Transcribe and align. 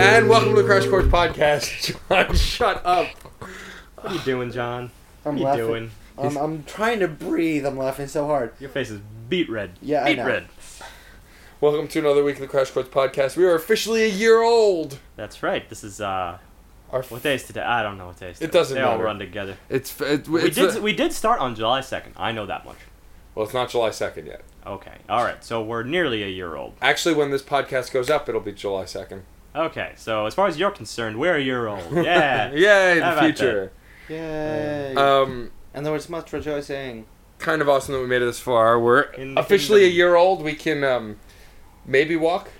And 0.00 0.30
welcome 0.30 0.54
to 0.54 0.62
the 0.62 0.66
Crash 0.66 0.86
Course 0.86 1.04
Podcast. 1.04 1.94
John, 2.08 2.34
shut 2.34 2.80
up. 2.86 3.06
What 3.38 3.50
are 4.06 4.14
you 4.14 4.20
doing, 4.20 4.50
John? 4.50 4.90
I'm 5.26 5.38
what 5.38 5.52
are 5.52 5.58
you 5.58 5.64
laughing. 5.64 5.66
doing? 5.66 5.90
I'm, 6.16 6.36
I'm 6.38 6.64
trying 6.64 7.00
to 7.00 7.08
breathe. 7.08 7.66
I'm 7.66 7.76
laughing 7.76 8.06
so 8.08 8.26
hard. 8.26 8.54
Your 8.58 8.70
face 8.70 8.88
is 8.88 9.00
beet 9.28 9.50
red. 9.50 9.72
Yeah, 9.82 10.02
I 10.02 10.06
beet 10.06 10.16
know. 10.16 10.26
red. 10.26 10.48
Welcome 11.60 11.86
to 11.88 11.98
another 11.98 12.24
week 12.24 12.36
of 12.36 12.40
the 12.40 12.46
Crash 12.48 12.70
Course 12.70 12.88
Podcast. 12.88 13.36
We 13.36 13.44
are 13.44 13.54
officially 13.54 14.04
a 14.04 14.08
year 14.08 14.40
old. 14.42 14.98
That's 15.16 15.42
right. 15.42 15.68
This 15.68 15.84
is 15.84 16.00
uh, 16.00 16.38
Our 16.90 17.02
what 17.02 17.22
day 17.22 17.34
is 17.34 17.44
today? 17.44 17.60
I 17.60 17.82
don't 17.82 17.98
know 17.98 18.06
what 18.06 18.18
day 18.18 18.30
is. 18.30 18.38
It 18.38 18.46
today. 18.46 18.52
doesn't 18.58 18.74
They 18.76 18.82
all 18.82 18.92
matter. 18.92 19.04
run 19.04 19.18
together. 19.18 19.56
it's 19.68 20.00
it, 20.00 20.26
We 20.28 20.40
it's 20.44 20.56
did. 20.56 20.70
the- 20.72 20.80
we 20.80 20.94
did 20.94 21.12
start 21.12 21.40
on 21.40 21.54
July 21.54 21.82
second. 21.82 22.14
I 22.16 22.32
know 22.32 22.46
that 22.46 22.64
much. 22.64 22.78
well, 23.34 23.44
it's 23.44 23.52
not 23.54 23.68
July 23.68 23.90
second 23.90 24.26
yet. 24.28 24.40
Okay. 24.66 24.94
All 25.10 25.22
right. 25.24 25.44
So 25.44 25.62
we're 25.62 25.82
nearly 25.82 26.22
a 26.22 26.28
year 26.28 26.56
old. 26.56 26.72
Actually, 26.80 27.14
when 27.16 27.30
this 27.30 27.42
podcast 27.42 27.92
goes 27.92 28.08
up, 28.08 28.30
it'll 28.30 28.40
be 28.40 28.52
July 28.52 28.86
second. 28.86 29.24
Okay. 29.54 29.92
So 29.96 30.26
as 30.26 30.34
far 30.34 30.46
as 30.46 30.58
you're 30.58 30.70
concerned, 30.70 31.18
we're 31.18 31.36
a 31.36 31.40
year 31.42 31.66
old. 31.68 31.82
Yeah. 31.92 32.52
Yay, 32.52 33.00
How 33.00 33.10
the 33.10 33.12
about 33.18 33.24
future. 33.24 33.72
Yay. 34.08 34.94
Um, 34.94 35.50
and 35.74 35.84
there 35.86 35.92
was 35.92 36.08
much 36.08 36.32
rejoicing. 36.32 37.06
kind 37.38 37.62
of 37.62 37.68
awesome 37.68 37.94
that 37.94 38.00
we 38.00 38.06
made 38.06 38.22
it 38.22 38.26
this 38.26 38.40
far. 38.40 38.78
We're 38.78 39.02
In 39.02 39.34
the 39.34 39.40
officially 39.40 39.82
a 39.82 39.84
kingdom. 39.84 39.96
year 39.96 40.14
old. 40.16 40.42
We 40.42 40.54
can 40.54 40.82
um, 40.84 41.16
maybe 41.86 42.16
walk, 42.16 42.50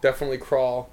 definitely 0.00 0.38
crawl. 0.38 0.90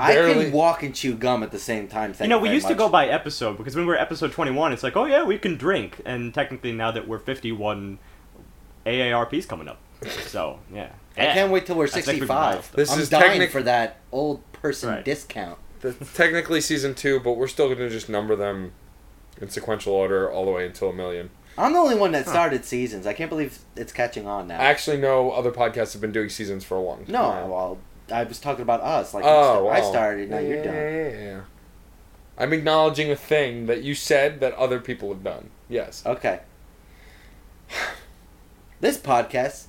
I 0.00 0.14
Barely- 0.14 0.44
can 0.44 0.52
walk 0.52 0.82
and 0.84 0.94
chew 0.94 1.14
gum 1.14 1.42
at 1.42 1.50
the 1.50 1.58
same 1.58 1.88
time. 1.88 2.12
Thank 2.12 2.28
you 2.28 2.30
know, 2.30 2.38
we 2.38 2.48
very 2.48 2.54
used 2.56 2.66
to 2.68 2.74
much. 2.74 2.78
go 2.78 2.88
by 2.88 3.08
episode 3.08 3.56
because 3.58 3.74
when 3.74 3.84
we 3.84 3.88
were 3.92 3.98
episode 3.98 4.30
21, 4.30 4.72
it's 4.72 4.82
like, 4.84 4.96
oh 4.96 5.06
yeah, 5.06 5.24
we 5.24 5.38
can 5.38 5.56
drink. 5.56 6.00
And 6.04 6.32
technically, 6.32 6.70
now 6.72 6.92
that 6.92 7.08
we're 7.08 7.18
51, 7.18 7.98
AARP's 8.86 9.46
coming 9.46 9.66
up. 9.68 9.78
So, 10.26 10.58
yeah. 10.72 10.90
I 11.16 11.26
can't 11.32 11.50
wait 11.50 11.66
till 11.66 11.74
we're 11.76 11.84
That's 11.86 11.96
next 12.06 12.06
65. 12.06 12.72
This 12.72 12.92
I'm 12.92 13.00
is 13.00 13.08
dying 13.08 13.30
technic- 13.32 13.50
for 13.50 13.62
that 13.64 13.96
old 14.12 14.40
person 14.52 14.90
Right. 14.90 15.04
discount. 15.04 15.58
That's 15.80 16.14
technically 16.14 16.60
season 16.60 16.94
two, 16.94 17.20
but 17.20 17.32
we're 17.32 17.48
still 17.48 17.66
going 17.66 17.78
to 17.78 17.88
just 17.90 18.08
number 18.08 18.34
them 18.36 18.72
in 19.40 19.48
sequential 19.48 19.92
order 19.92 20.30
all 20.30 20.44
the 20.44 20.50
way 20.50 20.66
until 20.66 20.90
a 20.90 20.92
million. 20.92 21.30
I'm 21.56 21.72
the 21.72 21.78
only 21.80 21.96
one 21.96 22.12
that 22.12 22.28
started 22.28 22.64
seasons. 22.64 23.06
I 23.06 23.12
can't 23.14 23.30
believe 23.30 23.58
it's 23.74 23.92
catching 23.92 24.26
on 24.28 24.46
now. 24.46 24.58
Actually, 24.60 24.98
no 24.98 25.32
other 25.32 25.50
podcasts 25.50 25.92
have 25.92 26.00
been 26.00 26.12
doing 26.12 26.28
seasons 26.28 26.64
for 26.64 26.76
a 26.76 26.80
long 26.80 27.04
time. 27.04 27.12
no, 27.12 27.28
well, 27.48 27.78
I 28.12 28.22
was 28.24 28.38
talking 28.38 28.62
about 28.62 28.80
us. 28.80 29.12
Like, 29.14 29.24
oh, 29.24 29.66
I 29.68 29.80
well. 29.80 29.90
started. 29.90 30.30
Now 30.30 30.38
yeah, 30.38 30.48
you're 30.48 30.64
done. 30.64 30.74
Yeah, 30.74 30.90
yeah, 30.90 31.18
yeah. 31.24 31.40
I'm 32.38 32.52
acknowledging 32.52 33.10
a 33.10 33.16
thing 33.16 33.66
that 33.66 33.82
you 33.82 33.96
said 33.96 34.38
that 34.38 34.54
other 34.54 34.78
people 34.78 35.08
have 35.08 35.24
done. 35.24 35.50
Yes. 35.68 36.04
Okay. 36.06 36.40
This 38.80 38.96
podcast, 38.96 39.66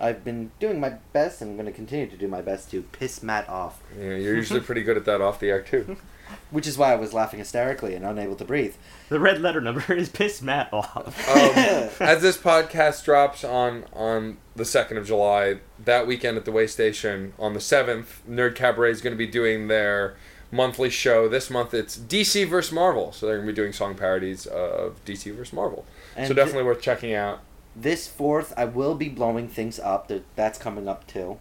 I've 0.00 0.24
been 0.24 0.50
doing 0.60 0.80
my 0.80 0.90
best 1.12 1.42
and 1.42 1.50
I'm 1.50 1.56
going 1.56 1.66
to 1.66 1.72
continue 1.72 2.06
to 2.08 2.16
do 2.16 2.28
my 2.28 2.40
best 2.40 2.70
to 2.70 2.82
piss 2.82 3.22
Matt 3.22 3.48
off. 3.48 3.82
Yeah, 3.98 4.14
you're 4.14 4.34
usually 4.34 4.60
pretty 4.60 4.82
good 4.82 4.96
at 4.96 5.04
that 5.06 5.20
off 5.20 5.40
the 5.40 5.50
air 5.50 5.62
too. 5.62 5.96
Which 6.50 6.66
is 6.66 6.76
why 6.76 6.92
I 6.92 6.96
was 6.96 7.14
laughing 7.14 7.38
hysterically 7.38 7.94
and 7.94 8.04
unable 8.04 8.36
to 8.36 8.44
breathe. 8.44 8.74
The 9.08 9.18
red 9.18 9.40
letter 9.40 9.62
number 9.62 9.92
is 9.94 10.10
piss 10.10 10.42
Matt 10.42 10.72
off. 10.72 11.28
Um, 11.28 12.06
as 12.06 12.20
this 12.20 12.36
podcast 12.36 13.04
drops 13.04 13.44
on 13.44 13.84
on 13.94 14.36
the 14.54 14.66
second 14.66 14.98
of 14.98 15.06
July, 15.06 15.60
that 15.82 16.06
weekend 16.06 16.36
at 16.36 16.44
the 16.44 16.52
Way 16.52 16.66
Station 16.66 17.32
on 17.38 17.54
the 17.54 17.60
seventh, 17.60 18.22
Nerd 18.28 18.56
Cabaret 18.56 18.90
is 18.90 19.00
going 19.00 19.14
to 19.14 19.18
be 19.18 19.26
doing 19.26 19.68
their 19.68 20.16
monthly 20.50 20.90
show. 20.90 21.28
This 21.28 21.48
month 21.50 21.72
it's 21.72 21.96
DC 21.96 22.46
versus 22.46 22.72
Marvel, 22.72 23.12
so 23.12 23.26
they're 23.26 23.36
going 23.36 23.46
to 23.46 23.52
be 23.52 23.56
doing 23.56 23.72
song 23.72 23.94
parodies 23.94 24.46
of 24.46 25.02
DC 25.06 25.34
versus 25.34 25.52
Marvel. 25.52 25.86
And 26.16 26.28
so 26.28 26.34
definitely 26.34 26.64
worth 26.64 26.82
checking 26.82 27.14
out. 27.14 27.40
This 27.76 28.08
fourth, 28.08 28.52
I 28.56 28.64
will 28.64 28.94
be 28.94 29.08
blowing 29.08 29.48
things 29.48 29.78
up. 29.78 30.10
That's 30.36 30.58
coming 30.58 30.88
up 30.88 31.06
too. 31.06 31.38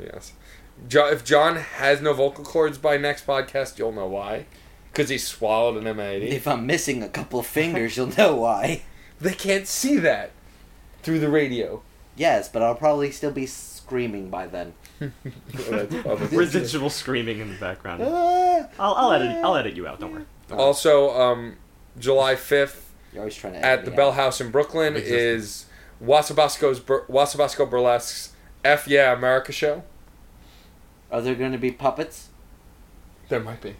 Yes. 0.00 0.32
Jo- 0.88 1.08
if 1.08 1.24
John 1.24 1.56
has 1.56 2.00
no 2.00 2.12
vocal 2.12 2.44
cords 2.44 2.76
by 2.78 2.96
next 2.96 3.26
podcast, 3.26 3.78
you'll 3.78 3.92
know 3.92 4.06
why. 4.06 4.46
Because 4.92 5.08
he 5.10 5.18
swallowed 5.18 5.76
an 5.76 5.84
M80. 5.96 6.28
If 6.28 6.48
I'm 6.48 6.66
missing 6.66 7.02
a 7.02 7.08
couple 7.08 7.38
of 7.38 7.46
fingers, 7.46 7.96
you'll 7.96 8.14
know 8.16 8.36
why. 8.36 8.82
They 9.18 9.32
can't 9.32 9.66
see 9.66 9.96
that 10.00 10.32
through 11.02 11.20
the 11.20 11.30
radio. 11.30 11.82
Yes, 12.16 12.50
but 12.50 12.60
I'll 12.60 12.74
probably 12.74 13.10
still 13.10 13.30
be 13.30 13.46
screaming 13.46 14.28
by 14.28 14.46
then. 14.46 14.74
That's 15.00 16.32
Residual 16.32 16.90
screaming 16.90 17.40
in 17.40 17.48
the 17.48 17.58
background. 17.58 18.02
Ah! 18.04 18.68
I'll, 18.78 18.94
I'll 18.94 19.12
edit. 19.12 19.42
I'll 19.42 19.56
edit 19.56 19.74
you 19.74 19.86
out. 19.86 20.00
Don't 20.00 20.12
worry. 20.12 20.24
also, 20.50 21.18
um, 21.18 21.56
July 21.98 22.34
5th 22.34 22.76
You're 23.12 23.22
always 23.22 23.34
trying 23.34 23.54
to 23.54 23.64
at 23.64 23.86
the 23.86 23.90
Bell 23.90 24.08
out. 24.10 24.16
House 24.16 24.40
in 24.42 24.50
Brooklyn 24.50 24.96
Existence. 24.96 25.18
is 25.22 25.65
Wasabassco's 26.02 26.80
Bur- 26.80 27.06
Wasabassco 27.08 27.68
Burlesque's 27.68 28.32
F 28.64 28.86
Yeah 28.88 29.12
America 29.12 29.52
show. 29.52 29.82
Are 31.10 31.20
there 31.20 31.34
going 31.34 31.52
to 31.52 31.58
be 31.58 31.70
puppets? 31.70 32.28
There 33.28 33.40
might 33.40 33.60
be. 33.60 33.76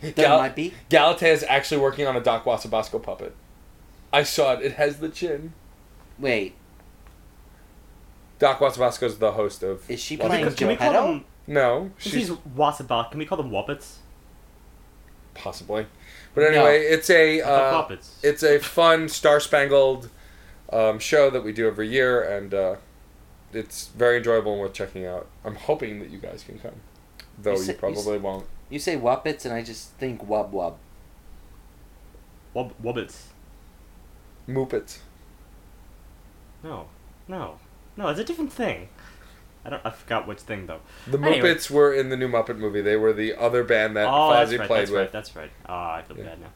There 0.00 0.12
Gal- 0.12 0.38
might 0.38 0.54
be. 0.54 0.74
Galatea 0.90 1.32
is 1.32 1.44
actually 1.48 1.80
working 1.80 2.06
on 2.06 2.16
a 2.16 2.20
Doc 2.20 2.44
Wasabassco 2.44 3.02
puppet. 3.02 3.34
I 4.12 4.22
saw 4.22 4.52
it. 4.54 4.62
It 4.62 4.72
has 4.72 4.98
the 4.98 5.08
chin. 5.08 5.52
Wait, 6.18 6.54
Doc 8.38 8.58
Wasabassco 8.60 9.04
is 9.04 9.18
the 9.18 9.32
host 9.32 9.62
of. 9.62 9.88
is 9.90 10.00
she 10.00 10.16
Well, 10.16 10.28
playing 10.28 10.54
Can 10.54 10.68
we 10.68 10.76
call 10.76 10.92
Geppetto? 10.92 11.06
them? 11.12 11.24
No, 11.46 11.90
Since 11.98 12.14
she's 12.14 12.28
he's 12.28 12.36
Wasabak, 12.56 13.10
can 13.10 13.18
we 13.18 13.26
call 13.26 13.38
them 13.38 13.50
Wuppets? 13.50 13.96
possibly. 15.34 15.86
But 16.34 16.44
anyway, 16.44 16.80
it's 16.80 17.10
a 17.10 17.40
I 17.42 17.44
thought 17.44 17.52
uh, 17.74 17.82
Puppets. 17.82 18.18
it's 18.22 18.42
a 18.42 18.58
fun 18.58 19.08
star 19.08 19.38
spangled 19.40 20.08
um, 20.72 20.98
show 20.98 21.30
that 21.30 21.42
we 21.44 21.52
do 21.52 21.66
every 21.66 21.88
year, 21.88 22.22
and 22.22 22.52
uh, 22.54 22.76
it's 23.52 23.88
very 23.88 24.18
enjoyable 24.18 24.52
and 24.52 24.60
worth 24.60 24.72
checking 24.74 25.06
out. 25.06 25.26
I'm 25.44 25.54
hoping 25.56 26.00
that 26.00 26.10
you 26.10 26.18
guys 26.18 26.42
can 26.42 26.58
come, 26.58 26.80
though 27.38 27.52
You 27.52 27.58
you, 27.58 27.62
say- 27.64 27.72
you 27.72 27.78
probably 27.78 28.18
won't. 28.18 28.46
You 28.68 28.78
say 28.80 28.96
Wuppets, 28.96 29.44
and 29.44 29.54
I 29.54 29.62
just 29.62 29.92
think 29.92 30.26
Wub 30.26 30.50
Wub. 30.52 30.74
Wub- 32.54 32.72
Wubbits. 32.82 33.26
Moopets. 34.48 34.98
No, 36.62 36.88
no, 37.28 37.58
no. 37.96 38.08
It's 38.08 38.18
a 38.20 38.24
different 38.24 38.52
thing. 38.52 38.88
I 39.64 39.70
don't. 39.70 39.82
I 39.84 39.90
forgot 39.90 40.26
which 40.26 40.40
thing 40.40 40.66
though. 40.66 40.80
The 41.06 41.18
Anyway. 41.18 41.40
Muppets 41.54 41.70
were 41.70 41.92
in 41.92 42.08
the 42.08 42.16
new 42.16 42.28
Muppet 42.28 42.56
movie. 42.58 42.80
They 42.80 42.96
were 42.96 43.12
the 43.12 43.34
other 43.34 43.62
band 43.64 43.96
that 43.96 44.06
oh, 44.08 44.30
that's 44.32 44.50
Fozzie 44.52 44.58
right. 44.58 44.66
played 44.66 44.80
That's 44.80 44.90
with. 44.90 45.00
right. 45.00 45.12
That's 45.12 45.36
right. 45.36 45.50
Ah, 45.68 45.94
I 45.96 46.02
feel 46.02 46.16
Yeah. 46.18 46.24
bad 46.24 46.40
now. 46.40 46.48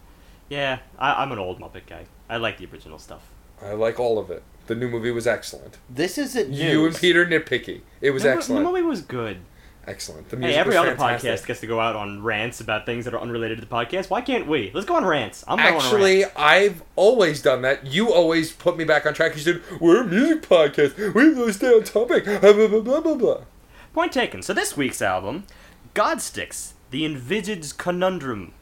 Yeah, 0.48 0.78
I, 0.98 1.22
I'm 1.22 1.31
an 1.32 1.38
old 1.38 1.60
Muppet 1.60 1.87
guy. 1.87 2.06
I 2.28 2.37
like 2.38 2.59
the 2.59 2.66
original 2.66 2.98
stuff. 2.98 3.22
I 3.62 3.72
like 3.72 3.98
all 4.00 4.19
of 4.19 4.31
it. 4.31 4.43
The 4.66 4.75
new 4.75 4.88
movie 4.88 5.10
was 5.10 5.26
excellent. 5.26 5.78
This 5.88 6.16
isn't 6.19 6.50
news. 6.50 6.60
You 6.60 6.87
and 6.87 6.94
Peter 6.97 7.26
nitpicky. 7.26 7.81
It 8.00 8.10
was 8.12 8.22
the, 8.22 8.31
mo- 8.31 8.37
excellent. 8.37 8.65
The 8.65 8.71
movie 8.71 8.82
was 8.82 9.03
good. 9.03 9.38
excellent. 9.87 10.28
The 10.28 10.37
Hey, 10.37 10.41
music 10.43 10.59
every 10.59 10.71
was 10.71 10.76
other 10.78 10.91
fantastic. 10.97 11.31
podcast 11.31 11.47
gets 11.47 11.60
to 11.60 11.66
go 11.66 11.81
out 11.81 11.97
on 11.97 12.22
rants 12.22 12.60
about 12.60 12.87
things 12.87 13.04
that 13.06 13.15
are 13.15 13.21
unrelated 13.21 13.59
to 13.59 13.65
the 13.66 13.71
podcast. 13.71 14.09
Why 14.10 14.21
can't 14.21 14.47
we? 14.47 14.71
Let's 14.72 14.87
go 14.87 14.94
on 14.94 15.04
rants. 15.04 15.43
I'm 15.48 15.59
going 15.59 15.69
on 15.75 15.75
a 15.75 15.84
Actually. 15.84 16.25
I've 16.37 16.82
always 16.94 17.43
done 17.43 17.62
that. 17.62 17.87
You 17.87 18.12
always 18.12 18.53
put 18.53 18.76
me 18.76 18.84
back 18.84 19.06
on 19.06 19.15
track. 19.15 19.34
You 19.34 19.41
said, 19.41 19.62
We're 19.81 20.03
a 20.03 20.06
music 20.06 20.42
podcast. 20.42 20.97
We 21.15 21.25
have 21.25 21.34
to 21.37 21.53
stay 21.53 21.69
on 21.75 21.82
topic. 21.82 22.25
Blah, 22.41 22.53
blah, 22.53 22.69
blah, 22.69 22.81
blah, 22.81 23.00
blah, 23.00 23.15
blah. 23.16 23.41
Point 23.92 24.12
taken. 24.12 24.42
So 24.42 24.54
this 24.54 24.77
week's 24.77 25.03
album, 25.03 25.44
Godsticks, 25.94 26.75
The 26.92 27.04
Envisaged 27.04 27.77
Conundrum. 27.77 28.53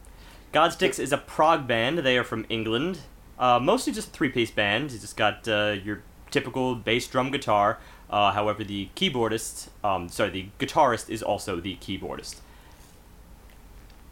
Godsticks 0.55 0.99
is 0.99 1.13
a 1.13 1.19
prog 1.19 1.67
band. 1.69 1.99
They 1.99 2.17
are 2.17 2.25
from 2.25 2.47
England. 2.49 3.01
Uh, 3.39 3.59
mostly 3.61 3.93
just 3.93 4.09
a 4.09 4.11
three-piece 4.11 4.51
band. 4.51 4.91
You 4.93 4.99
just 4.99 5.17
got 5.17 5.47
uh, 5.47 5.77
your 5.83 6.03
typical 6.31 6.75
bass 6.75 7.07
drum 7.07 7.31
guitar. 7.31 7.79
Uh, 8.11 8.33
however, 8.33 8.65
the 8.65 8.89
keyboardist, 8.97 9.69
um, 9.85 10.09
sorry, 10.09 10.31
the 10.31 10.47
guitarist 10.59 11.11
is 11.11 11.23
also 11.23 11.61
the 11.61 11.77
keyboardist. 11.77 12.37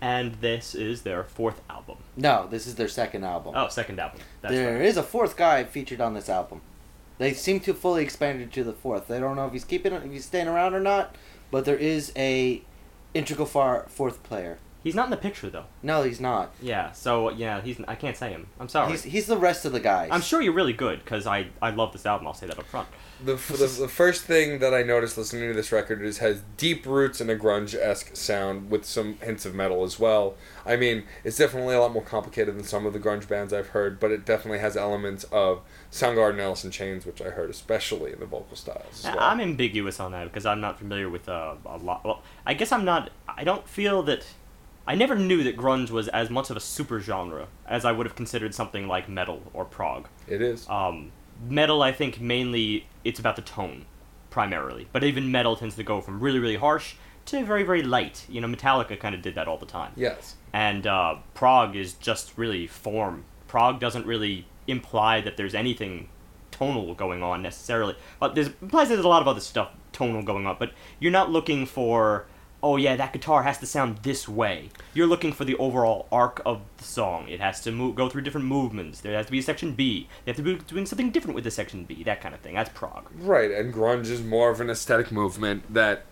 And 0.01 0.35
this 0.35 0.75
is 0.75 1.03
their 1.03 1.25
fourth 1.25 1.63
album. 1.71 1.97
No, 2.17 2.47
this 2.51 2.67
is 2.67 2.75
their 2.75 2.89
second 2.89 3.25
album. 3.25 3.55
Oh, 3.57 3.69
second 3.69 3.99
album. 3.99 4.21
That's 4.43 4.55
There 4.55 4.75
right. 4.77 4.85
is 4.85 4.97
a 4.99 5.03
fourth 5.03 5.37
guy 5.37 5.65
featured 5.65 6.01
on 6.01 6.13
this 6.15 6.29
album. 6.29 6.61
They 7.19 7.33
seem 7.33 7.61
to 7.61 7.73
fully 7.73 8.03
expanded 8.03 8.53
to 8.53 8.63
the 8.63 8.75
fourth. 8.75 9.09
They 9.09 9.19
don't 9.19 9.37
know 9.37 9.47
if 9.47 9.53
he's 9.55 9.65
keeping, 9.65 9.95
if 9.95 10.05
he's 10.05 10.27
staying 10.27 10.49
around 10.49 10.75
or 10.75 10.81
not, 10.81 11.17
but 11.51 11.65
there 11.65 11.77
is 11.77 12.13
a 12.15 12.63
integral 13.15 13.47
far 13.47 13.87
fourth 13.89 14.23
player. 14.23 14.59
He's 14.87 14.95
not 14.95 15.07
in 15.07 15.11
the 15.11 15.17
picture 15.17 15.51
though. 15.51 15.65
No, 15.83 16.05
he's 16.05 16.21
not. 16.21 16.55
Yeah, 16.63 16.93
so 16.93 17.31
yeah, 17.31 17.61
he's. 17.61 17.81
I 17.89 17.97
can't 17.97 18.17
say 18.17 18.31
him. 18.31 18.47
I'm 18.61 18.69
sorry. 18.69 18.93
He's 18.93 19.03
he's 19.03 19.27
the 19.27 19.37
rest 19.37 19.65
of 19.65 19.73
the 19.73 19.81
guys. 19.81 20.11
I'm 20.13 20.21
sure 20.21 20.41
you're 20.41 20.53
really 20.53 20.75
good 20.75 21.01
because 21.01 21.27
I 21.27 21.49
I 21.61 21.71
love 21.71 21.93
this 21.93 22.07
album. 22.07 22.29
I'll 22.29 22.35
say 22.35 22.47
that 22.47 22.57
up 22.57 22.67
front. 22.67 22.87
The, 23.25 23.33
f- 23.33 23.49
the 23.49 23.67
the 23.67 23.89
first 23.89 24.23
thing 24.23 24.61
that 24.61 24.73
I 24.73 24.85
noticed 24.85 25.19
listening 25.19 25.49
to 25.49 25.55
this 25.55 25.73
record 25.73 26.03
is 26.03 26.19
has 26.19 26.45
deep 26.57 26.87
roots 26.87 27.21
in 27.21 27.29
a 27.29 27.35
grunge 27.35 27.75
esque 27.75 28.15
sound 28.15 28.71
with 28.71 28.85
some 28.85 29.15
hints 29.23 29.45
of 29.45 29.57
metal 29.57 29.83
as 29.83 29.99
well. 29.99 30.37
I 30.65 30.77
mean, 30.77 31.03
it's 31.25 31.37
definitely 31.37 31.75
a 31.75 31.81
lot 31.81 31.93
more 31.93 32.05
complicated 32.05 32.57
than 32.57 32.63
some 32.63 32.87
of 32.87 32.93
the 32.93 33.01
grunge 33.01 33.27
bands 33.27 33.53
I've 33.53 33.71
heard, 33.71 33.99
but 33.99 34.13
it 34.13 34.25
definitely 34.25 34.61
has 34.61 34.77
elements 34.77 35.25
of 35.33 35.63
Soundgarden, 35.91 36.39
Alice 36.39 36.65
in 36.65 36.71
Chains, 36.71 37.05
which 37.05 37.21
I 37.21 37.31
heard 37.31 37.51
especially 37.51 38.13
in 38.13 38.21
the 38.21 38.27
vocal 38.27 38.57
styles. 38.57 39.03
Well. 39.03 39.19
I'm 39.19 39.41
ambiguous 39.41 39.99
on 39.99 40.13
that 40.13 40.27
because 40.27 40.47
I'm 40.47 40.61
not 40.61 40.79
familiar 40.79 41.11
with 41.11 41.29
uh, 41.29 41.57
a 41.65 41.79
lot. 41.79 42.05
Well, 42.05 42.23
I 42.47 42.55
guess 42.55 42.71
I'm 42.71 42.85
not. 42.85 43.11
I 43.29 43.43
don't 43.43 43.69
feel 43.69 44.05
that. 44.05 44.25
I 44.87 44.95
never 44.95 45.17
knew 45.17 45.43
that 45.45 45.57
grunge 45.57 45.91
was 45.91 46.09
as 46.09 46.31
much 46.31 46.51
of 46.51 46.57
a 46.57 46.61
super 46.61 47.01
genre 47.01 47.49
as 47.67 47.85
I 47.85 47.93
would 47.93 48.07
have 48.07 48.15
considered 48.15 48.55
something 48.55 48.87
like 48.87 49.09
metal 49.09 49.43
or 49.53 49.65
prog. 49.65 50.09
it 50.29 50.41
is. 50.41 50.69
Um, 50.69 51.13
metal, 51.49 51.83
I 51.83 51.93
think 51.93 52.21
mainly 52.21 52.87
it's 53.05 53.19
about 53.19 53.37
the 53.37 53.43
tone, 53.43 53.87
primarily. 54.31 54.89
But 54.93 55.05
even 55.05 55.31
metal 55.31 55.57
tends 55.57 55.77
to 55.77 55.83
go 55.83 56.01
from 56.01 56.21
really 56.21 56.39
really 56.39 56.57
harsh 56.57 56.95
to 57.27 57.45
very 57.45 57.63
very 57.63 57.83
light. 57.83 58.25
You 58.29 58.41
know, 58.41 58.49
Metallica 58.49 58.99
kind 58.99 59.15
of 59.15 59.23
did 59.23 59.35
that 59.35 59.49
all 59.49 59.59
the 59.59 59.67
time. 59.67 59.93
yes. 59.97 60.37
And 60.53 60.87
uh, 60.87 61.17
prog 61.35 61.77
is 61.77 61.93
just 61.95 62.33
really 62.39 62.67
form. 62.67 63.25
Prog 63.47 63.79
doesn't 63.79 64.07
really 64.07 64.47
imply 64.67 65.21
that 65.21 65.37
there's 65.37 65.55
anything 65.55 66.09
tonal 66.51 66.95
going 66.95 67.23
on 67.23 67.43
necessarily. 67.43 67.95
But 68.19 68.35
there's 68.35 68.49
implies 68.63 68.89
there's 68.89 69.05
a 69.05 69.09
lot 69.09 69.23
of 69.23 69.29
other 69.29 69.41
stuff 69.41 69.71
tonal 69.93 70.23
going 70.23 70.47
on. 70.47 70.57
But 70.59 70.73
you're 70.99 71.13
not 71.13 71.31
looking 71.31 71.67
for, 71.67 72.27
oh 72.67 72.75
yeah, 72.75 72.97
that 72.97 73.13
guitar 73.13 73.45
has 73.45 73.59
to 73.59 73.67
sound 73.67 73.99
this 73.99 74.29
way. 74.29 74.71
You're 74.93 75.07
looking 75.07 75.33
for 75.33 75.45
the 75.45 75.57
overall 75.57 76.09
arc 76.11 76.43
of 76.45 76.63
the 76.79 76.85
song. 76.85 77.29
It 77.29 77.39
has 77.39 77.61
to 77.61 77.71
move, 77.71 77.95
go 77.95 78.09
through 78.09 78.23
different 78.23 78.49
movements. 78.49 79.01
There 79.01 79.15
has 79.17 79.27
to 79.27 79.33
be 79.33 79.39
a 79.39 79.43
section 79.43 79.73
B. 79.75 80.09
They 80.25 80.33
have 80.33 80.37
to 80.37 80.43
be 80.43 80.57
doing 80.57 80.85
something 80.85 81.13
different 81.13 81.37
with 81.37 81.45
the 81.45 81.53
section 81.53 81.85
B. 81.85 82.03
That 82.03 82.21
kind 82.21 82.35
of 82.35 82.41
thing. 82.41 82.57
That's 82.57 82.71
prog. 82.71 83.09
Right, 83.21 83.53
and 83.53 83.73
grunge 83.73 84.11
is 84.11 84.21
more 84.21 84.51
of 84.51 84.61
an 84.61 84.69
aesthetic 84.69 85.13
movement 85.13 85.73
that 85.73 86.07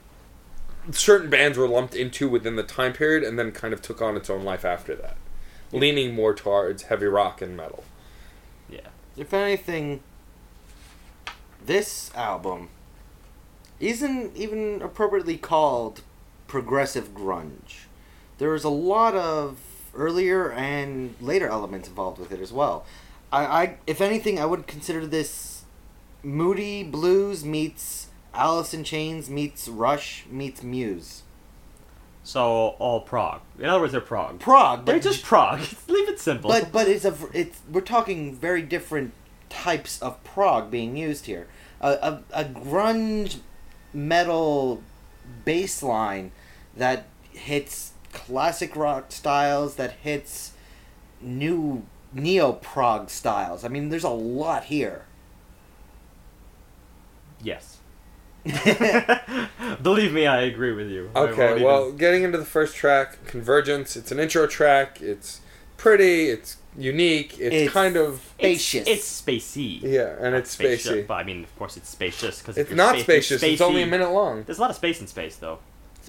certain 0.92 1.28
bands 1.28 1.58
were 1.58 1.66
lumped 1.66 1.96
into 1.96 2.28
within 2.28 2.54
the 2.54 2.62
time 2.62 2.92
period 2.92 3.24
and 3.24 3.36
then 3.36 3.50
kind 3.50 3.74
of 3.74 3.82
took 3.82 4.00
on 4.00 4.16
its 4.16 4.30
own 4.30 4.44
life 4.44 4.64
after 4.64 4.94
that, 4.94 5.16
leaning 5.72 6.14
more 6.14 6.34
towards 6.34 6.84
heavy 6.84 7.06
rock 7.06 7.42
and 7.42 7.56
metal. 7.56 7.82
Yeah. 8.70 8.90
If 9.16 9.34
anything, 9.34 10.04
this 11.66 12.14
album 12.14 12.68
isn't 13.80 14.36
even 14.36 14.82
appropriately 14.82 15.36
called 15.36 16.02
progressive 16.54 17.12
grunge. 17.12 17.86
There's 18.38 18.62
a 18.62 18.68
lot 18.68 19.16
of 19.16 19.58
earlier 19.92 20.52
and 20.52 21.16
later 21.20 21.48
elements 21.48 21.88
involved 21.88 22.20
with 22.20 22.30
it 22.30 22.38
as 22.38 22.52
well. 22.52 22.86
I, 23.32 23.44
I 23.44 23.76
if 23.88 24.00
anything, 24.00 24.38
I 24.38 24.46
would 24.46 24.68
consider 24.68 25.04
this 25.04 25.64
moody 26.22 26.84
blues 26.84 27.44
meets 27.44 28.06
Alice 28.32 28.72
in 28.72 28.84
Chains 28.84 29.28
meets 29.28 29.66
Rush 29.66 30.26
meets 30.30 30.62
Muse. 30.62 31.24
So 32.22 32.76
all 32.78 33.00
prog. 33.00 33.40
In 33.58 33.64
other 33.64 33.80
words, 33.80 33.90
they're 33.90 34.00
prog. 34.00 34.38
Prog, 34.38 34.86
They're 34.86 35.00
just 35.00 35.24
prog. 35.24 35.58
Leave 35.88 36.08
it 36.08 36.20
simple. 36.20 36.50
But 36.50 36.70
but 36.70 36.86
it's 36.86 37.04
a 37.04 37.16
it's 37.32 37.62
we're 37.68 37.80
talking 37.80 38.32
very 38.32 38.62
different 38.62 39.12
types 39.48 40.00
of 40.00 40.22
prog 40.22 40.70
being 40.70 40.96
used 40.96 41.26
here. 41.26 41.48
A 41.80 41.88
a, 41.90 42.42
a 42.42 42.44
grunge 42.44 43.40
metal 43.92 44.84
bass 45.44 45.82
line 45.82 46.32
that 46.76 47.06
hits 47.30 47.92
classic 48.12 48.76
rock 48.76 49.06
styles 49.10 49.76
that 49.76 49.92
hits 50.02 50.52
new 51.20 51.84
neo 52.12 52.52
prog 52.52 53.10
styles. 53.10 53.64
I 53.64 53.68
mean, 53.68 53.88
there's 53.88 54.04
a 54.04 54.08
lot 54.10 54.64
here. 54.64 55.04
Yes. 57.42 57.78
Believe 59.82 60.12
me, 60.12 60.26
I 60.26 60.42
agree 60.42 60.72
with 60.72 60.88
you. 60.90 61.10
I 61.14 61.20
won't 61.20 61.32
Okay, 61.32 61.50
even- 61.52 61.62
well, 61.62 61.92
getting 61.92 62.22
into 62.22 62.38
the 62.38 62.44
first 62.44 62.76
track, 62.76 63.24
Convergence, 63.26 63.96
it's 63.96 64.12
an 64.12 64.18
intro 64.18 64.46
track. 64.46 65.00
It's 65.00 65.40
pretty, 65.76 66.28
it's 66.28 66.56
unique, 66.76 67.32
it's, 67.34 67.54
It's- 67.54 67.70
kind 67.72 67.96
of. 67.96 68.20
spacious. 68.38 68.86
it's 68.86 69.22
spacey. 69.22 69.80
Yeah, 69.82 70.14
and 70.20 70.32
Not 70.32 70.34
it's 70.34 70.50
spacious, 70.50 70.92
spacey. 70.92 71.06
But 71.06 71.14
I 71.14 71.24
mean, 71.24 71.42
of 71.44 71.56
course, 71.56 71.76
it's 71.76 71.88
spacious 71.88 72.40
because 72.40 72.58
It's 72.58 72.70
not 72.70 72.98
spacious, 72.98 73.42
it's 73.42 73.60
only 73.60 73.82
a 73.82 73.86
minute 73.86 74.10
long. 74.10 74.44
There's 74.44 74.58
a 74.58 74.60
lot 74.60 74.70
of 74.70 74.76
space 74.76 75.00
in 75.00 75.06
space, 75.06 75.36
though. 75.36 75.58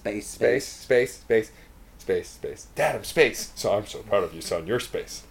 Space, 0.06 0.28
Space, 0.28 0.68
space, 0.68 1.14
space, 1.18 1.52
space, 1.98 2.28
space. 2.28 2.68
Dad, 2.76 2.96
I'm 2.96 3.04
space. 3.04 3.52
So 3.56 3.74
I'm 3.74 3.88
so 3.88 4.04
proud 4.04 4.24
of 4.24 4.36
you, 4.36 4.42
son. 4.42 4.68
You're 4.68 4.80
space. 4.80 5.24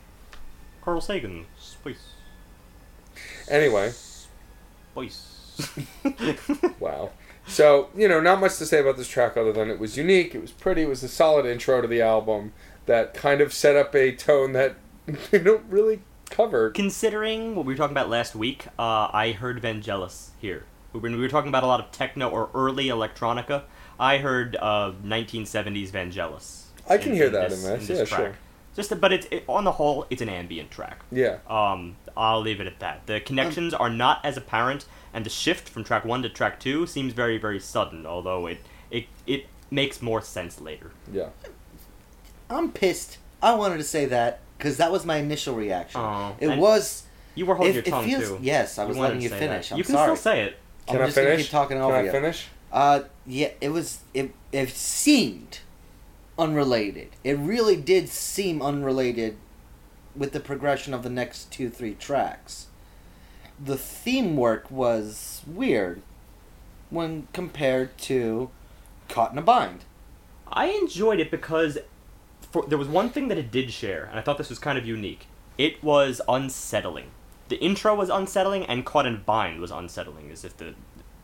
Carl 0.83 1.01
Sagan, 1.01 1.47
space, 1.57 2.15
Anyway, 3.49 3.93
space. 4.93 5.61
wow. 6.81 7.11
So, 7.47 7.91
you 7.95 8.09
know, 8.09 8.21
not 8.21 8.41
much 8.41 8.59
to 8.59 8.67
say 8.67 8.81
about 8.81 8.97
this 8.97 9.07
track 9.07 9.37
other 9.37 9.53
than 9.53 9.71
it 9.71 9.79
was 9.79 9.97
unique, 9.97 10.35
it 10.35 10.41
was 10.41 10.51
pretty, 10.51 10.83
it 10.83 10.89
was 10.89 11.05
a 11.05 11.09
solid 11.09 11.47
intro 11.47 11.81
to 11.81 11.87
the 11.87 12.03
album 12.03 12.53
that 12.87 13.15
kind 13.15 13.41
of 13.41 13.53
set 13.53 13.77
up 13.77 13.95
a 13.95 14.11
tone 14.11 14.55
that 14.55 14.75
they 15.31 15.39
don't 15.39 15.65
really 15.69 16.01
cover. 16.31 16.71
Considering 16.71 17.55
what 17.55 17.65
we 17.65 17.75
were 17.75 17.79
talking 17.79 17.97
about 17.97 18.09
last 18.09 18.35
week, 18.35 18.67
uh, 18.77 19.09
I 19.13 19.37
heard 19.39 19.63
Vangelis 19.63 20.31
here. 20.41 20.65
When 20.91 21.15
we 21.15 21.21
were 21.21 21.29
talking 21.29 21.49
about 21.49 21.63
a 21.63 21.69
lot 21.69 21.79
of 21.79 21.93
techno 21.93 22.29
or 22.29 22.51
early 22.55 22.87
electronica, 22.87 23.63
I 23.99 24.19
heard 24.19 24.57
uh, 24.57 24.93
1970s 25.05 25.91
Vangelis. 25.91 26.63
I 26.89 26.99
can 26.99 27.13
hear 27.15 27.31
that 27.31 27.53
in 27.53 27.63
this, 27.63 27.89
yeah, 27.89 28.05
track. 28.05 28.09
sure. 28.21 28.33
Just, 28.77 29.01
but 29.01 29.13
it's 29.13 29.27
it, 29.31 29.45
on 29.49 29.65
the 29.65 29.73
whole, 29.73 30.07
it's 30.11 30.21
an 30.21 30.29
ambient 30.29 30.71
track. 30.71 31.03
Yeah. 31.13 31.39
Um, 31.49 31.97
I'll 32.17 32.41
leave 32.41 32.61
it 32.61 32.67
at 32.67 32.81
that. 32.81 33.07
The 33.07 33.21
connections 33.21 33.73
are 33.73 33.89
not 33.89 34.25
as 34.25 34.37
apparent, 34.37 34.85
and 35.13 35.25
the 35.25 35.31
shift 35.31 35.69
from 35.69 35.85
track 35.85 36.05
one 36.05 36.23
to 36.23 36.29
track 36.29 36.59
two 36.61 36.87
seems 36.87 37.13
very, 37.13 37.39
very 37.39 37.61
sudden. 37.61 38.05
Although 38.05 38.47
it 38.49 38.59
it 38.91 39.07
it 39.27 39.47
makes 39.71 40.03
more 40.03 40.21
sense 40.21 40.61
later. 40.61 40.91
Yeah. 41.13 41.29
I'm 42.51 42.73
pissed. 42.73 43.19
I 43.43 43.55
wanted 43.55 43.79
to 43.79 43.85
say 43.85 44.07
that 44.07 44.41
because 44.59 44.77
that 44.79 44.91
was 44.93 45.05
my 45.07 45.17
initial 45.17 45.55
reaction. 45.55 46.01
Oh, 46.01 46.37
it 46.41 46.59
was. 46.59 47.05
You 47.35 47.47
were 47.47 47.55
holding 47.55 47.73
It, 47.73 47.75
your 47.77 47.85
it 47.85 47.91
tongue 47.91 48.05
feels. 48.07 48.29
too. 48.29 48.39
Yes, 48.43 48.79
I 48.79 48.85
was 48.85 48.97
wanted 48.97 49.09
letting 49.15 49.23
you 49.23 49.29
finish. 49.31 49.73
I'm 49.73 49.79
you 49.79 49.85
can 49.85 49.95
sorry. 49.95 50.07
still 50.17 50.33
say 50.33 50.43
it. 50.45 50.57
Can 50.87 50.97
I'm 50.97 51.03
I 51.03 51.07
just 51.07 51.17
gonna 51.17 51.29
finish? 51.29 51.43
keep 51.47 51.51
talking 51.53 51.79
Can 51.79 51.91
I 51.91 52.03
you. 52.03 52.11
finish? 52.11 52.47
Uh, 52.73 53.01
yeah, 53.27 53.51
it 53.61 53.71
was. 53.71 54.01
It 54.13 54.35
it 54.53 54.71
seemed 54.71 55.61
unrelated. 56.39 57.11
It 57.23 57.39
really 57.39 57.77
did 57.77 58.09
seem 58.09 58.61
unrelated 58.61 59.37
with 60.17 60.33
the 60.33 60.41
progression 60.41 60.95
of 60.95 61.03
the 61.03 61.11
next 61.11 61.51
two 61.51 61.71
three 61.71 61.95
tracks. 61.95 62.67
The 63.63 63.77
theme 63.77 64.37
work 64.37 64.71
was 64.71 65.43
weird 65.47 66.03
when 66.91 67.29
compared 67.33 67.97
to 67.99 68.51
Caught 69.09 69.33
in 69.33 69.39
a 69.39 69.43
Bind. 69.43 69.85
I 70.47 70.67
enjoyed 70.67 71.21
it 71.21 71.31
because 71.31 71.79
for, 72.53 72.65
there 72.67 72.79
was 72.79 72.89
one 72.89 73.11
thing 73.11 73.29
that 73.29 73.39
it 73.39 73.51
did 73.51 73.73
share, 73.73 74.05
and 74.05 74.19
I 74.19 74.23
thought 74.23 74.39
this 74.39 74.51
was 74.51 74.59
kind 74.59 74.79
of 74.79 74.87
unique. 74.87 75.27
It 75.57 75.83
was 75.83 76.21
unsettling. 76.29 77.11
The 77.49 77.61
intro 77.61 77.95
was 77.95 78.09
unsettling, 78.09 78.65
and 78.67 78.85
Caught 78.85 79.07
in 79.07 79.15
a 79.15 79.19
Bind 79.19 79.61
was 79.61 79.71
unsettling, 79.71 80.31
as 80.31 80.45
if 80.45 80.57
the 80.57 80.75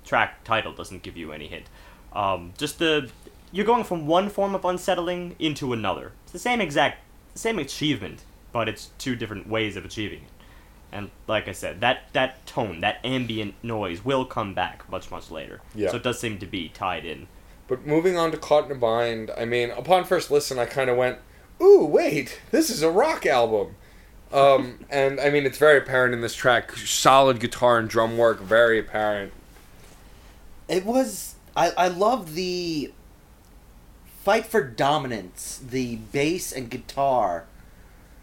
track 0.04 0.44
title 0.44 0.72
doesn't 0.72 1.02
give 1.02 1.16
you 1.16 1.32
any 1.32 1.46
hint. 1.46 1.66
Um, 2.12 2.52
just 2.58 2.78
the 2.78 3.10
you're 3.52 3.66
going 3.66 3.84
from 3.84 4.06
one 4.06 4.28
form 4.28 4.54
of 4.54 4.64
unsettling 4.64 5.36
into 5.38 5.72
another. 5.72 6.12
It's 6.24 6.32
the 6.32 6.38
same 6.38 6.60
exact 6.60 6.98
same 7.34 7.58
achievement, 7.58 8.24
but 8.52 8.68
it's 8.68 8.90
two 8.98 9.16
different 9.16 9.48
ways 9.48 9.76
of 9.76 9.84
achieving 9.84 10.18
it. 10.18 10.30
And 10.92 11.10
like 11.28 11.46
I 11.46 11.52
said, 11.52 11.80
that 11.80 12.12
that 12.12 12.44
tone, 12.46 12.80
that 12.80 12.98
ambient 13.04 13.54
noise 13.62 14.04
will 14.04 14.24
come 14.24 14.54
back 14.54 14.88
much 14.90 15.10
much 15.10 15.30
later. 15.30 15.60
Yeah. 15.74 15.90
So 15.90 15.96
it 15.96 16.02
does 16.02 16.18
seem 16.18 16.38
to 16.38 16.46
be 16.46 16.68
tied 16.68 17.04
in. 17.04 17.28
But 17.68 17.86
moving 17.86 18.16
on 18.16 18.32
to 18.32 18.36
Caught 18.36 18.66
in 18.66 18.72
a 18.72 18.74
Bind, 18.74 19.30
I 19.38 19.44
mean, 19.44 19.70
upon 19.70 20.04
first 20.04 20.30
listen, 20.30 20.58
I 20.58 20.66
kind 20.66 20.90
of 20.90 20.96
went, 20.96 21.18
"Ooh, 21.62 21.84
wait, 21.84 22.40
this 22.50 22.70
is 22.70 22.82
a 22.82 22.90
rock 22.90 23.26
album." 23.26 23.76
Um, 24.32 24.80
and 24.90 25.20
I 25.20 25.30
mean, 25.30 25.46
it's 25.46 25.58
very 25.58 25.78
apparent 25.78 26.12
in 26.14 26.20
this 26.20 26.34
track. 26.34 26.72
Solid 26.76 27.38
guitar 27.38 27.78
and 27.78 27.88
drum 27.88 28.18
work, 28.18 28.40
very 28.40 28.78
apparent. 28.80 29.32
It 30.68 30.84
was. 30.84 31.36
I 31.56 31.70
I 31.70 31.88
love 31.88 32.34
the 32.34 32.92
fight 34.22 34.46
for 34.46 34.62
dominance 34.62 35.60
the 35.66 35.96
bass 35.96 36.52
and 36.52 36.70
guitar 36.70 37.46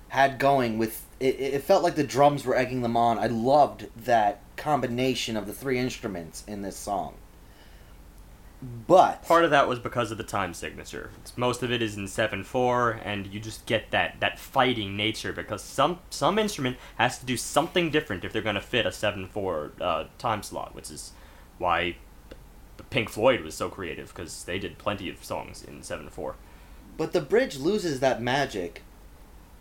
had 0.09 0.39
going 0.39 0.77
with. 0.77 1.05
It, 1.19 1.39
it 1.39 1.63
felt 1.63 1.83
like 1.83 1.95
the 1.95 2.03
drums 2.03 2.45
were 2.45 2.55
egging 2.55 2.81
them 2.81 2.95
on. 2.95 3.17
I 3.17 3.27
loved 3.27 3.87
that 4.05 4.41
combination 4.55 5.35
of 5.35 5.47
the 5.47 5.53
three 5.53 5.79
instruments 5.79 6.43
in 6.47 6.61
this 6.61 6.75
song. 6.75 7.15
But 8.61 9.23
Part 9.23 9.43
of 9.43 9.51
that 9.51 9.67
was 9.67 9.77
because 9.77 10.09
of 10.09 10.17
the 10.17 10.23
time 10.23 10.53
signature. 10.55 11.11
Most 11.35 11.61
of 11.61 11.71
it 11.71 11.83
is 11.83 11.95
in 11.95 12.07
seven 12.07 12.43
four, 12.43 12.99
and 13.03 13.27
you 13.27 13.39
just 13.39 13.65
get 13.67 13.91
that 13.91 14.19
that 14.19 14.39
fighting 14.39 14.97
nature 14.97 15.31
because 15.31 15.63
some 15.63 15.99
some 16.09 16.39
instrument 16.39 16.77
has 16.97 17.19
to 17.19 17.25
do 17.25 17.37
something 17.37 17.91
different 17.91 18.25
if 18.25 18.33
they're 18.33 18.41
going 18.41 18.55
to 18.55 18.61
fit 18.61 18.87
a 18.87 18.91
seven 18.91 19.27
four 19.27 19.73
uh, 19.79 20.05
time 20.17 20.41
slot, 20.41 20.73
which 20.73 20.89
is 20.89 21.11
why 21.59 21.97
Pink 22.89 23.09
Floyd 23.09 23.41
was 23.41 23.55
so 23.55 23.69
creative 23.69 24.09
because 24.13 24.43
they 24.45 24.59
did 24.59 24.77
plenty 24.77 25.09
of 25.09 25.23
songs 25.23 25.63
in 25.63 25.83
seven 25.83 26.09
four. 26.09 26.35
but 26.97 27.13
the 27.13 27.21
bridge 27.21 27.57
loses 27.57 27.99
that 27.99 28.21
magic, 28.21 28.81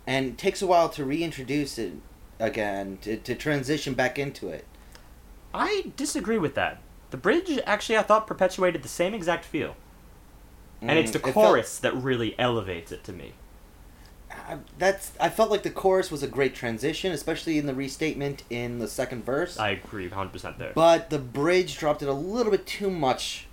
and 0.05 0.37
takes 0.37 0.61
a 0.61 0.67
while 0.67 0.89
to 0.89 1.03
reintroduce 1.05 1.77
it 1.77 1.93
again 2.39 2.97
to, 3.01 3.17
to 3.17 3.35
transition 3.35 3.93
back 3.93 4.17
into 4.17 4.47
it. 4.49 4.65
I 5.53 5.91
disagree 5.95 6.37
with 6.37 6.55
that. 6.55 6.79
The 7.11 7.17
bridge 7.17 7.59
actually 7.65 7.97
I 7.97 8.03
thought 8.03 8.27
perpetuated 8.27 8.83
the 8.83 8.87
same 8.89 9.13
exact 9.13 9.45
feel. 9.45 9.75
And 10.81 10.99
it's 10.99 11.09
Mm, 11.11 11.13
the 11.13 11.19
it 11.29 11.33
felt- 11.33 11.33
chorus 11.47 11.79
that 11.79 11.95
really 11.95 12.35
elevates 12.39 12.91
it 12.91 13.03
to 13.05 13.13
me. 13.13 13.33
I, 14.47 14.57
that's 14.77 15.11
I 15.19 15.29
felt 15.29 15.51
like 15.51 15.63
the 15.63 15.69
chorus 15.69 16.09
was 16.09 16.23
a 16.23 16.27
great 16.27 16.55
transition, 16.55 17.11
especially 17.11 17.57
in 17.57 17.65
the 17.65 17.75
restatement 17.75 18.43
in 18.49 18.79
the 18.79 18.87
second 18.87 19.25
verse. 19.25 19.59
I 19.59 19.71
agree 19.71 20.09
100% 20.09 20.57
there. 20.57 20.71
But 20.73 21.09
the 21.09 21.19
bridge 21.19 21.77
dropped 21.77 22.01
it 22.01 22.07
a 22.07 22.13
little 22.13 22.51
bit 22.51 22.65
too 22.65 22.89
much, 22.89 23.46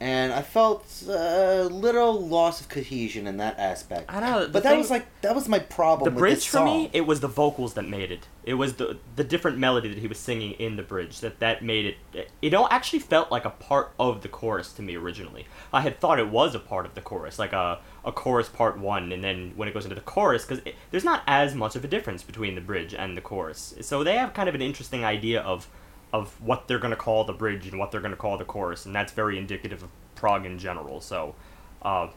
and 0.00 0.32
I 0.32 0.42
felt 0.42 0.86
a 1.08 1.64
little 1.64 2.26
loss 2.26 2.60
of 2.60 2.68
cohesion 2.68 3.26
in 3.26 3.38
that 3.38 3.58
aspect. 3.58 4.12
I 4.12 4.20
know. 4.20 4.48
But 4.52 4.62
that 4.62 4.70
thing- 4.70 4.78
was 4.78 4.90
like 4.90 5.06
that 5.22 5.34
was 5.34 5.48
my 5.48 5.58
problem. 5.58 6.12
the 6.12 6.18
bridge 6.18 6.46
for 6.46 6.64
me 6.64 6.90
it 6.92 7.06
was 7.06 7.20
the 7.20 7.28
vocals 7.28 7.74
that 7.74 7.88
made 7.88 8.10
it 8.12 8.26
it 8.44 8.54
was 8.54 8.74
the 8.74 8.96
the 9.16 9.24
different 9.24 9.58
melody 9.58 9.88
that 9.88 9.98
he 9.98 10.06
was 10.06 10.18
singing 10.18 10.52
in 10.52 10.76
the 10.76 10.82
bridge 10.82 11.20
that 11.20 11.40
that 11.40 11.62
made 11.62 11.96
it 12.12 12.30
it 12.40 12.54
all 12.54 12.68
actually 12.70 13.00
felt 13.00 13.30
like 13.30 13.44
a 13.44 13.50
part 13.50 13.92
of 13.98 14.22
the 14.22 14.28
chorus 14.28 14.72
to 14.72 14.82
me 14.82 14.96
originally 14.96 15.46
i 15.72 15.80
had 15.80 15.98
thought 16.00 16.18
it 16.18 16.28
was 16.28 16.54
a 16.54 16.58
part 16.58 16.86
of 16.86 16.94
the 16.94 17.00
chorus 17.00 17.38
like 17.38 17.52
a, 17.52 17.78
a 18.04 18.12
chorus 18.12 18.48
part 18.48 18.78
one 18.78 19.10
and 19.12 19.22
then 19.22 19.52
when 19.56 19.68
it 19.68 19.74
goes 19.74 19.84
into 19.84 19.96
the 19.96 20.00
chorus 20.00 20.44
because 20.44 20.62
there's 20.90 21.04
not 21.04 21.22
as 21.26 21.54
much 21.54 21.74
of 21.74 21.84
a 21.84 21.88
difference 21.88 22.22
between 22.22 22.54
the 22.54 22.60
bridge 22.60 22.94
and 22.94 23.16
the 23.16 23.20
chorus 23.20 23.74
so 23.80 24.04
they 24.04 24.16
have 24.16 24.32
kind 24.32 24.48
of 24.48 24.54
an 24.54 24.62
interesting 24.62 25.04
idea 25.04 25.40
of 25.40 25.68
of 26.16 26.40
what 26.40 26.66
they're 26.66 26.78
going 26.78 26.90
to 26.90 26.96
call 27.08 27.24
the 27.24 27.32
bridge 27.32 27.66
and 27.66 27.78
what 27.78 27.90
they're 27.90 28.00
going 28.00 28.12
to 28.18 28.22
call 28.26 28.36
the 28.38 28.44
chorus 28.44 28.86
and 28.86 28.94
that's 28.94 29.12
very 29.12 29.36
indicative 29.38 29.82
of 29.82 29.90
prog 30.14 30.44
in 30.46 30.58
general 30.58 31.00
so 31.00 31.34
uh, 31.82 32.08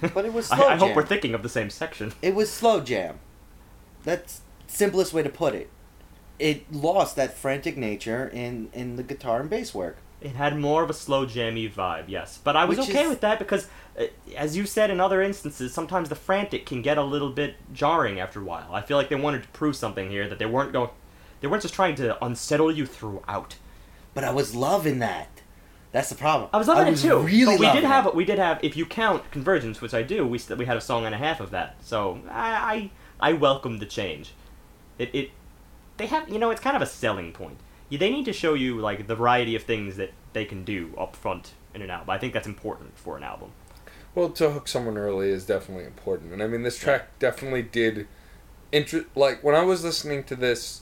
But 0.14 0.24
it 0.24 0.32
was 0.32 0.50
I, 0.50 0.56
slow 0.56 0.68
I 0.68 0.76
hope 0.76 0.88
jam. 0.88 0.96
we're 0.96 1.06
thinking 1.06 1.34
of 1.34 1.42
the 1.42 1.48
same 1.48 1.70
section 1.70 2.12
It 2.22 2.34
was 2.34 2.50
slow 2.50 2.80
jam. 2.80 3.18
That's 4.04 4.40
simplest 4.66 5.12
way 5.12 5.22
to 5.22 5.28
put 5.28 5.54
it. 5.54 5.68
It 6.38 6.72
lost 6.72 7.14
that 7.16 7.36
frantic 7.36 7.76
nature 7.76 8.28
in 8.32 8.68
in 8.72 8.96
the 8.96 9.02
guitar 9.02 9.40
and 9.40 9.50
bass 9.50 9.74
work. 9.74 9.98
It 10.20 10.34
had 10.36 10.56
more 10.58 10.82
of 10.82 10.90
a 10.90 10.94
slow 10.94 11.26
jammy 11.26 11.68
vibe, 11.68 12.04
yes. 12.08 12.38
But 12.42 12.56
I 12.56 12.64
was 12.64 12.78
Which 12.78 12.88
okay 12.90 13.04
is- 13.04 13.10
with 13.10 13.20
that 13.20 13.38
because, 13.38 13.68
uh, 13.98 14.04
as 14.36 14.56
you 14.56 14.66
said 14.66 14.90
in 14.90 14.98
other 15.00 15.20
instances, 15.20 15.74
sometimes 15.74 16.08
the 16.08 16.14
frantic 16.14 16.64
can 16.64 16.80
get 16.80 16.96
a 16.96 17.02
little 17.02 17.30
bit 17.30 17.56
jarring 17.72 18.18
after 18.18 18.40
a 18.40 18.44
while. 18.44 18.70
I 18.72 18.80
feel 18.82 18.96
like 18.96 19.08
they 19.08 19.16
wanted 19.16 19.42
to 19.42 19.48
prove 19.50 19.74
something 19.76 20.10
here 20.10 20.26
that 20.28 20.38
they 20.38 20.46
weren't 20.46 20.72
going, 20.72 20.90
they 21.42 21.48
weren't 21.48 21.62
just 21.62 21.74
trying 21.74 21.96
to 21.96 22.24
unsettle 22.24 22.72
you 22.72 22.86
throughout. 22.86 23.56
But 24.14 24.24
I 24.24 24.30
was 24.30 24.54
loving 24.54 25.00
that. 25.00 25.42
That's 25.90 26.08
the 26.08 26.14
problem. 26.14 26.48
I 26.54 26.56
was 26.56 26.68
loving 26.68 26.94
it 26.94 26.96
too. 26.96 27.18
Really 27.18 27.56
but 27.56 27.60
we 27.60 27.72
did 27.72 27.84
have 27.84 28.06
it. 28.06 28.14
we 28.14 28.24
did 28.24 28.38
have 28.38 28.60
if 28.62 28.76
you 28.76 28.86
count 28.86 29.30
convergence, 29.30 29.80
which 29.82 29.92
I 29.92 30.02
do, 30.02 30.26
we 30.26 30.38
st- 30.38 30.58
we 30.58 30.64
had 30.64 30.76
a 30.76 30.80
song 30.80 31.04
and 31.04 31.14
a 31.14 31.18
half 31.18 31.40
of 31.40 31.50
that. 31.50 31.76
So 31.82 32.20
I 32.30 32.90
I, 33.20 33.30
I 33.30 33.32
welcome 33.34 33.78
the 33.78 33.86
change. 33.86 34.32
It 34.98 35.10
it 35.14 35.30
they 35.98 36.06
have 36.06 36.28
you 36.28 36.38
know 36.38 36.50
it's 36.50 36.60
kind 36.60 36.76
of 36.76 36.82
a 36.82 36.86
selling 36.86 37.32
point. 37.32 37.58
Yeah, 37.90 37.98
They 37.98 38.10
need 38.10 38.24
to 38.26 38.32
show 38.32 38.54
you 38.54 38.78
like 38.78 39.06
the 39.06 39.16
variety 39.16 39.54
of 39.54 39.64
things 39.64 39.96
that 39.96 40.12
they 40.32 40.44
can 40.46 40.64
do 40.64 40.94
up 40.96 41.14
front 41.16 41.52
in 41.74 41.82
an 41.82 41.90
album. 41.90 42.08
I 42.10 42.18
think 42.18 42.32
that's 42.32 42.46
important 42.46 42.96
for 42.96 43.16
an 43.18 43.22
album. 43.24 43.50
Well, 44.14 44.30
to 44.30 44.50
hook 44.50 44.68
someone 44.68 44.96
early 44.96 45.30
is 45.30 45.44
definitely 45.44 45.84
important, 45.84 46.32
and 46.32 46.42
I 46.42 46.46
mean 46.46 46.62
this 46.62 46.78
track 46.78 47.18
definitely 47.18 47.62
did. 47.62 48.06
Inter- 48.70 49.06
like 49.14 49.42
when 49.42 49.54
I 49.54 49.64
was 49.64 49.84
listening 49.84 50.24
to 50.24 50.36
this 50.36 50.81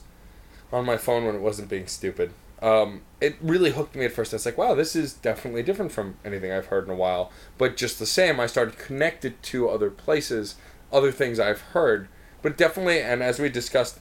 on 0.71 0.85
my 0.85 0.97
phone 0.97 1.25
when 1.25 1.35
it 1.35 1.41
wasn't 1.41 1.69
being 1.69 1.87
stupid, 1.87 2.31
um, 2.61 3.01
it 3.19 3.35
really 3.41 3.71
hooked 3.71 3.95
me 3.95 4.05
at 4.05 4.11
first. 4.11 4.33
I 4.33 4.35
was 4.35 4.45
like, 4.45 4.57
"Wow, 4.57 4.75
this 4.75 4.95
is 4.95 5.13
definitely 5.13 5.63
different 5.63 5.91
from 5.91 6.17
anything 6.23 6.51
I've 6.51 6.67
heard 6.67 6.85
in 6.85 6.91
a 6.91 6.95
while." 6.95 7.31
But 7.57 7.75
just 7.75 7.97
the 7.99 8.05
same, 8.05 8.39
I 8.39 8.45
started 8.45 8.77
connected 8.77 9.41
to 9.43 9.69
other 9.69 9.89
places, 9.89 10.55
other 10.91 11.11
things 11.11 11.39
I've 11.39 11.61
heard. 11.61 12.07
But 12.41 12.57
definitely, 12.57 13.01
and 13.01 13.23
as 13.23 13.39
we 13.39 13.49
discussed, 13.49 13.99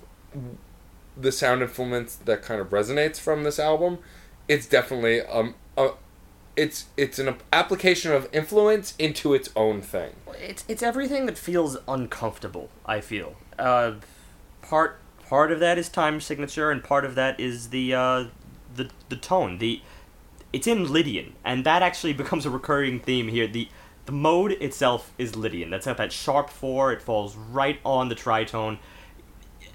the 1.17 1.33
sound 1.33 1.63
influence 1.63 2.17
that 2.17 2.43
kind 2.43 2.61
of 2.61 2.71
resonates 2.71 3.19
from 3.19 3.45
this 3.45 3.59
album, 3.59 3.99
it's 4.49 4.67
definitely 4.67 5.21
um, 5.23 5.55
a, 5.77 5.91
it's 6.57 6.87
it's 6.97 7.19
an 7.19 7.37
application 7.53 8.13
of 8.13 8.29
influence 8.33 8.95
into 8.99 9.35
its 9.35 9.51
own 9.57 9.81
thing. 9.81 10.13
It's 10.39 10.65
it's 10.69 10.83
everything 10.83 11.27
that 11.27 11.39
feels 11.39 11.79
uncomfortable. 11.89 12.69
I 12.85 13.01
feel. 13.01 13.37
Uh, 13.59 13.95
part 14.63 14.99
part 15.31 15.53
of 15.53 15.61
that 15.61 15.79
is 15.79 15.89
time 15.89 16.21
signature, 16.21 16.73
and 16.73 16.83
part 16.83 17.05
of 17.05 17.15
that 17.15 17.39
is 17.39 17.71
the 17.71 17.95
uh, 17.95 18.25
the 18.75 18.91
the 19.09 19.17
tone. 19.17 19.59
The 19.59 19.81
it's 20.53 20.67
in 20.67 20.93
Lydian, 20.93 21.35
and 21.45 21.65
that 21.65 21.83
actually 21.83 22.13
becomes 22.23 22.45
a 22.45 22.51
recurring 22.51 22.99
theme 22.99 23.29
here. 23.29 23.47
The 23.47 23.69
the 24.07 24.13
mode 24.13 24.53
itself 24.53 25.13
is 25.17 25.37
Lydian. 25.37 25.71
That's 25.71 25.87
got 25.87 25.97
that 25.99 26.13
sharp 26.13 26.51
four. 26.51 26.93
It 26.93 27.01
falls 27.01 27.37
right 27.37 27.79
on 27.85 28.09
the 28.09 28.17
tritone. 28.17 28.79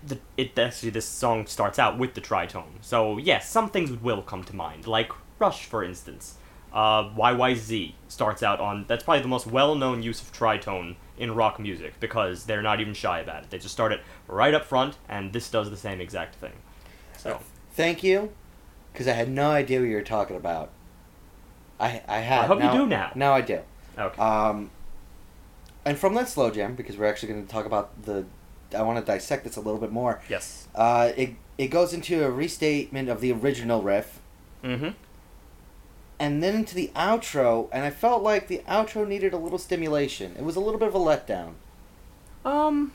The, 0.06 0.20
it 0.38 0.60
actually 0.60 0.92
this 0.92 1.06
song 1.06 1.48
starts 1.48 1.80
out 1.80 1.98
with 1.98 2.14
the 2.14 2.22
tritone. 2.22 2.74
So 2.82 3.18
yes, 3.18 3.50
some 3.50 3.70
things 3.70 3.92
will 3.92 4.22
come 4.22 4.44
to 4.44 4.56
mind, 4.56 4.86
like 4.86 5.12
Rush, 5.40 5.66
for 5.66 5.84
instance. 5.84 6.36
Uh, 6.74 7.10
YYZ 7.12 7.94
starts 8.10 8.44
out 8.44 8.60
on 8.60 8.84
that's 8.90 9.06
probably 9.06 9.22
the 9.22 9.30
most 9.30 9.48
well-known 9.48 10.04
use 10.04 10.22
of 10.22 10.34
tritone 10.34 10.98
in 11.18 11.34
rock 11.34 11.60
music 11.60 12.00
because 12.00 12.46
they're 12.46 12.62
not 12.62 12.80
even 12.82 12.94
shy 12.94 13.20
about 13.20 13.44
it. 13.44 13.50
They 13.50 13.58
just 13.58 13.74
start 13.74 13.92
it 13.92 14.02
right 14.28 14.54
up 14.54 14.66
front, 14.66 14.98
and 15.08 15.32
this 15.34 15.50
does 15.50 15.70
the 15.70 15.78
same 15.78 16.02
exact 16.02 16.36
thing. 16.36 16.54
So 17.18 17.40
Thank 17.74 18.04
you, 18.04 18.32
because 18.94 19.08
I 19.08 19.14
had 19.14 19.30
no 19.30 19.52
idea 19.52 19.80
what 19.80 19.90
you 19.90 19.96
were 19.96 20.02
talking 20.02 20.36
about. 20.38 20.70
I 21.80 22.02
I 22.08 22.20
had. 22.20 22.46
I 22.46 22.48
hope 22.48 22.64
you 22.64 22.72
do 22.72 22.88
now. 22.88 23.12
Now 23.16 23.34
I 23.34 23.42
do. 23.42 23.60
okay, 23.98 24.22
Um, 24.22 24.72
and 25.84 25.98
from 25.98 26.14
that 26.16 26.30
slow 26.30 26.50
jam, 26.52 26.76
because 26.76 26.98
we're 26.98 27.06
actually 27.08 27.34
going 27.34 27.46
to 27.46 27.52
talk 27.52 27.66
about 27.66 28.04
the, 28.04 28.26
I 28.76 28.82
want 28.82 28.98
to 29.00 29.06
dissect 29.06 29.44
this 29.44 29.56
a 29.58 29.62
little 29.62 29.80
bit 29.80 29.92
more. 29.92 30.22
yes. 30.30 30.68
Uh, 30.74 31.12
it 31.18 31.32
it 31.58 31.68
goes 31.68 31.94
into 31.94 32.24
a 32.26 32.30
restatement 32.32 33.10
of 33.10 33.22
the 33.22 33.32
original 33.32 33.82
riff, 33.82 34.20
Mm-hmm. 34.64 34.90
And 36.20 36.42
then 36.42 36.56
into 36.56 36.76
the 36.76 36.92
outro, 36.96 37.68
and 37.72 37.84
I 37.86 37.90
felt 37.90 38.24
like 38.24 38.48
the 38.48 38.62
outro 38.68 39.08
needed 39.08 39.34
a 39.34 39.38
little 39.38 39.58
stimulation. 39.58 40.36
It 40.38 40.44
was 40.44 40.56
a 40.56 40.60
little 40.60 40.80
bit 40.80 40.88
of 40.88 40.96
a 40.96 41.00
letdown 41.00 41.54
Um, 42.46 42.94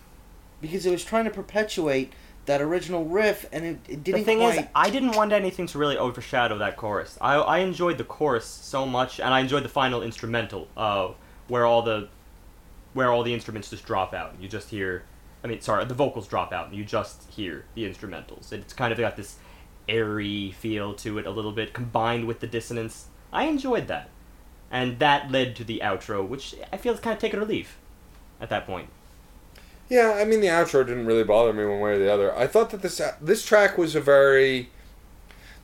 because 0.61 0.87
it 0.87 0.91
was 0.91 1.05
trying 1.05 1.25
to 1.25 1.31
perpetuate 1.31 2.13
that 2.47 2.61
original 2.61 3.05
riff, 3.05 3.47
and 3.53 3.65
it, 3.65 3.79
it 3.89 4.03
didn't 4.03 4.21
The 4.21 4.25
thing 4.25 4.39
quite. 4.39 4.59
is, 4.59 4.65
I 4.75 4.91
didn't 4.91 5.13
want 5.13 5.33
anything 5.33 5.67
to 5.69 5.79
really 5.79 5.97
overshadow 5.99 6.59
that 6.59 6.77
chorus. 6.77 7.19
I 7.21 7.35
I 7.35 7.59
enjoyed 7.59 7.99
the 7.99 8.05
chorus 8.05 8.47
so 8.47 8.87
much, 8.87 9.21
and 9.21 9.35
I 9.35 9.41
enjoyed 9.41 9.63
the 9.63 9.69
final 9.69 10.03
instrumental, 10.03 10.69
uh, 10.77 11.09
where 11.49 11.67
all 11.67 11.83
the, 11.83 12.09
where 12.95 13.13
all 13.13 13.23
the 13.23 13.35
instruments 13.35 13.71
just 13.71 13.85
drop 13.85 14.15
out. 14.15 14.33
And 14.33 14.43
you 14.43 14.49
just 14.49 14.71
hear, 14.71 15.05
I 15.45 15.47
mean, 15.49 15.61
sorry, 15.61 15.85
the 15.85 15.95
vocals 15.95 16.27
drop 16.27 16.53
out, 16.53 16.69
and 16.69 16.75
you 16.75 16.85
just 16.85 17.31
hear 17.31 17.65
the 17.75 17.85
instrumentals. 17.85 18.53
It's 18.53 18.73
kind 18.73 18.93
of 18.93 18.99
got 18.99 19.17
this 19.17 19.37
airy 19.91 20.53
feel 20.53 20.95
to 20.95 21.19
it 21.19 21.27
a 21.27 21.31
little 21.31 21.53
bit, 21.53 21.75
combined 21.75 22.27
with 22.27 22.41
the 22.41 22.47
dissonance. 22.47 23.09
I 23.33 23.45
enjoyed 23.45 23.89
that, 23.89 24.09
and 24.71 24.99
that 25.01 25.31
led 25.31 25.57
to 25.57 25.65
the 25.65 25.81
outro, 25.85 26.27
which 26.27 26.55
I 26.73 26.77
feel 26.77 26.95
is 26.95 27.01
kind 27.01 27.15
of 27.15 27.21
taken 27.21 27.41
or 27.41 27.45
leave, 27.45 27.77
at 28.41 28.49
that 28.49 28.67
point. 28.67 28.89
Yeah, 29.89 30.17
I 30.17 30.25
mean 30.25 30.41
the 30.41 30.47
outro 30.47 30.87
didn't 30.87 31.07
really 31.07 31.25
bother 31.25 31.53
me 31.53 31.65
one 31.65 31.81
way 31.81 31.93
or 31.95 31.99
the 31.99 32.13
other. 32.13 32.35
I 32.35 32.47
thought 32.47 32.71
that 32.71 32.81
this 32.81 33.03
this 33.21 33.45
track 33.45 33.77
was 33.77 33.97
a 33.97 34.01
very 34.01 34.71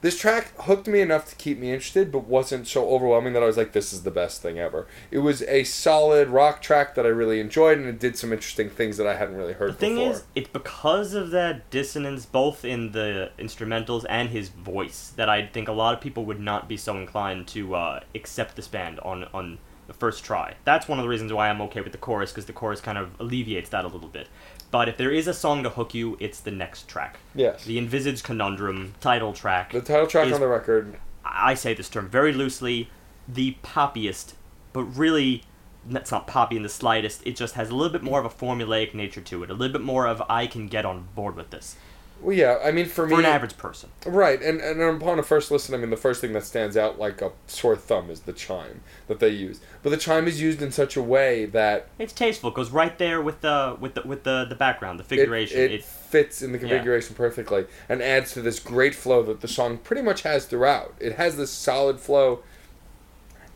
this 0.01 0.19
track 0.19 0.53
hooked 0.61 0.87
me 0.87 1.01
enough 1.01 1.29
to 1.31 1.37
keep 1.37 1.59
me 1.59 1.73
interested, 1.73 2.13
but 2.13 2.27
wasn't 2.27 2.67
so 2.67 2.89
overwhelming 2.91 3.33
that 3.33 3.43
I 3.43 3.47
was 3.47 3.57
like, 3.57 3.73
"This 3.73 3.93
is 3.93 4.03
the 4.03 4.11
best 4.11 4.43
thing 4.43 4.59
ever." 4.59 4.87
It 5.11 5.19
was 5.19 5.43
a 5.43 5.65
solid 5.65 6.29
rock 6.29 6.63
track 6.63 6.95
that 6.95 7.07
I 7.07 7.11
really 7.11 7.41
enjoyed, 7.41 7.79
and 7.79 7.87
it 7.87 7.99
did 7.99 8.17
some 8.17 8.33
interesting 8.33 8.71
things 8.71 8.97
that 8.99 9.07
I 9.07 9.17
hadn't 9.17 9.37
really 9.37 9.55
heard 9.55 9.69
before. 9.69 9.81
The 9.81 9.87
thing 9.87 9.97
before. 9.97 10.13
is, 10.13 10.25
it's 10.35 10.49
because 10.49 11.15
of 11.15 11.31
that 11.31 11.69
dissonance, 11.71 12.27
both 12.27 12.65
in 12.65 12.93
the 12.93 13.31
instrumentals 13.39 14.05
and 14.09 14.31
his 14.31 14.49
voice, 14.49 15.13
that 15.17 15.29
I 15.29 15.47
think 15.47 15.69
a 15.69 15.73
lot 15.73 15.95
of 15.95 16.01
people 16.01 16.25
would 16.27 16.41
not 16.41 16.69
be 16.69 16.77
so 16.77 16.97
inclined 16.97 17.47
to 17.49 17.75
uh, 17.75 18.01
accept 18.15 18.57
this 18.57 18.69
band 18.69 19.01
on 19.01 19.25
on 19.33 19.59
the 19.87 19.95
first 19.95 20.25
try. 20.25 20.55
That's 20.65 20.89
one 20.89 20.99
of 20.99 21.05
the 21.05 21.09
reasons 21.09 21.33
why 21.33 21.49
I'm 21.49 21.61
okay 21.63 21.81
with 21.81 21.93
the 21.93 21.99
chorus, 21.99 22.33
because 22.33 22.47
the 22.47 22.53
chorus 22.53 22.81
kind 22.81 22.99
of 22.99 23.19
alleviates 23.21 23.71
that 23.71 23.85
a 23.85 23.89
little 23.89 24.09
bit. 24.09 24.29
But 24.71 24.89
if 24.89 24.97
there 24.97 25.11
is 25.13 25.27
a 25.27 25.35
song 25.35 25.63
to 25.63 25.71
hook 25.71 25.95
you, 25.95 26.17
it's 26.21 26.41
the 26.41 26.51
next 26.51 26.89
track. 26.89 27.19
yes, 27.35 27.65
The 27.65 27.79
Envisaged 27.79 28.25
Conundrum 28.25 28.95
title 29.01 29.33
track. 29.33 29.73
the 29.73 29.81
title 29.81 30.07
track 30.07 30.27
is- 30.29 30.33
on 30.35 30.41
the 30.41 30.49
record. 30.49 30.99
I 31.25 31.55
say 31.55 31.75
this 31.75 31.89
term 31.89 32.09
very 32.09 32.33
loosely, 32.33 32.89
the 33.29 33.57
poppiest, 33.63 34.35
but 34.73 34.85
really, 34.85 35.43
it's 35.91 36.11
not 36.11 36.27
poppy 36.27 36.57
in 36.57 36.63
the 36.63 36.69
slightest. 36.69 37.23
It 37.27 37.37
just 37.37 37.55
has 37.55 37.71
a 37.71 37.75
little 37.75 37.93
bit 37.93 38.03
more 38.03 38.19
of 38.21 38.27
a 38.27 38.29
formulaic 38.31 38.95
nature 38.95 39.21
to 39.21 39.43
it, 39.43 39.51
a 39.51 39.55
little 39.55 39.73
bit 39.73 39.83
more 39.85 40.07
of 40.07 40.23
I 40.29 40.47
can 40.47 40.69
get 40.69 40.85
on 40.85 41.09
board 41.15 41.37
with 41.37 41.51
this 41.51 41.77
Well, 42.21 42.35
yeah, 42.35 42.59
I 42.65 42.73
mean 42.73 42.87
for, 42.87 43.07
me 43.07 43.11
for 43.15 43.19
me, 43.19 43.25
an 43.25 43.31
average 43.31 43.57
person. 43.59 43.91
Right, 44.05 44.41
and, 44.43 44.61
and 44.61 44.81
upon 44.81 45.19
a 45.19 45.23
first 45.23 45.51
listen, 45.51 45.75
I 45.75 45.79
mean, 45.79 45.91
the 45.91 45.97
first 45.97 46.21
thing 46.21 46.33
that 46.33 46.45
stands 46.45 46.77
out 46.77 46.99
like 46.99 47.21
a 47.21 47.33
sore 47.47 47.77
thumb 47.77 48.11
is 48.11 48.21
the 48.21 48.33
chime 48.33 48.81
that 49.07 49.21
they 49.21 49.29
use. 49.29 49.61
But 49.83 49.91
the 49.91 49.97
chime 49.97 50.27
is 50.27 50.41
used 50.41 50.63
in 50.63 50.73
such 50.73 50.97
a 50.97 51.03
way 51.03 51.45
that 51.47 51.89
It's 51.99 52.13
tasteful. 52.13 52.51
It 52.51 52.55
goes 52.57 52.71
right 52.71 52.97
there 52.99 53.21
with 53.21 53.43
the 53.43 53.77
with 53.79 53.95
the 53.95 54.03
with 54.03 54.25
the, 54.25 54.47
the 54.49 54.55
background, 54.55 54.99
the 54.99 55.05
it, 55.05 55.09
figuration. 55.09 55.61
it 55.61 55.73
It, 55.73 55.85
fits 55.85 56.41
in 56.41 56.53
the 56.53 56.59
configuration 56.59 57.15
perfectly 57.17 57.67
and 57.89 58.01
adds 58.01 58.33
to 58.33 58.41
this 58.41 58.61
great 58.61 58.95
flow 58.95 59.23
that 59.25 59.41
the 59.41 59.49
song 59.49 59.77
pretty 59.77 60.03
much 60.03 60.23
has 60.23 60.47
throughout. 60.47 60.95
It 61.01 61.17
has 61.17 61.37
this 61.37 61.51
solid 61.51 62.01
flow, 62.01 62.43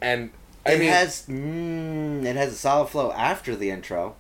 and 0.02 0.30
I 0.66 0.72
it 0.72 0.80
mean, 0.80 0.90
has 0.90 1.24
mm, 1.26 2.24
it 2.24 2.36
has 2.36 2.52
a 2.52 2.56
solid 2.56 2.88
flow 2.88 3.12
after 3.12 3.56
the 3.56 3.70
intro. 3.70 4.16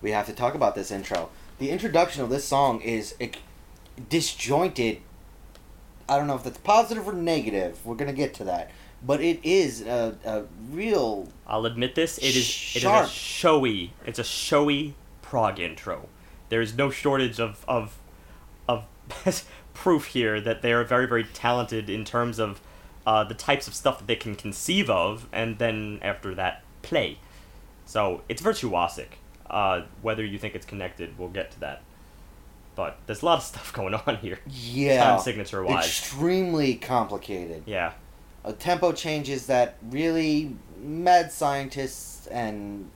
We 0.00 0.10
have 0.10 0.26
to 0.26 0.32
talk 0.32 0.54
about 0.54 0.74
this 0.74 0.90
intro. 0.90 1.28
The 1.58 1.70
introduction 1.70 2.22
of 2.22 2.30
this 2.30 2.44
song 2.44 2.80
is 2.80 3.14
ec- 3.20 3.38
disjointed. 4.08 5.00
I 6.08 6.16
don't 6.18 6.26
know 6.26 6.34
if 6.34 6.44
that's 6.44 6.58
positive 6.58 7.06
or 7.06 7.12
negative. 7.12 7.84
We're 7.84 7.94
gonna 7.94 8.12
get 8.12 8.34
to 8.34 8.44
that, 8.44 8.70
but 9.04 9.20
it 9.20 9.40
is 9.42 9.82
a, 9.82 10.16
a 10.24 10.44
real. 10.70 11.28
I'll 11.46 11.66
admit 11.66 11.94
this. 11.94 12.18
It 12.18 12.36
is 12.36 12.72
it 12.74 12.78
is 12.78 12.84
a 12.84 13.06
showy. 13.08 13.92
It's 14.06 14.18
a 14.18 14.24
showy 14.24 14.94
prog 15.22 15.58
intro. 15.58 16.08
There 16.48 16.60
is 16.60 16.74
no 16.76 16.90
shortage 16.90 17.40
of 17.40 17.64
of 17.68 17.98
of 18.68 18.84
proof 19.74 20.06
here 20.06 20.40
that 20.40 20.62
they 20.62 20.72
are 20.72 20.84
very 20.84 21.06
very 21.06 21.24
talented 21.24 21.88
in 21.88 22.04
terms 22.04 22.38
of 22.38 22.60
uh, 23.06 23.24
the 23.24 23.34
types 23.34 23.66
of 23.66 23.74
stuff 23.74 23.98
that 23.98 24.06
they 24.06 24.16
can 24.16 24.34
conceive 24.34 24.88
of, 24.88 25.28
and 25.32 25.58
then 25.58 25.98
after 26.02 26.34
that 26.34 26.62
play. 26.82 27.18
So 27.84 28.22
it's 28.28 28.42
virtuosic. 28.42 29.18
Uh, 29.48 29.82
whether 30.00 30.24
you 30.24 30.38
think 30.38 30.54
it's 30.54 30.64
connected, 30.64 31.18
we'll 31.18 31.28
get 31.28 31.50
to 31.52 31.60
that. 31.60 31.82
But 32.74 32.98
there's 33.06 33.22
a 33.22 33.26
lot 33.26 33.38
of 33.38 33.44
stuff 33.52 33.72
going 33.72 33.94
on 33.94 34.16
here, 34.16 34.38
Yeah, 34.48 35.04
time 35.04 35.20
signature 35.20 35.62
wise. 35.62 35.84
extremely 35.86 36.74
complicated. 36.74 37.64
Yeah. 37.66 37.92
Uh, 38.44 38.52
tempo 38.58 38.92
changes 38.92 39.46
that 39.46 39.76
really 39.88 40.56
mad 40.80 41.30
scientists 41.30 42.26
and 42.26 42.90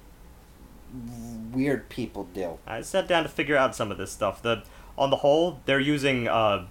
weird 1.53 1.89
people 1.89 2.25
do. 2.35 2.59
I 2.67 2.81
sat 2.83 3.07
down 3.09 3.23
to 3.25 3.29
figure 3.29 3.57
out 3.57 3.75
some 3.75 3.91
of 3.91 3.99
this 3.99 4.11
stuff. 4.13 4.43
The 4.43 4.63
on 4.99 5.11
the 5.11 5.17
whole, 5.17 5.61
they're 5.67 5.81
using 5.81 6.27
uh, 6.29 6.67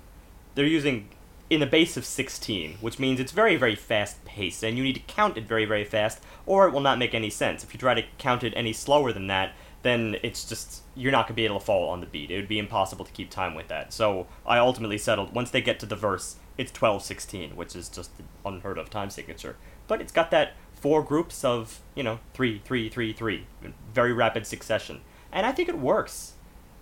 they're 0.55 0.65
using 0.65 1.09
in 1.49 1.61
a 1.61 1.65
base 1.65 1.95
of 1.95 2.05
sixteen, 2.05 2.77
which 2.81 2.99
means 2.99 3.19
it's 3.19 3.31
very 3.31 3.55
very 3.55 3.75
fast 3.75 4.23
paced, 4.25 4.63
and 4.63 4.77
you 4.77 4.83
need 4.83 4.95
to 4.95 5.01
count 5.01 5.37
it 5.37 5.47
very 5.47 5.65
very 5.65 5.83
fast, 5.85 6.21
or 6.45 6.67
it 6.67 6.73
will 6.73 6.81
not 6.81 6.97
make 6.97 7.13
any 7.13 7.29
sense. 7.29 7.63
If 7.63 7.73
you 7.73 7.79
try 7.79 7.93
to 7.93 8.03
count 8.17 8.43
it 8.43 8.53
any 8.55 8.73
slower 8.73 9.13
than 9.13 9.27
that, 9.27 9.53
then 9.85 10.17
it's 10.23 10.43
just 10.45 10.81
you're 10.95 11.11
not 11.11 11.27
gonna 11.27 11.35
be 11.35 11.45
able 11.45 11.59
to 11.59 11.65
follow 11.65 11.87
on 11.87 12.01
the 12.01 12.07
beat. 12.07 12.31
It 12.31 12.37
would 12.37 12.47
be 12.47 12.57
impossible 12.57 13.05
to 13.05 13.11
keep 13.11 13.29
time 13.29 13.53
with 13.53 13.67
that. 13.67 13.93
So 13.93 14.25
I 14.45 14.57
ultimately 14.57 14.97
settled 14.97 15.35
once 15.35 15.51
they 15.51 15.61
get 15.61 15.79
to 15.81 15.85
the 15.85 15.95
verse, 15.95 16.37
it's 16.57 16.71
twelve 16.71 17.03
sixteen, 17.03 17.55
which 17.55 17.75
is 17.75 17.87
just 17.87 18.09
an 18.17 18.27
unheard 18.43 18.79
of 18.79 18.89
time 18.89 19.11
signature. 19.11 19.57
But 19.87 20.01
it's 20.01 20.11
got 20.11 20.31
that 20.31 20.53
four 20.73 21.03
groups 21.03 21.45
of 21.45 21.81
you 21.93 22.01
know 22.01 22.19
three 22.33 22.61
three 22.65 22.89
three 22.89 23.13
three, 23.13 23.45
very 23.93 24.11
rapid 24.11 24.47
succession, 24.47 25.01
and 25.31 25.45
I 25.45 25.51
think 25.51 25.69
it 25.69 25.77
works. 25.77 26.33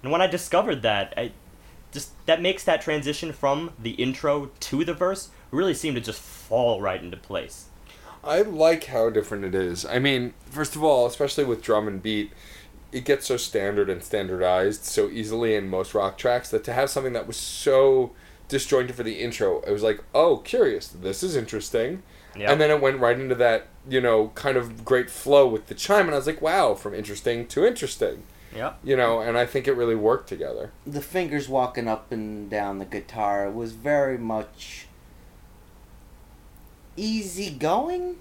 And 0.01 0.11
when 0.11 0.21
I 0.21 0.27
discovered 0.27 0.81
that, 0.83 1.13
I 1.17 1.33
just 1.91 2.11
that 2.25 2.41
makes 2.41 2.63
that 2.63 2.81
transition 2.81 3.33
from 3.33 3.73
the 3.77 3.91
intro 3.91 4.49
to 4.61 4.85
the 4.85 4.93
verse 4.93 5.29
really 5.51 5.73
seem 5.73 5.93
to 5.95 6.01
just 6.01 6.21
fall 6.21 6.81
right 6.81 7.03
into 7.03 7.17
place. 7.17 7.65
I 8.23 8.41
like 8.41 8.85
how 8.85 9.09
different 9.09 9.43
it 9.43 9.53
is. 9.53 9.85
I 9.85 9.99
mean, 9.99 10.33
first 10.45 10.77
of 10.77 10.83
all, 10.83 11.05
especially 11.05 11.43
with 11.43 11.61
drum 11.61 11.89
and 11.89 12.01
beat, 12.01 12.31
it 12.93 13.05
gets 13.05 13.25
so 13.25 13.37
standard 13.37 13.89
and 13.89 14.03
standardized 14.03 14.85
so 14.85 15.09
easily 15.09 15.55
in 15.55 15.67
most 15.69 15.93
rock 15.93 16.17
tracks 16.17 16.49
that 16.51 16.63
to 16.65 16.73
have 16.73 16.89
something 16.89 17.13
that 17.13 17.27
was 17.27 17.37
so 17.37 18.11
disjointed 18.47 18.95
for 18.95 19.03
the 19.03 19.19
intro, 19.19 19.61
it 19.61 19.71
was 19.71 19.83
like, 19.83 20.03
oh, 20.13 20.37
curious, 20.37 20.87
this 20.87 21.23
is 21.23 21.35
interesting. 21.35 22.03
Yeah. 22.35 22.51
And 22.51 22.61
then 22.61 22.71
it 22.71 22.81
went 22.81 22.99
right 22.99 23.19
into 23.19 23.35
that, 23.35 23.67
you 23.87 24.01
know, 24.01 24.29
kind 24.35 24.57
of 24.57 24.83
great 24.83 25.09
flow 25.09 25.47
with 25.47 25.67
the 25.67 25.75
chime, 25.75 26.05
and 26.05 26.11
I 26.13 26.17
was 26.17 26.27
like, 26.27 26.41
wow, 26.41 26.73
from 26.73 26.93
interesting 26.93 27.47
to 27.47 27.65
interesting. 27.65 28.23
yeah. 28.55 28.73
You 28.83 28.95
know, 28.95 29.19
and 29.21 29.37
I 29.37 29.45
think 29.45 29.67
it 29.67 29.73
really 29.73 29.95
worked 29.95 30.29
together. 30.29 30.71
The 30.85 31.01
fingers 31.01 31.49
walking 31.49 31.87
up 31.87 32.11
and 32.11 32.49
down 32.49 32.79
the 32.79 32.85
guitar 32.85 33.49
was 33.49 33.73
very 33.73 34.17
much 34.17 34.87
easy 36.95 37.49
going. 37.49 38.17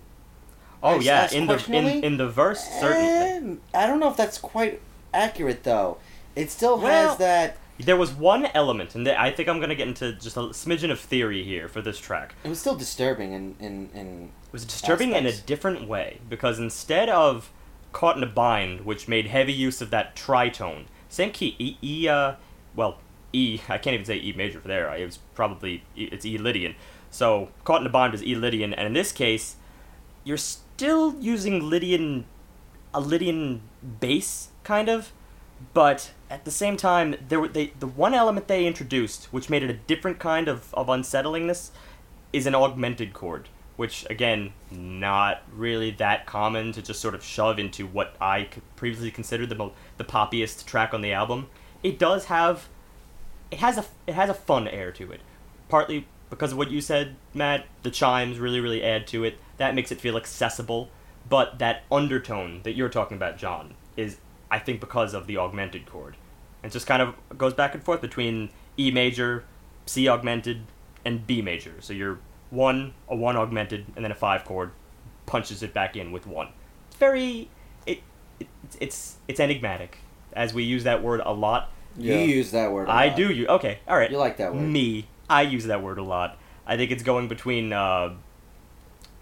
Oh 0.82 0.98
As- 0.98 1.04
yeah, 1.04 1.30
in 1.32 1.46
the 1.46 1.64
in, 1.68 2.04
in 2.04 2.16
the 2.16 2.28
verse 2.28 2.62
certainly. 2.80 3.52
Um, 3.52 3.60
I 3.74 3.86
don't 3.86 4.00
know 4.00 4.10
if 4.10 4.16
that's 4.16 4.38
quite 4.38 4.80
accurate 5.14 5.62
though. 5.64 5.98
It 6.34 6.50
still 6.50 6.78
Well- 6.78 7.10
has 7.10 7.18
that. 7.18 7.56
There 7.78 7.96
was 7.96 8.12
one 8.12 8.46
element, 8.54 8.94
and 8.94 9.08
I 9.08 9.30
think 9.30 9.48
I'm 9.48 9.58
gonna 9.58 9.74
get 9.74 9.88
into 9.88 10.12
just 10.12 10.36
a 10.36 10.40
smidgen 10.40 10.90
of 10.90 11.00
theory 11.00 11.42
here 11.42 11.68
for 11.68 11.80
this 11.80 11.98
track. 11.98 12.34
It 12.44 12.48
was 12.48 12.60
still 12.60 12.76
disturbing 12.76 13.32
in 13.32 13.56
in, 13.58 13.90
in 13.94 14.24
It 14.46 14.52
was 14.52 14.64
disturbing 14.64 15.12
in 15.12 15.26
a 15.26 15.32
different 15.32 15.88
way 15.88 16.20
because 16.28 16.58
instead 16.58 17.08
of 17.08 17.50
caught 17.92 18.16
in 18.16 18.22
a 18.22 18.26
bind, 18.26 18.82
which 18.82 19.08
made 19.08 19.26
heavy 19.26 19.52
use 19.52 19.80
of 19.80 19.90
that 19.90 20.14
tritone, 20.14 20.84
same 21.08 21.30
key 21.30 21.56
E, 21.58 21.76
e 21.82 22.08
uh, 22.08 22.34
well 22.76 22.98
E 23.32 23.60
I 23.68 23.78
can't 23.78 23.94
even 23.94 24.04
say 24.04 24.16
E 24.16 24.32
major 24.36 24.60
for 24.60 24.68
there. 24.68 24.92
It 24.94 25.04
was 25.04 25.18
probably 25.34 25.82
e, 25.96 26.08
it's 26.12 26.24
E 26.26 26.38
Lydian. 26.38 26.74
So 27.10 27.48
caught 27.64 27.80
in 27.80 27.86
a 27.86 27.90
bind 27.90 28.14
is 28.14 28.22
E 28.22 28.34
Lydian, 28.34 28.72
and 28.74 28.86
in 28.86 28.92
this 28.92 29.12
case, 29.12 29.56
you're 30.24 30.38
still 30.82 31.14
using 31.20 31.70
Lydian, 31.70 32.24
a 32.92 32.98
Lydian 32.98 33.60
base 34.00 34.48
kind 34.64 34.88
of, 34.88 35.12
but 35.72 36.10
at 36.28 36.44
the 36.44 36.50
same 36.50 36.76
time, 36.76 37.14
there 37.28 37.38
were 37.38 37.46
they 37.46 37.72
the 37.78 37.86
one 37.86 38.14
element 38.14 38.48
they 38.48 38.66
introduced, 38.66 39.26
which 39.26 39.48
made 39.48 39.62
it 39.62 39.70
a 39.70 39.74
different 39.74 40.18
kind 40.18 40.48
of 40.48 40.74
of 40.74 40.88
unsettlingness, 40.88 41.70
is 42.32 42.46
an 42.46 42.56
augmented 42.56 43.12
chord, 43.12 43.48
which 43.76 44.04
again, 44.10 44.54
not 44.72 45.42
really 45.54 45.92
that 45.92 46.26
common 46.26 46.72
to 46.72 46.82
just 46.82 47.00
sort 47.00 47.14
of 47.14 47.22
shove 47.22 47.60
into 47.60 47.86
what 47.86 48.16
I 48.20 48.48
previously 48.74 49.12
considered 49.12 49.50
the 49.50 49.54
mo- 49.54 49.74
the 49.98 50.04
poppiest 50.04 50.66
track 50.66 50.92
on 50.92 51.00
the 51.00 51.12
album. 51.12 51.48
It 51.84 51.96
does 51.96 52.24
have, 52.24 52.66
it 53.52 53.60
has 53.60 53.78
a 53.78 53.84
it 54.08 54.14
has 54.14 54.28
a 54.28 54.34
fun 54.34 54.66
air 54.66 54.90
to 54.90 55.12
it, 55.12 55.20
partly 55.68 56.08
because 56.28 56.50
of 56.50 56.58
what 56.58 56.72
you 56.72 56.80
said, 56.80 57.14
Matt. 57.34 57.66
The 57.84 57.92
chimes 57.92 58.40
really 58.40 58.58
really 58.58 58.82
add 58.82 59.06
to 59.08 59.22
it. 59.22 59.38
That 59.62 59.76
makes 59.76 59.92
it 59.92 60.00
feel 60.00 60.16
accessible. 60.16 60.90
But 61.28 61.60
that 61.60 61.84
undertone 61.88 62.62
that 62.64 62.72
you're 62.72 62.88
talking 62.88 63.16
about, 63.16 63.38
John, 63.38 63.74
is 63.96 64.16
I 64.50 64.58
think 64.58 64.80
because 64.80 65.14
of 65.14 65.28
the 65.28 65.36
augmented 65.36 65.86
chord. 65.86 66.16
It 66.64 66.72
just 66.72 66.84
kind 66.84 67.00
of 67.00 67.14
goes 67.38 67.54
back 67.54 67.72
and 67.72 67.80
forth 67.80 68.00
between 68.00 68.50
E 68.76 68.90
major, 68.90 69.44
C 69.86 70.08
augmented, 70.08 70.62
and 71.04 71.24
B 71.24 71.40
major. 71.42 71.74
So 71.78 71.92
you're 71.92 72.18
one, 72.50 72.94
a 73.08 73.14
one 73.14 73.36
augmented, 73.36 73.86
and 73.94 74.04
then 74.04 74.10
a 74.10 74.16
five 74.16 74.44
chord 74.44 74.72
punches 75.26 75.62
it 75.62 75.72
back 75.72 75.96
in 75.96 76.10
with 76.10 76.26
one. 76.26 76.48
It's 76.88 76.96
very, 76.96 77.48
it, 77.86 78.00
it 78.40 78.48
it's 78.80 79.18
it's 79.28 79.38
enigmatic, 79.38 79.98
as 80.32 80.52
we 80.52 80.64
use 80.64 80.82
that 80.82 81.04
word 81.04 81.20
a 81.24 81.32
lot. 81.32 81.70
You 81.96 82.16
use 82.16 82.50
that 82.50 82.72
word. 82.72 82.88
a 82.88 82.90
I 82.90 83.06
lot. 83.06 83.12
I 83.12 83.16
do 83.16 83.32
you 83.32 83.46
okay, 83.46 83.78
all 83.86 83.96
right. 83.96 84.10
You 84.10 84.18
like 84.18 84.38
that 84.38 84.52
word. 84.52 84.62
Me, 84.62 85.06
I 85.30 85.42
use 85.42 85.66
that 85.66 85.84
word 85.84 85.98
a 85.98 86.02
lot. 86.02 86.36
I 86.66 86.76
think 86.76 86.90
it's 86.90 87.04
going 87.04 87.28
between 87.28 87.72
uh, 87.72 88.14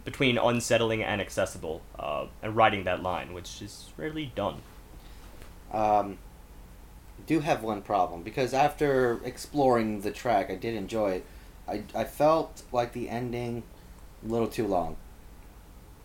between 0.04 0.38
unsettling 0.38 1.02
and 1.02 1.20
accessible, 1.20 1.82
uh, 1.98 2.26
and 2.42 2.56
writing 2.56 2.84
that 2.84 3.02
line, 3.02 3.32
which 3.32 3.60
is 3.62 3.90
rarely 3.96 4.32
done. 4.34 4.62
Um, 5.72 6.18
do 7.26 7.40
have 7.40 7.62
one 7.62 7.82
problem 7.82 8.22
because 8.22 8.52
after 8.54 9.20
exploring 9.24 10.00
the 10.00 10.10
track, 10.10 10.50
I 10.50 10.56
did 10.56 10.74
enjoy 10.74 11.10
it. 11.12 11.24
I, 11.68 11.82
I 11.94 12.04
felt 12.04 12.62
like 12.72 12.92
the 12.92 13.08
ending 13.08 13.62
a 14.24 14.28
little 14.28 14.48
too 14.48 14.66
long. 14.66 14.96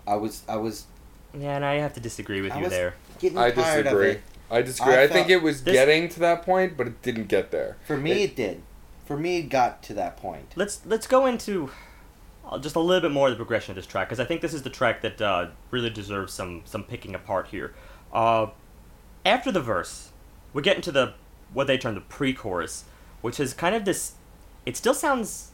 I 0.06 0.16
was 0.16 0.44
I 0.48 0.58
was 0.58 0.86
Yeah, 1.34 1.56
and 1.56 1.66
I 1.66 1.76
have 1.76 1.94
to 1.94 2.00
disagree 2.00 2.42
with 2.42 2.52
I 2.52 2.58
you 2.58 2.64
was- 2.66 2.72
there. 2.72 2.94
getting 3.20 3.38
I 3.38 3.50
tired 3.52 3.80
of 3.88 3.94
disagree. 3.94 4.10
it. 4.12 4.22
I 4.52 4.62
disagree. 4.62 4.94
I 4.94 5.04
I, 5.04 5.08
think 5.08 5.30
it 5.30 5.42
was 5.42 5.64
This- 5.64 5.74
getting 5.74 6.08
to 6.10 6.20
that 6.20 6.44
point, 6.44 6.78
but 6.78 6.86
it 6.86 7.02
didn't 7.02 7.28
get 7.28 7.50
there. 7.50 7.78
For 7.88 7.98
me, 7.98 8.24
it 8.24 8.36
did. 8.36 8.62
For 9.06 9.18
me, 9.18 9.38
it 9.38 9.50
got 9.50 9.82
to 9.84 9.94
that 9.96 10.18
point. 10.18 10.54
Let's 10.56 10.82
let's 10.86 11.08
go 11.08 11.26
into 11.26 11.72
just 12.60 12.76
a 12.76 12.80
little 12.80 13.02
bit 13.02 13.12
more 13.12 13.28
of 13.28 13.34
the 13.34 13.38
progression 13.38 13.72
of 13.72 13.76
this 13.76 13.88
track 13.88 14.08
because 14.08 14.20
I 14.20 14.26
think 14.26 14.42
this 14.42 14.54
is 14.54 14.64
the 14.64 14.70
track 14.70 15.02
that 15.02 15.22
uh, 15.22 15.48
really 15.72 15.90
deserves 15.90 16.34
some 16.34 16.62
some 16.66 16.84
picking 16.84 17.16
apart 17.16 17.48
here. 17.48 17.74
Uh, 18.14 18.48
after 19.26 19.52
the 19.52 19.62
verse, 19.62 20.10
we 20.54 20.62
get 20.62 20.76
into 20.76 20.92
the 20.92 21.14
what 21.54 21.68
they 21.68 21.78
term 21.78 21.96
the 21.96 22.02
pre-chorus, 22.02 22.86
which 23.22 23.40
is 23.40 23.54
kind 23.54 23.76
of 23.76 23.86
this. 23.86 24.14
It 24.66 24.76
still 24.78 24.94
sounds 24.94 25.52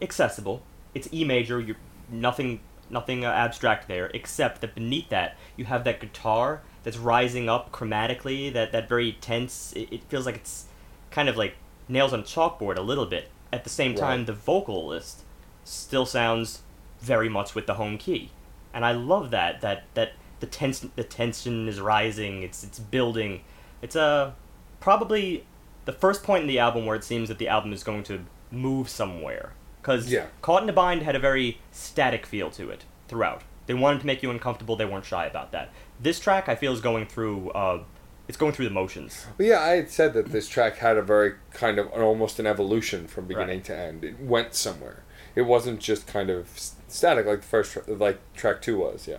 accessible. 0.00 0.62
It's 0.94 1.08
E 1.12 1.24
major. 1.24 1.60
You're 1.60 1.76
nothing 2.10 2.60
nothing 2.90 3.24
uh, 3.24 3.30
abstract 3.30 3.88
there, 3.88 4.10
except 4.12 4.60
that 4.60 4.74
beneath 4.74 5.08
that 5.08 5.36
you 5.56 5.64
have 5.66 5.84
that 5.84 6.00
guitar 6.00 6.60
that's 6.82 6.98
rising 6.98 7.48
up 7.48 7.72
chromatically. 7.72 8.52
That 8.52 8.72
that 8.72 8.88
very 8.88 9.12
tense. 9.20 9.72
It, 9.74 9.92
it 9.92 10.04
feels 10.04 10.26
like 10.26 10.36
it's 10.36 10.66
kind 11.10 11.28
of 11.28 11.36
like 11.36 11.54
nails 11.88 12.12
on 12.12 12.20
a 12.20 12.24
chalkboard 12.24 12.76
a 12.76 12.82
little 12.82 13.06
bit. 13.06 13.28
At 13.52 13.64
the 13.64 13.70
same 13.70 13.94
time, 13.94 14.20
Right. 14.20 14.26
the 14.26 14.32
vocalist 14.32 15.22
still 15.64 16.06
sounds 16.06 16.62
very 17.00 17.28
much 17.28 17.54
with 17.54 17.66
the 17.66 17.74
home 17.74 17.98
key, 17.98 18.30
and 18.72 18.84
I 18.84 18.92
love 18.92 19.30
that. 19.30 19.60
That 19.60 19.84
that 19.94 20.12
the 20.40 20.46
tense 20.46 20.80
the 20.96 21.04
tension 21.04 21.68
is 21.68 21.80
rising. 21.80 22.42
It's 22.42 22.62
it's 22.64 22.78
building. 22.78 23.42
It's 23.80 23.96
a 23.96 24.34
probably 24.80 25.44
the 25.84 25.92
first 25.92 26.22
point 26.22 26.42
in 26.42 26.48
the 26.48 26.58
album 26.58 26.86
where 26.86 26.96
it 26.96 27.04
seems 27.04 27.28
that 27.28 27.38
the 27.38 27.48
album 27.48 27.72
is 27.72 27.82
going 27.82 28.02
to 28.04 28.24
move 28.50 28.88
somewhere. 28.88 29.52
Because 29.80 30.12
Yeah. 30.12 30.26
Caught 30.42 30.62
in 30.64 30.68
a 30.68 30.72
Bind 30.72 31.02
had 31.02 31.16
a 31.16 31.18
very 31.18 31.58
static 31.72 32.24
feel 32.26 32.50
to 32.52 32.70
it 32.70 32.84
throughout. 33.08 33.42
They 33.66 33.74
wanted 33.74 34.00
to 34.00 34.06
make 34.06 34.22
you 34.22 34.30
uncomfortable. 34.30 34.76
They 34.76 34.84
weren't 34.84 35.04
shy 35.04 35.26
about 35.26 35.50
that. 35.52 35.70
This 36.00 36.20
track, 36.20 36.48
I 36.48 36.54
feel, 36.54 36.72
is 36.72 36.80
going 36.80 37.06
through. 37.06 37.50
Uh, 37.50 37.82
it's 38.28 38.36
going 38.38 38.52
through 38.52 38.66
the 38.66 38.70
motions. 38.74 39.26
Well, 39.38 39.48
yeah, 39.48 39.60
I 39.60 39.70
had 39.70 39.90
said 39.90 40.14
that 40.14 40.26
this 40.30 40.48
track 40.48 40.76
had 40.76 40.96
a 40.96 41.02
very 41.02 41.34
kind 41.52 41.78
of 41.80 41.88
almost 41.90 42.38
an 42.38 42.46
evolution 42.46 43.08
from 43.08 43.26
beginning 43.26 43.58
Right. 43.58 43.64
to 43.66 43.76
end. 43.76 44.04
It 44.04 44.20
went 44.20 44.54
somewhere. 44.54 45.02
It 45.34 45.42
wasn't 45.42 45.80
just 45.80 46.06
kind 46.06 46.28
of 46.30 46.48
static 46.88 47.26
like 47.26 47.40
the 47.40 47.46
first, 47.46 47.72
tr- 47.72 47.80
like 47.90 48.18
track 48.34 48.60
two 48.62 48.78
was. 48.78 49.06
Yeah. 49.08 49.18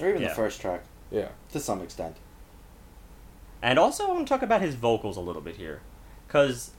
or 0.00 0.08
even 0.08 0.22
Yeah. 0.22 0.28
the 0.28 0.34
first 0.34 0.60
track 0.60 0.84
Yeah. 1.10 1.28
to 1.52 1.60
some 1.60 1.82
extent. 1.82 2.16
And 3.60 3.78
also, 3.78 4.06
I 4.06 4.12
want 4.12 4.26
to 4.26 4.32
talk 4.32 4.42
about 4.42 4.60
his 4.62 4.74
vocals 4.74 5.16
a 5.16 5.20
little 5.20 5.42
bit 5.42 5.56
here, 5.56 5.80
because 6.26 6.70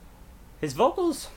his 0.60 0.74
vocals. 0.74 1.30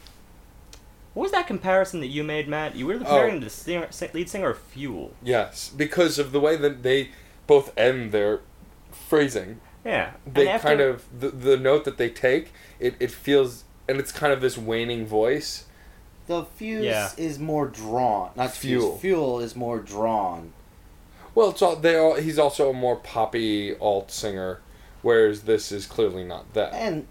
What 1.14 1.22
was 1.24 1.32
that 1.32 1.46
comparison 1.46 2.00
that 2.00 2.08
you 2.08 2.24
made, 2.24 2.46
Matt? 2.48 2.74
You 2.76 2.86
were 2.86 2.94
comparing 2.98 3.30
Oh. 3.30 3.34
him 3.34 3.40
to 3.40 3.46
the 3.46 3.50
singer, 3.50 3.86
si- 3.90 4.08
lead 4.12 4.28
singer 4.28 4.50
of 4.50 4.58
Fuel. 4.58 5.12
Yes, 5.22 5.70
because 5.74 6.18
of 6.18 6.32
the 6.32 6.40
way 6.40 6.56
that 6.56 6.82
they 6.82 7.10
both 7.46 7.72
end 7.78 8.12
their 8.12 8.40
phrasing. 8.90 9.60
Yeah, 9.84 10.12
They 10.26 10.48
after, 10.48 10.68
kind 10.68 10.80
of 10.80 11.04
the, 11.18 11.28
the 11.30 11.56
note 11.56 11.84
that 11.84 11.96
they 11.96 12.10
take, 12.10 12.52
it, 12.80 12.96
it 13.00 13.10
feels 13.10 13.64
and 13.88 13.98
it's 14.00 14.10
kind 14.12 14.32
of 14.32 14.40
this 14.40 14.58
waning 14.58 15.06
voice. 15.06 15.64
The 16.26 16.44
fuse 16.44 16.84
Yeah. 16.84 17.10
is 17.16 17.38
more 17.38 17.66
drawn. 17.68 18.30
Not 18.36 18.50
Fuel. 18.52 18.82
Fuel. 18.82 18.98
Fuel 18.98 19.40
is 19.40 19.54
more 19.54 19.78
drawn. 19.78 20.52
Well, 21.34 21.50
it's 21.50 21.62
all 21.62 21.76
they 21.76 21.96
all. 21.96 22.14
He's 22.14 22.38
also 22.38 22.70
a 22.70 22.72
more 22.72 22.96
poppy 22.96 23.76
alt 23.76 24.10
singer, 24.10 24.60
whereas 25.02 25.42
this 25.42 25.70
is 25.70 25.86
clearly 25.86 26.24
not 26.24 26.52
that. 26.54 26.72
And 26.72 27.06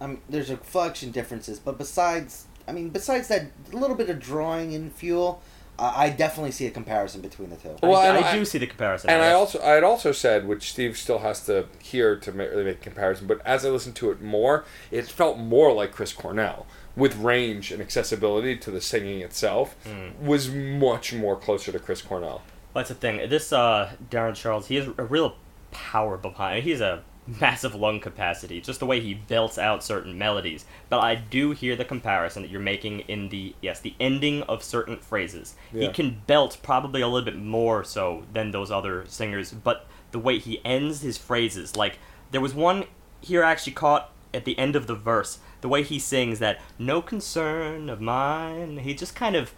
um, 0.00 0.20
there's 0.28 0.50
a 0.50 0.56
collection 0.56 1.12
differences, 1.12 1.58
but 1.60 1.78
besides, 1.78 2.46
I 2.66 2.72
mean, 2.72 2.88
besides 2.90 3.28
that 3.28 3.46
little 3.72 3.96
bit 3.96 4.10
of 4.10 4.18
drawing 4.18 4.72
in 4.72 4.90
Fuel, 4.90 5.40
I 5.78 6.06
I 6.06 6.10
definitely 6.10 6.50
see 6.50 6.66
a 6.66 6.70
comparison 6.72 7.20
between 7.20 7.50
the 7.50 7.56
two. 7.56 7.76
Well, 7.82 7.94
I, 7.96 8.08
and 8.08 8.24
I- 8.24 8.36
do 8.36 8.44
see 8.44 8.58
the 8.58 8.66
comparison. 8.66 9.08
And 9.10 9.22
I 9.22 9.28
guess. 9.28 9.36
also, 9.36 9.62
I 9.62 9.70
had 9.70 9.84
also 9.84 10.10
said, 10.10 10.46
which 10.48 10.72
Steve 10.72 10.98
still 10.98 11.20
has 11.20 11.46
to 11.46 11.66
hear 11.80 12.16
to 12.16 12.32
make, 12.32 12.50
really 12.50 12.64
make 12.64 12.80
a 12.80 12.82
comparison, 12.82 13.28
but 13.28 13.40
as 13.46 13.64
I 13.64 13.70
listened 13.70 13.94
to 13.96 14.10
it 14.10 14.20
more, 14.20 14.64
it 14.90 15.06
felt 15.06 15.38
more 15.38 15.72
like 15.72 15.92
Chris 15.92 16.12
Cornell 16.12 16.66
with 16.96 17.16
range 17.16 17.72
and 17.72 17.80
accessibility 17.80 18.56
to 18.56 18.70
the 18.70 18.80
singing 18.80 19.20
itself. 19.20 19.76
Hmm. 19.84 20.26
Was 20.26 20.50
much 20.50 21.12
more 21.12 21.36
closer 21.36 21.72
to 21.72 21.78
Chris 21.78 22.02
Cornell. 22.02 22.42
That's 22.74 22.88
the 22.88 22.94
thing. 22.94 23.28
This 23.28 23.52
uh, 23.52 23.92
Darren 24.10 24.34
Charles, 24.34 24.68
he 24.68 24.76
has 24.76 24.88
a 24.98 25.04
real 25.04 25.36
power 25.70 26.16
behind. 26.16 26.64
He's 26.64 26.80
a 26.80 27.02
massive 27.26 27.74
lung 27.74 28.00
capacity. 28.00 28.60
Just 28.60 28.80
the 28.80 28.86
way 28.86 29.00
he 29.00 29.14
belts 29.14 29.58
out 29.58 29.84
certain 29.84 30.18
melodies. 30.18 30.64
But 30.88 31.00
I 31.00 31.14
do 31.14 31.52
hear 31.52 31.76
the 31.76 31.84
comparison 31.84 32.42
that 32.42 32.50
you're 32.50 32.60
making 32.60 33.00
in 33.00 33.28
the 33.28 33.54
yes, 33.60 33.80
the 33.80 33.94
ending 34.00 34.42
of 34.44 34.62
certain 34.62 34.96
phrases. 34.98 35.54
He 35.70 35.88
can 35.88 36.22
belt 36.26 36.58
probably 36.62 37.00
a 37.00 37.08
little 37.08 37.24
bit 37.24 37.38
more 37.38 37.84
so 37.84 38.24
than 38.32 38.50
those 38.50 38.70
other 38.70 39.04
singers. 39.06 39.52
But 39.52 39.86
the 40.10 40.18
way 40.18 40.38
he 40.38 40.60
ends 40.64 41.02
his 41.02 41.18
phrases, 41.18 41.76
like 41.76 41.98
there 42.30 42.40
was 42.40 42.54
one 42.54 42.84
here 43.20 43.44
I 43.44 43.52
actually 43.52 43.74
caught 43.74 44.10
at 44.34 44.44
the 44.44 44.58
end 44.58 44.76
of 44.76 44.86
the 44.86 44.94
verse. 44.94 45.38
The 45.62 45.68
way 45.68 45.82
he 45.82 45.98
sings 45.98 46.38
that 46.40 46.60
no 46.78 47.00
concern 47.00 47.88
of 47.88 48.00
mine. 48.00 48.78
He 48.78 48.94
just 48.94 49.14
kind 49.14 49.34
of 49.34 49.54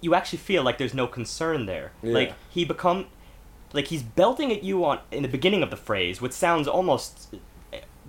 you 0.00 0.14
actually 0.14 0.38
feel 0.38 0.62
like 0.62 0.78
there's 0.78 0.94
no 0.94 1.06
concern 1.06 1.66
there. 1.66 1.92
Yeah. 2.02 2.12
Like 2.12 2.34
he 2.50 2.64
become 2.64 3.06
like 3.72 3.88
he's 3.88 4.02
belting 4.02 4.52
at 4.52 4.62
you 4.62 4.84
on 4.84 5.00
in 5.10 5.22
the 5.22 5.28
beginning 5.28 5.62
of 5.62 5.70
the 5.70 5.76
phrase, 5.76 6.20
which 6.20 6.32
sounds 6.32 6.68
almost 6.68 7.34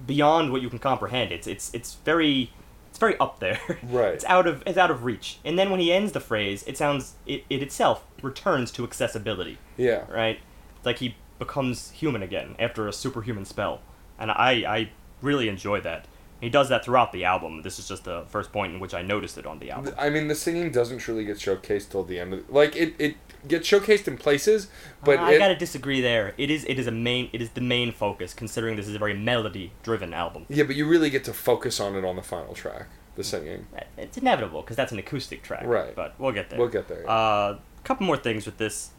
beyond 0.06 0.52
what 0.52 0.62
you 0.62 0.70
can 0.70 0.80
comprehend. 0.80 1.32
It's 1.32 1.48
it's 1.48 1.74
it's 1.74 1.96
very 2.06 2.52
it's 2.90 3.00
very 3.00 3.18
up 3.20 3.40
there. 3.40 3.60
Right. 3.84 4.14
It's 4.14 4.26
out 4.26 4.48
of 4.48 4.64
it's 4.66 4.78
out 4.78 4.92
of 4.92 5.04
reach. 5.04 5.40
And 5.46 5.58
then 5.58 5.70
when 5.70 5.80
he 5.80 5.92
ends 5.92 6.12
the 6.12 6.20
phrase, 6.20 6.64
it 6.68 6.78
sounds 6.78 7.16
it, 7.26 7.44
it 7.50 7.62
itself 7.62 8.04
returns 8.22 8.72
to 8.72 8.84
accessibility. 8.84 9.58
Yeah. 9.78 10.06
Right? 10.10 10.40
It's 10.78 10.86
like 10.86 11.00
he 11.00 11.16
becomes 11.40 11.92
human 11.92 12.24
again 12.24 12.56
after 12.60 12.88
a 12.88 12.94
superhuman 12.94 13.46
spell. 13.46 13.82
And 14.20 14.32
I 14.32 14.52
I 14.68 14.90
really 15.22 15.50
enjoy 15.50 15.82
that. 15.82 16.06
He 16.40 16.50
does 16.50 16.70
that 16.70 16.86
throughout 16.86 17.12
the 17.12 17.26
album. 17.26 17.64
This 17.64 17.80
is 17.80 17.88
just 17.88 18.04
the 18.04 18.26
first 18.28 18.52
point 18.52 18.74
in 18.74 18.80
which 18.80 18.94
I 18.94 19.02
noticed 19.02 19.38
it 19.38 19.46
on 19.46 19.60
the 19.60 19.72
album. 19.72 19.96
I 19.98 20.10
mean, 20.10 20.28
the 20.28 20.36
singing 20.36 20.72
doesn't 20.72 21.00
truly 21.00 21.26
get 21.26 21.38
showcased 21.38 21.90
till 21.90 22.04
the 22.04 22.20
end. 22.20 22.34
Of, 22.34 22.50
like 22.50 22.76
it, 22.76 22.94
it 23.00 23.16
gets 23.48 23.68
showcased 23.68 24.08
in 24.08 24.18
places, 24.18 24.68
but 25.04 25.20
I 25.20 25.34
it, 25.34 25.40
gotta 25.40 25.56
disagree 25.56 26.02
there. 26.02 26.36
It 26.38 26.52
is 26.52 26.64
it 26.66 26.78
is 26.78 26.88
a 26.88 26.92
main 26.92 27.30
it 27.34 27.42
is 27.42 27.52
the 27.52 27.62
main 27.62 27.92
focus, 27.92 28.34
considering 28.34 28.76
this 28.76 28.88
is 28.88 28.96
a 28.96 29.00
very 29.00 29.16
melody 29.16 29.72
driven 29.84 30.14
album. 30.14 30.46
yeah, 30.50 30.64
but 30.64 30.76
you 30.76 30.88
really 30.88 31.10
get 31.10 31.24
to 31.26 31.34
focus 31.34 31.80
on 31.80 31.96
it 31.96 32.06
on 32.06 32.16
the 32.16 32.24
final 32.24 32.54
track, 32.54 32.88
the 33.16 33.24
singing. 33.24 33.66
It's 33.98 34.18
inevitable 34.18 34.62
because 34.62 34.76
that's 34.76 34.92
an 34.92 35.00
acoustic 35.00 35.42
track. 35.42 35.64
Right. 35.66 35.96
But 35.96 36.20
we'll 36.20 36.34
get 36.34 36.50
there. 36.50 36.60
We'll 36.60 36.70
get 36.70 36.88
there. 36.88 37.04
A 37.04 37.10
uh, 37.10 37.60
couple 37.84 38.06
more 38.06 38.18
things 38.18 38.46
with 38.46 38.58
this. 38.58 38.92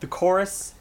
The 0.00 0.06
chorus 0.06 0.74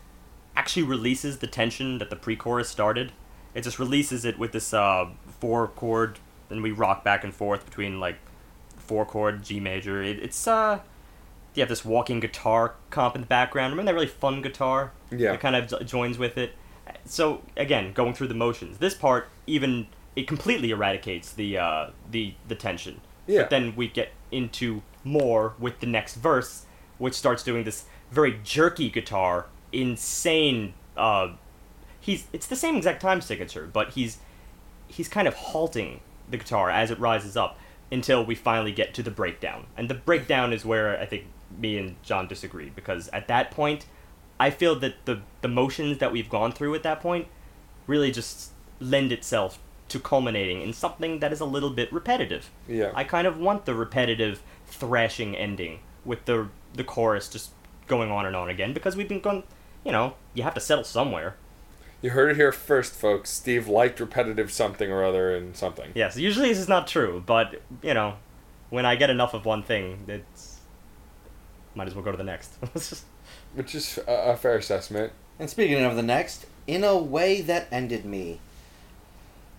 actually 0.55 0.83
releases 0.83 1.39
the 1.39 1.47
tension 1.47 1.97
that 1.97 2.09
the 2.09 2.15
pre-chorus 2.15 2.69
started. 2.69 3.11
It 3.55 3.63
just 3.63 3.79
releases 3.79 4.25
it 4.25 4.37
with 4.37 4.51
this 4.51 4.73
uh, 4.73 5.09
four 5.39 5.69
chord, 5.69 6.19
and 6.49 6.61
we 6.61 6.71
rock 6.71 7.03
back 7.03 7.23
and 7.23 7.33
forth 7.33 7.65
between 7.65 7.99
like 7.99 8.17
four 8.77 9.05
chord 9.05 9.43
G 9.43 9.59
major. 9.59 10.03
It, 10.03 10.19
it's 10.19 10.47
uh, 10.47 10.81
you 11.55 11.61
have 11.61 11.69
this 11.69 11.85
walking 11.85 12.19
guitar 12.19 12.75
comp 12.89 13.15
in 13.15 13.21
the 13.21 13.27
background. 13.27 13.71
Remember 13.71 13.91
that 13.91 13.95
really 13.95 14.07
fun 14.07 14.41
guitar? 14.41 14.91
Yeah. 15.09 15.31
That 15.31 15.39
kind 15.39 15.55
of 15.55 15.87
joins 15.87 16.17
with 16.17 16.37
it. 16.37 16.53
So 17.05 17.41
again, 17.57 17.93
going 17.93 18.13
through 18.13 18.27
the 18.27 18.35
motions. 18.35 18.77
This 18.77 18.93
part 18.93 19.29
even 19.47 19.87
it 20.15 20.27
completely 20.27 20.71
eradicates 20.71 21.33
the 21.33 21.57
uh, 21.57 21.89
the 22.11 22.35
the 22.47 22.55
tension. 22.55 23.01
Yeah. 23.25 23.43
But 23.43 23.49
then 23.51 23.75
we 23.75 23.87
get 23.87 24.11
into 24.31 24.81
more 25.03 25.53
with 25.57 25.79
the 25.79 25.87
next 25.87 26.15
verse, 26.15 26.65
which 26.97 27.13
starts 27.13 27.41
doing 27.41 27.63
this 27.63 27.85
very 28.11 28.39
jerky 28.43 28.89
guitar, 28.89 29.47
insane. 29.71 30.73
Uh, 30.97 31.33
he's 32.05 32.27
it's 32.31 32.45
the 32.45 32.55
same 32.55 32.75
exact 32.75 33.01
time 33.01 33.19
signature, 33.19 33.67
but 33.71 33.91
he's 33.91 34.19
he's 34.87 35.07
kind 35.07 35.27
of 35.27 35.33
halting 35.33 36.01
the 36.29 36.37
guitar 36.37 36.69
as 36.69 36.91
it 36.91 36.99
rises 36.99 37.35
up 37.35 37.57
until 37.91 38.23
we 38.23 38.35
finally 38.35 38.71
get 38.71 38.93
to 38.93 39.01
the 39.01 39.09
breakdown. 39.11 39.65
And 39.75 39.89
the 39.89 39.95
breakdown 39.95 40.53
is 40.53 40.63
where 40.63 40.99
I 40.99 41.05
think 41.07 41.25
me 41.57 41.77
and 41.77 41.95
John 42.03 42.27
disagree 42.27 42.69
because 42.69 43.07
at 43.09 43.27
that 43.27 43.49
point, 43.49 43.87
I 44.39 44.51
feel 44.51 44.75
that 44.79 45.05
the 45.05 45.21
the 45.41 45.47
motions 45.47 45.97
that 45.97 46.11
we've 46.11 46.29
gone 46.29 46.51
through 46.51 46.75
at 46.75 46.83
that 46.83 47.01
point 47.01 47.27
really 47.87 48.11
just 48.11 48.51
lend 48.79 49.11
itself 49.11 49.59
to 49.87 49.99
culminating 49.99 50.61
in 50.61 50.73
something 50.73 51.19
that 51.19 51.31
is 51.31 51.39
a 51.39 51.45
little 51.45 51.69
bit 51.69 51.91
repetitive. 51.91 52.51
Yeah. 52.67 52.91
I 52.95 53.03
kind 53.03 53.25
of 53.25 53.39
want 53.39 53.65
the 53.65 53.73
repetitive 53.73 54.43
thrashing 54.67 55.35
ending 55.35 55.79
with 56.03 56.25
the 56.25 56.49
the 56.73 56.83
chorus 56.83 57.29
just 57.29 57.51
going 57.87 58.11
on 58.11 58.27
and 58.27 58.35
on 58.35 58.49
again 58.49 58.73
because 58.73 58.95
we've 58.95 59.09
been 59.09 59.21
going, 59.21 59.43
you 59.83 59.91
know, 59.91 60.15
you 60.35 60.43
have 60.43 60.53
to 60.53 60.59
settle 60.59 60.83
somewhere. 60.83 61.35
You 62.05 62.11
heard 62.11 62.29
it 62.29 62.35
here 62.35 62.51
first, 62.51 62.93
folks. 62.93 63.31
Steve 63.31 63.67
liked 63.67 63.99
repetitive 63.99 64.51
something 64.51 64.91
or 64.91 65.03
other 65.03 65.35
and 65.35 65.57
something. 65.57 65.91
Yes, 65.95 66.15
usually 66.15 66.49
this 66.49 66.59
is 66.59 66.69
not 66.69 66.85
true, 66.85 67.23
but 67.25 67.63
you 67.81 67.95
know, 67.95 68.17
when 68.69 68.85
I 68.85 68.95
get 68.95 69.09
enough 69.09 69.33
of 69.33 69.43
one 69.43 69.63
thing, 69.63 70.05
it's 70.07 70.59
might 71.73 71.87
as 71.87 71.95
well 71.95 72.03
go 72.03 72.11
to 72.11 72.17
the 72.17 72.23
next. 72.23 72.57
Which 73.55 73.73
is 73.73 73.97
a, 74.07 74.33
a 74.33 74.37
fair 74.37 74.55
assessment. 74.55 75.13
And 75.39 75.49
speaking 75.49 75.81
of 75.81 75.95
the 75.95 76.03
next, 76.03 76.45
in 76.67 76.83
a 76.83 76.95
way 76.95 77.41
that 77.41 77.67
ended 77.71 78.05
me. 78.05 78.39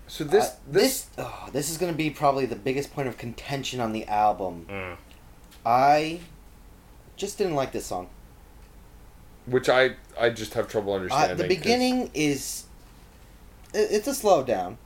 So 0.06 0.22
this 0.22 0.44
Uh, 0.44 0.54
this, 0.70 1.02
this 1.02 1.06
oh, 1.18 1.48
this 1.52 1.68
is 1.68 1.78
going 1.78 1.92
to 1.92 1.98
be 1.98 2.10
probably 2.10 2.46
the 2.46 2.54
biggest 2.54 2.94
point 2.94 3.08
of 3.08 3.18
contention 3.18 3.80
on 3.80 3.90
the 3.90 4.06
album. 4.06 4.66
Mm. 4.70 4.96
I 5.66 6.20
just 7.16 7.38
didn't 7.38 7.56
like 7.56 7.72
this 7.72 7.86
song. 7.86 8.08
Which 9.46 9.68
I 9.68 9.92
I 10.18 10.30
just 10.30 10.54
have 10.54 10.68
trouble 10.68 10.92
Uh, 10.92 10.96
understanding. 10.96 11.36
the 11.36 11.42
'cause- 11.44 11.48
beginning 11.56 12.10
is 12.14 12.64
it, 13.74 13.88
it's 13.90 14.08
a 14.08 14.12
slowdown. 14.12 14.76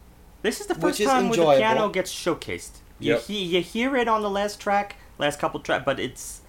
This 0.42 0.61
is 0.61 0.66
the 0.66 0.75
first 0.75 1.01
is 1.01 1.07
time 1.09 1.29
where 1.29 1.38
the 1.38 1.57
piano 1.57 1.88
gets 1.88 2.12
showcased. 2.12 2.79
You 2.99 3.14
Yep. 3.14 3.23
he, 3.25 3.42
you 3.42 3.62
hear 3.62 3.96
it 3.96 4.09
on 4.09 4.23
the 4.23 4.31
last 4.31 4.59
track, 4.61 4.96
last 5.18 5.38
couple 5.38 5.61
track, 5.61 5.85
but 5.85 5.99
it's 6.01 6.40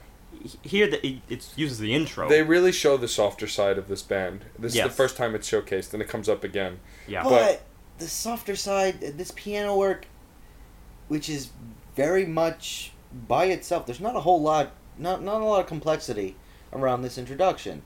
here 0.62 0.88
that 0.89 1.06
it, 1.06 1.17
it 1.30 1.47
uses 1.56 1.80
the 1.80 1.93
intro. 1.93 2.28
They 2.30 2.41
really 2.41 2.71
show 2.71 2.97
the 2.97 3.08
softer 3.08 3.47
side 3.47 3.78
of 3.78 3.88
this 3.88 4.02
band. 4.02 4.45
This 4.58 4.76
is 4.76 4.82
the 4.84 4.89
first 4.89 5.15
time 5.17 5.36
it's 5.36 5.50
showcased, 5.50 5.93
and 5.93 6.02
it 6.02 6.08
comes 6.10 6.28
up 6.30 6.43
again. 6.43 6.80
yeah. 7.08 7.24
But, 7.24 7.30
But- 7.30 7.62
the 8.00 8.08
softer 8.08 8.56
side, 8.56 9.00
this 9.17 9.32
piano 9.36 9.76
work, 9.78 10.08
which 11.08 11.30
is 11.30 11.50
very 11.95 12.26
much 12.26 12.91
by 13.28 13.45
itself. 13.45 13.86
There's 13.86 14.00
not 14.00 14.15
a 14.15 14.21
whole 14.21 14.41
lot, 14.41 14.71
not 14.97 15.21
not 15.21 15.41
a 15.41 15.45
lot 15.45 15.60
of 15.60 15.67
complexity 15.67 16.36
around 16.74 17.02
this 17.04 17.17
introduction. 17.17 17.84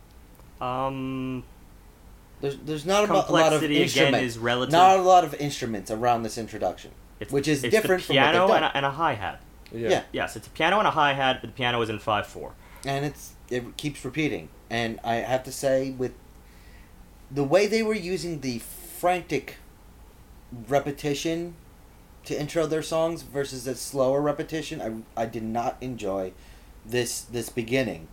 Um, 0.61 1.43
There's 2.41 2.57
there's 2.57 2.85
not 2.85 3.09
a, 3.09 3.11
a 3.11 3.31
lot 3.31 3.53
of 3.53 3.63
instruments. 3.63 4.37
Not 4.71 4.99
a 4.99 5.01
lot 5.01 5.23
of 5.23 5.33
instruments 5.35 5.91
around 5.91 6.23
this 6.23 6.37
introduction, 6.37 6.91
it's, 7.19 7.31
which 7.31 7.47
is 7.47 7.63
it's 7.63 7.71
different 7.73 8.01
the 8.03 8.07
from 8.07 8.15
what 8.17 8.21
they've 8.31 8.47
done. 8.47 8.63
and 8.63 8.65
a, 8.65 8.77
and 8.77 8.85
a 8.85 8.91
hi 8.91 9.13
hat. 9.13 9.41
Yeah. 9.71 9.89
Yeah. 9.89 10.03
Yes, 10.11 10.35
it's 10.35 10.47
a 10.47 10.49
piano 10.51 10.79
and 10.79 10.87
a 10.87 10.91
hi 10.91 11.13
hat, 11.13 11.39
but 11.41 11.47
the 11.47 11.53
piano 11.53 11.81
is 11.81 11.89
in 11.89 11.99
five 11.99 12.27
four. 12.27 12.53
and 12.85 13.05
it's 13.05 13.33
it 13.49 13.77
keeps 13.77 14.03
repeating. 14.05 14.49
And 14.69 14.99
I 15.03 15.15
have 15.15 15.43
to 15.43 15.51
say, 15.51 15.91
with 15.91 16.13
the 17.31 17.43
way 17.43 17.67
they 17.67 17.83
were 17.83 17.93
using 17.93 18.41
the 18.41 18.59
frantic 18.59 19.57
repetition 20.67 21.55
to 22.25 22.39
intro 22.39 22.65
their 22.65 22.81
songs 22.81 23.21
versus 23.21 23.65
the 23.65 23.75
slower 23.75 24.21
repetition, 24.21 24.81
I, 25.15 25.21
I 25.21 25.25
did 25.25 25.43
not 25.43 25.77
enjoy 25.81 26.31
this 26.85 27.21
this 27.21 27.49
beginning. 27.49 28.07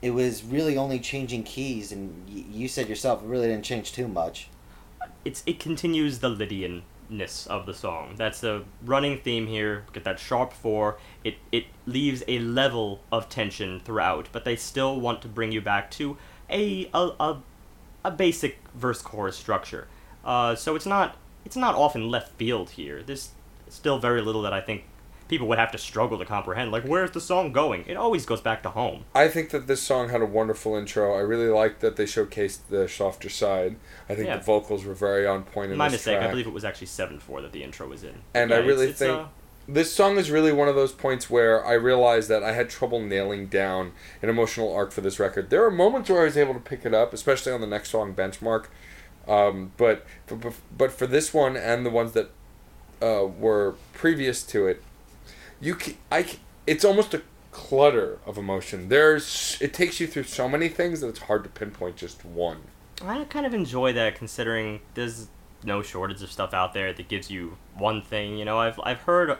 It 0.00 0.10
was 0.10 0.44
really 0.44 0.76
only 0.76 1.00
changing 1.00 1.42
keys, 1.42 1.90
and 1.92 2.24
y- 2.28 2.44
you 2.50 2.68
said 2.68 2.88
yourself, 2.88 3.22
it 3.22 3.26
really 3.26 3.48
didn't 3.48 3.64
change 3.64 3.92
too 3.92 4.08
much. 4.08 4.48
It's 5.24 5.42
it 5.46 5.58
continues 5.58 6.20
the 6.20 6.28
Lydian-ness 6.28 7.46
of 7.48 7.66
the 7.66 7.74
song. 7.74 8.14
That's 8.16 8.40
the 8.40 8.64
running 8.84 9.18
theme 9.18 9.46
here. 9.46 9.84
Get 9.92 10.04
that 10.04 10.18
sharp 10.18 10.52
four. 10.52 10.98
It 11.24 11.36
it 11.50 11.64
leaves 11.86 12.22
a 12.28 12.38
level 12.38 13.00
of 13.10 13.28
tension 13.28 13.80
throughout, 13.80 14.28
but 14.32 14.44
they 14.44 14.56
still 14.56 15.00
want 15.00 15.22
to 15.22 15.28
bring 15.28 15.52
you 15.52 15.60
back 15.60 15.90
to 15.92 16.16
a 16.48 16.88
a, 16.94 17.10
a 17.20 17.42
a 18.04 18.10
basic 18.10 18.58
verse 18.74 19.02
chorus 19.02 19.36
structure. 19.36 19.88
Uh, 20.24 20.54
so 20.54 20.76
it's 20.76 20.86
not 20.86 21.16
it's 21.44 21.56
not 21.56 21.74
often 21.74 22.08
left 22.08 22.32
field 22.38 22.70
here. 22.70 23.02
There's 23.02 23.30
still 23.68 23.98
very 23.98 24.22
little 24.22 24.42
that 24.42 24.52
I 24.52 24.60
think 24.60 24.84
people 25.28 25.46
would 25.46 25.58
have 25.58 25.70
to 25.72 25.78
struggle 25.78 26.18
to 26.18 26.24
comprehend. 26.24 26.72
Like, 26.72 26.84
where's 26.84 27.10
the 27.10 27.20
song 27.20 27.52
going? 27.52 27.84
It 27.86 27.96
always 27.96 28.24
goes 28.26 28.40
back 28.40 28.62
to 28.64 28.70
home. 28.70 29.04
I 29.14 29.28
think 29.28 29.50
that 29.50 29.66
this 29.66 29.82
song 29.82 30.08
had 30.08 30.22
a 30.22 30.26
wonderful 30.26 30.74
intro. 30.74 31.14
I 31.14 31.20
really 31.20 31.48
liked 31.48 31.80
that 31.80 31.96
they 31.96 32.04
showcased 32.04 32.60
the 32.70 32.88
softer 32.88 33.28
side. 33.28 33.76
I 34.08 34.14
think 34.14 34.28
Yeah. 34.28 34.38
the 34.38 34.44
vocals 34.44 34.84
were 34.84 34.94
very 34.94 35.26
on 35.26 35.44
point 35.44 35.70
in 35.72 35.78
My 35.78 35.88
mistake. 35.88 36.16
track. 36.16 36.26
I 36.28 36.30
believe 36.30 36.46
it 36.46 36.52
was 36.52 36.64
actually 36.64 36.86
seven 36.88 37.18
four 37.20 37.42
that 37.42 37.52
the 37.52 37.62
intro 37.62 37.86
was 37.88 38.02
in. 38.04 38.14
And 38.34 38.50
Yeah, 38.50 38.56
I 38.56 38.60
really 38.60 38.88
it's, 38.88 38.98
think 38.98 39.18
uh, 39.20 39.24
this 39.68 39.92
song 39.92 40.16
is 40.16 40.30
really 40.30 40.50
one 40.50 40.66
of 40.68 40.74
those 40.74 40.92
points 40.92 41.28
where 41.28 41.64
I 41.64 41.74
realized 41.74 42.30
that 42.30 42.42
I 42.42 42.52
had 42.52 42.70
trouble 42.70 43.00
nailing 43.02 43.48
down 43.48 43.92
an 44.22 44.30
emotional 44.30 44.72
arc 44.74 44.92
for 44.92 45.02
this 45.02 45.20
record. 45.20 45.50
There 45.50 45.62
are 45.64 45.70
moments 45.70 46.08
where 46.08 46.22
I 46.22 46.24
was 46.24 46.38
able 46.38 46.54
to 46.54 46.60
pick 46.60 46.86
it 46.86 46.94
up, 46.94 47.12
especially 47.12 47.52
on 47.52 47.60
the 47.60 47.66
next 47.66 47.90
song, 47.90 48.14
Benchmark. 48.14 48.64
Um, 49.26 49.72
but, 49.76 50.06
but 50.26 50.54
but 50.74 50.90
for 50.90 51.06
this 51.06 51.34
one 51.34 51.54
and 51.54 51.84
the 51.84 51.90
ones 51.90 52.12
that 52.12 52.30
uh, 53.02 53.26
were 53.26 53.74
previous 53.92 54.42
to 54.44 54.66
it, 54.66 54.82
you 55.60 55.74
can, 55.74 55.96
I 56.10 56.22
c- 56.22 56.38
it's 56.66 56.84
almost 56.84 57.14
a 57.14 57.22
clutter 57.50 58.18
of 58.26 58.36
emotion. 58.38 58.88
There's 58.88 59.56
it 59.60 59.72
takes 59.74 60.00
you 60.00 60.06
through 60.06 60.24
so 60.24 60.48
many 60.48 60.68
things 60.68 61.00
that 61.00 61.08
it's 61.08 61.20
hard 61.20 61.42
to 61.44 61.50
pinpoint 61.50 61.96
just 61.96 62.24
one. 62.24 62.58
I 63.02 63.24
kind 63.24 63.46
of 63.46 63.54
enjoy 63.54 63.92
that 63.94 64.14
considering 64.16 64.80
there's 64.94 65.28
no 65.64 65.82
shortage 65.82 66.22
of 66.22 66.30
stuff 66.30 66.54
out 66.54 66.74
there 66.74 66.92
that 66.92 67.08
gives 67.08 67.30
you 67.30 67.56
one 67.76 68.02
thing. 68.02 68.36
You 68.38 68.44
know, 68.44 68.58
I've 68.58 68.78
I've 68.84 69.00
heard 69.00 69.38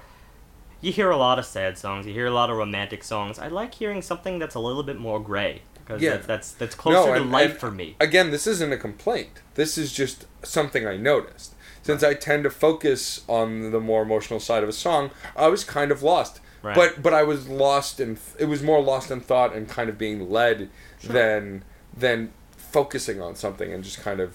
you 0.81 0.93
hear 0.93 1.11
a 1.11 1.17
lot 1.17 1.39
of 1.39 1.45
sad 1.45 1.77
songs, 1.77 2.07
you 2.07 2.13
hear 2.13 2.27
a 2.27 2.31
lot 2.33 2.51
of 2.51 2.57
romantic 2.57 3.03
songs. 3.05 3.39
I 3.39 3.49
like 3.49 3.75
hearing 3.75 4.01
something 4.03 4.39
that's 4.39 4.55
a 4.55 4.61
little 4.61 4.83
bit 4.85 4.97
more 4.99 5.21
gray 5.21 5.63
because 5.75 6.01
Yeah. 6.01 6.11
that's, 6.13 6.27
that's 6.27 6.53
that's 6.53 6.75
closer 6.75 7.15
to 7.17 7.23
and- 7.23 7.33
life 7.33 7.51
and 7.53 7.61
for 7.61 7.71
me. 7.71 7.97
Again, 8.01 8.31
this 8.31 8.47
isn't 8.47 8.73
a 8.73 8.77
complaint. 8.77 9.43
This 9.55 9.77
is 9.79 9.93
just 9.93 10.27
something 10.45 10.87
I 10.87 10.97
noticed. 10.97 11.55
Since 11.89 12.03
I 12.03 12.13
tend 12.13 12.45
to 12.45 12.51
focus 12.51 13.23
on 13.29 13.71
the 13.71 13.81
more 13.81 14.03
emotional 14.03 14.41
side 14.41 14.63
of 14.63 14.69
a 14.69 14.75
song, 14.75 15.11
I 15.35 15.49
was 15.49 15.65
kind 15.65 15.91
of 15.91 16.03
lost. 16.03 16.41
Right. 16.63 16.75
But 16.77 17.03
but 17.03 17.15
I 17.15 17.23
was 17.23 17.49
lost 17.49 17.99
in 17.99 18.19
it 18.39 18.45
was 18.45 18.63
more 18.63 18.83
lost 18.83 19.11
in 19.11 19.21
thought 19.21 19.55
and 19.57 19.67
kind 19.67 19.89
of 19.89 19.97
being 19.97 20.29
led 20.31 20.69
than 21.03 21.65
than 21.97 22.19
focusing 22.57 23.23
on 23.23 23.37
something 23.37 23.73
and 23.73 23.83
just 23.83 24.01
kind 24.01 24.21
of 24.21 24.35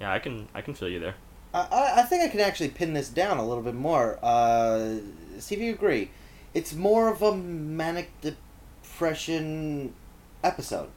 Yeah, 0.00 0.12
I 0.12 0.20
can 0.20 0.46
I 0.54 0.60
can 0.60 0.74
feel 0.74 0.88
you 0.88 1.00
there. 1.00 1.16
I- 1.52 1.66
I, 1.80 2.00
I 2.00 2.02
think 2.02 2.22
I 2.22 2.28
can 2.28 2.38
actually 2.40 2.68
pin 2.68 2.94
this 2.94 3.08
down 3.08 3.38
a 3.38 3.44
little 3.48 3.64
bit 3.64 3.74
more. 3.74 4.18
Uh, 4.22 4.98
see 5.40 5.56
if 5.56 5.60
you 5.60 5.72
agree. 5.72 6.10
It's 6.54 6.72
more 6.72 7.08
of 7.08 7.20
a 7.20 7.34
manic 7.36 8.08
depression 8.20 9.92
episode, 10.44 10.88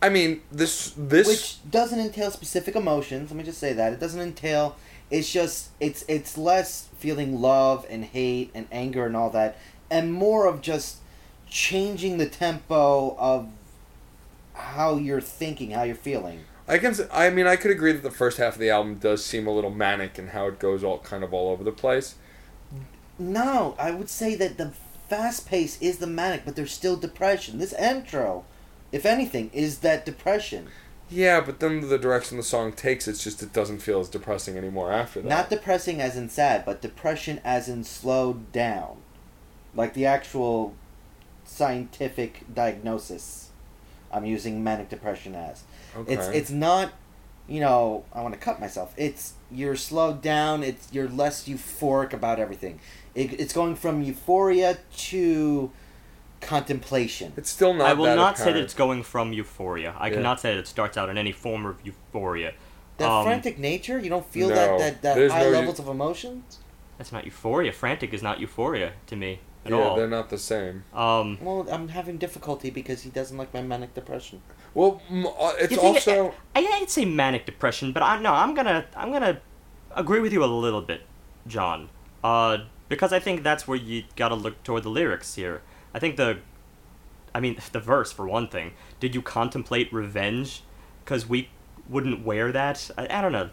I 0.00 0.08
mean 0.08 0.40
this 0.50 0.92
this 0.96 1.28
which 1.28 1.70
doesn't 1.70 2.00
entail 2.00 2.30
specific 2.32 2.74
emotions. 2.74 3.30
Let 3.30 3.36
me 3.36 3.44
just 3.44 3.58
say 3.60 3.72
that 3.72 3.92
it 3.92 4.00
doesn't 4.00 4.20
entail. 4.20 4.76
It's 5.12 5.30
just 5.30 5.68
it's 5.78 6.06
it's 6.08 6.38
less 6.38 6.88
feeling 6.98 7.40
love 7.42 7.86
and 7.90 8.02
hate 8.02 8.50
and 8.54 8.66
anger 8.72 9.04
and 9.04 9.14
all 9.14 9.28
that, 9.30 9.58
and 9.90 10.10
more 10.10 10.46
of 10.46 10.62
just 10.62 10.96
changing 11.46 12.16
the 12.16 12.26
tempo 12.26 13.14
of 13.18 13.50
how 14.54 14.96
you're 14.96 15.20
thinking, 15.20 15.72
how 15.72 15.82
you're 15.82 15.94
feeling. 15.94 16.40
I 16.66 16.78
can. 16.78 16.94
i 17.12 17.28
mean, 17.28 17.46
I 17.46 17.56
could 17.56 17.70
agree 17.70 17.92
that 17.92 18.02
the 18.02 18.10
first 18.10 18.38
half 18.38 18.54
of 18.54 18.58
the 18.58 18.70
album 18.70 18.94
does 18.94 19.22
seem 19.22 19.46
a 19.46 19.50
little 19.52 19.70
manic 19.70 20.16
and 20.16 20.30
how 20.30 20.46
it 20.46 20.58
goes 20.58 20.82
all 20.82 21.00
kind 21.00 21.22
of 21.22 21.34
all 21.34 21.50
over 21.50 21.62
the 21.62 21.72
place. 21.72 22.14
No, 23.18 23.76
I 23.78 23.90
would 23.90 24.08
say 24.08 24.34
that 24.36 24.56
the 24.56 24.72
fast 25.10 25.46
pace 25.46 25.76
is 25.82 25.98
the 25.98 26.06
manic, 26.06 26.46
but 26.46 26.56
there's 26.56 26.72
still 26.72 26.96
depression. 26.96 27.58
This 27.58 27.74
intro, 27.74 28.46
if 28.90 29.04
anything, 29.04 29.50
is 29.52 29.80
that 29.80 30.06
depression. 30.06 30.68
Yeah, 31.12 31.40
but 31.40 31.60
then 31.60 31.88
the 31.88 31.98
direction 31.98 32.36
the 32.36 32.42
song 32.42 32.72
takes, 32.72 33.06
it's 33.06 33.22
just 33.22 33.42
it 33.42 33.52
doesn't 33.52 33.78
feel 33.80 34.00
as 34.00 34.08
depressing 34.08 34.56
anymore 34.56 34.90
after 34.90 35.20
that. 35.20 35.28
Not 35.28 35.50
depressing 35.50 36.00
as 36.00 36.16
in 36.16 36.28
sad, 36.28 36.64
but 36.64 36.80
depression 36.80 37.40
as 37.44 37.68
in 37.68 37.84
slowed 37.84 38.50
down. 38.52 38.98
Like 39.74 39.94
the 39.94 40.06
actual 40.06 40.74
scientific 41.44 42.44
diagnosis 42.54 43.50
I'm 44.12 44.24
using 44.24 44.62
manic 44.62 44.88
depression 44.88 45.34
as. 45.34 45.64
okay. 45.96 46.12
It's 46.12 46.28
it's 46.28 46.50
not, 46.50 46.92
you 47.48 47.60
know, 47.60 48.04
I 48.12 48.22
want 48.22 48.34
to 48.34 48.40
cut 48.40 48.60
myself. 48.60 48.92
It's 48.96 49.34
you're 49.50 49.76
slowed 49.76 50.20
down. 50.22 50.62
It's 50.62 50.92
you're 50.92 51.08
less 51.08 51.48
euphoric 51.48 52.12
about 52.12 52.38
everything. 52.38 52.80
It, 53.14 53.38
it's 53.40 53.52
going 53.52 53.74
from 53.74 54.02
euphoria 54.02 54.78
to 55.08 55.70
contemplation. 56.42 57.32
It's 57.36 57.50
still 57.50 57.74
not. 57.74 57.86
I 57.88 57.92
will 57.94 58.04
that 58.04 58.16
not 58.16 58.36
say 58.38 58.52
that 58.52 58.62
it's 58.62 58.74
going 58.74 59.02
from 59.02 59.32
euphoria. 59.32 59.94
I 59.98 60.08
Yeah. 60.08 60.14
cannot 60.14 60.40
say 60.40 60.54
that 60.54 60.60
it 60.60 60.66
starts 60.66 60.96
out 60.96 61.08
in 61.08 61.16
any 61.18 61.32
form 61.32 61.64
of 61.66 61.76
euphoria. 61.84 62.52
That 62.98 63.10
Um, 63.10 63.24
frantic 63.24 63.58
nature, 63.58 63.98
you 63.98 64.10
don't 64.10 64.26
feel 64.26 64.48
no, 64.48 64.54
that 64.54 65.02
that, 65.02 65.02
that 65.02 65.30
high 65.30 65.40
no 65.40 65.46
eu- 65.48 65.52
levels 65.52 65.78
of 65.78 65.88
emotions. 65.88 66.58
That's 66.98 67.12
not 67.12 67.24
euphoria. 67.24 67.72
Frantic 67.72 68.12
is 68.12 68.22
not 68.22 68.38
euphoria 68.38 68.92
to 69.06 69.16
me 69.16 69.40
at 69.64 69.72
yeah, 69.72 69.78
all. 69.78 69.96
they're 69.96 70.06
not 70.08 70.28
the 70.28 70.38
same. 70.38 70.84
Um, 70.94 71.38
Well, 71.40 71.66
I'm 71.70 71.88
having 71.88 72.18
difficulty 72.18 72.70
because 72.70 73.02
he 73.02 73.10
doesn't 73.10 73.36
like 73.36 73.52
my 73.54 73.62
manic 73.62 73.94
depression. 73.94 74.42
Well, 74.74 75.00
uh, 75.10 75.52
it's 75.58 75.72
You 75.72 75.78
think 75.78 75.94
also 75.96 76.34
I, 76.54 76.60
I'd 76.80 76.90
say 76.90 77.04
manic 77.04 77.46
depression, 77.46 77.92
but 77.92 78.02
I 78.02 78.18
no, 78.20 78.32
I'm 78.32 78.54
gonna 78.54 78.84
I'm 78.96 79.10
gonna 79.12 79.40
agree 79.96 80.20
with 80.20 80.32
you 80.32 80.44
a 80.44 80.46
little 80.46 80.82
bit, 80.82 81.02
John. 81.46 81.88
Uh, 82.22 82.58
because 82.88 83.12
I 83.12 83.18
think 83.18 83.42
that's 83.42 83.66
where 83.66 83.76
you 83.78 84.04
gotta 84.16 84.34
look 84.34 84.62
toward 84.62 84.82
the 84.84 84.90
lyrics 84.90 85.34
here. 85.34 85.62
I 85.94 85.98
think 85.98 86.16
the, 86.16 86.38
I 87.34 87.40
mean 87.40 87.56
the 87.72 87.80
verse 87.80 88.12
for 88.12 88.26
one 88.26 88.48
thing. 88.48 88.72
Did 89.00 89.14
you 89.14 89.22
contemplate 89.22 89.92
revenge? 89.92 90.62
Because 91.04 91.28
we 91.28 91.48
wouldn't 91.88 92.24
wear 92.24 92.52
that. 92.52 92.90
I, 92.96 93.18
I 93.18 93.20
don't 93.20 93.32
know. 93.32 93.50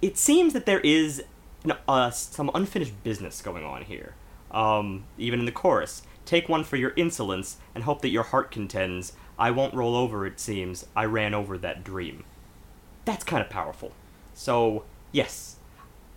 It 0.00 0.16
seems 0.16 0.52
that 0.52 0.66
there 0.66 0.80
is 0.80 1.24
an, 1.64 1.72
uh, 1.86 2.10
some 2.10 2.50
unfinished 2.54 3.02
business 3.02 3.42
going 3.42 3.64
on 3.64 3.82
here. 3.82 4.14
Um, 4.50 5.04
even 5.18 5.40
in 5.40 5.46
the 5.46 5.52
chorus. 5.52 6.02
Take 6.24 6.48
one 6.48 6.64
for 6.64 6.76
your 6.76 6.92
insolence 6.96 7.56
and 7.74 7.84
hope 7.84 8.02
that 8.02 8.10
your 8.10 8.22
heart 8.22 8.50
contends. 8.50 9.12
I 9.38 9.50
won't 9.50 9.74
roll 9.74 9.94
over, 9.94 10.26
it 10.26 10.40
seems. 10.40 10.86
I 10.94 11.04
ran 11.04 11.32
over 11.34 11.56
that 11.58 11.84
dream. 11.84 12.24
That's 13.04 13.24
kind 13.24 13.42
of 13.42 13.48
powerful. 13.48 13.92
So, 14.34 14.84
yes, 15.12 15.56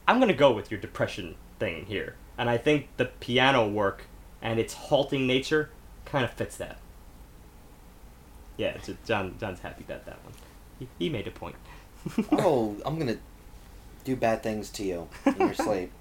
I'm 0.08 0.20
gonna 0.20 0.34
go 0.34 0.52
with 0.52 0.70
your 0.70 0.80
depression 0.80 1.36
thing 1.60 1.86
here. 1.86 2.16
And 2.38 2.50
I 2.50 2.58
think 2.58 2.90
the 2.98 3.06
piano 3.06 3.68
work 3.68 4.06
and 4.42 4.60
its 4.60 4.74
halting 4.74 5.28
nature 5.28 5.70
kind 6.06 6.26
of 6.26 6.32
fits 6.32 6.58
that. 6.58 6.78
Yeah, 8.58 8.78
so 8.82 8.96
John, 9.06 9.36
John's 9.40 9.60
happy 9.60 9.84
about 9.84 10.06
that 10.06 10.24
one. 10.24 10.34
He, 10.80 10.88
he 11.00 11.10
made 11.10 11.28
a 11.28 11.32
point. 11.32 11.56
oh, 12.32 12.76
I'm 12.86 12.98
gonna 12.98 13.18
do 14.04 14.16
bad 14.16 14.44
things 14.44 14.70
to 14.72 14.84
you 14.84 15.08
in 15.26 15.36
your 15.38 15.54
sleep. 15.56 15.92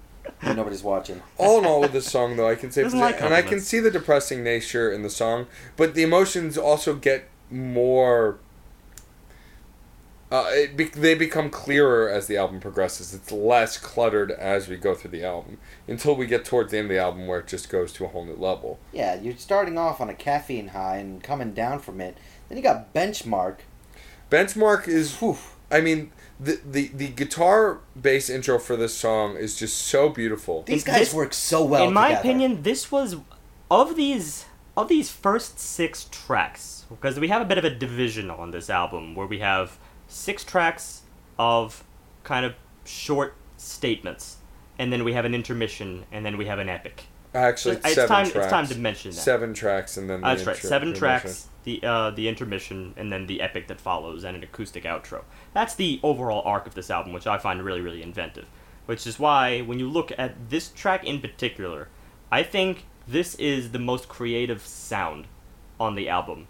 when 0.41 0.55
nobody's 0.55 0.83
watching. 0.83 1.21
all 1.37 1.59
in 1.59 1.65
all 1.65 1.81
with 1.81 1.93
this 1.93 2.09
song 2.09 2.35
though, 2.35 2.47
I 2.47 2.55
can 2.55 2.71
say 2.71 2.83
like 2.83 3.21
and 3.21 3.33
I 3.33 3.41
can 3.41 3.59
see 3.59 3.79
the 3.79 3.91
depressing 3.91 4.43
nature 4.43 4.91
in 4.91 5.01
the 5.03 5.09
song, 5.09 5.47
but 5.77 5.93
the 5.95 6.03
emotions 6.03 6.57
also 6.57 6.95
get 6.95 7.29
more. 7.49 8.37
Uh, 10.31 10.45
it 10.51 10.77
be- 10.77 10.85
they 10.85 11.13
become 11.13 11.49
clearer 11.49 12.07
as 12.09 12.27
the 12.27 12.37
album 12.37 12.61
progresses. 12.61 13.13
It's 13.13 13.31
less 13.33 13.77
cluttered 13.77 14.31
as 14.31 14.69
we 14.69 14.77
go 14.77 14.95
through 14.95 15.11
the 15.11 15.25
album 15.25 15.57
until 15.89 16.15
we 16.15 16.25
get 16.25 16.45
towards 16.45 16.71
the 16.71 16.77
end 16.77 16.85
of 16.85 16.89
the 16.95 16.99
album 16.99 17.27
where 17.27 17.39
it 17.39 17.47
just 17.47 17.69
goes 17.69 17.91
to 17.93 18.05
a 18.05 18.07
whole 18.07 18.23
new 18.25 18.35
level. 18.37 18.79
Yeah, 18.93 19.19
you're 19.19 19.35
starting 19.35 19.77
off 19.77 19.99
on 19.99 20.09
a 20.09 20.13
caffeine 20.13 20.69
high 20.69 20.97
and 20.97 21.21
coming 21.21 21.51
down 21.53 21.79
from 21.79 21.99
it. 21.99 22.17
Then 22.47 22.57
you 22.57 22.63
got 22.63 22.93
benchmark. 22.93 23.57
Benchmark 24.29 24.87
is 24.87 25.17
Whew. 25.17 25.37
I 25.69 25.81
mean, 25.81 26.11
the 26.39 26.59
the 26.65 26.87
the 26.93 27.07
guitar 27.09 27.79
bass 28.01 28.29
intro 28.29 28.57
for 28.59 28.75
this 28.75 28.95
song 28.95 29.35
is 29.37 29.55
just 29.57 29.77
so 29.77 30.09
beautiful. 30.09 30.63
These 30.63 30.83
guys 30.83 30.99
this- 30.99 31.13
work 31.13 31.33
so 31.33 31.63
well. 31.63 31.87
in 31.87 31.93
my 31.93 32.09
together. 32.09 32.19
opinion, 32.21 32.63
this 32.63 32.91
was 32.91 33.17
of 33.69 33.95
these 33.95 34.45
of 34.77 34.87
these 34.87 35.11
first 35.11 35.59
six 35.59 36.07
tracks 36.11 36.85
because 36.89 37.19
we 37.19 37.27
have 37.27 37.41
a 37.41 37.45
bit 37.45 37.57
of 37.57 37.65
a 37.65 37.69
division 37.69 38.29
on 38.29 38.51
this 38.51 38.69
album 38.69 39.15
where 39.15 39.27
we 39.27 39.39
have 39.39 39.77
six 40.11 40.43
tracks 40.43 41.01
of 41.39 41.83
kind 42.23 42.45
of 42.45 42.53
short 42.85 43.35
statements, 43.57 44.37
and 44.77 44.91
then 44.91 45.03
we 45.03 45.13
have 45.13 45.25
an 45.25 45.33
intermission, 45.33 46.05
and 46.11 46.25
then 46.25 46.37
we 46.37 46.45
have 46.45 46.59
an 46.59 46.69
epic. 46.69 47.05
Actually, 47.33 47.77
it's 47.77 47.95
seven 47.95 48.07
time. 48.09 48.25
tracks. 48.29 48.35
It's 48.45 48.51
time 48.51 48.67
to 48.67 48.77
mention 48.77 49.11
that. 49.11 49.17
Seven 49.17 49.53
tracks 49.53 49.95
and 49.97 50.09
then 50.09 50.19
the 50.21 50.27
That's 50.27 50.45
right. 50.45 50.57
Seven 50.57 50.93
tracks, 50.93 51.47
the 51.63 51.79
uh, 51.83 52.11
the 52.11 52.27
intermission, 52.27 52.93
and 52.97 53.11
then 53.11 53.25
the 53.25 53.41
epic 53.41 53.67
that 53.67 53.79
follows, 53.79 54.23
and 54.25 54.35
an 54.35 54.43
acoustic 54.43 54.83
outro. 54.83 55.23
That's 55.53 55.75
the 55.75 55.99
overall 56.03 56.41
arc 56.45 56.67
of 56.67 56.75
this 56.75 56.89
album, 56.89 57.13
which 57.13 57.27
I 57.27 57.37
find 57.37 57.63
really, 57.63 57.81
really 57.81 58.03
inventive. 58.03 58.47
Which 58.85 59.07
is 59.07 59.17
why, 59.17 59.61
when 59.61 59.79
you 59.79 59.89
look 59.89 60.11
at 60.17 60.49
this 60.49 60.69
track 60.69 61.05
in 61.05 61.21
particular, 61.21 61.87
I 62.31 62.43
think 62.43 62.85
this 63.07 63.35
is 63.35 63.71
the 63.71 63.79
most 63.79 64.09
creative 64.09 64.61
sound 64.65 65.27
on 65.79 65.95
the 65.95 66.09
album, 66.09 66.47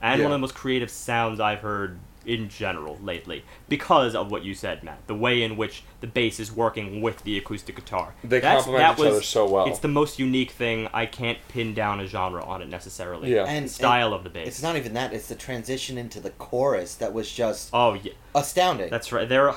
and 0.00 0.20
Yeah. 0.20 0.26
one 0.26 0.32
of 0.32 0.36
the 0.36 0.40
most 0.42 0.54
creative 0.54 0.90
sounds 0.90 1.40
I've 1.40 1.60
heard 1.60 1.98
in 2.26 2.48
general 2.48 2.98
lately 3.02 3.44
because 3.68 4.14
of 4.14 4.30
what 4.30 4.44
you 4.44 4.54
said, 4.54 4.82
Matt. 4.82 5.06
The 5.06 5.14
way 5.14 5.42
in 5.42 5.56
which 5.56 5.82
the 6.00 6.06
bass 6.06 6.38
is 6.40 6.50
working 6.52 7.00
with 7.02 7.22
the 7.24 7.36
acoustic 7.38 7.76
guitar. 7.76 8.14
They 8.22 8.40
That's- 8.40 8.64
complement 8.64 8.96
that 8.96 9.02
each 9.04 9.10
other 9.10 9.22
so 9.22 9.48
well. 9.48 9.66
It's 9.66 9.78
the 9.80 9.88
most 9.88 10.18
unique 10.18 10.50
thing. 10.52 10.88
I 10.92 11.06
can't 11.06 11.38
pin 11.48 11.74
down 11.74 12.00
a 12.00 12.06
genre 12.06 12.44
on 12.44 12.62
it 12.62 12.68
necessarily. 12.68 13.34
Yeah. 13.34 13.44
And 13.44 13.66
the 13.66 13.70
style 13.70 14.06
and 14.08 14.14
of 14.16 14.24
the 14.24 14.30
bass. 14.30 14.48
It's 14.48 14.62
not 14.62 14.76
even 14.76 14.94
that. 14.94 15.12
It's 15.12 15.28
the 15.28 15.34
transition 15.34 15.98
into 15.98 16.20
the 16.20 16.30
chorus 16.30 16.94
that 16.96 17.12
was 17.12 17.30
just 17.30 17.70
Oh 17.72 17.94
yeah, 17.94 18.12
astounding. 18.34 18.90
that's 18.90 19.12
right. 19.12 19.28
There. 19.28 19.48
Are, 19.50 19.56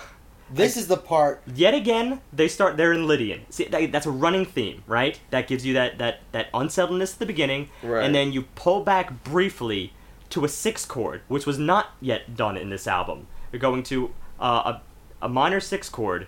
this 0.50 0.78
is 0.78 0.88
the 0.88 0.96
part. 0.96 1.42
yet 1.54 1.74
again 1.74 2.22
they 2.32 2.48
start 2.48 2.78
they're 2.78 2.94
in 2.94 3.06
lydian 3.06 3.42
see 3.50 3.66
that, 3.66 3.92
that's 3.92 4.06
a 4.06 4.10
running 4.12 4.46
theme 4.46 4.82
right 4.88 5.20
that 5.30 5.46
gives 5.46 5.66
you 5.66 5.74
that 5.74 5.98
that 5.98 6.22
that 6.32 6.48
unsettledness 6.54 7.12
at 7.12 7.20
the 7.20 7.26
beginning 7.26 7.68
Right. 7.84 8.06
and 8.06 8.16
then 8.16 8.32
you 8.32 8.44
pull 8.56 8.82
back 8.82 9.26
briefly 9.26 9.92
to 10.30 10.44
a 10.46 10.50
six 10.50 10.86
chord 10.86 11.22
which 11.28 11.46
was 11.46 11.58
not 11.58 11.92
yet 12.02 12.36
done 12.36 12.58
in 12.58 12.70
this 12.70 12.88
album 12.88 13.28
you're 13.52 13.60
going 13.60 13.84
to 13.84 14.14
uh, 14.40 14.74
a, 15.22 15.26
a 15.26 15.30
minor 15.30 15.60
six 15.60 15.90
chord 15.90 16.28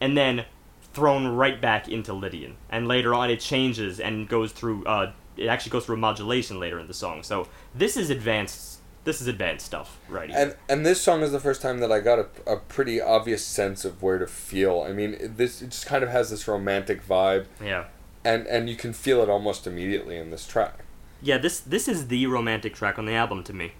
and 0.00 0.16
then 0.16 0.44
thrown 0.92 1.26
right 1.28 1.60
back 1.60 1.88
into 1.88 2.12
lydian 2.12 2.56
and 2.70 2.88
later 2.88 3.14
on 3.14 3.30
it 3.30 3.40
changes 3.40 4.00
and 4.00 4.28
goes 4.28 4.52
through 4.52 4.84
uh, 4.86 5.12
it 5.36 5.46
actually 5.46 5.70
goes 5.70 5.86
through 5.86 5.96
a 5.96 5.98
modulation 5.98 6.58
later 6.58 6.78
in 6.78 6.86
the 6.88 6.94
song 6.94 7.22
so 7.22 7.46
this 7.74 7.96
is 7.96 8.10
advanced 8.10 8.78
this 9.04 9.20
is 9.22 9.26
advanced 9.26 9.64
stuff 9.64 9.98
right 10.10 10.28
here. 10.28 10.38
And 10.38 10.56
and 10.68 10.84
this 10.84 11.00
song 11.00 11.22
is 11.22 11.32
the 11.32 11.40
first 11.40 11.62
time 11.62 11.78
that 11.78 11.90
I 11.90 12.00
got 12.00 12.18
a, 12.18 12.26
a 12.46 12.56
pretty 12.58 13.00
obvious 13.00 13.42
sense 13.42 13.86
of 13.86 14.02
where 14.02 14.18
to 14.18 14.26
feel. 14.26 14.82
I 14.86 14.92
mean, 14.92 15.14
it- 15.14 15.38
this 15.38 15.62
it 15.62 15.70
just 15.70 15.86
kind 15.86 16.04
of 16.04 16.10
has 16.10 16.28
this 16.28 16.46
romantic 16.46 17.06
vibe, 17.06 17.46
yeah 17.62 17.84
and 18.22 18.46
and 18.48 18.68
you 18.68 18.76
can 18.76 18.92
feel 18.92 19.22
it 19.22 19.30
almost 19.30 19.66
immediately 19.66 20.18
in 20.18 20.30
this 20.30 20.46
track. 20.46 20.80
Yeah, 21.20 21.38
this 21.38 21.60
this 21.60 21.88
is 21.88 22.08
the 22.08 22.26
romantic 22.26 22.74
track 22.74 22.98
on 22.98 23.06
the 23.06 23.14
album 23.14 23.42
to 23.44 23.52
me. 23.52 23.72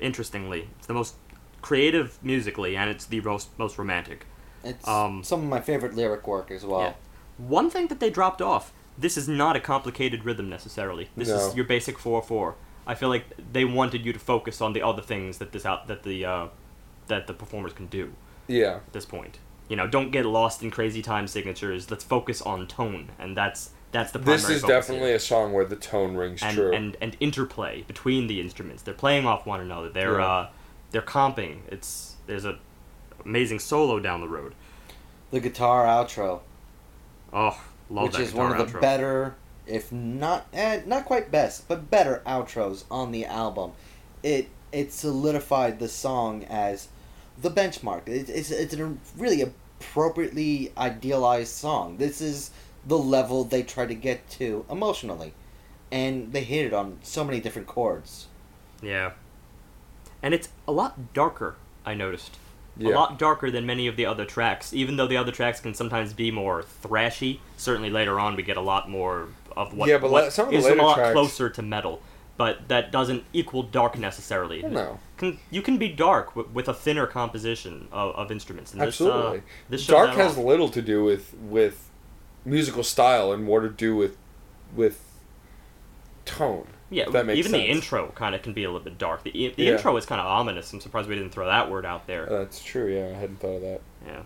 Interestingly, 0.00 0.68
it's 0.78 0.86
the 0.86 0.94
most 0.94 1.14
creative 1.62 2.18
musically, 2.22 2.76
and 2.76 2.90
it's 2.90 3.06
the 3.06 3.20
most 3.20 3.48
most 3.58 3.78
romantic. 3.78 4.26
It's 4.62 4.86
Um, 4.86 5.22
some 5.24 5.42
of 5.42 5.48
my 5.48 5.60
favorite 5.60 5.94
lyric 5.94 6.26
work 6.26 6.50
as 6.50 6.64
well. 6.64 6.80
Yeah. 6.80 6.92
One 7.38 7.70
thing 7.70 7.88
that 7.88 8.00
they 8.00 8.10
dropped 8.10 8.40
off. 8.42 8.72
This 8.96 9.16
is 9.16 9.26
not 9.28 9.56
a 9.56 9.60
complicated 9.60 10.24
rhythm 10.24 10.48
necessarily. 10.48 11.08
This 11.16 11.28
No. 11.28 11.36
is 11.36 11.56
your 11.56 11.64
basic 11.64 11.98
four 11.98 12.22
four. 12.22 12.54
I 12.86 12.94
feel 12.94 13.08
like 13.08 13.24
they 13.52 13.64
wanted 13.64 14.04
you 14.06 14.12
to 14.12 14.18
focus 14.18 14.60
on 14.60 14.72
the 14.72 14.82
other 14.82 15.02
things 15.02 15.38
that 15.38 15.52
this 15.52 15.64
out 15.66 15.88
that 15.88 16.02
the 16.02 16.24
uh, 16.24 16.46
that 17.08 17.26
the 17.26 17.32
performers 17.34 17.72
can 17.72 17.86
do 17.86 18.12
Yeah, 18.46 18.76
at 18.86 18.92
this 18.92 19.06
point. 19.06 19.38
You 19.68 19.76
know, 19.76 19.86
don't 19.86 20.10
get 20.10 20.26
lost 20.26 20.62
in 20.62 20.70
crazy 20.70 21.02
time 21.02 21.26
signatures. 21.26 21.90
Let's 21.90 22.04
focus 22.04 22.42
on 22.42 22.66
tone, 22.66 23.10
and 23.18 23.36
that's 23.36 23.70
that's 23.94 24.10
the 24.12 24.18
primary 24.18 24.36
this 24.36 24.50
is 24.50 24.60
focus 24.62 24.74
definitely 24.76 25.06
here. 25.08 25.16
a 25.16 25.20
song 25.20 25.52
where 25.52 25.64
the 25.64 25.76
tone 25.76 26.16
rings 26.16 26.42
and, 26.42 26.54
true. 26.56 26.72
and 26.72 26.96
and 27.00 27.16
interplay 27.20 27.82
between 27.82 28.26
the 28.26 28.40
instruments. 28.40 28.82
They're 28.82 28.92
playing 28.92 29.24
off 29.26 29.46
one 29.46 29.60
another. 29.60 29.88
They're 29.88 30.18
Yeah. 30.18 30.26
uh, 30.26 30.48
they're 30.90 31.00
comping. 31.02 31.60
It's 31.68 32.16
there's 32.26 32.44
a 32.44 32.58
amazing 33.24 33.58
solo 33.60 34.00
down 34.00 34.20
the 34.20 34.28
road. 34.28 34.54
The 35.30 35.40
guitar 35.40 35.86
outro, 35.86 36.40
Oh, 37.32 37.58
love 37.88 38.04
which 38.04 38.12
that 38.14 38.20
is 38.22 38.30
guitar 38.32 38.50
one 38.50 38.60
of 38.60 38.72
the 38.72 38.78
better, 38.80 39.34
if 39.66 39.90
not 39.90 40.46
eh, 40.52 40.82
not 40.86 41.04
quite 41.06 41.30
best, 41.30 41.66
but 41.68 41.90
better 41.90 42.22
outros 42.26 42.84
on 42.90 43.12
the 43.12 43.24
album. 43.24 43.72
It 44.22 44.48
it 44.72 44.92
solidified 44.92 45.78
the 45.78 45.88
song 45.88 46.44
as 46.44 46.88
the 47.40 47.50
benchmark. 47.50 48.08
It, 48.08 48.28
it's 48.28 48.50
it's 48.50 48.74
a 48.74 48.94
really 49.16 49.40
appropriately 49.42 50.72
idealized 50.76 51.52
song. 51.52 51.96
This 51.98 52.20
is 52.20 52.50
the 52.86 52.98
level 52.98 53.44
they 53.44 53.62
try 53.62 53.86
to 53.86 53.94
get 53.94 54.28
to 54.30 54.64
emotionally, 54.70 55.32
and 55.90 56.32
they 56.32 56.42
hit 56.44 56.66
it 56.66 56.72
on 56.72 56.98
so 57.02 57.24
many 57.24 57.40
different 57.40 57.66
chords. 57.68 58.26
Yeah, 58.82 59.12
and 60.22 60.34
it's 60.34 60.48
a 60.66 60.72
lot 60.72 61.12
darker. 61.14 61.56
I 61.86 61.94
noticed 61.94 62.36
a 62.80 62.84
lot 62.88 63.18
darker 63.18 63.50
than 63.50 63.66
many 63.66 63.86
of 63.86 63.96
the 63.96 64.04
other 64.06 64.24
tracks. 64.24 64.72
Even 64.72 64.96
though 64.96 65.06
the 65.06 65.16
other 65.16 65.30
tracks 65.32 65.60
can 65.60 65.74
sometimes 65.74 66.12
be 66.12 66.30
more 66.30 66.62
thrashy. 66.82 67.38
Certainly 67.56 67.90
later 67.90 68.18
on 68.18 68.34
we 68.36 68.42
get 68.42 68.56
a 68.56 68.60
lot 68.60 68.90
more 68.90 69.28
of 69.56 69.74
what, 69.74 69.88
Yeah, 69.88 69.98
but 69.98 70.10
what 70.10 70.24
le- 70.24 70.30
some 70.30 70.46
of 70.46 70.50
the 70.52 70.58
is 70.58 70.64
later 70.64 70.80
a 70.80 70.82
lot 70.82 70.96
tracks- 70.96 71.12
closer 71.12 71.48
to 71.50 71.62
metal. 71.62 72.00
But 72.36 72.66
that 72.66 72.90
doesn't 72.90 73.22
equal 73.32 73.62
dark 73.62 73.96
necessarily. 73.96 74.60
no, 74.62 74.98
can 75.18 75.38
you 75.52 75.62
can 75.62 75.76
be 75.78 75.88
dark 75.88 76.30
w- 76.34 76.48
with 76.52 76.66
a 76.66 76.74
thinner 76.74 77.06
composition 77.06 77.86
of, 77.92 78.12
of 78.16 78.32
instruments. 78.32 78.72
And 78.72 78.80
this, 78.80 78.88
absolutely. 78.88 79.38
uh, 79.38 79.42
this 79.68 79.86
Dark 79.86 80.10
has 80.16 80.32
off. 80.36 80.38
little 80.44 80.68
to 80.70 80.82
do 80.82 81.04
with 81.04 81.32
with 81.34 81.90
musical 82.44 82.82
style 82.82 83.32
and 83.32 83.44
more 83.44 83.60
to 83.60 83.68
do 83.68 83.96
with 83.96 84.16
with 84.74 85.02
tone. 86.24 86.66
yeah. 86.90 87.04
if 87.06 87.12
that 87.12 87.26
makes 87.26 87.38
even 87.38 87.52
the 87.52 87.60
intro 87.64 88.08
kind 88.14 88.34
of 88.34 88.42
can 88.42 88.52
be 88.52 88.64
a 88.64 88.68
little 88.70 88.84
bit 88.84 88.98
dark. 88.98 89.22
The 89.22 89.30
the 89.30 89.62
Yeah. 89.64 89.72
intro 89.72 89.96
is 89.96 90.06
kind 90.06 90.20
of 90.20 90.26
ominous. 90.26 90.72
I'm 90.72 90.80
surprised 90.80 91.08
we 91.08 91.14
didn't 91.14 91.30
throw 91.32 91.46
that 91.46 91.70
word 91.70 91.84
out 91.86 92.06
there. 92.06 92.26
That's 92.26 92.62
true. 92.62 92.86
Yeah, 92.92 93.16
I 93.16 93.20
hadn't 93.20 93.40
thought 93.40 93.56
of 93.56 93.62
that. 93.62 93.80
yeah, 94.06 94.22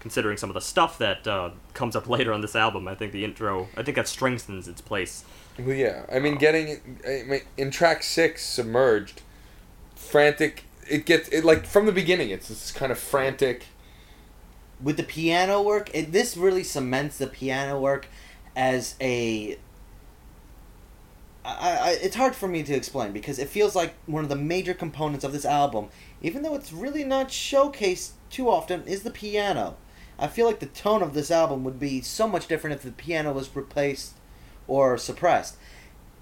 considering 0.00 0.36
some 0.36 0.50
of 0.50 0.54
the 0.54 0.60
stuff 0.60 0.98
that 0.98 1.26
uh, 1.26 1.50
comes 1.74 1.94
up 1.96 2.08
later 2.16 2.32
on 2.32 2.40
this 2.40 2.56
album, 2.56 2.88
I 2.88 2.94
think 2.94 3.12
the 3.12 3.24
intro 3.24 3.68
I 3.76 3.82
think 3.82 3.96
that 3.96 4.08
strengthens 4.08 4.68
its 4.68 4.80
place. 4.80 5.24
Well, 5.58 5.74
yeah. 5.74 6.04
I 6.12 6.18
mean, 6.18 6.36
getting 6.36 6.98
I 7.06 7.22
mean, 7.26 7.40
in 7.56 7.70
track 7.70 8.02
six, 8.02 8.44
submerged, 8.44 9.22
frantic. 9.94 10.64
It 10.88 11.04
gets 11.06 11.28
it 11.30 11.44
like 11.44 11.66
from 11.66 11.86
the 11.86 11.92
beginning. 11.92 12.30
It's 12.30 12.48
this 12.48 12.70
kind 12.72 12.92
of 12.92 12.98
frantic. 12.98 13.66
With 14.82 14.96
the 14.96 15.02
piano 15.02 15.62
work, 15.62 15.90
it, 15.94 16.12
this 16.12 16.36
really 16.36 16.62
cements 16.62 17.18
the 17.18 17.26
piano 17.26 17.80
work 17.80 18.08
as 18.54 18.94
a. 19.00 19.58
I, 21.44 21.70
I, 21.70 21.90
it's 22.02 22.16
hard 22.16 22.34
for 22.34 22.48
me 22.48 22.62
to 22.64 22.74
explain 22.74 23.12
because 23.12 23.38
it 23.38 23.48
feels 23.48 23.76
like 23.76 23.94
one 24.06 24.24
of 24.24 24.28
the 24.28 24.36
major 24.36 24.74
components 24.74 25.24
of 25.24 25.32
this 25.32 25.44
album, 25.44 25.88
even 26.20 26.42
though 26.42 26.54
it's 26.54 26.72
really 26.72 27.04
not 27.04 27.28
showcased 27.28 28.12
too 28.30 28.50
often, 28.50 28.82
is 28.82 29.02
the 29.02 29.10
piano. 29.10 29.76
I 30.18 30.28
feel 30.28 30.46
like 30.46 30.60
the 30.60 30.66
tone 30.66 31.02
of 31.02 31.14
this 31.14 31.30
album 31.30 31.62
would 31.64 31.78
be 31.78 32.00
so 32.00 32.26
much 32.26 32.48
different 32.48 32.74
if 32.74 32.82
the 32.82 32.90
piano 32.90 33.32
was 33.32 33.54
replaced 33.54 34.14
or 34.66 34.98
suppressed. 34.98 35.56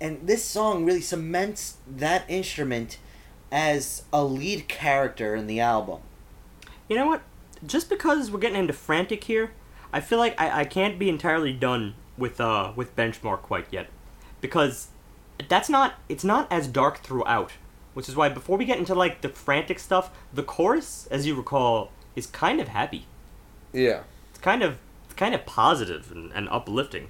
And 0.00 0.26
this 0.26 0.44
song 0.44 0.84
really 0.84 1.00
cements 1.00 1.78
that 1.88 2.24
instrument 2.28 2.98
as 3.52 4.02
a 4.12 4.24
lead 4.24 4.68
character 4.68 5.34
in 5.34 5.46
the 5.46 5.60
album. 5.60 6.00
You 6.88 6.96
know 6.96 7.06
what? 7.06 7.22
Just 7.66 7.88
because 7.88 8.30
we're 8.30 8.40
getting 8.40 8.58
into 8.58 8.72
frantic 8.72 9.24
here, 9.24 9.52
I 9.92 10.00
feel 10.00 10.18
like 10.18 10.40
I, 10.40 10.60
I 10.60 10.64
can't 10.64 10.98
be 10.98 11.08
entirely 11.08 11.52
done 11.52 11.94
with 12.16 12.40
uh 12.40 12.72
with 12.76 12.94
benchmark 12.94 13.42
quite 13.42 13.66
yet, 13.70 13.88
because 14.40 14.88
that's 15.48 15.68
not 15.68 15.94
it's 16.08 16.24
not 16.24 16.50
as 16.50 16.68
dark 16.68 16.98
throughout. 16.98 17.52
Which 17.94 18.08
is 18.08 18.16
why 18.16 18.28
before 18.28 18.58
we 18.58 18.64
get 18.64 18.78
into 18.78 18.94
like 18.94 19.20
the 19.20 19.28
frantic 19.28 19.78
stuff, 19.78 20.10
the 20.32 20.42
chorus, 20.42 21.06
as 21.12 21.26
you 21.26 21.36
recall, 21.36 21.92
is 22.16 22.26
kind 22.26 22.60
of 22.60 22.68
happy. 22.68 23.06
Yeah. 23.72 24.02
It's 24.30 24.40
kind 24.40 24.62
of 24.64 24.78
it's 25.04 25.14
kind 25.14 25.34
of 25.34 25.46
positive 25.46 26.10
and, 26.10 26.32
and 26.32 26.48
uplifting, 26.48 27.08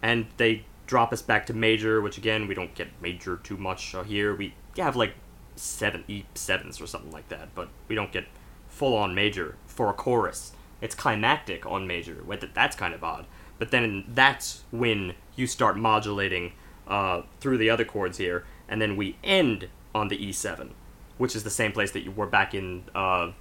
and 0.00 0.26
they 0.38 0.64
drop 0.86 1.12
us 1.12 1.20
back 1.20 1.44
to 1.46 1.52
major, 1.52 2.00
which 2.00 2.16
again 2.16 2.46
we 2.48 2.54
don't 2.54 2.74
get 2.74 2.88
major 3.02 3.36
too 3.36 3.58
much 3.58 3.94
uh, 3.94 4.02
here. 4.02 4.34
We 4.34 4.54
have 4.78 4.96
like 4.96 5.14
seven 5.56 6.04
E 6.08 6.24
sevens 6.34 6.80
or 6.80 6.86
something 6.86 7.12
like 7.12 7.28
that, 7.28 7.54
but 7.54 7.68
we 7.86 7.94
don't 7.94 8.10
get 8.10 8.24
full 8.68 8.96
on 8.96 9.14
major 9.14 9.56
for 9.74 9.90
a 9.90 9.92
chorus. 9.92 10.52
It's 10.80 10.94
climactic 10.94 11.66
on 11.66 11.86
major. 11.86 12.16
That's 12.54 12.76
kind 12.76 12.94
of 12.94 13.02
odd. 13.02 13.26
But 13.58 13.70
then 13.70 14.04
that's 14.08 14.62
when 14.70 15.14
you 15.36 15.46
start 15.46 15.76
modulating 15.76 16.52
uh, 16.86 17.22
through 17.40 17.58
the 17.58 17.70
other 17.70 17.84
chords 17.84 18.18
here, 18.18 18.44
and 18.68 18.80
then 18.80 18.96
we 18.96 19.16
end 19.24 19.68
on 19.94 20.08
the 20.08 20.18
E7, 20.18 20.70
which 21.18 21.34
is 21.34 21.44
the 21.44 21.50
same 21.50 21.72
place 21.72 21.92
that 21.92 22.00
you 22.00 22.10
were 22.10 22.26
back 22.26 22.54
in 22.54 22.84
uh, 22.94 23.32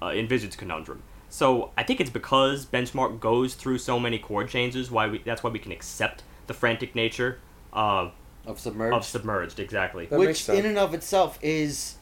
uh, 0.00 0.06
in 0.06 0.28
Vision's 0.28 0.56
Conundrum. 0.56 1.02
So 1.28 1.72
I 1.76 1.82
think 1.82 2.00
it's 2.00 2.10
because 2.10 2.64
Benchmark 2.64 3.20
goes 3.20 3.54
through 3.54 3.78
so 3.78 3.98
many 4.00 4.18
chord 4.18 4.48
changes. 4.48 4.90
Why 4.90 5.08
we 5.08 5.18
that's 5.18 5.42
why 5.42 5.50
we 5.50 5.58
can 5.58 5.72
accept 5.72 6.22
the 6.46 6.54
frantic 6.54 6.94
nature 6.94 7.40
uh, 7.72 8.10
Of 8.46 8.58
Submerged. 8.58 8.94
of 8.94 9.04
Submerged 9.04 9.60
exactly. 9.60 10.06
That 10.06 10.18
which 10.18 10.48
in 10.48 10.64
and 10.64 10.78
of 10.78 10.94
itself 10.94 11.38
is 11.42 11.96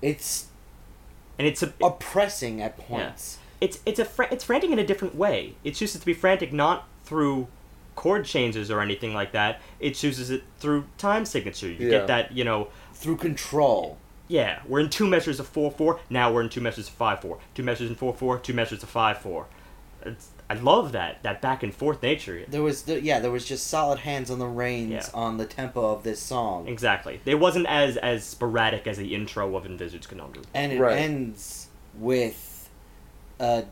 it's 0.00 0.46
And 1.40 1.46
it's 1.48 1.62
a 1.62 1.72
oppressing 1.82 2.60
at 2.60 2.76
points 2.76 3.38
it's 3.62 3.78
it's 3.86 3.98
a 3.98 4.04
fr- 4.04 4.24
it's 4.24 4.44
frantic 4.44 4.70
in 4.70 4.78
a 4.78 4.86
different 4.86 5.14
way. 5.14 5.54
It 5.64 5.70
chooses 5.74 5.98
to 6.00 6.04
be 6.04 6.12
frantic 6.12 6.52
not 6.52 6.86
through 7.04 7.48
chord 7.94 8.26
changes 8.26 8.70
or 8.70 8.82
anything 8.82 9.14
like 9.14 9.32
that. 9.32 9.58
It 9.78 9.94
chooses 9.94 10.30
it 10.30 10.42
through 10.58 10.84
time 10.98 11.24
signature. 11.24 11.68
You 11.68 11.86
Yeah. 11.86 11.90
get 11.90 12.06
that 12.08 12.32
you 12.32 12.44
know. 12.44 12.68
through 12.92 13.16
control 13.16 13.96
Yeah, 14.28 14.60
we're 14.68 14.80
in 14.80 14.90
two 14.90 15.06
measures 15.06 15.40
of 15.40 15.46
four 15.48 15.70
four. 15.70 16.00
Now 16.10 16.30
we're 16.30 16.42
in 16.42 16.50
two 16.50 16.60
measures 16.60 16.88
of 16.88 16.92
five 16.94 17.20
four. 17.22 17.38
Two 17.54 17.62
measures 17.62 17.88
in 17.88 17.96
four 17.96 18.12
four. 18.12 18.38
Two 18.38 18.52
measures 18.52 18.82
of 18.82 18.90
five 18.90 19.16
four. 19.16 19.46
It's, 20.04 20.28
I 20.50 20.54
love 20.54 20.92
that 20.92 21.22
that 21.22 21.40
back 21.40 21.62
and 21.62 21.72
forth 21.72 22.02
nature. 22.02 22.44
there 22.48 22.62
was 22.62 22.82
the, 22.82 23.00
yeah 23.00 23.20
there 23.20 23.30
was 23.30 23.44
just 23.44 23.68
solid 23.68 24.00
hands 24.00 24.30
on 24.30 24.38
the 24.40 24.46
reins 24.48 24.90
Yeah. 24.90 25.06
on 25.14 25.36
the 25.36 25.46
tempo 25.46 25.92
of 25.94 26.02
this 26.02 26.20
song 26.20 26.66
Exactly. 26.68 27.20
It 27.24 27.36
wasn't 27.36 27.66
as 27.66 27.96
as 27.96 28.24
sporadic 28.24 28.86
as 28.86 28.96
the 28.98 29.14
intro 29.14 29.54
of 29.56 29.64
Envisaged 29.64 30.08
Conundrum. 30.08 30.44
and 30.52 30.72
it 30.72 30.80
Right. 30.80 30.98
ends 30.98 31.68
with 31.94 32.68
a 33.38 33.64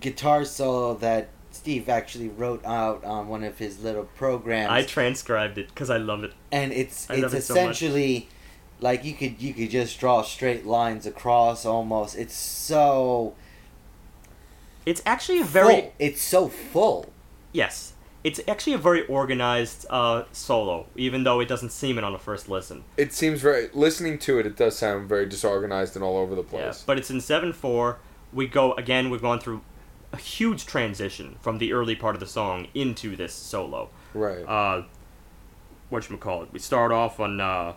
guitar 0.00 0.44
solo 0.44 0.94
that 0.94 1.28
Steve 1.52 1.88
actually 1.88 2.28
wrote 2.28 2.64
out 2.64 3.02
on 3.04 3.26
one 3.28 3.42
of 3.42 3.58
his 3.58 3.82
little 3.82 4.04
programs 4.04 4.70
I 4.70 4.82
transcribed 4.84 5.58
it 5.58 5.68
because 5.68 5.90
I 5.90 5.96
love 5.96 6.22
it. 6.22 6.32
and 6.52 6.72
it's 6.72 7.08
I 7.10 7.14
love 7.16 7.34
it's 7.34 7.44
it 7.44 7.46
so 7.48 7.54
essentially 7.54 8.28
Like 8.80 9.04
you 9.04 9.14
could 9.14 9.40
you 9.42 9.52
could 9.54 9.70
just 9.70 9.98
draw 10.00 10.22
straight 10.22 10.64
lines 10.66 11.06
across 11.06 11.66
almost. 11.66 12.16
It's 12.16 12.34
so 12.34 13.34
It's 14.90 15.02
actually 15.06 15.40
a 15.40 15.44
very 15.44 15.80
full. 15.82 15.92
It's 15.98 16.20
so 16.22 16.48
full. 16.48 17.06
yes. 17.52 17.92
It's 18.22 18.38
actually 18.46 18.74
a 18.74 18.78
very 18.78 19.06
organized 19.06 19.86
uh, 19.88 20.24
solo, 20.32 20.86
even 20.94 21.24
though 21.24 21.40
it 21.40 21.48
doesn't 21.48 21.70
seem 21.72 21.96
it 21.96 22.04
on 22.04 22.14
a 22.14 22.18
first 22.18 22.50
listen. 22.50 22.84
It 22.98 23.14
seems 23.14 23.40
very 23.40 23.70
listening 23.72 24.18
to 24.26 24.38
it. 24.38 24.44
It 24.46 24.56
does 24.58 24.76
sound 24.76 25.08
very 25.08 25.24
disorganized 25.24 25.94
and 25.96 26.04
all 26.04 26.18
over 26.18 26.34
the 26.34 26.42
Yeah, 26.42 26.48
place. 26.64 26.82
but 26.86 26.98
it's 26.98 27.10
in 27.10 27.22
seven 27.22 27.54
four. 27.54 27.98
We 28.32 28.46
go 28.46 28.74
again. 28.74 29.08
We've 29.08 29.22
gone 29.22 29.40
through 29.40 29.62
a 30.12 30.18
huge 30.18 30.66
transition 30.66 31.36
from 31.40 31.56
the 31.58 31.72
early 31.72 31.96
part 31.96 32.14
of 32.14 32.20
the 32.20 32.26
song 32.26 32.66
into 32.74 33.16
this 33.16 33.32
solo. 33.32 33.88
right. 34.12 34.42
Uh, 34.46 34.82
what 35.88 36.06
call 36.20 36.42
it? 36.42 36.52
We 36.52 36.58
start 36.58 36.92
off 36.92 37.20
on 37.20 37.40
uh, 37.40 37.72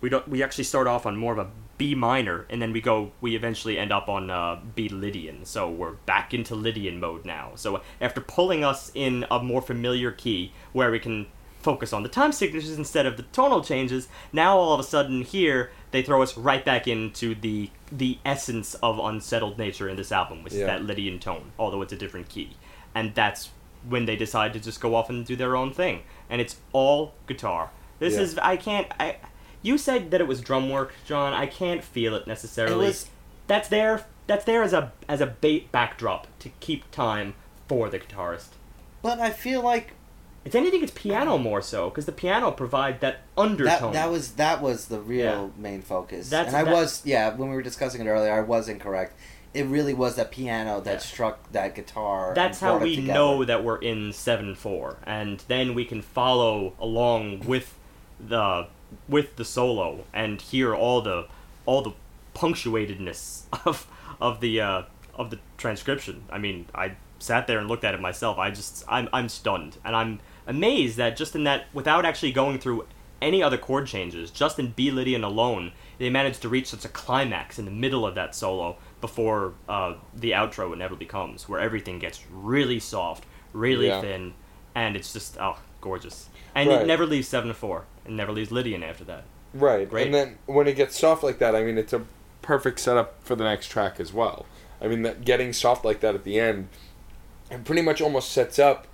we 0.00 0.08
don't 0.08 0.26
we 0.26 0.42
actually 0.42 0.64
start 0.64 0.86
off 0.86 1.04
on 1.04 1.16
more 1.18 1.32
of 1.34 1.38
a 1.38 1.50
B 1.82 1.96
minor, 1.96 2.46
and 2.48 2.62
then 2.62 2.72
we 2.72 2.80
go 2.80 3.10
we 3.20 3.34
eventually 3.34 3.76
end 3.76 3.90
up 3.92 4.08
on 4.08 4.30
uh, 4.30 4.60
B 4.76 4.88
Lydian. 4.88 5.44
So 5.44 5.68
we're 5.68 5.94
back 6.06 6.32
into 6.32 6.54
Lydian 6.54 7.00
mode 7.00 7.24
now. 7.24 7.50
So 7.56 7.82
after 8.00 8.20
pulling 8.20 8.62
us 8.62 8.92
in 8.94 9.26
a 9.32 9.42
more 9.42 9.60
familiar 9.60 10.12
key 10.12 10.52
where 10.72 10.92
we 10.92 11.00
can 11.00 11.26
focus 11.60 11.92
on 11.92 12.04
the 12.04 12.08
time 12.08 12.30
signatures 12.30 12.78
instead 12.78 13.04
of 13.04 13.16
the 13.16 13.24
tonal 13.24 13.64
changes, 13.64 14.06
now 14.32 14.56
all 14.56 14.72
of 14.74 14.78
a 14.78 14.84
sudden 14.84 15.22
here 15.22 15.72
they 15.90 16.02
throw 16.02 16.22
us 16.22 16.36
right 16.36 16.64
back 16.64 16.86
into 16.86 17.34
the 17.34 17.68
the 17.90 18.18
essence 18.24 18.74
of 18.74 19.00
unsettled 19.00 19.58
nature 19.58 19.88
in 19.88 19.96
this 19.96 20.12
album, 20.12 20.44
which 20.44 20.52
Yeah. 20.52 20.60
is 20.60 20.66
that 20.66 20.84
Lydian 20.84 21.18
tone, 21.18 21.50
although 21.58 21.82
it's 21.82 21.92
a 21.92 21.96
different 21.96 22.28
key. 22.28 22.50
And 22.94 23.12
that's 23.16 23.50
when 23.88 24.04
they 24.06 24.14
decide 24.14 24.52
to 24.52 24.60
just 24.60 24.80
go 24.80 24.94
off 24.94 25.10
and 25.10 25.26
do 25.26 25.34
their 25.34 25.56
own 25.56 25.72
thing. 25.72 26.02
And 26.30 26.40
it's 26.40 26.56
all 26.72 27.14
guitar. 27.26 27.70
This 27.98 28.14
Yeah. 28.14 28.20
is 28.20 28.38
I 28.38 28.56
can't 28.56 28.86
I 29.00 29.16
you 29.62 29.78
said 29.78 30.10
that 30.10 30.20
it 30.20 30.26
was 30.26 30.40
drum 30.40 30.68
work, 30.70 30.92
John. 31.06 31.32
I 31.32 31.46
can't 31.46 31.82
feel 31.84 32.14
it 32.14 32.26
necessarily. 32.26 32.84
It 32.84 32.88
was- 32.88 33.06
that's 33.48 33.68
there 33.68 34.04
that's 34.28 34.44
there 34.44 34.62
as 34.62 34.72
a 34.72 34.92
as 35.08 35.20
a 35.20 35.26
bait 35.26 35.70
backdrop 35.72 36.26
to 36.38 36.48
keep 36.60 36.90
time 36.90 37.34
for 37.68 37.88
the 37.88 37.98
guitarist. 37.98 38.50
But 39.02 39.18
I 39.18 39.30
feel 39.30 39.60
like 39.62 39.94
it's 40.44 40.54
anything, 40.54 40.82
it's 40.82 40.92
piano 40.92 41.38
more 41.38 41.60
so 41.60 41.88
because 41.90 42.06
the 42.06 42.12
piano 42.12 42.50
provide 42.52 43.00
that 43.00 43.18
undertone. 43.36 43.92
that 43.92 44.04
that 44.04 44.10
was 44.10 44.32
that 44.32 44.62
was 44.62 44.86
the 44.86 45.00
real 45.00 45.24
Yeah. 45.24 45.48
main 45.62 45.82
focus. 45.82 46.30
That's- 46.30 46.54
and 46.54 46.56
I 46.56 46.64
that- 46.64 46.72
was 46.72 47.02
yeah 47.04 47.34
when 47.34 47.48
we 47.50 47.56
were 47.56 47.62
discussing 47.62 48.00
it 48.00 48.08
earlier, 48.08 48.32
I 48.32 48.40
was 48.40 48.68
incorrect. 48.68 49.14
It 49.54 49.66
really 49.66 49.92
was 49.92 50.14
that 50.16 50.30
piano 50.30 50.80
that 50.80 50.92
Yeah. 50.92 50.98
struck 50.98 51.52
that 51.52 51.74
guitar. 51.74 52.32
That's 52.34 52.60
how 52.60 52.78
we 52.78 52.96
know 52.98 53.44
that 53.44 53.62
we're 53.64 53.76
in 53.78 54.12
seven 54.12 54.54
four, 54.54 54.96
and 55.04 55.42
then 55.48 55.74
we 55.74 55.84
can 55.84 56.00
follow 56.00 56.72
along 56.80 57.40
with 57.40 57.74
the 58.18 58.66
with 59.08 59.36
the 59.36 59.44
solo 59.44 60.04
and 60.12 60.40
hear 60.40 60.74
all 60.74 61.00
the 61.02 61.26
all 61.66 61.82
the 61.82 61.92
punctuatedness 62.34 63.42
of 63.66 63.86
of 64.20 64.40
the 64.40 64.60
uh, 64.60 64.82
of 65.14 65.30
the 65.30 65.38
transcription. 65.58 66.24
I 66.30 66.38
mean, 66.38 66.66
I 66.74 66.92
sat 67.18 67.46
there 67.46 67.58
and 67.58 67.68
looked 67.68 67.84
at 67.84 67.94
it 67.94 68.00
myself. 68.00 68.38
I 68.38 68.50
just 68.50 68.84
I'm 68.88 69.08
I'm 69.12 69.28
stunned, 69.28 69.78
and 69.84 69.94
I'm 69.96 70.20
amazed 70.46 70.96
that 70.96 71.16
just 71.16 71.34
in 71.34 71.44
that 71.44 71.66
without 71.72 72.04
actually 72.04 72.32
going 72.32 72.58
through 72.58 72.86
any 73.20 73.42
other 73.42 73.56
chord 73.58 73.86
changes, 73.86 74.30
just 74.32 74.58
in 74.58 74.68
B 74.72 74.90
Lydian 74.90 75.22
alone, 75.22 75.72
they 75.98 76.10
managed 76.10 76.42
to 76.42 76.48
reach 76.48 76.66
such 76.66 76.84
a 76.84 76.88
climax 76.88 77.58
in 77.58 77.64
the 77.64 77.70
middle 77.70 78.04
of 78.04 78.16
that 78.16 78.34
solo 78.34 78.76
before 79.00 79.54
uh, 79.68 79.94
the 80.14 80.32
outro 80.32 80.72
inevitably 80.72 81.06
comes, 81.06 81.48
where 81.48 81.60
everything 81.60 81.98
gets 82.00 82.20
really 82.32 82.80
soft, 82.80 83.24
really 83.52 83.86
Yeah. 83.86 84.00
thin, 84.00 84.34
and 84.74 84.96
it's 84.96 85.12
just 85.12 85.36
oh 85.40 85.56
gorgeous. 85.80 86.28
And 86.54 86.68
Right. 86.68 86.82
it 86.82 86.86
never 86.86 87.06
leaves 87.06 87.28
seven 87.28 87.48
to 87.48 87.54
four. 87.54 87.84
It 88.04 88.12
never 88.12 88.32
leaves 88.32 88.50
Lydian 88.50 88.82
after 88.82 89.04
that. 89.04 89.24
Right. 89.54 89.88
Great. 89.88 90.06
And 90.06 90.14
then 90.14 90.38
when 90.46 90.66
it 90.66 90.76
gets 90.76 90.98
soft 90.98 91.22
like 91.22 91.38
that, 91.38 91.54
I 91.54 91.62
mean, 91.62 91.78
it's 91.78 91.92
a 91.92 92.02
perfect 92.40 92.80
setup 92.80 93.22
for 93.22 93.36
the 93.36 93.44
next 93.44 93.68
track 93.68 94.00
as 94.00 94.12
well. 94.12 94.46
I 94.80 94.88
mean, 94.88 95.02
that 95.02 95.24
getting 95.24 95.52
soft 95.52 95.84
like 95.84 96.00
that 96.00 96.14
at 96.14 96.24
the 96.24 96.40
end, 96.40 96.68
it 97.50 97.64
pretty 97.64 97.82
much 97.82 98.00
almost 98.00 98.32
sets 98.32 98.58
up 98.58 98.86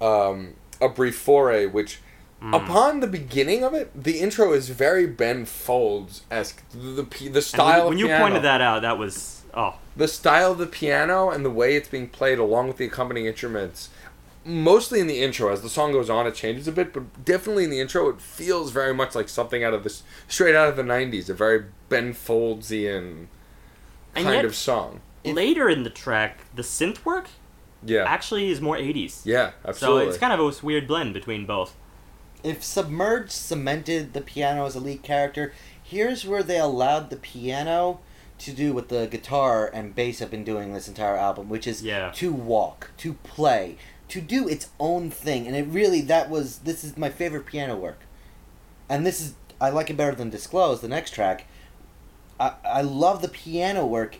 um, 0.00 0.54
a 0.80 0.88
brief 0.88 1.16
foray, 1.18 1.66
which. 1.66 2.00
Hmm. 2.40 2.52
Upon 2.52 3.00
the 3.00 3.06
beginning 3.06 3.64
of 3.64 3.72
it, 3.72 3.90
the 3.94 4.20
intro 4.20 4.52
is 4.52 4.68
very 4.68 5.06
Ben 5.06 5.46
Folds 5.46 6.22
esque. 6.30 6.62
The, 6.70 7.02
the 7.02 7.28
the 7.30 7.40
style 7.40 7.88
when, 7.88 7.96
when 7.96 7.98
you 7.98 8.08
pointed 8.08 8.42
that 8.42 8.60
out, 8.60 8.82
that 8.82 8.98
was 8.98 9.42
oh 9.54 9.76
the 9.96 10.06
style 10.06 10.52
of 10.52 10.58
the 10.58 10.66
piano 10.66 11.30
and 11.30 11.44
the 11.44 11.50
way 11.50 11.76
it's 11.76 11.88
being 11.88 12.08
played 12.08 12.38
along 12.38 12.68
with 12.68 12.76
the 12.76 12.84
accompanying 12.84 13.26
instruments 13.26 13.88
mostly 14.46 15.00
in 15.00 15.06
the 15.08 15.20
intro 15.22 15.52
as 15.52 15.60
the 15.62 15.68
song 15.68 15.90
goes 15.92 16.08
on 16.08 16.26
it 16.26 16.34
changes 16.34 16.68
a 16.68 16.72
bit 16.72 16.92
but 16.92 17.24
definitely 17.24 17.64
in 17.64 17.70
the 17.70 17.80
intro 17.80 18.08
it 18.08 18.20
feels 18.20 18.70
very 18.70 18.94
much 18.94 19.14
like 19.14 19.28
something 19.28 19.64
out 19.64 19.74
of 19.74 19.82
this 19.82 20.02
straight 20.28 20.54
out 20.54 20.68
of 20.68 20.76
the 20.76 20.82
90s 20.82 21.28
a 21.28 21.34
very 21.34 21.64
ben 21.88 22.14
foldsian 22.14 23.26
And 24.14 24.24
kind 24.24 24.36
yet- 24.36 24.44
of 24.44 24.54
song 24.54 25.00
later 25.24 25.68
in 25.68 25.82
the 25.82 25.90
track, 25.90 26.38
the 26.54 26.62
synth 26.62 27.04
work 27.04 27.26
yeah 27.84 28.04
actually 28.06 28.48
is 28.50 28.60
more 28.60 28.76
80s. 28.76 29.22
yeah 29.24 29.50
absolutely. 29.64 30.04
So 30.04 30.08
it's 30.10 30.18
kind 30.18 30.32
of 30.32 30.40
a 30.40 30.64
weird 30.64 30.86
blend 30.86 31.12
between 31.14 31.44
both. 31.46 31.74
If 32.44 32.62
Submerged 32.62 33.32
cemented 33.32 34.12
the 34.12 34.20
piano 34.20 34.66
as 34.66 34.76
a 34.76 34.80
lead 34.80 35.02
character, 35.02 35.52
here's 35.82 36.24
where 36.24 36.42
they 36.44 36.58
allowed 36.60 37.10
the 37.10 37.16
piano 37.16 37.98
to 38.38 38.52
do 38.52 38.72
what 38.72 38.88
the 38.88 39.06
guitar 39.08 39.68
and 39.72 39.94
bass 39.96 40.20
have 40.20 40.30
been 40.30 40.44
doing 40.44 40.72
this 40.72 40.86
entire 40.88 41.16
album, 41.16 41.48
which 41.48 41.66
is 41.66 41.82
Yeah. 41.82 42.10
to 42.12 42.32
walk, 42.32 42.90
to 42.98 43.14
play, 43.24 43.76
to 44.08 44.20
do 44.20 44.48
its 44.48 44.68
own 44.78 45.10
thing. 45.10 45.46
And 45.46 45.56
it 45.56 45.66
really, 45.68 46.00
that 46.02 46.30
was, 46.30 46.58
this 46.58 46.84
is 46.84 46.96
my 46.96 47.08
favorite 47.10 47.46
piano 47.46 47.76
work. 47.76 48.00
And 48.88 49.04
this 49.06 49.20
is, 49.20 49.34
I 49.60 49.70
like 49.70 49.90
it 49.90 49.96
better 49.96 50.14
than 50.14 50.30
Disclose, 50.30 50.80
the 50.80 50.88
next 50.88 51.10
track. 51.12 51.46
I, 52.38 52.52
I 52.64 52.82
love 52.82 53.22
the 53.22 53.28
piano 53.28 53.86
work 53.86 54.18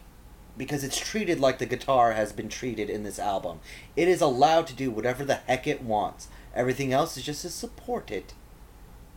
because 0.57 0.83
it's 0.83 0.99
treated 0.99 1.39
like 1.39 1.59
the 1.59 1.67
guitar 1.67 2.13
has 2.13 2.33
been 2.33 2.49
treated 2.49 2.89
in 2.89 3.03
this 3.05 3.19
album. 3.19 3.61
It 3.95 4.09
is 4.09 4.21
allowed 4.21 4.67
to 4.69 4.75
do 4.75 4.91
whatever 4.91 5.25
the 5.25 5.35
heck 5.47 5.67
it 5.67 5.83
wants. 5.83 6.29
Everything 6.55 6.93
else 6.93 7.17
is 7.19 7.23
just 7.25 7.43
to 7.43 7.51
support 7.51 8.11
it 8.11 8.33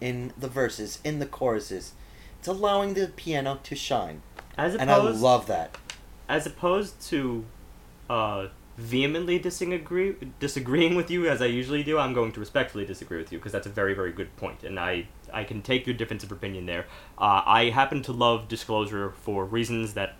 in 0.01 0.33
the 0.37 0.49
verses, 0.49 0.99
in 1.03 1.19
the 1.19 1.25
choruses. 1.25 1.93
It's 2.37 2.47
allowing 2.47 2.93
the 2.93 3.07
piano 3.15 3.59
to 3.63 3.75
shine. 3.75 4.21
As 4.57 4.75
opposed, 4.75 4.81
And 4.81 4.91
I 4.91 4.97
love 4.97 5.47
that. 5.47 5.77
as 6.27 6.45
opposed 6.45 7.01
to 7.09 7.45
uh, 8.09 8.47
vehemently 8.79 9.37
disagree 9.37 10.15
disagreeing 10.39 10.95
with 10.95 11.11
you 11.11 11.27
as 11.29 11.41
I 11.41 11.45
usually 11.47 11.83
do, 11.83 11.99
I'm 11.99 12.13
going 12.13 12.31
to 12.31 12.39
respectfully 12.39 12.85
disagree 12.85 13.17
with 13.17 13.31
you 13.31 13.37
because 13.37 13.51
that's 13.51 13.67
a 13.67 13.69
very 13.69 13.93
very 13.93 14.11
good 14.11 14.35
point, 14.37 14.63
and 14.63 14.79
I 14.79 15.07
I 15.33 15.43
can 15.43 15.61
take 15.61 15.85
your 15.85 15.95
difference 15.95 16.23
of 16.23 16.31
opinion 16.31 16.65
there. 16.65 16.85
Uh, 17.17 17.41
I 17.45 17.69
happen 17.69 18.01
to 18.03 18.11
love 18.11 18.47
Disclosure 18.47 19.13
for 19.21 19.45
reasons 19.45 19.93
that 19.95 20.15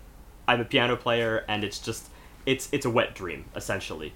I'm 0.46 0.60
a 0.60 0.64
piano 0.64 0.96
player, 0.96 1.44
and 1.48 1.64
it's 1.64 1.78
just 1.78 2.08
it's 2.46 2.68
it's 2.72 2.84
a 2.86 2.90
wet 2.90 3.14
dream 3.14 3.46
essentially. 3.56 4.12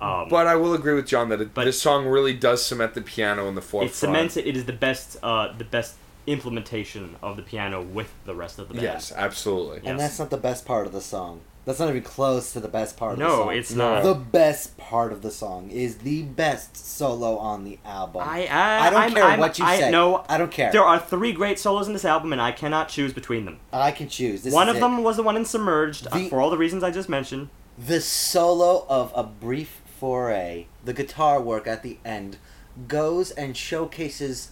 Um, 0.00 0.28
but 0.28 0.46
i 0.46 0.54
will 0.54 0.74
agree 0.74 0.94
with 0.94 1.08
john 1.08 1.28
that 1.30 1.40
it, 1.40 1.52
But- 1.52 1.64
this 1.64 1.82
song 1.82 2.06
really 2.06 2.32
does 2.32 2.64
cement 2.64 2.94
the 2.94 3.00
piano 3.00 3.48
in 3.48 3.56
the 3.56 3.60
forefront 3.60 3.90
it 3.90 3.96
cements 3.96 4.36
it. 4.36 4.46
It 4.46 4.56
is 4.56 4.64
the 4.64 4.72
best 4.72 5.16
uh, 5.24 5.52
the 5.58 5.64
best 5.64 5.96
implementation 6.28 7.16
of 7.20 7.36
the 7.36 7.42
piano 7.42 7.82
with 7.82 8.10
the 8.24 8.34
rest 8.36 8.60
of 8.60 8.68
the 8.68 8.74
band. 8.74 8.84
yes 8.84 9.10
absolutely 9.16 9.80
Yeah. 9.82 9.90
And 9.90 9.98
Yes. 9.98 10.10
that's 10.10 10.18
not 10.20 10.30
the 10.30 10.36
best 10.36 10.64
part 10.64 10.86
of 10.86 10.92
the 10.92 11.00
song. 11.00 11.40
That's 11.68 11.80
not 11.80 11.90
even 11.90 12.02
close 12.02 12.54
to 12.54 12.60
the 12.60 12.68
best 12.68 12.96
part 12.96 13.12
of 13.12 13.18
the 13.18 13.26
song. 13.28 13.36
No, 13.38 13.44
song. 13.44 13.54
it's 13.54 13.72
not. 13.74 14.02
The 14.02 14.14
best 14.14 14.78
part 14.78 15.12
of 15.12 15.20
the 15.20 15.30
song 15.30 15.70
is 15.70 15.98
the 15.98 16.22
best 16.22 16.78
solo 16.78 17.36
on 17.36 17.64
the 17.64 17.78
album. 17.84 18.22
I, 18.24 18.46
I, 18.46 18.86
I 18.86 18.90
don't 18.90 19.00
I'm- 19.02 19.12
care 19.12 19.24
I'm- 19.24 19.38
what 19.38 19.58
you 19.58 19.66
I, 19.66 19.78
say. 19.78 19.90
No, 19.90 20.24
I 20.30 20.38
don't 20.38 20.50
care. 20.50 20.72
There 20.72 20.82
are 20.82 20.98
three 20.98 21.32
great 21.34 21.58
solos 21.58 21.86
in 21.86 21.92
this 21.92 22.06
album, 22.06 22.32
and 22.32 22.40
I 22.40 22.52
cannot 22.52 22.88
choose 22.88 23.12
between 23.12 23.44
them. 23.44 23.58
I 23.70 23.90
can 23.90 24.08
choose. 24.08 24.44
This 24.44 24.54
one 24.54 24.68
is 24.68 24.70
of 24.70 24.76
it. 24.78 24.80
them 24.80 25.02
was 25.02 25.16
the 25.18 25.22
one 25.22 25.36
in 25.36 25.44
Submerged, 25.44 26.06
uh, 26.06 26.16
The- 26.16 26.30
for 26.30 26.40
all 26.40 26.48
the 26.48 26.56
reasons 26.56 26.82
I 26.82 26.90
just 26.90 27.10
mentioned. 27.10 27.50
The 27.76 28.00
solo 28.00 28.86
of 28.88 29.12
A 29.14 29.22
Brief 29.22 29.82
Foray, 30.00 30.68
the 30.82 30.94
guitar 30.94 31.38
work 31.38 31.66
at 31.66 31.82
the 31.82 31.98
end, 32.02 32.38
goes 32.88 33.30
and 33.32 33.54
showcases 33.54 34.48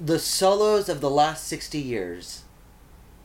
the 0.00 0.20
solos 0.20 0.88
of 0.88 1.00
the 1.00 1.10
last 1.10 1.48
60 1.48 1.80
years 1.80 2.44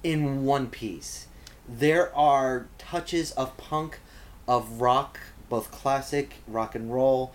in 0.04 0.44
one 0.44 0.68
piece. 0.72 1.23
There 1.68 2.16
are 2.16 2.68
touches 2.78 3.32
of 3.32 3.56
punk, 3.58 4.00
of 4.48 4.82
rock, 4.82 5.20
both 5.50 5.72
classic, 5.72 6.36
rock 6.48 6.76
and 6.76 6.94
roll, 6.94 7.34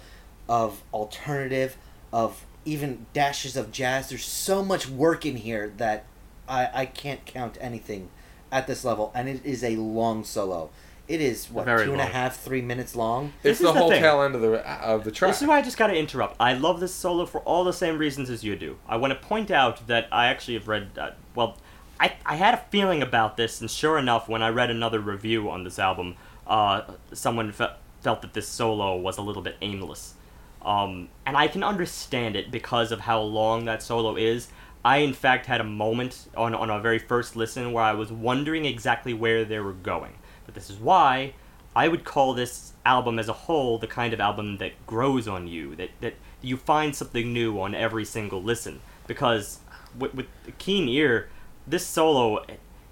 of 0.48 0.82
alternative, 0.92 1.76
of 2.12 2.44
even 2.64 3.06
dashes 3.12 3.56
of 3.56 3.72
jazz. 3.72 4.08
There's 4.10 4.24
so 4.24 4.62
much 4.64 4.88
work 4.88 5.24
in 5.24 5.36
here 5.36 5.72
that 5.78 6.04
I, 6.48 6.68
I 6.72 6.86
can't 6.86 7.24
count 7.24 7.56
anything 7.60 8.10
at 8.52 8.66
this 8.66 8.84
level, 8.84 9.12
and 9.14 9.28
it 9.28 9.44
is 9.44 9.62
a 9.64 9.76
long 9.76 10.24
solo. 10.24 10.70
It 11.06 11.22
is 11.22 11.46
what 11.50 11.64
Very 11.64 11.86
two 11.86 11.92
and 11.92 12.00
a 12.02 12.04
long. 12.04 12.12
half, 12.12 12.38
three 12.38 12.60
minutes 12.60 12.94
long. 12.94 13.32
it's 13.42 13.42
This 13.42 13.60
is 13.60 13.66
the 13.66 13.72
the 13.72 13.78
whole 13.78 13.88
thing. 13.90 14.02
tail 14.02 14.20
end 14.22 14.34
of 14.34 14.42
the 14.42 14.58
of 14.68 15.04
the 15.04 15.10
track 15.10 15.30
This 15.32 15.40
is 15.40 15.48
why 15.48 15.56
I 15.58 15.62
just 15.62 15.78
gotta 15.78 15.94
interrupt. 15.96 16.36
I 16.38 16.52
love 16.52 16.80
this 16.80 16.94
solo 16.94 17.24
for 17.24 17.40
all 17.42 17.64
the 17.64 17.72
same 17.72 17.96
reasons 17.96 18.28
as 18.28 18.44
you 18.44 18.56
do. 18.56 18.76
I 18.86 18.98
want 18.98 19.14
to 19.14 19.18
point 19.26 19.50
out 19.50 19.86
that 19.86 20.06
I 20.12 20.26
actually 20.26 20.54
have 20.54 20.68
read, 20.68 20.90
uh, 20.98 21.12
well, 21.34 21.56
I, 22.00 22.14
I 22.24 22.36
had 22.36 22.54
a 22.54 22.64
feeling 22.70 23.02
about 23.02 23.36
this, 23.36 23.60
and 23.60 23.70
sure 23.70 23.98
enough, 23.98 24.28
when 24.28 24.42
I 24.42 24.50
read 24.50 24.70
another 24.70 25.00
review 25.00 25.50
on 25.50 25.64
this 25.64 25.78
album, 25.78 26.16
uh, 26.46 26.82
someone 27.12 27.52
fe- 27.52 27.74
felt 28.00 28.22
that 28.22 28.34
this 28.34 28.48
solo 28.48 28.96
was 28.96 29.18
a 29.18 29.22
little 29.22 29.42
bit 29.42 29.56
aimless. 29.60 30.14
Um, 30.62 31.08
and 31.24 31.36
I 31.36 31.48
can 31.48 31.62
understand 31.62 32.36
it 32.36 32.50
because 32.50 32.92
of 32.92 33.00
how 33.00 33.20
long 33.20 33.64
that 33.64 33.82
solo 33.82 34.16
is. 34.16 34.48
I 34.84 34.98
in 34.98 35.12
fact 35.12 35.46
had 35.46 35.60
a 35.60 35.64
moment 35.64 36.28
on 36.36 36.54
on 36.54 36.70
our 36.70 36.80
very 36.80 36.98
first 36.98 37.36
listen 37.36 37.72
where 37.72 37.84
I 37.84 37.92
was 37.92 38.12
wondering 38.12 38.64
exactly 38.64 39.12
where 39.12 39.44
they 39.44 39.58
were 39.58 39.72
going. 39.72 40.14
But 40.46 40.54
this 40.54 40.70
is 40.70 40.78
why 40.78 41.34
I 41.74 41.88
would 41.88 42.04
call 42.04 42.32
this 42.34 42.72
album 42.84 43.18
as 43.18 43.28
a 43.28 43.32
whole 43.32 43.78
the 43.78 43.86
kind 43.86 44.12
of 44.12 44.20
album 44.20 44.58
that 44.58 44.86
grows 44.86 45.28
on 45.28 45.46
you, 45.46 45.74
that 45.76 45.90
that 46.00 46.14
you 46.42 46.56
find 46.56 46.94
something 46.94 47.32
new 47.32 47.60
on 47.60 47.74
every 47.74 48.04
single 48.04 48.42
listen. 48.42 48.80
Because 49.06 49.60
with, 49.98 50.14
with 50.14 50.26
a 50.46 50.52
keen 50.52 50.88
ear, 50.88 51.28
this 51.68 51.86
solo, 51.86 52.44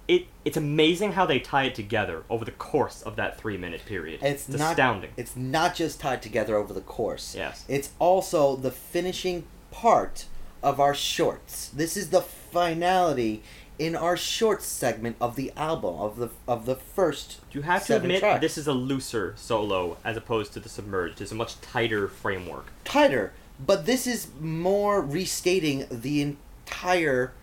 it 0.07 0.27
it's 0.45 0.57
amazing 0.57 1.13
how 1.13 1.25
they 1.25 1.39
tie 1.39 1.63
it 1.63 1.75
together 1.75 2.23
over 2.29 2.45
the 2.45 2.51
course 2.51 3.01
of 3.01 3.15
that 3.17 3.37
three 3.37 3.57
minute 3.57 3.85
period. 3.85 4.21
It's, 4.23 4.47
not 4.47 4.71
astounding. 4.71 5.11
It's 5.17 5.35
not 5.35 5.75
just 5.75 5.99
tied 5.99 6.21
together 6.21 6.55
over 6.55 6.73
the 6.73 6.81
course. 6.81 7.35
Yes. 7.35 7.65
It's 7.67 7.91
also 7.99 8.55
the 8.55 8.71
finishing 8.71 9.45
part 9.71 10.25
of 10.63 10.79
our 10.79 10.93
shorts. 10.93 11.69
This 11.69 11.97
is 11.97 12.09
the 12.09 12.21
finality 12.21 13.43
in 13.77 13.95
our 13.95 14.17
shorts 14.17 14.65
segment 14.65 15.15
of 15.21 15.35
the 15.35 15.51
album 15.55 15.95
of 15.99 16.17
the 16.17 16.29
of 16.47 16.65
the 16.65 16.75
first. 16.75 17.41
You 17.51 17.63
have 17.63 17.85
to 17.87 17.97
admit 17.97 18.21
tracks. 18.21 18.41
this 18.41 18.57
is 18.57 18.67
a 18.67 18.73
looser 18.73 19.33
solo 19.35 19.97
as 20.03 20.15
opposed 20.15 20.53
to 20.53 20.59
the 20.59 20.69
submerged. 20.69 21.21
It's 21.21 21.31
a 21.31 21.35
much 21.35 21.59
tighter 21.61 22.07
framework. 22.07 22.67
tighter, 22.85 23.33
but 23.63 23.85
this 23.85 24.07
is 24.07 24.27
more 24.39 25.01
restating 25.01 25.85
the 25.91 26.21
entire 26.21 27.33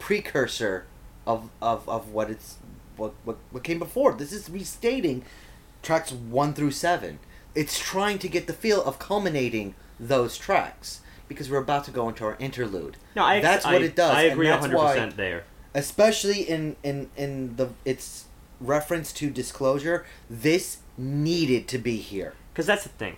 precursor 0.00 0.86
of 1.26 1.50
of, 1.62 1.88
of 1.88 2.10
what 2.10 2.28
it's 2.30 2.56
what, 2.96 3.12
what 3.24 3.36
what 3.52 3.62
came 3.62 3.78
before. 3.78 4.12
This 4.14 4.32
is 4.32 4.50
restating 4.50 5.24
tracks 5.82 6.10
one 6.12 6.52
through 6.54 6.72
seven. 6.72 7.20
It's 7.54 7.78
trying 7.78 8.18
to 8.18 8.28
get 8.28 8.46
the 8.46 8.52
feel 8.52 8.82
of 8.82 8.98
culminating 8.98 9.74
those 9.98 10.36
tracks 10.38 11.00
because 11.28 11.48
we're 11.50 11.58
about 11.58 11.84
to 11.84 11.90
go 11.92 12.08
into 12.08 12.24
our 12.24 12.36
interlude. 12.40 12.96
No, 13.14 13.24
I 13.24 13.40
That's 13.40 13.64
I, 13.64 13.74
what 13.74 13.82
it 13.82 13.94
does, 13.94 14.16
I 14.16 14.22
agree 14.22 14.48
hundred 14.48 14.78
percent 14.78 15.16
there. 15.16 15.44
especially 15.74 16.42
in 16.42 16.76
in 16.82 17.10
in 17.16 17.56
the 17.56 17.70
its 17.84 18.26
reference 18.60 19.12
to 19.14 19.30
disclosure. 19.30 20.04
This 20.28 20.78
needed 20.98 21.68
to 21.68 21.78
be 21.78 21.96
here. 21.96 22.34
Because 22.52 22.66
that's 22.66 22.82
the 22.82 22.90
thing. 22.90 23.16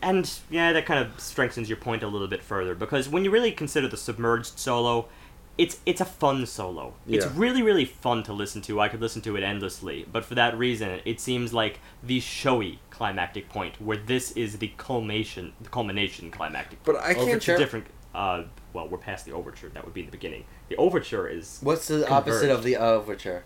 And 0.00 0.30
yeah, 0.48 0.72
that 0.72 0.86
kind 0.86 1.04
of 1.04 1.20
strengthens 1.20 1.68
your 1.68 1.76
point 1.76 2.02
a 2.02 2.06
little 2.06 2.28
bit 2.28 2.42
further. 2.42 2.74
Because 2.74 3.08
when 3.08 3.24
you 3.24 3.30
really 3.30 3.52
consider 3.52 3.88
the 3.88 3.96
submerged 3.98 4.58
solo, 4.58 5.08
it's 5.56 5.78
it's 5.86 6.00
a 6.00 6.04
fun 6.04 6.46
solo. 6.46 6.94
It's 7.06 7.26
really 7.26 7.62
really 7.62 7.84
fun 7.84 8.22
to 8.24 8.32
listen 8.32 8.60
to. 8.62 8.80
I 8.80 8.88
could 8.88 9.00
listen 9.00 9.22
to 9.22 9.36
it 9.36 9.42
endlessly. 9.42 10.06
But 10.10 10.24
for 10.24 10.34
that 10.34 10.56
reason, 10.58 11.00
it 11.04 11.20
seems 11.20 11.52
like 11.52 11.80
the 12.02 12.20
showy 12.20 12.80
climactic 12.90 13.48
point, 13.48 13.80
where 13.80 13.96
this 13.96 14.32
is 14.32 14.58
the 14.58 14.72
culmination, 14.76 15.52
the 15.60 15.68
culmination 15.68 16.30
climactic. 16.30 16.82
But 16.84 16.96
I 16.96 17.14
can't. 17.14 17.46
A 17.48 17.56
different. 17.56 17.86
Uh, 18.14 18.44
well, 18.72 18.88
we're 18.88 18.98
past 18.98 19.24
the 19.24 19.32
overture. 19.32 19.68
That 19.68 19.84
would 19.84 19.94
be 19.94 20.00
in 20.00 20.06
the 20.06 20.12
beginning. 20.12 20.44
The 20.68 20.76
overture 20.76 21.28
is 21.28 21.58
What's 21.62 21.88
the 21.88 22.08
opposite 22.08 22.50
of 22.50 22.62
the 22.64 22.76
overture? 22.76 23.44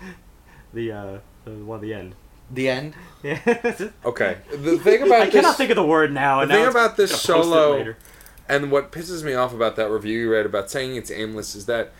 the 0.72 0.92
uh, 0.92 1.18
the 1.44 1.50
one 1.52 1.76
at 1.76 1.82
the 1.82 1.94
end. 1.94 2.14
The 2.50 2.68
end. 2.68 2.94
Yeah. 3.22 3.40
Okay. 4.04 4.38
The 4.50 4.78
thing 4.78 5.02
about 5.02 5.22
I 5.22 5.24
this, 5.26 5.34
cannot 5.34 5.56
think 5.56 5.70
of 5.70 5.76
the 5.76 5.84
word 5.84 6.12
now. 6.12 6.40
the 6.40 6.46
thing 6.54 6.64
now 6.64 6.70
about 6.70 6.96
this 6.96 7.10
gonna 7.10 7.18
post 7.18 7.48
it 7.48 7.50
solo- 7.50 7.76
later. 7.76 7.96
And 8.48 8.70
what 8.72 8.90
pisses 8.92 9.22
me 9.22 9.34
off 9.34 9.52
about 9.54 9.76
that 9.76 9.90
review 9.90 10.20
you 10.20 10.32
read 10.32 10.46
about 10.46 10.70
saying 10.70 10.96
it's 10.96 11.10
aimless 11.10 11.54
is 11.54 11.66
that 11.66 11.92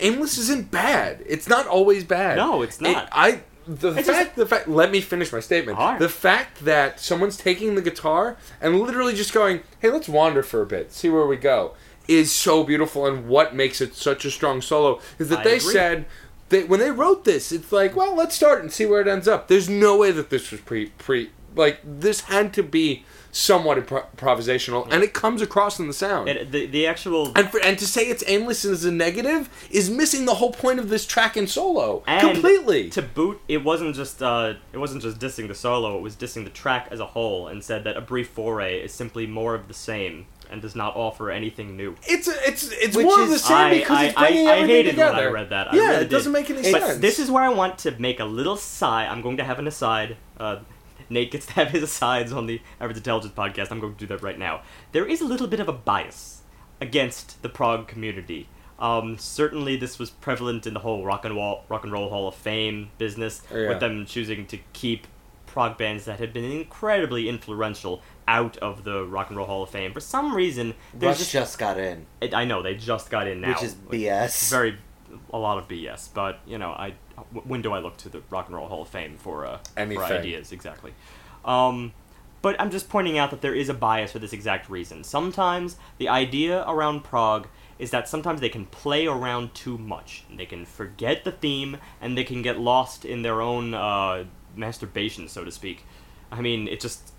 aimless 0.00 0.38
isn't 0.38 0.70
bad. 0.70 1.22
It's 1.26 1.48
not 1.48 1.66
always 1.66 2.04
bad. 2.04 2.36
No, 2.36 2.62
it's 2.62 2.78
It- 2.78 2.82
not. 2.84 3.08
I 3.12 3.40
the 3.66 3.92
It's 3.92 4.08
fact 4.08 4.34
the 4.36 4.46
fact 4.46 4.66
let 4.66 4.90
me 4.90 5.00
finish 5.02 5.30
my 5.30 5.40
statement. 5.40 5.78
Alright. 5.78 5.98
The 6.00 6.08
fact 6.08 6.64
that 6.64 6.98
someone's 7.00 7.36
taking 7.36 7.74
the 7.74 7.82
guitar 7.82 8.38
and 8.62 8.80
literally 8.80 9.14
just 9.14 9.34
going, 9.34 9.60
"Hey, 9.80 9.90
let's 9.90 10.08
wander 10.08 10.42
for 10.42 10.62
a 10.62 10.66
bit, 10.66 10.92
see 10.92 11.08
where 11.10 11.26
we 11.26 11.36
go." 11.36 11.72
is 12.06 12.32
so 12.32 12.64
beautiful 12.64 13.04
and 13.04 13.28
what 13.28 13.54
makes 13.54 13.82
it 13.82 13.94
such 13.94 14.24
a 14.24 14.30
strong 14.30 14.62
solo 14.62 14.98
is 15.18 15.28
that 15.28 15.40
I 15.40 15.44
they 15.44 15.56
agree. 15.58 15.72
said 15.74 16.06
that 16.48 16.66
when 16.66 16.80
they 16.80 16.90
wrote 16.90 17.26
this, 17.26 17.52
it's 17.52 17.70
like, 17.70 17.94
well, 17.94 18.16
let's 18.16 18.34
start 18.34 18.62
and 18.62 18.72
see 18.72 18.86
where 18.86 19.02
it 19.02 19.06
ends 19.06 19.28
up. 19.28 19.46
There's 19.48 19.68
no 19.68 19.98
way 19.98 20.10
that 20.12 20.30
this 20.30 20.50
was 20.50 20.62
pre 20.62 20.86
pre 20.96 21.28
like 21.54 21.80
this 21.84 22.22
had 22.22 22.54
to 22.54 22.62
be 22.62 23.04
somewhat 23.38 23.78
impro- 23.78 24.04
improvisational, 24.16 24.88
and 24.90 25.04
it 25.04 25.14
comes 25.14 25.40
across 25.40 25.78
in 25.78 25.86
the 25.86 25.92
sound. 25.92 26.28
It, 26.28 26.50
the 26.50 26.66
the 26.66 26.86
actual 26.86 27.32
and 27.36 27.48
for, 27.48 27.60
and 27.60 27.78
to 27.78 27.86
say 27.86 28.02
it's 28.02 28.24
aimless 28.26 28.64
as 28.64 28.84
a 28.84 28.90
negative 28.90 29.48
is 29.70 29.88
missing 29.88 30.24
the 30.26 30.34
whole 30.34 30.52
point 30.52 30.80
of 30.80 30.88
this 30.88 31.06
track 31.06 31.36
and 31.36 31.48
solo 31.48 32.02
And 32.06 32.20
completely. 32.32 32.90
To 32.90 33.02
boot, 33.02 33.40
it 33.46 33.62
wasn't 33.64 33.94
just 33.94 34.22
uh, 34.22 34.54
it 34.72 34.78
wasn't 34.78 35.02
just 35.02 35.18
dissing 35.18 35.46
the 35.46 35.54
solo; 35.54 35.96
it 35.96 36.02
was 36.02 36.16
dissing 36.16 36.44
the 36.44 36.50
track 36.50 36.88
as 36.90 36.98
a 36.98 37.06
whole, 37.06 37.46
and 37.46 37.62
said 37.62 37.84
that 37.84 37.96
a 37.96 38.00
brief 38.00 38.28
foray 38.28 38.80
is 38.80 38.92
simply 38.92 39.26
more 39.26 39.54
of 39.54 39.68
the 39.68 39.74
same 39.74 40.26
and 40.50 40.62
does 40.62 40.74
not 40.74 40.96
offer 40.96 41.30
anything 41.30 41.76
new. 41.76 41.94
It's 42.08 42.26
a, 42.26 42.32
it's 42.48 42.72
it's 42.72 42.96
Which 42.96 43.04
more 43.06 43.22
of 43.22 43.28
the 43.28 43.38
same 43.38 43.56
I, 43.56 43.70
because 43.78 43.98
I, 43.98 44.04
it's 44.06 44.14
bringing 44.18 44.48
I, 44.48 44.50
I 44.50 44.54
everything 44.56 44.76
hated 44.76 44.90
together. 44.90 45.16
when 45.16 45.24
I 45.26 45.30
read 45.30 45.50
that. 45.50 45.72
I 45.72 45.76
yeah, 45.76 45.82
really 45.90 46.04
it 46.06 46.10
doesn't 46.10 46.32
make 46.32 46.50
any 46.50 46.72
But 46.72 46.82
sense. 46.82 46.98
this 47.00 47.18
is 47.18 47.30
where 47.30 47.44
I 47.44 47.50
want 47.50 47.78
to 47.80 47.92
make 48.00 48.18
a 48.18 48.24
little 48.24 48.56
sigh. 48.56 49.06
I'm 49.06 49.22
going 49.22 49.36
to 49.36 49.44
have 49.44 49.58
an 49.58 49.66
aside. 49.68 50.16
Uh, 50.40 50.58
Nate 51.10 51.30
gets 51.30 51.46
to 51.46 51.52
have 51.54 51.70
his 51.70 51.82
asides 51.82 52.32
on 52.32 52.46
the 52.46 52.60
Average 52.80 52.98
Intelligence 52.98 53.32
podcast. 53.36 53.70
I'm 53.70 53.80
going 53.80 53.94
to 53.94 53.98
do 53.98 54.06
that 54.06 54.22
right 54.22 54.38
now. 54.38 54.62
There 54.92 55.06
is 55.06 55.20
a 55.20 55.24
little 55.24 55.46
bit 55.46 55.60
of 55.60 55.68
a 55.68 55.72
bias 55.72 56.42
against 56.80 57.42
the 57.42 57.48
prog 57.48 57.88
community. 57.88 58.48
Um, 58.78 59.18
certainly, 59.18 59.76
this 59.76 59.98
was 59.98 60.10
prevalent 60.10 60.66
in 60.66 60.74
the 60.74 60.80
whole 60.80 61.04
rock 61.04 61.24
and 61.24 61.34
roll, 61.34 61.64
rock 61.68 61.82
and 61.82 61.92
roll 61.92 62.08
Hall 62.10 62.28
of 62.28 62.34
Fame 62.36 62.90
business, 62.98 63.42
Oh, 63.50 63.56
yeah. 63.58 63.68
with 63.70 63.80
them 63.80 64.06
choosing 64.06 64.46
to 64.46 64.58
keep 64.72 65.06
prog 65.46 65.76
bands 65.76 66.04
that 66.04 66.20
had 66.20 66.32
been 66.32 66.44
incredibly 66.44 67.28
influential 67.28 68.02
out 68.28 68.56
of 68.58 68.84
the 68.84 69.02
Rock 69.04 69.30
and 69.30 69.36
Roll 69.38 69.46
Hall 69.46 69.62
of 69.64 69.70
Fame. 69.70 69.92
For 69.94 69.98
some 70.00 70.34
reason, 70.34 70.74
Rush 70.94 71.18
just, 71.18 71.32
just 71.32 71.58
got 71.58 71.78
in, 71.78 72.06
it, 72.20 72.34
I 72.34 72.44
know 72.44 72.62
they 72.62 72.74
just 72.74 73.10
got 73.10 73.26
in 73.26 73.40
now, 73.40 73.48
which 73.54 73.62
is 73.64 73.74
BS. 73.74 74.50
very 74.50 74.76
a 75.32 75.38
lot 75.38 75.58
of 75.58 75.66
BS. 75.66 76.10
But 76.14 76.38
you 76.46 76.58
know, 76.58 76.70
I 76.70 76.92
when 77.44 77.62
do 77.62 77.72
I 77.72 77.78
look 77.78 77.96
to 77.98 78.08
the 78.08 78.22
Rock 78.30 78.46
and 78.46 78.56
Roll 78.56 78.68
Hall 78.68 78.82
of 78.82 78.88
Fame 78.88 79.16
for 79.16 79.46
uh, 79.46 79.58
for 79.96 80.04
ideas 80.18 80.52
exactly? 80.52 80.94
Um, 81.44 81.92
but 82.40 82.60
I'm 82.60 82.70
just 82.70 82.88
pointing 82.88 83.18
out 83.18 83.30
that 83.30 83.40
there 83.40 83.54
is 83.54 83.68
a 83.68 83.74
bias 83.74 84.12
for 84.12 84.18
this 84.18 84.32
exact 84.32 84.70
reason. 84.70 85.02
Sometimes 85.02 85.76
the 85.98 86.08
idea 86.08 86.64
around 86.68 87.02
prog 87.02 87.48
is 87.78 87.90
that 87.90 88.08
sometimes 88.08 88.40
they 88.40 88.48
can 88.48 88.66
play 88.66 89.06
around 89.06 89.54
too 89.54 89.78
much. 89.78 90.24
They 90.34 90.46
can 90.46 90.64
forget 90.64 91.24
the 91.24 91.32
theme 91.32 91.78
and 92.00 92.16
they 92.16 92.24
can 92.24 92.42
get 92.42 92.58
lost 92.58 93.04
in 93.04 93.22
their 93.22 93.40
own 93.40 93.74
uh, 93.74 94.24
masturbation, 94.56 95.28
so 95.28 95.44
to 95.44 95.50
speak. 95.50 95.84
I 96.30 96.40
mean, 96.40 96.68
it 96.68 96.80
just 96.80 97.12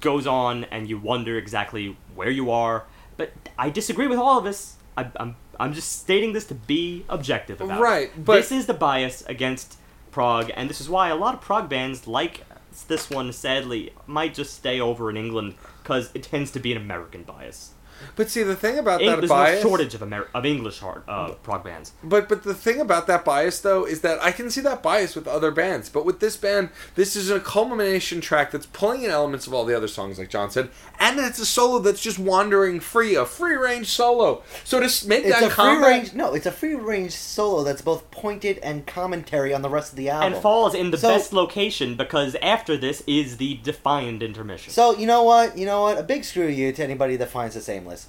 goes 0.00 0.26
on 0.26 0.64
and 0.64 0.88
you 0.88 0.98
wonder 0.98 1.36
exactly 1.36 1.96
where 2.14 2.30
you 2.30 2.50
are. 2.50 2.84
But 3.16 3.32
I 3.58 3.70
disagree 3.70 4.06
with 4.06 4.18
all 4.18 4.38
of 4.38 4.44
this. 4.44 4.76
I, 4.96 5.06
I'm 5.16 5.36
I'm 5.58 5.72
just 5.74 6.00
stating 6.00 6.32
this 6.32 6.46
to 6.46 6.54
be 6.54 7.04
objective 7.08 7.60
about 7.60 7.80
Right, 7.80 8.08
it. 8.08 8.24
but- 8.24 8.36
this 8.36 8.50
is 8.52 8.66
the 8.66 8.74
bias 8.74 9.22
against 9.26 9.76
prog, 10.10 10.50
and 10.54 10.68
this 10.70 10.80
is 10.80 10.88
why 10.88 11.08
a 11.08 11.14
lot 11.16 11.34
of 11.34 11.40
prog 11.40 11.68
bands 11.68 12.06
like 12.06 12.44
this 12.88 13.10
one, 13.10 13.32
sadly, 13.32 13.92
might 14.06 14.32
just 14.34 14.54
stay 14.54 14.80
over 14.80 15.10
in 15.10 15.16
England 15.16 15.54
because 15.82 16.10
it 16.14 16.22
tends 16.22 16.50
to 16.52 16.60
be 16.60 16.72
an 16.72 16.78
American 16.78 17.22
bias. 17.24 17.72
But 18.16 18.30
see, 18.30 18.42
the 18.42 18.56
thing 18.56 18.78
about 18.78 19.00
Eng- 19.00 19.08
that 19.10 19.16
there's 19.18 19.28
bias, 19.30 19.62
no 19.62 19.68
shortage 19.70 19.94
of 19.94 20.02
Amer- 20.02 20.28
of 20.34 20.44
English 20.46 20.78
hard 20.80 21.02
uh, 21.08 21.30
prog 21.42 21.64
bands. 21.64 21.92
But 22.02 22.28
but 22.28 22.42
the 22.42 22.54
thing 22.54 22.80
about 22.80 23.06
that 23.06 23.24
bias 23.24 23.60
though 23.60 23.84
is 23.84 24.00
that 24.02 24.22
I 24.22 24.32
can 24.32 24.50
see 24.50 24.60
that 24.62 24.82
bias 24.82 25.14
with 25.14 25.26
other 25.28 25.50
bands, 25.50 25.88
but 25.88 26.04
with 26.04 26.20
this 26.20 26.36
band, 26.36 26.70
this 26.94 27.16
is 27.16 27.30
a 27.30 27.40
culmination 27.40 28.20
track 28.20 28.50
that's 28.50 28.66
pulling 28.66 29.02
in 29.02 29.10
elements 29.10 29.46
of 29.46 29.54
all 29.54 29.64
the 29.64 29.76
other 29.76 29.88
songs, 29.88 30.18
like 30.18 30.30
John 30.30 30.50
said, 30.50 30.70
and 30.98 31.18
it's 31.20 31.38
a 31.38 31.46
solo 31.46 31.78
that's 31.78 32.00
just 32.00 32.18
wandering 32.18 32.80
free, 32.80 33.14
a 33.14 33.24
free 33.24 33.56
range 33.56 33.88
solo. 33.88 34.42
So 34.64 34.78
to 34.80 34.86
s- 34.86 35.04
make 35.04 35.24
It's 35.24 35.38
that 35.40 35.50
a 35.50 35.54
free 35.54 35.76
range. 35.76 36.14
No, 36.14 36.34
it's 36.34 36.46
a 36.46 36.52
free 36.52 36.74
range 36.74 37.12
solo 37.12 37.62
that's 37.64 37.82
both 37.82 38.10
pointed 38.10 38.58
and 38.58 38.86
commentary 38.86 39.52
on 39.54 39.62
the 39.62 39.68
rest 39.68 39.92
of 39.92 39.96
the 39.96 40.08
album. 40.10 40.32
And 40.34 40.42
falls 40.42 40.74
in 40.74 40.90
the 40.90 40.98
So- 40.98 41.08
best 41.08 41.32
location 41.32 41.96
because 41.96 42.34
after 42.42 42.76
this 42.76 43.02
is 43.06 43.36
the 43.36 43.54
defiant 43.62 44.22
intermission. 44.22 44.72
So 44.72 44.96
you 44.96 45.06
know 45.06 45.22
what? 45.22 45.56
You 45.56 45.66
know 45.66 45.82
what? 45.82 45.98
A 45.98 46.02
big 46.02 46.24
screw 46.24 46.46
you 46.46 46.72
to 46.72 46.82
anybody 46.84 47.16
that 47.16 47.28
finds 47.30 47.54
this 47.54 47.68
aimless. 47.90 48.08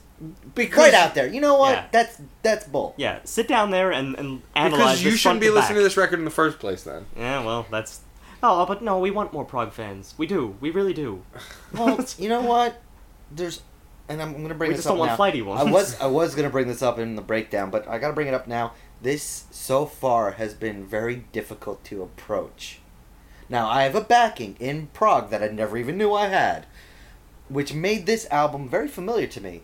because 0.55 0.77
Right 0.77 0.93
out 0.93 1.15
there. 1.15 1.27
You 1.27 1.41
know 1.41 1.55
what? 1.55 1.73
Yeah. 1.73 1.87
That's 1.91 2.21
that's 2.41 2.67
bull. 2.67 2.93
yeah, 2.97 3.19
sit 3.23 3.47
down 3.47 3.71
there 3.71 3.91
and, 3.91 4.15
and 4.17 4.41
analyze 4.55 4.79
because 4.79 5.03
you 5.03 5.11
this 5.11 5.19
shouldn't 5.19 5.41
be 5.41 5.47
to 5.47 5.53
listening 5.53 5.77
to 5.77 5.83
this 5.83 5.97
record 5.97 6.19
in 6.19 6.25
the 6.25 6.31
first 6.31 6.59
place. 6.59 6.83
Then 6.83 7.05
Yeah, 7.17 7.43
well, 7.43 7.65
that's. 7.69 8.01
Oh, 8.43 8.61
oh, 8.61 8.65
but 8.65 8.81
no, 8.81 8.97
we 8.99 9.11
want 9.11 9.33
more 9.33 9.45
prog 9.45 9.71
fans. 9.71 10.15
We 10.17 10.25
do. 10.25 10.55
We 10.59 10.71
really 10.71 10.93
do. 10.93 11.23
Well, 11.73 12.03
you 12.17 12.27
know 12.27 12.41
what? 12.41 12.81
There's, 13.31 13.61
and 14.09 14.21
I'm 14.21 14.41
gonna 14.41 14.55
bring 14.55 14.69
We 14.69 14.75
this 14.75 14.79
just 14.83 14.87
up 14.87 14.91
don't 14.93 14.99
want 14.99 15.11
now. 15.11 15.15
flighty 15.15 15.41
ones. 15.41 15.61
I 15.61 15.71
was 15.71 15.99
I 16.01 16.07
was 16.07 16.35
gonna 16.35 16.49
bring 16.49 16.67
this 16.67 16.81
up 16.81 16.99
in 16.99 17.15
the 17.15 17.21
breakdown, 17.21 17.69
but 17.69 17.87
I 17.87 17.97
gotta 17.97 18.13
bring 18.13 18.27
it 18.27 18.33
up 18.33 18.47
now. 18.47 18.73
This 19.01 19.45
so 19.51 19.85
far 19.85 20.31
has 20.31 20.53
been 20.53 20.85
very 20.85 21.23
difficult 21.31 21.83
to 21.85 22.03
approach. 22.03 22.79
Now 23.49 23.67
I 23.69 23.83
have 23.83 23.95
a 23.95 24.01
backing 24.01 24.55
in 24.59 24.87
prog 24.87 25.29
that 25.31 25.41
I 25.43 25.47
never 25.47 25.77
even 25.77 25.97
knew 25.97 26.13
I 26.13 26.27
had, 26.27 26.65
which 27.49 27.73
made 27.73 28.05
this 28.05 28.27
album 28.29 28.67
very 28.69 28.87
familiar 28.87 29.27
to 29.27 29.41
me. 29.41 29.63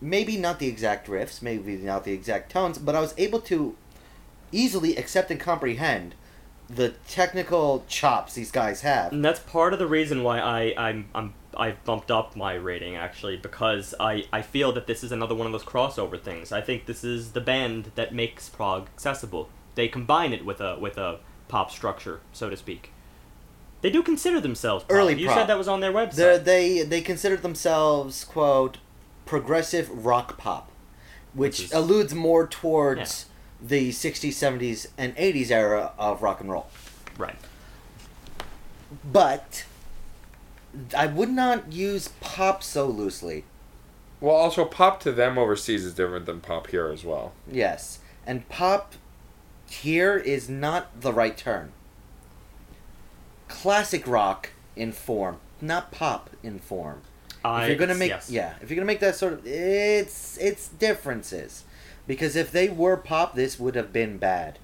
Maybe 0.00 0.36
not 0.36 0.58
the 0.58 0.68
exact 0.68 1.08
riffs, 1.08 1.42
maybe 1.42 1.76
not 1.76 2.04
the 2.04 2.12
exact 2.12 2.52
tones, 2.52 2.78
but 2.78 2.94
I 2.94 3.00
was 3.00 3.14
able 3.18 3.40
to 3.42 3.76
easily 4.52 4.96
accept 4.96 5.30
and 5.30 5.40
comprehend 5.40 6.14
the 6.68 6.90
technical 7.08 7.84
chops 7.88 8.34
these 8.34 8.50
guys 8.50 8.82
have. 8.82 9.12
And 9.12 9.24
that's 9.24 9.40
part 9.40 9.72
of 9.72 9.78
the 9.78 9.86
reason 9.86 10.22
why 10.22 10.38
I 10.38 10.74
I'm 10.76 11.08
I'm 11.14 11.34
I've 11.56 11.82
bumped 11.84 12.10
up 12.10 12.36
my 12.36 12.54
rating 12.54 12.94
actually 12.94 13.36
because 13.36 13.94
I, 13.98 14.24
I 14.32 14.42
feel 14.42 14.70
that 14.72 14.86
this 14.86 15.02
is 15.02 15.10
another 15.10 15.34
one 15.34 15.46
of 15.46 15.52
those 15.52 15.64
crossover 15.64 16.20
things. 16.20 16.52
I 16.52 16.60
think 16.60 16.86
this 16.86 17.02
is 17.02 17.32
the 17.32 17.40
band 17.40 17.90
that 17.94 18.14
makes 18.14 18.48
prog 18.48 18.86
accessible. 18.94 19.48
They 19.74 19.88
combine 19.88 20.32
it 20.32 20.44
with 20.44 20.60
a 20.60 20.78
with 20.78 20.98
a 20.98 21.20
pop 21.48 21.70
structure, 21.70 22.20
so 22.32 22.50
to 22.50 22.56
speak. 22.56 22.92
They 23.80 23.90
do 23.90 24.02
consider 24.02 24.40
themselves 24.40 24.84
prog. 24.84 24.98
Early 24.98 25.14
You 25.18 25.26
prog. 25.26 25.38
said 25.38 25.46
that 25.46 25.58
was 25.58 25.68
on 25.68 25.80
their 25.80 25.92
website. 25.92 26.14
They're, 26.16 26.38
they 26.38 26.82
they 26.82 27.00
considered 27.00 27.42
themselves 27.42 28.24
quote 28.24 28.78
progressive 29.28 29.90
rock 30.06 30.38
pop, 30.38 30.70
which, 31.34 31.58
Which 31.58 31.66
is- 31.66 31.72
alludes 31.72 32.14
more 32.14 32.46
towards 32.46 33.26
the 33.60 33.90
'60s, 33.92 34.34
'70s, 34.34 34.86
and 34.96 35.14
'80s 35.16 35.50
era 35.50 35.92
of 35.98 36.22
rock 36.22 36.40
and 36.40 36.50
roll. 36.50 36.66
right. 37.18 37.36
But 39.04 39.64
I 40.96 41.06
would 41.06 41.28
not 41.28 41.72
use 41.72 42.08
pop 42.20 42.62
so 42.62 42.86
loosely. 42.86 43.44
Well, 44.20 44.34
also 44.34 44.64
pop 44.64 44.98
to 45.00 45.12
them 45.12 45.36
overseas 45.36 45.84
is 45.84 45.92
different 45.94 46.24
than 46.26 46.40
pop 46.40 46.68
here 46.68 46.88
as 46.88 47.04
well. 47.04 47.32
Yes, 47.50 47.98
and 48.26 48.48
pop 48.48 48.94
here 49.68 50.16
is 50.16 50.48
not 50.48 51.00
the 51.02 51.12
right 51.12 51.36
term. 51.36 51.72
Classic 53.48 54.06
rock 54.06 54.50
in 54.74 54.92
form, 54.92 55.38
not 55.60 55.90
pop 55.92 56.30
in 56.42 56.58
form. 56.58 57.02
I, 57.44 57.62
if 57.64 57.68
you're 57.68 57.78
gonna 57.78 57.94
make 57.98 58.10
yes. 58.10 58.30
yeah, 58.30 58.54
if 58.60 58.70
you're 58.70 58.76
gonna 58.76 58.86
make 58.86 59.00
that 59.00 59.14
sort 59.16 59.32
of 59.34 59.46
it's 59.46 60.36
it's 60.38 60.68
differences, 60.68 61.64
because 62.06 62.36
if 62.36 62.50
they 62.50 62.68
were 62.68 62.96
pop, 62.96 63.34
this 63.34 63.58
would 63.60 63.74
have 63.74 63.92
been 63.92 64.18
bad. 64.18 64.58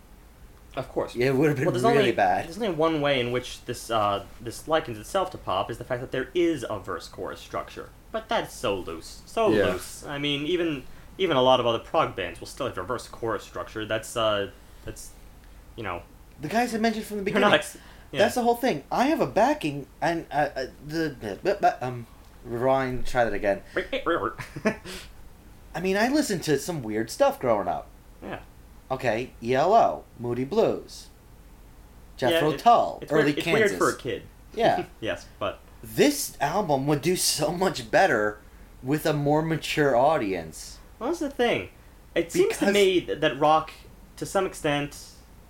of 0.76 0.88
course. 0.88 1.14
It 1.14 1.30
would 1.30 1.48
have 1.48 1.56
been 1.56 1.66
Well, 1.66 1.72
there's 1.72 1.84
really 1.84 1.98
only 1.98 2.12
bad. 2.12 2.46
there's 2.46 2.56
only 2.56 2.70
one 2.74 3.00
way 3.00 3.20
in 3.20 3.30
which 3.32 3.64
this 3.64 3.90
uh, 3.90 4.24
this 4.40 4.66
likens 4.66 4.98
itself 4.98 5.30
to 5.30 5.38
pop 5.38 5.70
is 5.70 5.78
the 5.78 5.84
fact 5.84 6.00
that 6.00 6.10
there 6.12 6.28
is 6.34 6.64
a 6.68 6.78
verse 6.78 7.06
chorus 7.08 7.40
structure, 7.40 7.90
but 8.12 8.28
that's 8.28 8.52
so 8.54 8.74
loose, 8.76 9.22
so 9.26 9.50
Yeah. 9.52 9.66
loose. 9.72 10.04
I 10.06 10.18
mean, 10.18 10.44
even 10.46 10.82
even 11.16 11.36
a 11.36 11.42
lot 11.42 11.60
of 11.60 11.66
other 11.66 11.78
prog 11.78 12.16
bands 12.16 12.40
will 12.40 12.48
still 12.48 12.66
have 12.66 12.76
a 12.76 12.82
verse 12.82 13.06
chorus 13.06 13.44
structure. 13.44 13.86
That's 13.86 14.16
uh, 14.16 14.50
that's 14.84 15.10
you 15.76 15.84
know, 15.84 16.02
The 16.40 16.48
guys 16.48 16.74
I 16.74 16.78
mentioned 16.78 17.04
from 17.06 17.18
the 17.18 17.22
beginning. 17.22 17.52
Ex- 17.52 17.78
yeah. 18.10 18.18
That's 18.20 18.34
the 18.36 18.42
whole 18.42 18.54
thing. 18.56 18.84
I 18.92 19.06
have 19.06 19.20
a 19.20 19.26
backing, 19.26 19.86
and 20.00 20.26
uh, 20.30 20.48
uh, 20.54 20.66
the, 20.86 21.16
the 21.42 21.76
um, 21.84 22.06
rewind. 22.44 23.06
Try 23.06 23.24
that 23.24 23.32
again. 23.32 23.62
I 25.74 25.80
mean, 25.80 25.96
I 25.96 26.08
listened 26.08 26.42
to 26.44 26.58
some 26.58 26.82
weird 26.82 27.10
stuff 27.10 27.40
growing 27.40 27.68
up. 27.68 27.88
yeah. 28.22 28.40
Okay, 28.90 29.30
ELO, 29.42 30.04
Moody 30.20 30.44
Blues, 30.44 31.06
Jethro 32.16 32.50
Yeah, 32.50 32.54
it- 32.54 32.58
Tull, 32.60 32.98
It's, 33.02 33.10
early 33.10 33.24
weird, 33.24 33.38
it's 33.38 33.44
Kansas. 33.44 33.70
weird 33.70 33.78
for 33.78 33.90
a 33.90 33.96
kid. 33.96 34.22
Yeah. 34.54 34.84
yes, 35.00 35.26
but 35.40 35.58
this 35.82 36.36
album 36.40 36.86
would 36.86 37.02
do 37.02 37.16
so 37.16 37.50
much 37.50 37.90
better 37.90 38.38
with 38.84 39.04
a 39.04 39.12
more 39.12 39.42
mature 39.42 39.96
audience. 39.96 40.78
Well, 41.00 41.08
that's 41.08 41.18
the 41.18 41.28
thing. 41.30 41.70
It 42.14 42.30
seems 42.30 42.58
to 42.58 42.70
me 42.70 43.00
that, 43.00 43.20
that 43.22 43.40
rock, 43.40 43.72
to 44.18 44.24
some 44.26 44.46
extent, 44.46 44.96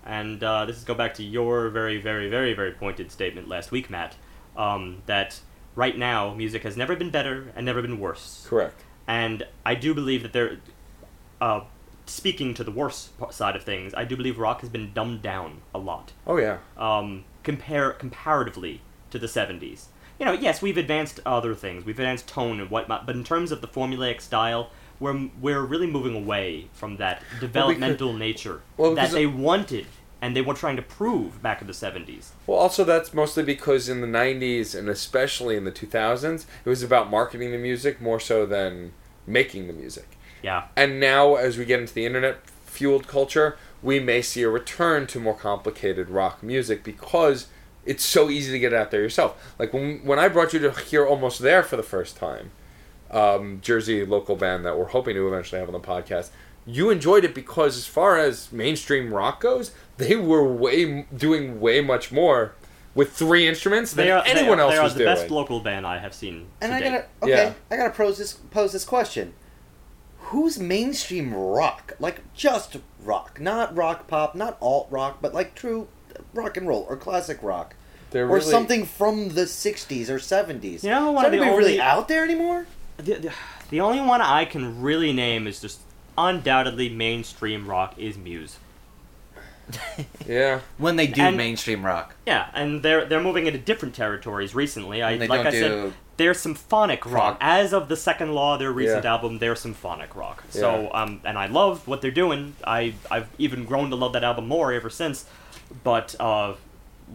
and 0.03 0.43
uh, 0.43 0.65
this 0.65 0.77
is 0.77 0.83
go 0.83 0.95
back 0.95 1.13
to 1.15 1.23
your 1.23 1.69
very, 1.69 2.01
very, 2.01 2.27
very, 2.31 2.53
very 2.55 2.71
pointed 2.71 3.11
statement 3.11 3.47
last 3.47 3.69
week, 3.71 3.91
Matt, 3.91 4.15
um, 4.57 5.03
that 5.05 5.39
right 5.75 5.97
now 5.97 6.33
music 6.33 6.63
has 6.63 6.77
never 6.77 6.95
been 6.95 7.09
better 7.09 7.51
and 7.55 7.65
never 7.65 7.81
been 7.81 7.99
worse. 7.99 8.45
Correct. 8.49 8.83
And 9.07 9.45
I 9.65 9.75
do 9.75 9.93
believe 9.93 10.23
that 10.23 10.33
there, 10.33 10.57
uh, 11.41 11.61
speaking 12.05 12.53
to 12.55 12.63
the 12.63 12.71
worse 12.71 13.09
side 13.31 13.55
of 13.55 13.63
things, 13.63 13.93
I 13.93 14.03
do 14.05 14.15
believe 14.15 14.37
rock 14.39 14.61
has 14.61 14.69
been 14.69 14.93
dumbed 14.93 15.21
down 15.21 15.61
a 15.73 15.79
lot 15.79 16.11
Oh 16.25 16.37
yeah. 16.37 16.57
um, 16.77 17.25
compare 17.43 17.91
comparatively 17.91 18.81
to 19.11 19.19
the 19.19 19.27
70s. 19.27 19.85
You 20.19 20.25
know, 20.25 20.31
yes, 20.31 20.61
we've 20.61 20.77
advanced 20.77 21.19
other 21.25 21.53
things, 21.53 21.83
we've 21.83 21.99
advanced 21.99 22.27
tone 22.27 22.59
and 22.59 22.69
whatnot, 22.69 23.05
but 23.05 23.15
in 23.15 23.23
terms 23.23 23.51
of 23.51 23.61
the 23.61 23.67
formulaic 23.67 24.21
style, 24.21 24.69
we're 24.97 25.29
we're 25.41 25.61
really 25.65 25.87
moving 25.87 26.15
away 26.15 26.69
from 26.71 26.95
that 26.97 27.21
developmental 27.41 28.13
nature 28.13 28.61
well, 28.77 28.95
that 28.95 29.01
because- 29.01 29.13
they 29.13 29.25
wanted 29.25 29.85
and 30.21 30.35
they 30.35 30.41
were 30.41 30.53
trying 30.53 30.75
to 30.75 30.81
prove 30.81 31.41
back 31.41 31.61
in 31.61 31.67
the 31.67 31.73
70s. 31.73 32.29
Well, 32.47 32.57
also 32.57 32.83
that's 32.83 33.13
mostly 33.13 33.43
because 33.43 33.89
in 33.89 34.01
the 34.01 34.07
'90s 34.07 34.77
and 34.77 34.89
especially 34.89 35.55
in 35.57 35.65
the 35.65 35.71
2000s, 35.71 36.45
it 36.63 36.69
was 36.69 36.83
about 36.83 37.09
marketing 37.09 37.51
the 37.51 37.57
music 37.57 38.01
more 38.01 38.19
so 38.19 38.45
than 38.45 38.93
making 39.27 39.67
the 39.67 39.73
music. 39.73 40.17
Yeah. 40.41 40.65
And 40.75 40.99
now, 40.99 41.35
as 41.35 41.57
we 41.57 41.65
get 41.65 41.79
into 41.79 41.93
the 41.93 42.05
internet 42.05 42.47
fueled 42.65 43.07
culture, 43.07 43.57
we 43.81 43.99
may 43.99 44.21
see 44.21 44.43
a 44.43 44.49
return 44.49 45.07
to 45.07 45.19
more 45.19 45.35
complicated 45.35 46.09
rock 46.09 46.43
music 46.43 46.83
because 46.83 47.47
it's 47.85 48.03
so 48.03 48.29
easy 48.29 48.51
to 48.51 48.59
get 48.59 48.73
out 48.73 48.91
there 48.91 49.01
yourself. 49.01 49.53
Like 49.59 49.73
when 49.73 49.99
when 50.03 50.19
I 50.19 50.27
brought 50.27 50.53
you 50.53 50.59
to 50.59 50.71
hear 50.71 51.05
Almost 51.05 51.39
There 51.39 51.63
for 51.63 51.77
the 51.77 51.83
first 51.83 52.17
time, 52.17 52.51
um, 53.11 53.59
Jersey 53.61 54.05
local 54.05 54.35
band 54.35 54.65
that 54.65 54.77
we're 54.77 54.85
hoping 54.85 55.15
to 55.15 55.27
eventually 55.27 55.59
have 55.59 55.69
on 55.69 55.73
the 55.73 55.87
podcast. 55.87 56.29
You 56.67 56.89
enjoyed 56.89 57.23
it 57.23 57.35
because, 57.35 57.77
as 57.77 57.85
far 57.85 58.17
as 58.17 58.51
mainstream 58.51 59.13
rock 59.13 59.39
goes, 59.39 59.71
they 59.97 60.15
were 60.15 60.43
way 60.43 61.03
doing 61.15 61.59
way 61.61 61.81
much 61.81 62.11
more 62.11 62.53
with 62.93 63.11
three 63.13 63.47
instruments 63.47 63.93
than 63.93 64.05
They 64.05 64.11
are, 64.11 64.23
anyone 64.25 64.57
they 64.57 64.63
are, 64.63 64.67
else 64.67 64.71
they 64.73 64.77
are 64.79 64.83
was 64.83 64.93
the 64.93 64.99
doing. 65.03 65.15
best 65.15 65.29
local 65.31 65.59
band 65.59 65.85
I 65.85 65.97
have 65.99 66.13
seen. 66.13 66.47
And 66.61 66.71
to 66.71 66.75
I 66.75 66.79
date. 66.79 66.85
gotta 66.89 67.05
okay, 67.23 67.31
Yeah. 67.31 67.53
I 67.71 67.77
gotta 67.77 67.93
pose 67.93 68.17
this 68.17 68.33
pose 68.33 68.71
this 68.71 68.85
question: 68.85 69.33
Who's 70.29 70.57
mainstream 70.59 71.33
rock? 71.33 71.93
Like 71.99 72.21
just 72.33 72.77
rock, 73.03 73.39
not 73.39 73.75
rock 73.75 74.07
pop, 74.07 74.33
not 74.35 74.57
alt 74.61 74.87
rock, 74.89 75.19
but 75.21 75.33
like 75.33 75.55
true 75.55 75.87
rock 76.33 76.57
and 76.57 76.67
roll 76.67 76.85
or 76.89 76.95
classic 76.97 77.37
rock, 77.41 77.75
They're 78.11 78.25
or 78.25 78.37
really- 78.37 78.41
something 78.51 78.85
from 78.85 79.29
the 79.29 79.43
'60s 79.45 80.09
or 80.09 80.17
'70s. 80.19 80.83
You 80.83 80.89
know, 80.89 81.11
one 81.11 81.25
of 81.25 81.31
the 81.31 81.37
anybody 81.37 81.57
really 81.57 81.71
only- 81.73 81.81
out 81.81 82.07
there 82.07 82.23
anymore? 82.23 82.65
The, 82.97 83.15
the, 83.15 83.33
the 83.71 83.81
only 83.81 83.99
one 83.99 84.21
I 84.21 84.45
can 84.45 84.81
really 84.81 85.11
name 85.11 85.47
is 85.47 85.59
just 85.59 85.81
undoubtedly 86.17 86.87
mainstream 86.89 87.67
rock 87.69 87.93
is 87.97 88.17
Muse. 88.17 88.57
Yeah, 90.27 90.59
When 90.77 90.95
they 90.95 91.07
do 91.07 91.21
And- 91.21 91.37
mainstream 91.37 91.85
rock, 91.85 92.15
Yeah, 92.25 92.47
and 92.53 92.81
they're 92.83 93.05
they're 93.05 93.21
moving 93.21 93.47
into 93.47 93.59
different 93.59 93.95
territories 93.95 94.53
recently. 94.55 95.01
I 95.03 95.17
they 95.17 95.27
like 95.27 95.39
don't 95.43 95.47
I 95.47 95.51
do 95.51 95.59
said, 95.59 95.93
they're 96.17 96.33
symphonic 96.33 97.01
prog. 97.01 97.13
rock. 97.13 97.37
As 97.41 97.73
of 97.73 97.87
the 97.89 97.97
second 97.97 98.33
law, 98.33 98.57
their 98.57 98.71
recent 98.71 99.03
Yeah. 99.03 99.11
album, 99.13 99.39
they're 99.39 99.55
symphonic 99.55 100.15
rock. 100.15 100.43
So 100.49 100.89
um, 100.93 101.21
and 101.25 101.37
I 101.37 101.47
love 101.47 101.87
what 101.87 102.01
they're 102.01 102.11
doing. 102.11 102.55
I 102.65 102.93
I've 103.11 103.27
even 103.37 103.65
grown 103.65 103.89
to 103.89 103.95
love 103.95 104.13
that 104.13 104.23
album 104.23 104.47
more 104.47 104.71
ever 104.73 104.89
since. 104.89 105.25
But 105.83 106.15
uh, 106.19 106.53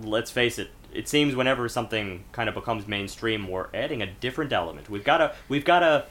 let's 0.03 0.31
face 0.31 0.59
it. 0.59 0.71
It 0.93 1.09
seems 1.09 1.37
whenever 1.37 1.69
something 1.69 2.25
kind 2.33 2.49
of 2.49 2.55
becomes 2.57 2.89
mainstream, 2.89 3.47
we're 3.49 3.69
adding 3.73 4.03
a 4.03 4.07
different 4.07 4.53
element. 4.53 4.91
We've 4.91 5.05
got 5.05 5.19
to 5.19 5.35
we've 5.49 5.65
got 5.65 5.81
to 5.81 6.05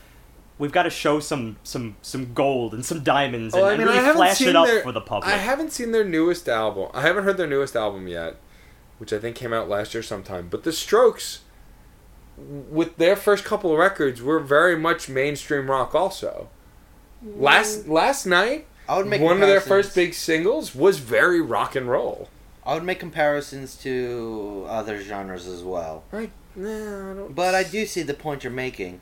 we've 0.60 0.72
got 0.72 0.84
to 0.84 0.91
show 0.91 1.20
some 1.20 1.57
some 1.64 1.95
some 2.03 2.34
gold 2.34 2.76
and 2.76 2.86
some 2.86 3.03
diamonds 3.03 3.55
and, 3.55 3.64
Well, 3.64 3.72
and 3.72 3.84
really 3.84 4.14
flash 4.14 4.41
it 4.41 4.55
up 4.55 4.68
their, 4.68 4.84
for 4.84 4.91
the 4.91 5.01
public. 5.01 5.34
I 5.34 5.38
haven't 5.38 5.72
seen 5.72 5.91
their 5.91 6.03
newest 6.03 6.47
album. 6.47 6.91
I 6.93 7.01
haven't 7.01 7.24
heard 7.24 7.38
their 7.38 7.47
newest 7.47 7.76
album 7.76 8.07
yet, 8.07 8.36
which 8.99 9.12
I 9.12 9.18
think 9.18 9.36
came 9.36 9.53
out 9.53 9.68
last 9.68 9.95
year 9.95 10.03
sometime. 10.03 10.49
But 10.49 10.64
the 10.64 10.72
Strokes, 10.72 11.41
with 12.38 12.97
their 12.97 13.16
first 13.16 13.43
couple 13.43 13.72
of 13.72 13.80
records, 13.80 14.22
were 14.22 14.39
very 14.39 14.78
much 14.78 15.10
mainstream 15.10 15.72
rock. 15.72 15.95
Also, 15.95 16.49
last 17.24 17.86
mm. 17.86 17.89
last 17.89 18.28
night, 18.28 18.68
I 18.88 18.97
would 18.97 19.07
make 19.07 19.22
one 19.22 19.41
of 19.41 19.47
their 19.47 19.62
first 19.62 19.95
big 19.95 20.14
singles 20.14 20.76
was 20.76 20.99
very 20.99 21.41
rock 21.41 21.76
and 21.76 21.89
roll. 21.89 22.30
I 22.66 22.76
would 22.76 22.84
make 22.84 22.99
comparisons 22.99 23.76
to 23.78 24.66
other 24.70 25.01
genres 25.01 25.47
as 25.47 25.64
well. 25.64 26.03
Right? 26.12 26.32
Nah, 26.55 27.12
I 27.12 27.14
don't. 27.16 27.34
But 27.34 27.55
I 27.55 27.64
do 27.64 27.86
see 27.86 28.03
the 28.03 28.14
point 28.14 28.43
you're 28.43 28.53
making. 28.53 28.99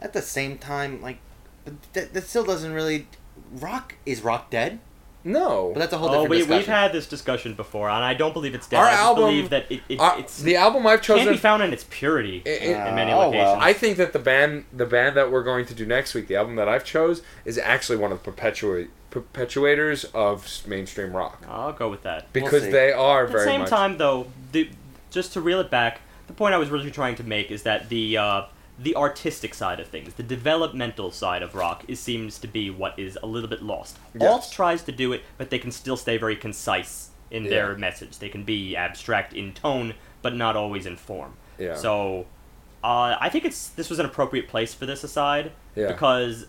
At 0.00 0.12
the 0.12 0.22
same 0.22 0.58
time, 0.58 1.00
like, 1.02 1.18
but 1.64 1.74
that, 1.92 2.14
that 2.14 2.24
still 2.24 2.44
doesn't 2.44 2.72
really. 2.72 3.06
Rock 3.52 3.96
is 4.06 4.22
rock 4.22 4.50
dead? 4.50 4.78
No. 5.22 5.72
But 5.74 5.80
that's 5.80 5.92
a 5.92 5.98
whole 5.98 6.08
Oh, 6.08 6.12
different 6.12 6.30
we, 6.30 6.36
discussion. 6.38 6.56
we've 6.58 6.66
had 6.66 6.92
this 6.92 7.06
discussion 7.06 7.52
before, 7.54 7.90
and 7.90 8.02
I 8.02 8.14
don't 8.14 8.32
believe 8.32 8.54
it's 8.54 8.66
dead. 8.66 8.78
Our 8.78 8.86
I 8.86 8.90
just 8.92 9.02
album- 9.02 9.24
believe 9.24 9.50
that 9.50 9.70
it, 9.70 9.80
it, 9.88 10.00
Our- 10.00 10.18
it's 10.18 10.40
the 10.40 10.56
album 10.56 10.86
I've 10.86 11.02
chosen 11.02 11.24
can't 11.24 11.36
be 11.36 11.38
found 11.38 11.62
in 11.62 11.72
its 11.74 11.84
purity 11.90 12.40
It- 12.46 12.62
it- 12.62 12.70
in 12.70 12.94
many 12.94 13.12
Oh, 13.12 13.18
well. 13.18 13.30
locations. 13.30 13.58
I 13.62 13.72
think 13.74 13.98
that 13.98 14.14
the 14.14 14.18
band, 14.18 14.64
the 14.72 14.86
band 14.86 15.16
that 15.18 15.30
we're 15.30 15.42
going 15.42 15.66
to 15.66 15.74
do 15.74 15.84
next 15.84 16.14
week, 16.14 16.26
the 16.28 16.36
album 16.36 16.56
that 16.56 16.68
I've 16.68 16.84
chose, 16.84 17.20
is 17.44 17.58
actually 17.58 17.98
one 17.98 18.12
of 18.12 18.18
the 18.22 18.24
perpetuate 18.30 18.88
perpetuators 19.10 20.04
of 20.14 20.66
mainstream 20.68 21.14
rock 21.14 21.42
I'll 21.48 21.72
go 21.72 21.88
with 21.90 22.02
that. 22.04 22.32
because 22.32 22.62
see. 22.62 22.70
they 22.70 22.92
are 22.92 23.26
very 23.26 23.40
At 23.40 23.44
the 23.44 23.50
same 23.50 23.60
much. 23.62 23.70
time, 23.70 23.98
though, 23.98 24.28
the, 24.52 24.70
just 25.10 25.32
to 25.34 25.40
reel 25.40 25.60
it 25.60 25.70
back, 25.70 26.00
the 26.28 26.32
point 26.32 26.54
I 26.54 26.58
was 26.58 26.70
really 26.70 26.90
trying 26.92 27.16
to 27.16 27.24
make 27.24 27.50
is 27.50 27.64
that 27.64 27.88
the 27.88 28.16
uh, 28.16 28.42
the 28.82 28.96
artistic 28.96 29.52
side 29.52 29.78
of 29.78 29.86
things, 29.88 30.14
the 30.14 30.22
developmental 30.22 31.10
side 31.10 31.42
of 31.42 31.54
rock, 31.54 31.84
is 31.86 32.00
seems 32.00 32.38
to 32.38 32.46
be 32.48 32.70
what 32.70 32.98
is 32.98 33.18
a 33.22 33.26
little 33.26 33.48
bit 33.48 33.62
lost. 33.62 33.98
Yes. 34.18 34.28
Alt 34.30 34.48
tries 34.50 34.82
to 34.84 34.92
do 34.92 35.12
it, 35.12 35.22
but 35.36 35.50
they 35.50 35.58
can 35.58 35.70
still 35.70 35.96
stay 35.98 36.16
very 36.16 36.34
concise 36.36 37.10
in 37.30 37.44
their 37.44 37.76
message. 37.76 38.18
They 38.18 38.28
can 38.30 38.42
be 38.44 38.74
abstract 38.74 39.34
in 39.34 39.52
tone, 39.52 39.94
but 40.22 40.34
not 40.34 40.56
always 40.56 40.86
in 40.86 40.96
form. 40.96 41.34
Yeah. 41.58 41.74
So, 41.76 42.26
uh, 42.82 43.16
I 43.20 43.28
think 43.28 43.44
it's 43.44 43.68
this 43.68 43.90
was 43.90 43.98
an 43.98 44.06
appropriate 44.06 44.48
place 44.48 44.72
for 44.72 44.86
this 44.86 45.04
aside 45.04 45.52
Yeah. 45.76 45.88
because 45.88 46.46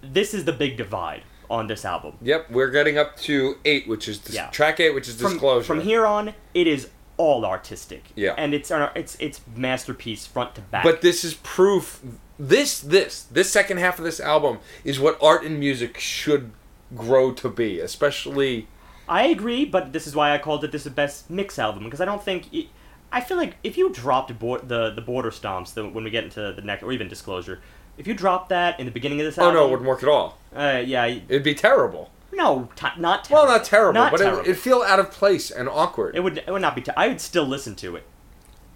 this 0.00 0.32
is 0.32 0.44
the 0.44 0.52
big 0.52 0.76
divide 0.76 1.22
on 1.50 1.66
this 1.66 1.84
album. 1.84 2.12
Yep, 2.22 2.50
we're 2.50 2.70
getting 2.70 2.98
up 2.98 3.16
to 3.16 3.56
eight, 3.64 3.88
which 3.88 4.06
is 4.06 4.18
dis- 4.18 4.34
Yeah. 4.36 4.48
track 4.50 4.78
eight, 4.80 4.94
which 4.94 5.08
is 5.08 5.20
From, 5.20 5.32
disclosure. 5.32 5.64
from 5.64 5.80
here 5.80 6.06
on, 6.06 6.34
it 6.54 6.66
is 6.66 6.88
all 7.18 7.44
artistic. 7.44 8.04
Yeah. 8.14 8.34
And 8.38 8.54
it's 8.54 8.72
it's 8.96 9.16
it's 9.20 9.40
masterpiece 9.54 10.26
front 10.26 10.54
to 10.54 10.62
back. 10.62 10.82
But 10.84 11.02
this 11.02 11.24
is 11.24 11.34
proof. 11.34 12.00
This 12.38 12.80
this 12.80 13.24
this 13.24 13.50
second 13.50 13.76
half 13.78 13.98
of 13.98 14.04
this 14.04 14.20
album 14.20 14.58
is 14.84 14.98
what 14.98 15.18
art 15.22 15.44
and 15.44 15.58
music 15.60 15.98
should 15.98 16.52
grow 16.96 17.32
to 17.32 17.48
be, 17.50 17.80
especially. 17.80 18.68
I 19.08 19.24
agree, 19.24 19.64
but 19.64 19.92
this 19.92 20.06
is 20.06 20.14
why 20.14 20.32
I 20.34 20.38
called 20.38 20.64
it 20.64 20.72
this 20.72 20.84
the 20.84 20.90
best 20.90 21.28
mix 21.30 21.58
album 21.58 21.84
because 21.84 22.00
I 22.00 22.04
don't 22.04 22.22
think 22.22 22.52
it, 22.52 22.66
I 23.10 23.20
feel 23.20 23.36
like 23.36 23.56
if 23.64 23.76
you 23.76 23.90
dropped 23.90 24.38
board, 24.38 24.68
the 24.68 24.90
the 24.90 25.00
border 25.00 25.30
stomps 25.30 25.74
the, 25.74 25.88
when 25.88 26.04
we 26.04 26.10
get 26.10 26.24
into 26.24 26.52
the 26.52 26.62
next 26.62 26.82
or 26.82 26.92
even 26.92 27.08
disclosure, 27.08 27.60
if 27.96 28.06
you 28.06 28.14
drop 28.14 28.48
that 28.50 28.78
in 28.78 28.86
the 28.86 28.92
beginning 28.92 29.20
of 29.20 29.26
this 29.26 29.38
album, 29.38 29.56
Oh 29.56 29.60
no, 29.60 29.66
it 29.66 29.70
wouldn't 29.70 29.88
work 29.88 30.02
at 30.02 30.08
all. 30.08 30.38
uh, 30.54 30.82
yeah, 30.84 31.06
It'd 31.06 31.42
be 31.42 31.54
terrible. 31.54 32.10
No, 32.32 32.68
t- 32.76 32.86
not 32.98 33.28
Well, 33.30 33.42
terrible. 33.46 33.52
not 33.58 33.64
terrible, 33.64 33.92
Not 33.94 34.10
but 34.12 34.18
terrible. 34.18 34.38
It, 34.40 34.48
it'd 34.48 34.58
feel 34.58 34.82
out 34.82 34.98
of 35.00 35.10
place 35.10 35.50
and 35.50 35.68
awkward. 35.68 36.14
It 36.16 36.20
would 36.20 36.38
it 36.38 36.48
would 36.50 36.62
not 36.62 36.74
be. 36.76 36.82
Ter- 36.82 36.92
I 36.96 37.08
would 37.08 37.20
still 37.20 37.44
listen 37.46 37.74
to 37.76 37.96
it. 37.96 38.04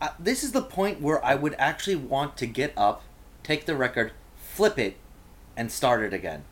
Uh, 0.00 0.08
this 0.18 0.42
is 0.42 0.52
the 0.52 0.62
point 0.62 1.00
where 1.00 1.24
I 1.24 1.34
would 1.34 1.54
actually 1.58 1.96
want 1.96 2.36
to 2.38 2.46
get 2.46 2.72
up, 2.76 3.02
take 3.44 3.66
the 3.66 3.76
record, 3.76 4.12
flip 4.36 4.78
it, 4.78 4.96
and 5.56 5.70
start 5.70 6.02
it 6.02 6.12
again. 6.12 6.44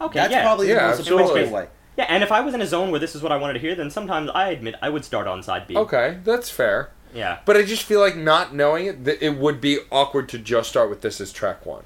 Okay, 0.00 0.18
That's 0.20 0.32
yeah. 0.32 0.42
probably 0.42 0.68
Yeah, 0.68 0.74
the 0.76 0.80
most 0.88 0.98
absolutely. 1.00 1.24
appropriate 1.24 1.50
way. 1.52 1.68
yeah. 1.96 2.06
And 2.08 2.22
if 2.22 2.30
I 2.32 2.40
was 2.40 2.54
in 2.54 2.60
a 2.60 2.66
zone 2.66 2.90
where 2.90 3.00
this 3.00 3.14
is 3.16 3.22
what 3.22 3.32
I 3.32 3.36
wanted 3.36 3.54
to 3.54 3.58
hear, 3.58 3.74
then 3.74 3.90
sometimes 3.90 4.30
I 4.34 4.50
admit 4.50 4.76
I 4.80 4.88
would 4.90 5.04
start 5.04 5.26
on 5.26 5.42
side 5.42 5.66
B. 5.66 5.76
okay, 5.76 6.18
that's 6.24 6.48
fair. 6.50 6.90
Yeah. 7.12 7.40
But 7.44 7.56
I 7.56 7.64
just 7.64 7.82
feel 7.82 7.98
like 8.00 8.16
not 8.16 8.54
knowing 8.54 8.86
it, 8.86 9.04
that 9.04 9.20
it 9.24 9.36
would 9.36 9.60
be 9.60 9.78
awkward 9.90 10.28
to 10.28 10.38
just 10.38 10.68
start 10.70 10.88
with 10.88 11.00
this 11.00 11.20
as 11.20 11.32
track 11.32 11.66
one. 11.66 11.82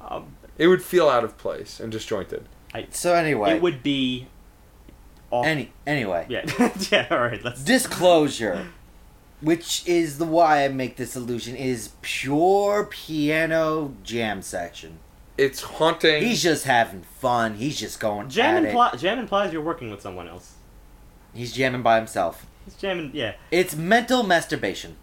Um, 0.00 0.36
It 0.56 0.68
would 0.68 0.82
feel 0.82 1.08
out 1.10 1.22
of 1.24 1.36
place 1.36 1.78
and 1.78 1.92
disjointed. 1.92 2.46
So 2.90 3.14
anyway, 3.14 3.52
it 3.56 3.62
would 3.62 3.82
be. 3.82 4.26
Off- 5.30 5.44
any 5.44 5.72
anyway, 5.86 6.24
Yeah. 6.28 6.44
yeah. 6.90 7.06
All 7.10 7.18
right. 7.18 7.42
Let's. 7.44 7.62
disclosure, 7.62 8.68
which 9.42 9.86
is 9.86 10.16
the 10.18 10.24
why 10.24 10.64
I 10.64 10.68
make 10.68 10.96
this 10.96 11.16
illusion, 11.16 11.54
is 11.54 11.90
pure 12.00 12.84
piano 12.90 13.94
jam 14.02 14.40
section. 14.40 15.00
It's 15.36 15.62
haunting. 15.62 16.22
He's 16.22 16.42
just 16.42 16.64
having 16.64 17.02
fun. 17.02 17.54
He's 17.54 17.78
just 17.78 18.00
going 18.00 18.28
Jam, 18.28 18.66
at 18.66 18.94
it. 18.94 18.98
jam 18.98 19.18
implies 19.20 19.52
you're 19.52 19.62
working 19.62 19.90
with 19.90 20.00
someone 20.00 20.26
else. 20.28 20.54
He's 21.32 21.52
jamming 21.52 21.82
by 21.82 21.96
himself. 21.96 22.44
He's 22.64 22.74
jamming, 22.74 23.12
yeah. 23.14 23.34
It's 23.52 23.76
mental 23.76 24.24
masturbation. 24.24 24.96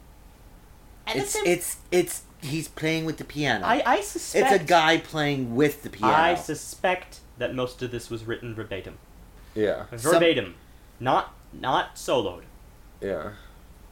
And 1.08 1.20
It's 1.20 1.34
the 1.34 1.50
it's 1.50 1.78
it's 1.92 2.24
he's 2.42 2.68
playing 2.68 3.06
with 3.06 3.18
the 3.18 3.24
piano. 3.24 3.66
I, 3.66 3.82
I 3.86 4.02
suspect. 4.02 4.52
it's 4.52 4.64
a 4.64 4.66
guy 4.66 4.98
playing 4.98 5.56
with 5.56 5.84
the 5.84 5.90
piano. 5.90 6.14
I 6.14 6.36
suspect 6.36 7.20
that 7.38 7.54
most 7.56 7.82
of 7.82 7.92
this 7.92 8.10
was 8.10 8.24
written 8.26 8.54
verbatim. 8.56 8.98
yeah, 9.54 9.86
Some- 9.98 10.14
Verbatim, 10.14 10.56
not 11.00 11.34
not 11.54 11.96
soloed. 11.96 12.44
yeah. 13.02 13.32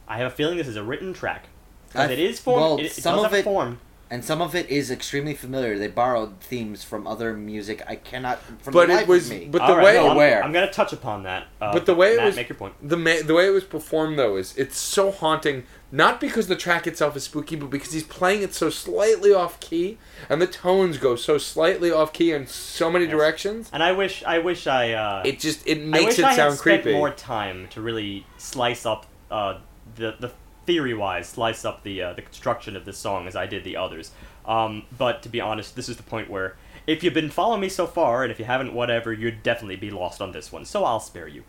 I 0.06 0.18
have 0.18 0.32
a 0.32 0.34
feeling 0.34 0.58
this 0.58 0.68
is 0.68 0.76
a 0.76 0.82
written 0.82 1.12
track. 1.14 1.46
'Cause 1.92 2.10
I- 2.10 2.12
it 2.12 2.18
is 2.18 2.38
form. 2.40 2.60
well, 2.60 2.76
it, 2.78 2.84
it 2.86 2.92
some 2.92 3.16
does 3.16 3.24
of 3.26 3.30
have 3.30 3.40
it- 3.40 3.44
form. 3.44 3.78
and 4.10 4.22
some 4.24 4.42
of 4.42 4.54
it 4.54 4.68
is 4.68 4.90
extremely 4.90 5.32
familiar. 5.34 5.78
They 5.78 5.86
borrowed 5.88 6.40
themes 6.40 6.84
from 6.84 7.06
other 7.06 7.32
music. 7.34 7.82
I 7.86 7.96
cannot 7.96 8.38
from 8.62 8.72
But 8.74 8.88
the 8.88 9.00
it 9.00 9.08
was- 9.08 9.30
me. 9.30 9.48
but- 9.50 9.58
the 9.58 9.64
All 9.64 9.76
right, 9.76 9.84
way- 9.84 9.94
no, 9.94 10.10
I'm, 10.10 10.16
Where? 10.16 10.44
I'm 10.44 10.52
gonna 10.52 10.70
touch 10.70 10.92
upon 10.92 11.22
that. 11.22 11.46
Uh, 11.60 11.72
But 11.72 11.86
the 11.86 11.94
way 11.94 12.14
it 12.14 12.22
was- 12.22 12.36
make 12.36 12.48
your 12.50 12.56
point. 12.58 12.74
The 12.86 12.96
ma- 12.98 13.22
the 13.24 13.32
way 13.34 13.46
it 13.46 13.50
was 13.52 13.64
performed 13.64 14.18
though 14.18 14.36
is 14.36 14.54
it's 14.56 14.76
so 14.78 15.10
haunting. 15.10 15.64
Not 15.94 16.20
because 16.20 16.48
the 16.48 16.56
track 16.56 16.88
itself 16.88 17.14
is 17.16 17.22
spooky, 17.22 17.54
but 17.54 17.70
because 17.70 17.92
he's 17.92 18.02
playing 18.02 18.42
it 18.42 18.52
so 18.52 18.68
slightly 18.68 19.32
off 19.32 19.60
key, 19.60 19.96
and 20.28 20.42
the 20.42 20.46
tones 20.48 20.98
go 20.98 21.14
so 21.14 21.38
slightly 21.38 21.92
off 21.92 22.12
key 22.12 22.32
in 22.32 22.48
so 22.48 22.90
many 22.90 23.04
Yes. 23.04 23.12
directions. 23.12 23.70
And 23.72 23.80
I 23.80 23.92
wish, 23.92 24.24
I 24.24 24.40
wish 24.40 24.66
I. 24.66 24.92
Uh, 24.92 25.22
It 25.24 25.38
just 25.38 25.64
it 25.68 25.80
makes 25.80 26.18
it 26.18 26.24
I 26.24 26.30
had 26.30 26.36
sound 26.36 26.58
spent 26.58 26.82
creepy. 26.82 26.98
more 26.98 27.10
time 27.12 27.68
to 27.70 27.80
really 27.80 28.26
slice 28.38 28.84
up 28.84 29.06
uh, 29.30 29.58
the 29.94 30.16
the 30.18 30.32
theory 30.66 30.94
wise, 30.94 31.28
slice 31.28 31.64
up 31.64 31.84
the 31.84 32.02
uh, 32.02 32.12
the 32.14 32.22
construction 32.22 32.74
of 32.74 32.84
this 32.86 32.98
song 32.98 33.28
as 33.28 33.36
I 33.36 33.46
did 33.46 33.62
the 33.62 33.76
others. 33.76 34.10
Um, 34.46 34.86
but 34.98 35.22
to 35.22 35.28
be 35.28 35.40
honest, 35.40 35.76
this 35.76 35.88
is 35.88 35.96
the 35.96 36.02
point 36.02 36.28
where 36.28 36.56
if 36.88 37.04
you've 37.04 37.14
been 37.14 37.30
following 37.30 37.60
me 37.60 37.68
so 37.68 37.86
far, 37.86 38.24
and 38.24 38.32
if 38.32 38.40
you 38.40 38.46
haven't, 38.46 38.74
whatever, 38.74 39.12
you'd 39.12 39.44
definitely 39.44 39.76
be 39.76 39.92
lost 39.92 40.20
on 40.20 40.32
this 40.32 40.50
one. 40.50 40.64
So 40.64 40.84
I'll 40.84 40.98
spare 40.98 41.28
you. 41.28 41.44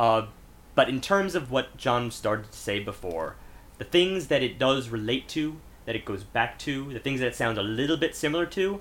Uh, 0.00 0.26
but 0.74 0.88
in 0.88 1.00
terms 1.00 1.36
of 1.36 1.52
what 1.52 1.76
John 1.76 2.10
started 2.10 2.50
to 2.50 2.58
say 2.58 2.80
before, 2.80 3.36
the 3.78 3.84
things 3.84 4.28
that 4.28 4.42
it 4.42 4.58
does 4.58 4.88
relate 4.88 5.28
to, 5.30 5.56
that 5.86 5.94
it 5.94 6.04
goes 6.04 6.24
back 6.24 6.58
to, 6.60 6.92
the 6.92 6.98
things 6.98 7.20
that 7.20 7.26
it 7.26 7.34
sounds 7.34 7.58
a 7.58 7.62
little 7.62 7.96
bit 7.96 8.14
similar 8.14 8.46
to, 8.46 8.80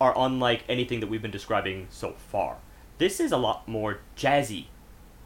are 0.00 0.14
unlike 0.16 0.64
anything 0.68 1.00
that 1.00 1.06
we've 1.06 1.22
been 1.22 1.30
describing 1.30 1.86
so 1.90 2.14
far. 2.30 2.56
This 2.98 3.20
is 3.20 3.32
a 3.32 3.36
lot 3.36 3.66
more 3.66 4.00
jazzy. 4.16 4.66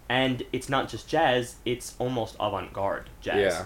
And 0.08 0.42
it's 0.52 0.68
not 0.68 0.88
just 0.88 1.08
jazz, 1.08 1.56
it's 1.64 1.94
almost 1.98 2.36
avant 2.40 2.72
garde 2.72 3.10
jazz. 3.20 3.54
Yeah. 3.54 3.64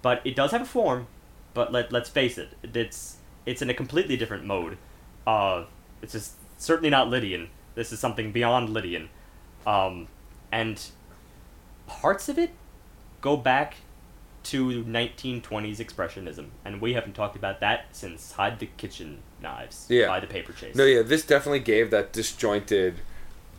But 0.00 0.20
it 0.24 0.36
does 0.36 0.52
have 0.52 0.62
a 0.62 0.66
form, 0.66 1.06
but 1.54 1.72
let, 1.72 1.92
let's 1.92 2.08
face 2.08 2.38
it, 2.38 2.50
it's 2.62 3.16
it's 3.44 3.60
in 3.60 3.68
a 3.68 3.74
completely 3.74 4.16
different 4.16 4.44
mode. 4.44 4.78
Uh, 5.26 5.64
it's 6.00 6.12
just 6.12 6.34
certainly 6.56 6.90
not 6.90 7.08
Lydian. 7.08 7.48
This 7.74 7.92
is 7.92 7.98
something 7.98 8.30
beyond 8.30 8.70
Lydian. 8.70 9.08
Um, 9.66 10.06
and 10.52 10.80
parts 11.88 12.28
of 12.28 12.38
it 12.38 12.50
go 13.20 13.36
back 13.36 13.76
to 14.44 14.84
1920s 14.84 15.78
expressionism, 15.78 16.46
and 16.64 16.80
we 16.80 16.94
haven't 16.94 17.14
talked 17.14 17.36
about 17.36 17.60
that 17.60 17.86
since 17.92 18.32
Hide 18.32 18.58
the 18.58 18.66
Kitchen 18.66 19.18
Knives 19.40 19.86
Yeah. 19.88 20.08
by 20.08 20.20
the 20.20 20.26
Paper 20.26 20.52
Chase. 20.52 20.74
No, 20.74 20.84
yeah, 20.84 21.02
this 21.02 21.24
definitely 21.24 21.60
gave 21.60 21.90
that 21.90 22.12
disjointed, 22.12 22.96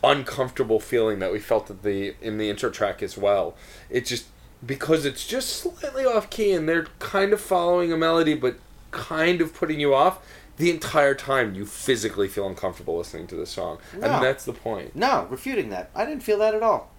uncomfortable 0.02 0.80
feeling 0.80 1.18
that 1.20 1.32
we 1.32 1.38
felt 1.38 1.70
at 1.70 1.82
the 1.82 2.14
in 2.20 2.38
the 2.38 2.50
intro 2.50 2.70
track 2.70 3.02
as 3.02 3.16
well. 3.16 3.54
It 3.88 4.04
just 4.06 4.26
because 4.64 5.04
it's 5.04 5.26
just 5.26 5.48
slightly 5.50 6.04
off 6.04 6.30
key 6.30 6.52
and 6.52 6.68
they're 6.68 6.86
kind 6.98 7.32
of 7.32 7.40
following 7.40 7.92
a 7.92 7.96
melody 7.96 8.34
but 8.34 8.56
kind 8.90 9.40
of 9.40 9.54
putting 9.54 9.80
you 9.80 9.94
off. 9.94 10.18
The 10.56 10.70
entire 10.70 11.14
time 11.14 11.54
you 11.56 11.66
physically 11.66 12.28
feel 12.28 12.46
uncomfortable 12.46 12.96
listening 12.96 13.26
to 13.28 13.34
the 13.34 13.44
song, 13.46 13.78
No. 13.98 14.06
and 14.06 14.22
that's 14.24 14.44
the 14.44 14.52
point. 14.52 14.94
no, 14.94 15.26
refuting 15.28 15.70
that. 15.70 15.90
I 15.96 16.04
didn't 16.06 16.22
feel 16.22 16.38
that 16.38 16.54
at 16.54 16.62
all. 16.62 16.90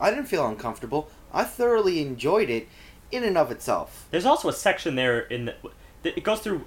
I 0.00 0.10
didn't 0.10 0.26
feel 0.26 0.44
uncomfortable. 0.46 1.08
I 1.32 1.44
thoroughly 1.44 2.00
enjoyed 2.02 2.50
it 2.50 2.66
in 3.10 3.22
and 3.24 3.36
of 3.38 3.50
itself. 3.50 4.06
There's 4.10 4.26
also 4.26 4.48
a 4.48 4.52
section 4.52 4.94
there 4.96 5.20
in 5.20 5.46
the 5.46 5.54
that 6.02 6.16
it 6.16 6.24
goes 6.24 6.40
through 6.40 6.64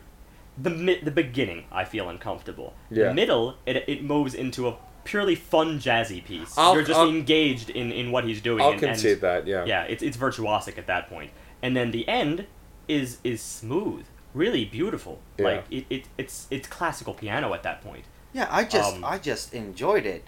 the 0.58 0.70
mi- 0.70 1.00
the 1.02 1.12
beginning. 1.12 1.66
I 1.72 1.86
feel 1.86 2.10
uncomfortable. 2.10 2.74
Yeah. 2.90 3.10
The 3.10 3.14
middle, 3.14 3.56
it 3.66 3.84
it 3.88 4.04
moves 4.04 4.34
into 4.34 4.68
a 4.68 4.76
purely 5.06 5.36
fun 5.36 5.80
jazzy 5.80 6.24
piece. 6.24 6.58
I'll- 6.58 6.74
You're 6.76 6.84
just 6.84 7.00
I'll- 7.00 7.10
engaged 7.10 7.70
in, 7.70 7.92
in 7.92 8.12
what 8.12 8.24
he's 8.26 8.42
doing. 8.42 8.62
I'll 8.62 8.72
and, 8.72 8.84
and- 8.84 8.92
concede 8.94 9.22
that, 9.22 9.48
yeah. 9.48 9.66
yeah, 9.66 9.84
it's 9.84 10.04
it's 10.04 10.18
virtuosic 10.18 10.78
at 10.78 10.88
that 10.88 11.10
point. 11.10 11.32
And 11.62 11.76
then 11.76 11.92
the 11.92 12.08
end 12.08 12.46
is 12.88 13.18
is 13.24 13.42
smooth, 13.42 14.06
really 14.34 14.66
beautiful. 14.66 15.20
Yeah. 15.38 15.46
Like 15.46 15.66
it, 15.72 15.86
it 15.90 16.04
it's 16.18 16.48
it's 16.52 16.68
classical 16.68 17.14
piano 17.14 17.54
at 17.54 17.64
that 17.64 17.82
point. 17.82 18.06
Yeah, 18.34 18.48
I 18.52 18.64
just 18.64 18.96
Um, 18.98 19.04
I 19.06 19.18
just 19.18 19.54
enjoyed 19.54 20.06
it. 20.06 20.24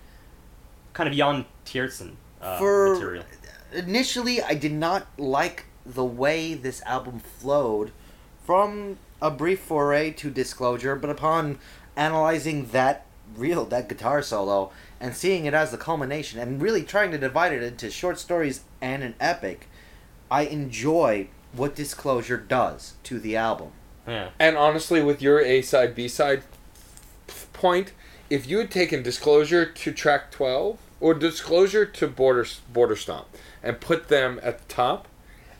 Kind 0.93 1.07
of 1.07 1.13
Yann 1.15 1.45
Tiersen 1.65 2.15
uh, 2.41 2.57
For- 2.57 2.93
material. 2.95 3.23
Initially, 3.73 4.41
I 4.41 4.53
did 4.55 4.73
not 4.73 5.07
like 5.17 5.65
the 5.85 6.05
way 6.05 6.53
this 6.53 6.81
album 6.83 7.19
flowed 7.19 7.91
from 8.45 8.97
a 9.21 9.31
brief 9.31 9.59
foray 9.59 10.11
to 10.11 10.29
disclosure, 10.29 10.95
but 10.95 11.09
upon 11.09 11.59
analyzing 11.95 12.67
that 12.67 13.05
real 13.35 13.65
that 13.65 13.87
guitar 13.87 14.21
solo 14.21 14.71
and 14.99 15.15
seeing 15.15 15.45
it 15.45 15.53
as 15.53 15.71
the 15.71 15.77
culmination 15.77 16.39
and 16.39 16.61
really 16.61 16.83
trying 16.83 17.11
to 17.11 17.17
divide 17.17 17.53
it 17.53 17.63
into 17.63 17.89
short 17.89 18.19
stories 18.19 18.61
and 18.81 19.03
an 19.03 19.15
epic, 19.19 19.67
I 20.29 20.43
enjoy 20.43 21.27
what 21.53 21.75
Disclosure 21.75 22.37
does 22.37 22.93
to 23.03 23.19
the 23.19 23.35
album. 23.35 23.71
Yeah. 24.07 24.29
And 24.39 24.57
honestly, 24.57 25.01
with 25.01 25.21
your 25.21 25.41
A 25.41 25.61
side 25.61 25.95
B 25.95 26.07
side 26.07 26.43
point, 27.53 27.93
if 28.29 28.47
you 28.47 28.59
had 28.59 28.71
taken 28.71 29.03
Disclosure 29.03 29.65
to 29.65 29.91
track 29.91 30.31
twelve 30.31 30.77
or 30.99 31.13
Disclosure 31.13 31.85
to 31.85 32.07
Border 32.07 32.47
Border 32.71 32.95
Stomp 32.95 33.27
and 33.61 33.79
put 33.79 34.07
them 34.07 34.39
at 34.41 34.59
the 34.59 34.73
top, 34.73 35.07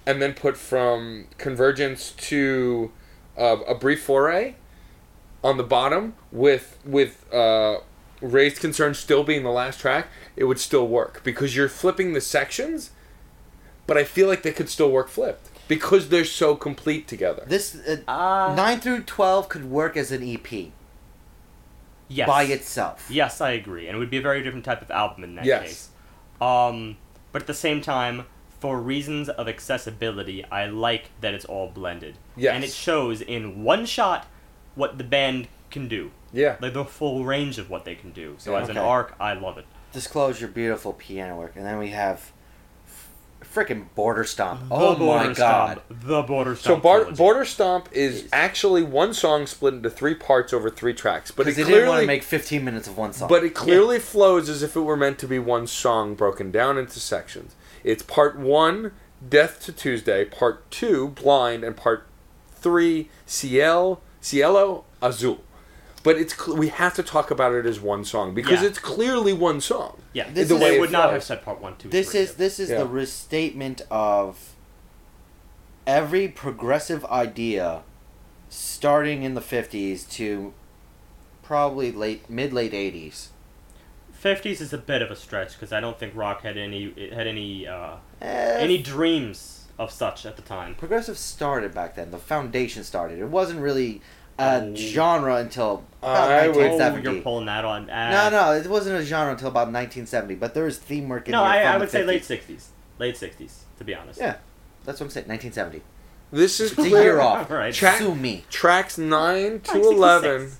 and 0.05 0.21
then 0.21 0.33
put 0.33 0.57
from 0.57 1.27
Convergence 1.37 2.11
to 2.13 2.91
uh, 3.37 3.57
a 3.67 3.75
brief 3.75 4.03
foray 4.03 4.55
on 5.43 5.57
the 5.57 5.63
bottom 5.63 6.15
with 6.31 6.77
with 6.85 7.31
uh, 7.33 7.77
Raised 8.21 8.59
Concern 8.59 8.93
still 8.93 9.23
being 9.23 9.43
the 9.43 9.51
last 9.51 9.79
track, 9.79 10.07
it 10.35 10.43
would 10.45 10.59
still 10.59 10.87
work 10.87 11.21
because 11.23 11.55
you're 11.55 11.69
flipping 11.69 12.13
the 12.13 12.21
sections. 12.21 12.91
But 13.87 13.97
I 13.97 14.03
feel 14.03 14.27
like 14.27 14.43
they 14.43 14.51
could 14.53 14.69
still 14.69 14.91
work 14.91 15.09
flipped 15.09 15.49
because 15.67 16.09
they're 16.09 16.23
so 16.25 16.55
complete 16.55 17.07
together. 17.07 17.43
This 17.47 17.75
uh, 17.75 17.97
Uh, 18.07 18.53
nine 18.55 18.79
through 18.79 19.03
twelve 19.03 19.49
could 19.49 19.65
work 19.69 19.97
as 19.97 20.11
an 20.11 20.23
EP 20.23 20.71
yes. 22.07 22.27
by 22.27 22.43
itself. 22.43 23.07
Yes, 23.09 23.41
I 23.41 23.51
agree, 23.51 23.87
and 23.87 23.95
it 23.95 23.99
would 23.99 24.09
be 24.11 24.17
a 24.17 24.21
very 24.21 24.43
different 24.43 24.65
type 24.65 24.81
of 24.81 24.91
album 24.91 25.23
in 25.23 25.35
that 25.35 25.45
Yes. 25.45 25.61
case. 25.63 25.89
Um, 26.39 26.97
but 27.31 27.41
at 27.43 27.47
the 27.47 27.53
same 27.53 27.81
time, 27.81 28.25
for 28.62 28.80
reasons 28.80 29.28
of 29.28 29.49
accessibility, 29.49 30.45
I 30.45 30.68
like 30.68 31.09
that 31.20 31.34
it's 31.34 31.45
all 31.45 31.68
blended. 31.70 32.16
Yes. 32.38 32.53
And 32.53 32.64
it 32.64 32.70
shows 32.72 33.20
in 33.20 33.64
one 33.64 33.86
shot 33.88 34.28
what 34.76 34.99
the 34.99 35.03
band 35.03 35.47
can 35.72 35.88
do, 35.88 36.12
Yeah. 36.32 36.57
like 36.62 36.74
the 36.74 36.86
full 36.86 37.26
range 37.26 37.57
of 37.57 37.72
what 37.72 37.86
they 37.86 37.95
can 37.95 38.12
do. 38.12 38.36
So 38.38 38.51
Yeah. 38.51 38.62
as 38.62 38.70
an 38.70 38.78
arc, 38.78 39.16
I 39.20 39.34
love 39.34 39.57
it. 39.57 39.66
Disclosure, 39.91 40.47
beautiful 40.47 40.93
piano 40.93 41.36
work, 41.38 41.53
and 41.55 41.66
then 41.66 41.80
we 41.80 41.89
have 41.89 42.32
Freaking 43.53 43.86
Border 43.95 44.24
Stomp. 44.24 44.70
The 44.70 44.76
Oh 44.76 44.95
Border 44.95 45.30
my 45.30 45.34
god. 45.34 45.82
Stomp. 45.89 46.01
The 46.07 46.22
Border 46.22 46.55
So 46.55 46.62
Stomp. 46.62 46.84
Bar- 46.84 47.05
Border 47.12 47.43
Stomp 47.43 47.89
is 47.91 48.24
Is- 48.24 48.30
actually 48.32 48.84
one 48.84 49.14
song 49.14 49.45
split 49.47 49.74
into 49.74 49.89
three 49.89 50.14
parts 50.16 50.53
over 50.53 50.70
three 50.70 50.93
tracks, 50.93 51.32
but 51.32 51.41
it 51.41 51.55
Because 51.55 51.57
they 51.57 51.64
didn't 51.64 51.88
want 51.89 51.97
clearly 51.97 52.03
to 52.03 52.07
make 52.07 52.24
15 52.24 52.64
minutes 52.64 52.88
of 52.88 52.97
one 52.97 53.12
song. 53.12 53.28
but 53.28 53.43
it 53.43 53.49
clearly 53.55 53.97
flows 53.99 54.47
as 54.47 54.62
if 54.64 54.76
it 54.78 54.82
were 54.82 54.95
meant 54.95 55.18
to 55.20 55.28
be 55.28 55.39
one 55.39 55.66
song 55.68 56.14
broken 56.14 56.51
down 56.51 56.78
into 56.78 56.99
sections. 56.99 57.55
It's 57.84 58.03
part 58.03 58.38
one, 58.38 58.91
Death 59.27 59.59
to 59.65 59.71
Tuesday, 59.71 60.25
part 60.25 60.69
two, 60.71 61.09
Blind, 61.09 61.63
and 61.63 61.75
part 61.77 62.07
three, 62.53 63.09
Ciel, 63.25 64.01
Cielo 64.19 64.86
Azul. 65.01 65.41
But 66.03 66.17
it's 66.17 66.36
cl- 66.36 66.57
we 66.57 66.69
have 66.69 66.95
to 66.95 67.03
talk 67.03 67.29
about 67.29 67.53
it 67.53 67.65
as 67.65 67.79
one 67.79 68.03
song 68.05 68.34
because 68.34 68.61
Yeah. 68.61 68.67
it's 68.69 68.79
clearly 68.79 69.34
one 69.34 69.61
song. 69.61 69.97
Yeah, 70.13 70.29
This 70.32 70.47
the 70.49 70.55
is- 70.55 70.61
way 70.61 70.69
they 70.71 70.77
it 70.77 70.79
would 70.79 70.91
not 70.91 71.03
flows. 71.09 71.13
have 71.13 71.23
said 71.23 71.45
part 71.45 71.61
one, 71.61 71.75
two, 71.77 71.89
this 71.89 72.11
three. 72.11 72.21
is 72.21 72.34
this 72.36 72.59
is 72.59 72.69
Yeah. 72.71 72.79
the 72.79 72.86
restatement 72.88 73.82
of 73.91 74.55
every 75.86 76.27
progressive 76.27 77.05
idea 77.05 77.82
starting 78.49 79.23
in 79.23 79.34
the 79.36 79.41
50s 79.41 80.03
to 80.05 80.53
probably 81.43 81.91
late 81.91 82.29
mid 82.29 82.51
late 82.53 82.73
80s. 82.73 83.29
Fifties 84.22 84.61
is 84.61 84.72
a 84.72 84.78
bit 84.78 85.01
of 85.01 85.09
a 85.09 85.15
stretch 85.15 85.53
because 85.53 85.74
I 85.74 85.80
don't 85.80 85.97
think 85.97 86.15
rock 86.15 86.43
had 86.43 86.55
any 86.57 86.86
it 86.95 87.13
had 87.13 87.26
any 87.28 87.67
uh, 87.67 87.95
Eh, 88.22 88.55
any 88.59 88.78
dreams 88.78 89.65
of 89.80 89.89
such 89.91 90.26
at 90.28 90.36
the 90.36 90.43
time. 90.43 90.76
progressive 90.76 91.17
started 91.17 91.74
back 91.74 91.95
then. 91.95 92.11
The 92.11 92.19
foundation 92.19 92.84
started. 92.84 93.17
It 93.17 93.26
wasn't 93.30 93.61
really 93.61 94.01
a 94.38 94.61
Oh. 94.61 94.76
genre 94.76 95.36
until 95.38 95.84
about 96.03 96.32
I 96.32 96.47
would- 96.47 96.57
Oh, 96.82 96.95
you're 96.97 97.22
pulling 97.24 97.45
that 97.47 97.65
on. 97.65 97.88
no, 97.88 97.93
ah. 97.93 98.30
no, 98.32 98.51
it 98.53 98.67
wasn't 98.67 98.99
a 98.99 99.03
genre 99.03 99.32
until 99.34 99.47
about 99.47 99.72
1970. 99.72 100.36
But 100.36 100.53
there 100.53 100.65
was 100.65 100.78
theme 100.78 101.09
work 101.09 101.28
in 101.28 101.32
No, 101.32 101.39
here 101.43 101.47
I, 101.53 101.61
from 101.63 101.69
I 101.69 101.74
the 101.74 101.80
would 101.80 101.89
say 101.91 102.01
50s. 102.03 102.07
late 102.07 102.26
sixties. 102.26 102.69
Late 102.99 103.17
sixties, 103.17 103.63
to 103.80 103.84
be 103.84 103.95
honest. 103.95 104.19
Yeah, 104.19 104.36
that's 104.86 104.99
what 104.99 105.07
I'm 105.07 105.09
saying. 105.11 105.28
1970. 105.30 105.82
This 106.32 106.59
is 106.59 106.72
It's 106.72 106.80
a 106.80 106.82
clear- 106.84 107.01
year 107.03 107.19
off. 107.22 107.49
Right. 107.49 107.74
Tra- 107.74 107.97
Sue 107.97 108.13
me. 108.13 108.45
Tracks 108.51 108.99
nine 108.99 109.61
to 109.61 109.72
66. 109.72 109.95
eleven 109.97 110.51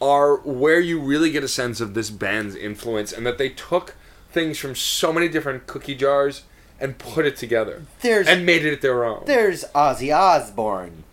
are 0.00 0.36
where 0.36 0.80
you 0.80 1.00
really 1.00 1.30
get 1.30 1.42
a 1.44 1.48
sense 1.48 1.80
of 1.80 1.94
this 1.94 2.10
band's 2.10 2.54
influence 2.54 3.12
and 3.12 3.26
that 3.26 3.38
they 3.38 3.48
took 3.48 3.94
things 4.30 4.58
from 4.58 4.74
so 4.74 5.12
many 5.12 5.28
different 5.28 5.66
cookie 5.66 5.94
jars 5.94 6.42
and 6.78 6.98
put 6.98 7.24
it 7.24 7.36
together 7.36 7.84
There's 8.02 8.26
and 8.26 8.44
made 8.44 8.64
it 8.66 8.82
their 8.82 9.04
own. 9.04 9.22
There's 9.26 9.64
Ozzy 9.74 10.14
Osbourne. 10.14 11.04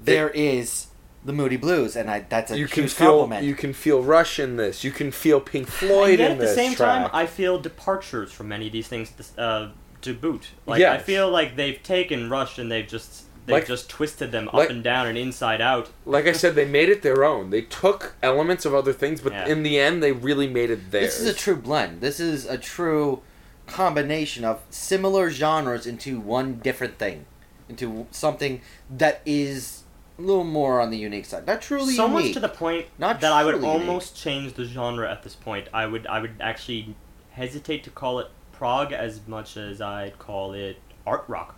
There 0.00 0.30
is 0.30 0.88
the 1.24 1.32
Moody 1.32 1.56
Blues, 1.56 1.94
and 1.94 2.10
I 2.10 2.20
that's 2.20 2.50
a 2.50 2.58
you 2.58 2.66
can 2.66 2.84
huge 2.84 2.94
feel 2.94 3.08
compliment. 3.10 3.44
you 3.44 3.54
can 3.54 3.72
feel 3.72 4.02
Rush 4.02 4.38
in 4.38 4.56
this. 4.56 4.82
You 4.82 4.90
can 4.90 5.10
feel 5.12 5.40
Pink 5.40 5.66
And 5.66 5.72
Floyd 5.74 6.18
yet 6.18 6.32
in 6.32 6.38
this. 6.38 6.50
at 6.50 6.56
the 6.56 6.62
same 6.62 6.74
track. 6.74 7.02
time, 7.02 7.10
I 7.12 7.26
feel 7.26 7.60
departures 7.60 8.32
from 8.32 8.48
many 8.48 8.66
of 8.66 8.72
these 8.72 8.88
things 8.88 9.12
uh, 9.38 9.68
to 10.00 10.14
boot. 10.14 10.48
Like 10.66 10.82
I 10.82 10.98
feel 10.98 11.30
like 11.30 11.56
they've 11.56 11.80
taken 11.82 12.30
Rush 12.30 12.58
and 12.58 12.72
they've 12.72 12.88
just 12.88 13.24
they've 13.46 13.54
Like- 13.54 13.66
just 13.66 13.88
twisted 13.88 14.32
them 14.32 14.48
like- 14.52 14.64
up 14.66 14.70
and 14.70 14.82
down 14.84 15.06
and 15.06 15.16
inside 15.18 15.60
out. 15.60 15.88
like 16.04 16.26
I 16.26 16.32
said, 16.32 16.54
they 16.54 16.64
made 16.66 16.88
it 16.88 17.02
their 17.02 17.24
own. 17.24 17.50
They 17.50 17.62
took 17.62 18.14
elements 18.22 18.64
of 18.64 18.74
other 18.74 18.92
things, 18.92 19.20
but 19.20 19.32
Yeah. 19.32 19.46
in 19.46 19.62
the 19.62 19.78
end, 19.78 20.02
they 20.02 20.12
really 20.12 20.46
made 20.48 20.70
it 20.70 20.90
theirs. 20.90 21.18
this 21.18 21.20
is 21.20 21.26
a 21.28 21.34
true 21.34 21.56
blend. 21.56 22.00
This 22.00 22.20
is 22.20 22.46
a 22.46 22.58
true 22.58 23.22
combination 23.66 24.44
of 24.44 24.60
similar 24.70 25.30
genres 25.30 25.86
into 25.86 26.18
one 26.20 26.54
different 26.62 26.98
thing, 26.98 27.24
into 27.68 28.06
something 28.10 28.60
that 28.90 29.20
is 29.24 29.84
a 30.18 30.22
little 30.22 30.44
more 30.44 30.80
on 30.80 30.90
the 30.90 30.98
unique 30.98 31.24
side. 31.24 31.46
Not 31.46 31.62
truly 31.62 31.94
so 31.94 32.06
unique. 32.08 32.24
much 32.26 32.32
to 32.34 32.40
the 32.40 32.48
point 32.48 32.86
Not 32.98 33.20
that 33.20 33.32
I 33.32 33.44
would 33.44 33.54
unique. 33.54 33.68
almost 33.70 34.16
change 34.16 34.54
the 34.54 34.64
genre 34.64 35.10
at 35.10 35.22
this 35.22 35.34
point. 35.34 35.68
I 35.72 35.86
would 35.86 36.06
I 36.06 36.20
would 36.20 36.34
actually 36.40 36.94
hesitate 37.30 37.84
to 37.84 37.90
call 37.90 38.18
it 38.18 38.26
prog 38.52 38.92
as 38.92 39.20
much 39.26 39.56
as 39.56 39.80
I'd 39.80 40.18
call 40.18 40.52
it 40.52 40.76
art 41.06 41.24
rock. 41.28 41.56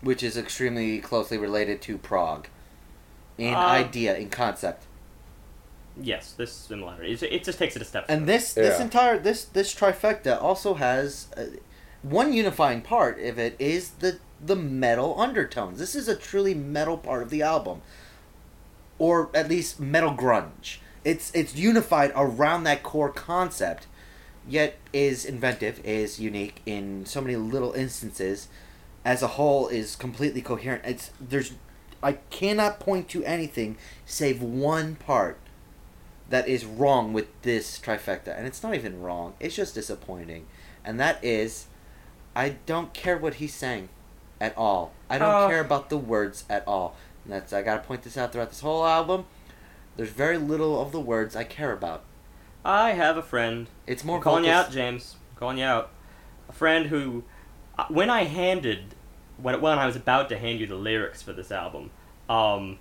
Which 0.00 0.22
is 0.22 0.36
extremely 0.36 0.98
closely 1.00 1.38
related 1.38 1.80
to 1.82 1.98
prog, 1.98 2.48
in 3.36 3.54
Uh, 3.54 3.58
idea, 3.58 4.16
in 4.16 4.28
concept. 4.30 4.84
Yes, 6.00 6.32
this 6.32 6.52
similarity. 6.52 7.12
It, 7.12 7.22
it 7.24 7.44
just 7.44 7.58
takes 7.58 7.74
it 7.74 7.82
a 7.82 7.84
step. 7.84 8.04
And 8.08 8.20
further. 8.20 8.32
this 8.32 8.52
this 8.54 8.78
Yeah. 8.78 8.84
entire 8.84 9.18
this 9.18 9.44
this 9.44 9.74
trifecta 9.74 10.40
also 10.40 10.74
has 10.74 11.26
uh, 11.36 11.44
one 12.02 12.32
unifying 12.32 12.82
part 12.82 13.18
of 13.20 13.38
it 13.38 13.56
is 13.58 13.90
the 13.98 14.18
the 14.44 14.54
metal 14.54 15.20
undertones. 15.20 15.78
This 15.80 15.96
is 15.96 16.06
a 16.08 16.14
truly 16.14 16.54
metal 16.54 16.96
part 16.96 17.22
of 17.22 17.30
the 17.30 17.42
album, 17.42 17.82
or 18.98 19.30
at 19.34 19.48
least 19.48 19.80
metal 19.80 20.14
grunge. 20.14 20.78
It's 21.04 21.32
it's 21.34 21.56
unified 21.56 22.12
around 22.14 22.62
that 22.64 22.84
core 22.84 23.10
concept, 23.10 23.88
yet 24.48 24.76
is 24.92 25.24
inventive, 25.24 25.80
is 25.84 26.20
unique 26.20 26.60
in 26.66 27.06
so 27.06 27.20
many 27.20 27.34
little 27.34 27.72
instances. 27.72 28.46
As 29.08 29.22
a 29.22 29.26
whole, 29.38 29.68
is 29.68 29.96
completely 29.96 30.42
coherent. 30.42 30.82
It's 30.84 31.10
there's 31.18 31.52
I 32.02 32.12
cannot 32.28 32.78
point 32.78 33.08
to 33.08 33.24
anything 33.24 33.78
save 34.04 34.42
one 34.42 34.96
part 34.96 35.38
that 36.28 36.46
is 36.46 36.66
wrong 36.66 37.14
with 37.14 37.26
this 37.40 37.78
trifecta, 37.78 38.36
and 38.36 38.46
it's 38.46 38.62
not 38.62 38.74
even 38.74 39.00
wrong. 39.00 39.32
It's 39.40 39.56
just 39.56 39.74
disappointing, 39.74 40.44
and 40.84 41.00
that 41.00 41.24
is, 41.24 41.68
I 42.36 42.56
don't 42.66 42.92
care 42.92 43.16
what 43.16 43.34
he's 43.34 43.54
saying, 43.54 43.88
at 44.42 44.56
all. 44.58 44.92
I 45.08 45.16
don't 45.16 45.34
Uh. 45.34 45.48
care 45.48 45.60
about 45.60 45.88
the 45.88 45.96
words 45.96 46.44
at 46.50 46.62
all. 46.68 46.94
And 47.24 47.32
that's 47.32 47.52
I 47.54 47.62
gotta 47.62 47.82
point 47.82 48.02
this 48.02 48.18
out 48.18 48.32
throughout 48.32 48.50
this 48.50 48.60
whole 48.60 48.86
album. 48.86 49.24
There's 49.96 50.10
very 50.10 50.36
little 50.36 50.80
of 50.82 50.92
the 50.92 51.00
words 51.00 51.34
I 51.34 51.44
care 51.44 51.72
about. 51.72 52.02
I 52.62 52.90
have 52.92 53.16
a 53.16 53.22
friend 53.22 53.68
It's 53.86 54.04
more 54.04 54.16
I'm 54.18 54.22
calling 54.22 54.44
you 54.44 54.50
out, 54.50 54.70
James. 54.70 55.16
I'm 55.32 55.38
calling 55.38 55.58
you 55.58 55.64
out. 55.64 55.90
A 56.48 56.52
friend 56.52 56.86
who, 56.86 57.24
uh, 57.78 57.86
when 57.88 58.10
I 58.10 58.24
handed, 58.24 58.94
when 59.40 59.60
when 59.60 59.78
I 59.78 59.86
was 59.86 59.96
about 59.96 60.28
to 60.30 60.38
hand 60.38 60.60
you 60.60 60.66
the 60.66 60.76
lyrics 60.76 61.22
for 61.22 61.32
this 61.32 61.50
album, 61.50 61.90
um, 62.28 62.78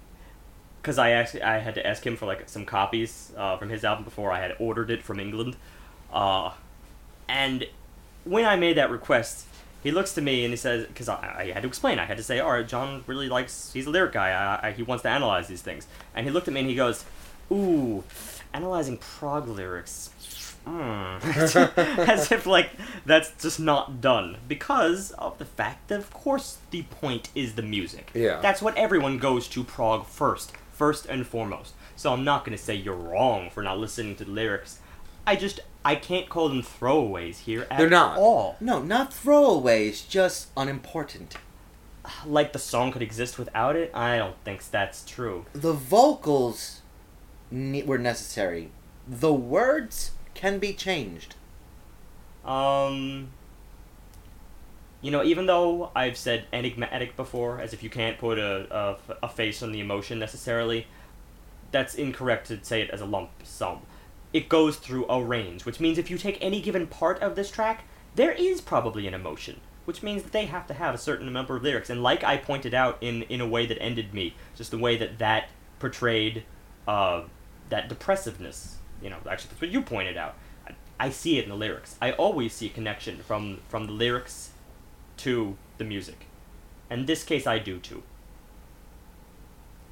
because 0.82 0.98
I 0.98 1.12
actually 1.12 1.44
I 1.44 1.60
had 1.60 1.76
to 1.76 1.86
ask 1.86 2.06
him 2.06 2.16
for 2.16 2.26
like 2.26 2.48
some 2.50 2.66
copies 2.66 3.32
uh, 3.38 3.58
from 3.58 3.70
his 3.70 3.84
album 3.84 4.04
before 4.04 4.32
I 4.32 4.40
had 4.40 4.56
ordered 4.60 4.90
it 4.92 5.04
from 5.04 5.20
England, 5.20 5.56
uh, 6.12 6.52
and 7.28 7.66
when 8.24 8.46
I 8.46 8.56
made 8.56 8.78
that 8.78 8.90
request, 8.90 9.46
he 9.84 9.92
looks 9.92 10.14
to 10.16 10.22
me 10.22 10.44
and 10.44 10.52
he 10.52 10.58
says, 10.58 10.86
because 10.86 11.08
I, 11.08 11.36
I 11.40 11.52
had 11.52 11.62
to 11.62 11.68
explain, 11.68 11.98
I 12.00 12.06
had 12.06 12.18
to 12.18 12.24
say, 12.24 12.40
all 12.40 12.52
right, 12.52 12.68
John 12.68 13.04
really 13.08 13.30
likes, 13.30 13.72
he's 13.72 13.86
a 13.86 13.90
lyric 13.90 14.12
guy, 14.14 14.32
I, 14.32 14.68
I, 14.68 14.72
he 14.74 14.84
wants 14.84 15.04
to 15.04 15.10
analyze 15.10 15.48
these 15.48 15.62
things, 15.62 15.88
and 16.14 16.26
he 16.26 16.32
looked 16.32 16.48
at 16.48 16.54
me 16.54 16.60
and 16.62 16.70
he 16.70 16.76
goes, 16.76 17.06
ooh, 17.52 18.04
analyzing 18.54 18.98
prog 18.98 19.48
lyrics. 19.48 20.10
Hmm. 20.68 21.18
As 22.10 22.30
if 22.32 22.46
like 22.46 22.70
that's 23.06 23.32
just 23.42 23.60
not 23.60 24.02
done 24.02 24.38
because 24.48 25.12
of 25.12 25.38
the 25.38 25.46
fact 25.46 25.88
that 25.88 26.00
of 26.00 26.12
course 26.12 26.58
the 26.72 26.84
point 26.84 27.30
is 27.34 27.54
the 27.54 27.62
music. 27.62 28.12
Yeah. 28.14 28.42
That's 28.42 28.62
what 28.62 28.76
everyone 28.78 29.18
goes 29.18 29.48
to 29.50 29.64
prog 29.64 30.06
first, 30.06 30.52
first 30.74 31.06
and 31.06 31.26
foremost. 31.26 31.74
So 31.96 32.12
I'm 32.12 32.26
not 32.26 32.44
gonna 32.44 32.58
say 32.58 32.76
you're 32.76 32.96
wrong 32.96 33.50
for 33.50 33.64
not 33.64 33.78
listening 33.80 34.16
to 34.18 34.26
the 34.26 34.32
lyrics. 34.32 34.80
I 35.26 35.36
just 35.38 35.62
I 35.86 35.96
can't 35.96 36.28
call 36.28 36.50
them 36.50 36.62
throwaways 36.62 37.40
here 37.40 37.66
at 37.72 37.78
They're 37.78 37.90
not. 37.90 38.18
all. 38.18 38.58
No, 38.60 38.82
not 38.82 39.12
throwaways, 39.12 40.08
just 40.08 40.50
unimportant. 40.58 41.36
Like 42.26 42.52
the 42.52 42.60
song 42.60 42.92
could 42.92 43.02
exist 43.02 43.38
without 43.40 43.76
it. 43.78 43.92
I 43.94 44.18
don't 44.18 44.36
think 44.44 44.70
that's 44.70 45.06
true. 45.06 45.46
The 45.54 45.74
vocals 45.74 46.82
ne- 47.52 47.84
were 47.84 47.98
necessary. 47.98 48.72
The 49.08 49.34
words 49.34 50.12
can 50.38 50.60
be 50.60 50.74
changed. 50.74 51.36
Um, 52.46 53.30
you 55.02 55.12
know, 55.12 55.24
even 55.24 55.46
though 55.46 55.92
I've 55.96 56.18
said 56.18 56.46
enigmatic 56.54 57.16
before, 57.16 57.60
as 57.60 57.74
if 57.74 57.84
you 57.84 57.90
can't 57.90 58.18
put 58.18 58.40
a, 58.40 58.68
a, 58.74 58.98
a 59.24 59.30
face 59.30 59.62
on 59.62 59.72
the 59.72 59.80
emotion 59.80 60.18
necessarily, 60.20 60.88
that's 61.72 61.96
incorrect 61.96 62.48
to 62.48 62.64
say 62.64 62.82
it 62.82 62.90
as 62.90 63.02
a 63.02 63.06
lump 63.06 63.30
sum. 63.44 63.82
It 64.34 64.50
goes 64.50 64.78
through 64.78 65.08
a 65.10 65.22
range, 65.22 65.66
which 65.66 65.80
means 65.80 65.98
if 65.98 66.10
you 66.10 66.18
take 66.18 66.38
any 66.42 66.62
given 66.62 66.88
part 66.88 67.22
of 67.22 67.36
this 67.36 67.52
track, 67.52 67.84
there 68.16 68.32
is 68.32 68.62
probably 68.62 69.08
an 69.08 69.14
emotion, 69.14 69.60
which 69.86 70.02
means 70.02 70.24
that 70.24 70.32
they 70.32 70.46
have 70.46 70.68
to 70.68 70.74
have 70.74 70.96
a 70.96 70.98
certain 70.98 71.32
number 71.32 71.56
of 71.56 71.64
lyrics. 71.64 71.90
And 71.90 72.02
like 72.02 72.24
I 72.24 72.38
pointed 72.38 72.74
out 72.74 72.98
in, 73.02 73.24
in 73.24 73.42
a 73.42 73.48
way 73.48 73.66
that 73.66 73.82
ended 73.82 74.14
me, 74.14 74.36
just 74.56 74.72
the 74.72 74.78
way 74.78 74.98
that 74.98 75.20
that 75.20 75.50
portrayed 75.80 76.44
uh, 76.88 77.24
that 77.70 77.90
depressiveness, 77.90 78.78
you 79.02 79.10
know, 79.10 79.18
actually 79.30 79.50
that's 79.50 79.62
what 79.62 79.70
you 79.72 79.82
pointed 79.82 80.18
out. 80.18 80.36
I, 80.68 80.74
I 81.00 81.10
see 81.10 81.38
it 81.40 81.44
in 81.44 81.50
the 81.50 81.56
lyrics. 81.56 81.96
I 82.02 82.12
always 82.14 82.54
see 82.54 82.68
a 82.68 82.70
connection 82.70 83.18
from, 83.20 83.60
from 83.70 83.86
the 83.88 83.94
lyrics 83.94 84.52
to 85.18 85.56
the 85.78 85.84
music. 85.84 86.26
And 86.90 87.02
in 87.02 87.06
this 87.06 87.24
case, 87.24 87.46
I 87.48 87.60
do 87.60 87.80
too. 87.80 88.04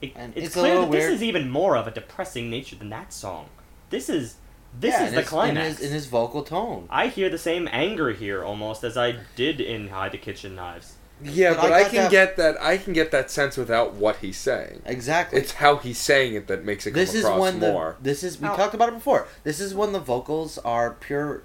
It, 0.01 0.11
And 0.15 0.33
it's, 0.35 0.47
it's 0.47 0.55
clear 0.55 0.75
that 0.79 0.91
this 0.91 1.01
weird- 1.01 1.13
is 1.13 1.23
even 1.23 1.49
more 1.49 1.77
of 1.77 1.87
a 1.87 1.91
depressing 1.91 2.49
nature 2.49 2.75
than 2.75 2.89
that 2.89 3.13
song. 3.13 3.49
This 3.89 4.09
is 4.09 4.35
this 4.77 4.91
Yeah, 4.93 5.05
is 5.07 5.13
the 5.13 5.23
climax. 5.23 5.57
In 5.57 5.65
his, 5.77 5.79
in 5.87 5.93
his 5.93 6.05
vocal 6.07 6.43
tone. 6.43 6.87
I 6.89 7.07
hear 7.07 7.29
the 7.29 7.37
same 7.37 7.69
anger 7.71 8.11
here 8.11 8.43
almost 8.43 8.83
as 8.83 8.97
I 8.97 9.15
did 9.35 9.61
in 9.61 9.87
Hide 9.87 10.11
the 10.11 10.17
Kitchen 10.17 10.53
Knives. 10.55 10.94
Yeah, 11.23 11.53
But 11.53 11.61
but, 11.61 11.71
I 11.73 11.79
I, 11.79 11.83
can 11.85 11.95
that- 11.95 12.11
get 12.11 12.37
that. 12.37 12.61
I 12.61 12.77
can 12.77 12.93
get 12.93 13.11
that 13.11 13.31
sense 13.31 13.55
without 13.57 13.93
what 13.93 14.17
he's 14.17 14.37
saying. 14.37 14.81
Exactly. 14.85 15.39
It's 15.39 15.53
how 15.53 15.77
he's 15.77 15.97
saying 15.97 16.35
it 16.35 16.47
that 16.47 16.65
makes 16.65 16.85
it 16.85 16.91
come 16.91 16.99
this 16.99 17.13
is 17.13 17.23
across 17.23 17.39
when 17.39 17.59
more. 17.59 17.95
the 17.99 18.03
this 18.09 18.23
is 18.23 18.39
we 18.39 18.47
Now- 18.47 18.55
talked 18.55 18.73
about 18.73 18.89
it 18.89 18.95
before. 18.95 19.27
This 19.43 19.59
is 19.59 19.73
when 19.73 19.91
the 19.93 19.99
vocals 19.99 20.57
are 20.59 20.91
pure 20.91 21.43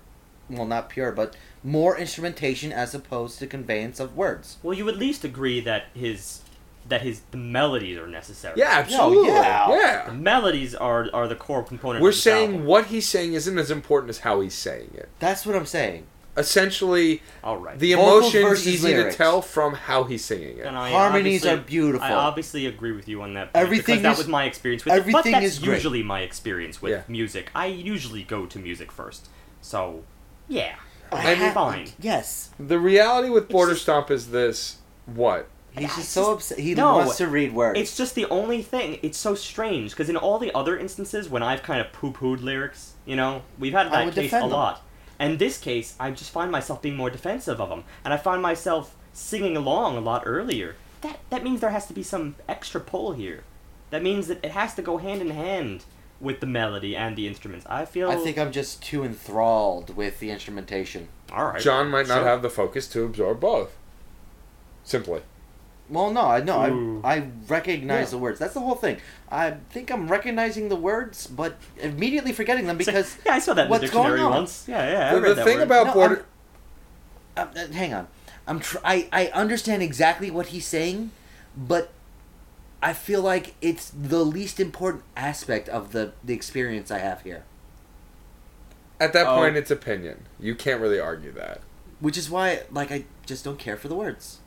well, 0.49 0.67
not 0.67 0.89
pure, 0.89 1.13
but 1.13 1.37
more 1.63 1.97
instrumentation 1.97 2.73
as 2.73 2.93
opposed 2.95 3.39
to 3.39 3.47
conveyance 3.47 4.01
of 4.01 4.17
words. 4.17 4.57
Well, 4.65 4.77
you 4.77 4.89
at 4.89 4.97
least 4.97 5.23
agree 5.25 5.61
that 5.61 5.85
his 5.95 6.41
that 6.89 7.03
his 7.03 7.21
the 7.31 7.37
melodies 7.37 7.97
are 7.99 8.09
necessary. 8.09 8.55
Yeah, 8.59 8.71
oh, 8.75 8.81
absolutely. 8.81 9.29
yeah. 9.29 9.69
yeah. 9.71 10.07
The 10.07 10.15
melodies 10.15 10.75
are 10.75 11.09
are 11.13 11.29
the 11.29 11.37
core 11.37 11.63
component. 11.63 12.03
We're 12.03 12.09
of 12.09 12.15
saying 12.17 12.51
album. 12.53 12.67
what 12.67 12.87
he's 12.87 13.07
saying 13.07 13.35
isn't 13.35 13.57
as 13.59 13.71
important 13.71 14.11
as 14.11 14.19
how 14.21 14.41
he's 14.41 14.55
saying 14.55 14.91
it. 14.95 15.09
That's 15.21 15.47
what 15.47 15.55
I'm 15.55 15.67
saying. 15.67 16.07
Essentially, 16.41 17.23
All 17.45 17.57
right. 17.59 17.79
the 17.79 17.95
Vocals 17.95 18.35
emotion's 18.35 18.45
versus 18.49 18.67
easy 18.69 18.89
lyrics. 18.89 19.15
to 19.15 19.19
tell 19.19 19.43
from 19.43 19.75
how 19.75 20.05
he's 20.05 20.25
singing 20.25 20.59
it. 20.59 20.67
And 20.67 20.77
I 20.77 20.91
Harmonies 20.91 21.43
obviously- 21.45 21.51
are 21.51 21.57
beautiful. 21.65 22.07
I 22.07 22.13
obviously 22.13 22.67
agree 22.67 22.93
with 22.93 23.09
you 23.09 23.23
on 23.23 23.35
that. 23.35 23.53
Point 23.53 23.65
Everything 23.65 23.97
because 23.97 24.03
that 24.03 24.13
is- 24.13 24.19
was 24.19 24.29
my 24.29 24.45
experience 24.45 24.85
with 24.85 24.93
it. 24.95 24.97
But 24.97 25.01
everything 25.01 25.33
that's 25.33 25.45
is 25.47 25.59
great. 25.59 25.75
usually 25.75 26.03
my 26.03 26.21
experience 26.21 26.83
with 26.83 26.93
Yeah. 26.93 27.03
music. 27.09 27.51
I 27.55 27.67
usually 27.67 28.23
go 28.25 28.47
to 28.47 28.59
music 28.59 28.91
first. 28.91 29.29
So, 29.61 30.03
yeah. 30.49 30.75
I 31.13 31.31
And 31.33 31.41
ha- 31.41 31.53
fine. 31.53 31.93
Yes. 32.01 32.51
The 32.59 32.79
reality 32.79 33.29
with 33.31 33.49
Border 33.49 33.73
just- 33.73 33.83
Stomp 33.83 34.11
is 34.11 34.31
this: 34.31 34.77
what? 35.07 35.49
He's 35.73 35.85
It's 35.85 35.97
just 35.97 36.11
so 36.11 36.35
just- 36.37 36.53
upset. 36.53 36.65
He 36.65 36.75
No, 36.75 36.97
wants 36.97 37.17
to 37.19 37.27
read 37.29 37.53
words. 37.55 37.79
It's 37.79 37.97
just 37.97 38.15
the 38.17 38.27
only 38.27 38.61
thing. 38.63 38.99
It's 39.03 39.19
so 39.19 39.35
strange 39.37 39.91
because 39.91 40.09
in 40.09 40.17
all 40.17 40.39
the 40.39 40.53
other 40.55 40.77
instances 40.77 41.29
when 41.29 41.43
I've 41.45 41.63
kind 41.63 41.81
of 41.81 41.93
poo-pooed 41.93 42.43
lyrics, 42.43 42.95
you 43.07 43.15
know, 43.17 43.43
we've 43.59 43.73
had 43.73 43.87
I 43.87 43.91
that 43.91 44.05
would 44.07 44.15
case 44.15 44.23
a 44.23 44.27
defend 44.27 44.45
them. 44.45 44.51
lot. 44.51 44.83
And 45.21 45.39
this 45.39 45.59
case, 45.59 45.95
I 46.01 46.11
just 46.11 46.31
find 46.33 46.51
myself 46.51 46.81
being 46.83 46.97
more 46.97 47.11
defensive 47.11 47.61
of 47.61 47.69
them, 47.69 47.85
and 48.05 48.13
I 48.13 48.17
find 48.17 48.41
myself 48.43 48.97
singing 49.13 49.57
along 49.57 49.97
a 49.97 50.01
lot 50.01 50.23
earlier. 50.27 50.75
That 51.03 51.21
that 51.31 51.45
means 51.45 51.61
there 51.61 51.71
has 51.71 51.87
to 51.87 51.93
be 51.93 52.03
some 52.03 52.35
extra 52.49 52.81
pull 52.81 53.13
here. 53.13 53.45
That 53.91 54.03
means 54.03 54.27
that 54.29 54.43
it 54.45 54.53
has 54.53 54.75
to 54.75 54.83
go 54.83 54.97
hand 54.97 55.21
in 55.21 55.31
hand 55.31 55.85
with 56.21 56.41
the 56.41 56.47
melody 56.47 56.97
and 56.97 57.17
the 57.17 57.27
instruments. 57.29 57.67
I 57.69 57.85
feel. 57.85 58.11
I 58.11 58.17
think 58.17 58.39
I'm 58.39 58.51
just 58.53 58.83
too 58.83 59.05
enthralled 59.05 59.95
with 59.95 60.21
the 60.21 60.31
instrumentation. 60.31 61.09
all 61.33 61.47
right. 61.47 61.61
John 61.63 61.91
might 61.91 62.09
not 62.09 62.17
Sure. 62.21 62.25
have 62.25 62.43
the 62.43 62.51
focus 62.51 62.89
to 62.89 63.05
absorb 63.05 63.41
both. 63.41 63.77
Simply. 64.85 65.21
Well, 65.91 66.11
no, 66.13 66.23
I 66.23 66.41
know. 66.41 67.01
I 67.05 67.17
I 67.17 67.29
recognize 67.49 68.07
Yeah. 68.07 68.11
the 68.13 68.19
words. 68.19 68.39
That's 68.39 68.55
the 68.55 68.61
whole 68.61 68.77
thing. 68.77 68.99
I 69.31 69.53
think 69.71 69.91
I'm 69.91 70.07
recognizing 70.09 70.69
the 70.69 70.77
words, 70.77 71.27
but 71.27 71.57
immediately 71.79 72.33
forgetting 72.33 72.67
them 72.67 72.79
because. 72.85 73.17
yeah, 73.27 73.35
I 73.35 73.39
saw 73.41 73.55
that 73.55 73.63
in 73.63 73.67
the 73.69 73.71
what's 73.73 73.91
going 73.91 74.11
dictionary 74.11 74.31
once. 74.31 74.67
Yeah, 74.69 74.91
yeah. 74.91 75.11
I 75.11 75.15
The, 75.15 75.21
read 75.21 75.31
the 75.31 75.35
that 75.35 75.45
thing 75.45 75.57
word. 75.59 75.63
about 75.65 75.87
No, 75.89 75.93
Border. 75.95 76.25
Uh, 77.37 77.47
uh, 77.57 77.67
hang 77.73 77.93
on. 77.95 78.07
I'm 78.47 78.61
tr- 78.61 78.79
I 78.85 79.09
I 79.13 79.27
understand 79.35 79.83
exactly 79.83 80.31
what 80.31 80.47
he's 80.47 80.67
saying, 80.67 81.11
but 81.57 81.91
I 82.83 82.93
feel 82.93 83.21
like 83.23 83.55
it's 83.61 83.91
the 83.91 84.25
least 84.25 84.59
important 84.61 85.03
aspect 85.17 85.69
of 85.69 85.93
the 85.93 86.13
the 86.25 86.35
experience 86.35 86.91
I 86.91 86.99
have 86.99 87.23
here. 87.23 87.43
At 89.01 89.13
that 89.15 89.27
Oh. 89.27 89.37
point, 89.37 89.57
it's 89.57 89.71
opinion. 89.71 90.27
You 90.39 90.55
can't 90.55 90.81
really 90.81 91.01
argue 91.01 91.33
that. 91.33 91.61
Which 92.01 92.17
is 92.19 92.31
why, 92.31 92.63
like, 92.71 92.91
I 92.93 93.05
just 93.27 93.45
don't 93.45 93.59
care 93.59 93.77
for 93.77 93.89
the 93.89 93.95
words. 93.95 94.39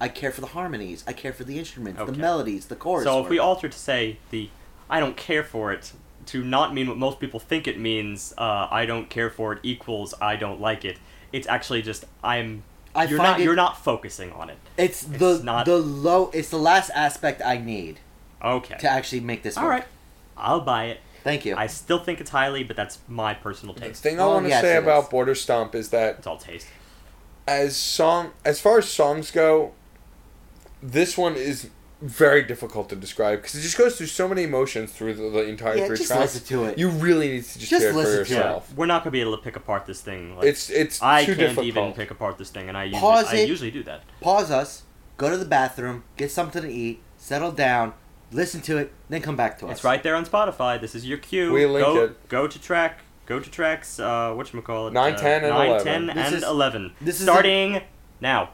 I 0.00 0.08
care 0.08 0.30
for 0.32 0.40
the 0.40 0.46
harmonies. 0.48 1.04
I 1.06 1.12
care 1.12 1.32
for 1.32 1.44
the 1.44 1.58
instruments, 1.58 2.00
Okay. 2.00 2.12
the 2.12 2.18
melodies, 2.18 2.66
the 2.66 2.76
chorus. 2.76 3.04
So 3.04 3.22
if 3.22 3.28
we 3.28 3.38
work. 3.38 3.46
alter 3.46 3.68
to 3.68 3.78
say 3.78 4.18
the 4.30 4.48
I 4.88 4.98
don't 5.00 5.16
care 5.16 5.44
for 5.44 5.72
it 5.72 5.92
to 6.26 6.42
not 6.42 6.72
mean 6.74 6.88
what 6.88 6.96
most 6.96 7.20
people 7.20 7.38
think 7.40 7.66
it 7.68 7.78
means, 7.78 8.32
uh, 8.38 8.66
I 8.70 8.86
don't 8.86 9.08
care 9.10 9.30
for 9.30 9.52
it 9.52 9.58
equals 9.62 10.14
I 10.20 10.36
don't 10.36 10.60
like 10.60 10.84
it. 10.84 10.98
It's 11.32 11.46
actually 11.46 11.82
just 11.82 12.04
I'm 12.24 12.62
I 12.94 13.04
you're 13.04 13.18
not 13.18 13.40
it- 13.40 13.44
you're 13.44 13.54
not 13.54 13.82
focusing 13.84 14.32
on 14.32 14.50
it. 14.50 14.58
it's 14.76 15.02
the 15.02 15.40
not- 15.44 15.66
the 15.66 15.76
low. 15.78 16.30
It's 16.32 16.48
the 16.48 16.58
last 16.58 16.90
aspect 16.94 17.40
I 17.44 17.58
need 17.58 18.00
Okay. 18.42 18.76
to 18.78 18.88
actually 18.88 19.20
make 19.20 19.42
this. 19.42 19.56
All 19.56 19.64
work. 19.64 19.72
right. 19.72 19.84
I'll 20.36 20.60
buy 20.62 20.86
it. 20.86 21.00
Thank 21.22 21.44
you. 21.44 21.54
I 21.54 21.66
still 21.66 21.98
think 21.98 22.18
it's 22.22 22.30
highly, 22.30 22.64
but 22.64 22.74
that's 22.76 22.98
my 23.06 23.34
personal 23.34 23.74
taste. 23.74 23.82
The 23.84 23.88
taste. 23.90 24.02
thing 24.02 24.18
I 24.20 24.22
Oh, 24.24 24.30
want 24.30 24.46
to 24.46 24.48
yes, 24.48 24.62
say 24.62 24.76
about 24.78 25.02
is. 25.04 25.08
Border 25.10 25.34
Stomp 25.34 25.74
is 25.74 25.90
that 25.90 26.16
It's 26.18 26.26
all 26.26 26.38
taste. 26.38 26.66
as 27.46 27.76
song 27.76 28.30
as 28.44 28.58
far 28.60 28.78
as 28.78 28.88
songs 28.88 29.30
go, 29.30 29.72
this 30.82 31.16
one 31.18 31.34
is 31.36 31.68
very 32.02 32.42
difficult 32.42 32.88
to 32.88 32.96
describe 32.96 33.40
because 33.40 33.54
it 33.54 33.60
just 33.60 33.76
goes 33.76 33.96
through 33.98 34.06
so 34.06 34.26
many 34.26 34.42
emotions 34.44 34.90
through 34.90 35.12
the, 35.12 35.28
the 35.28 35.46
entire 35.46 35.76
yeah, 35.76 35.86
three 35.86 35.96
just 35.98 36.08
tracks. 36.08 36.34
listen 36.34 36.46
to 36.46 36.64
it. 36.64 36.78
You 36.78 36.88
really 36.88 37.28
need 37.28 37.44
to 37.44 37.58
just, 37.58 37.70
Just 37.70 37.82
hear 37.82 37.90
it 37.90 37.92
for 37.92 37.98
listen 37.98 38.14
to 38.14 38.20
it. 38.22 38.28
yourself. 38.30 38.74
We're 38.74 38.86
not 38.86 39.02
gonna 39.04 39.10
be 39.10 39.20
able 39.20 39.36
to 39.36 39.42
pick 39.42 39.56
apart 39.56 39.84
this 39.86 40.00
thing. 40.00 40.36
Like, 40.36 40.46
It's 40.46 40.70
it's 40.70 41.02
I 41.02 41.20
too 41.26 41.34
can't 41.34 41.38
difficult. 41.40 41.66
even 41.66 41.92
pick 41.92 42.10
apart 42.10 42.38
this 42.38 42.48
thing, 42.50 42.68
and 42.68 42.78
I 42.78 42.84
usually, 42.84 43.00
Pause 43.00 43.26
I 43.26 43.36
it. 43.36 43.48
usually 43.50 43.70
do 43.70 43.82
that. 43.82 44.02
Pause 44.20 44.50
us. 44.50 44.82
Go 45.18 45.28
to 45.28 45.36
the 45.36 45.44
bathroom. 45.44 46.04
Get 46.16 46.30
something 46.30 46.62
to 46.62 46.70
eat. 46.72 47.02
Settle 47.18 47.52
down. 47.52 47.92
Listen 48.32 48.62
to 48.62 48.78
it. 48.78 48.92
Then 49.10 49.20
come 49.20 49.36
back 49.36 49.58
to 49.58 49.66
us. 49.66 49.72
It's 49.72 49.84
right 49.84 50.02
there 50.02 50.14
on 50.14 50.24
Spotify. 50.24 50.80
This 50.80 50.94
is 50.94 51.04
your 51.06 51.18
cue. 51.18 51.52
We 51.52 51.66
linked 51.66 51.86
go, 51.86 52.04
it. 52.04 52.28
Go 52.28 52.46
to 52.46 52.58
track. 52.58 53.00
Go 53.26 53.38
to 53.40 53.50
tracks. 53.50 54.00
Uh, 54.00 54.32
what 54.32 54.50
you 54.54 54.62
call 54.62 54.88
it? 54.88 54.92
9, 54.94 55.16
10, 55.16 55.44
and 55.44 55.50
9, 55.52 55.68
11. 55.68 55.84
10, 55.84 56.06
This 56.06 56.16
and 56.26 56.34
is- 56.36 56.42
eleven. 56.44 56.92
this 57.02 57.16
is 57.16 57.22
starting 57.24 57.82
now. 58.22 58.50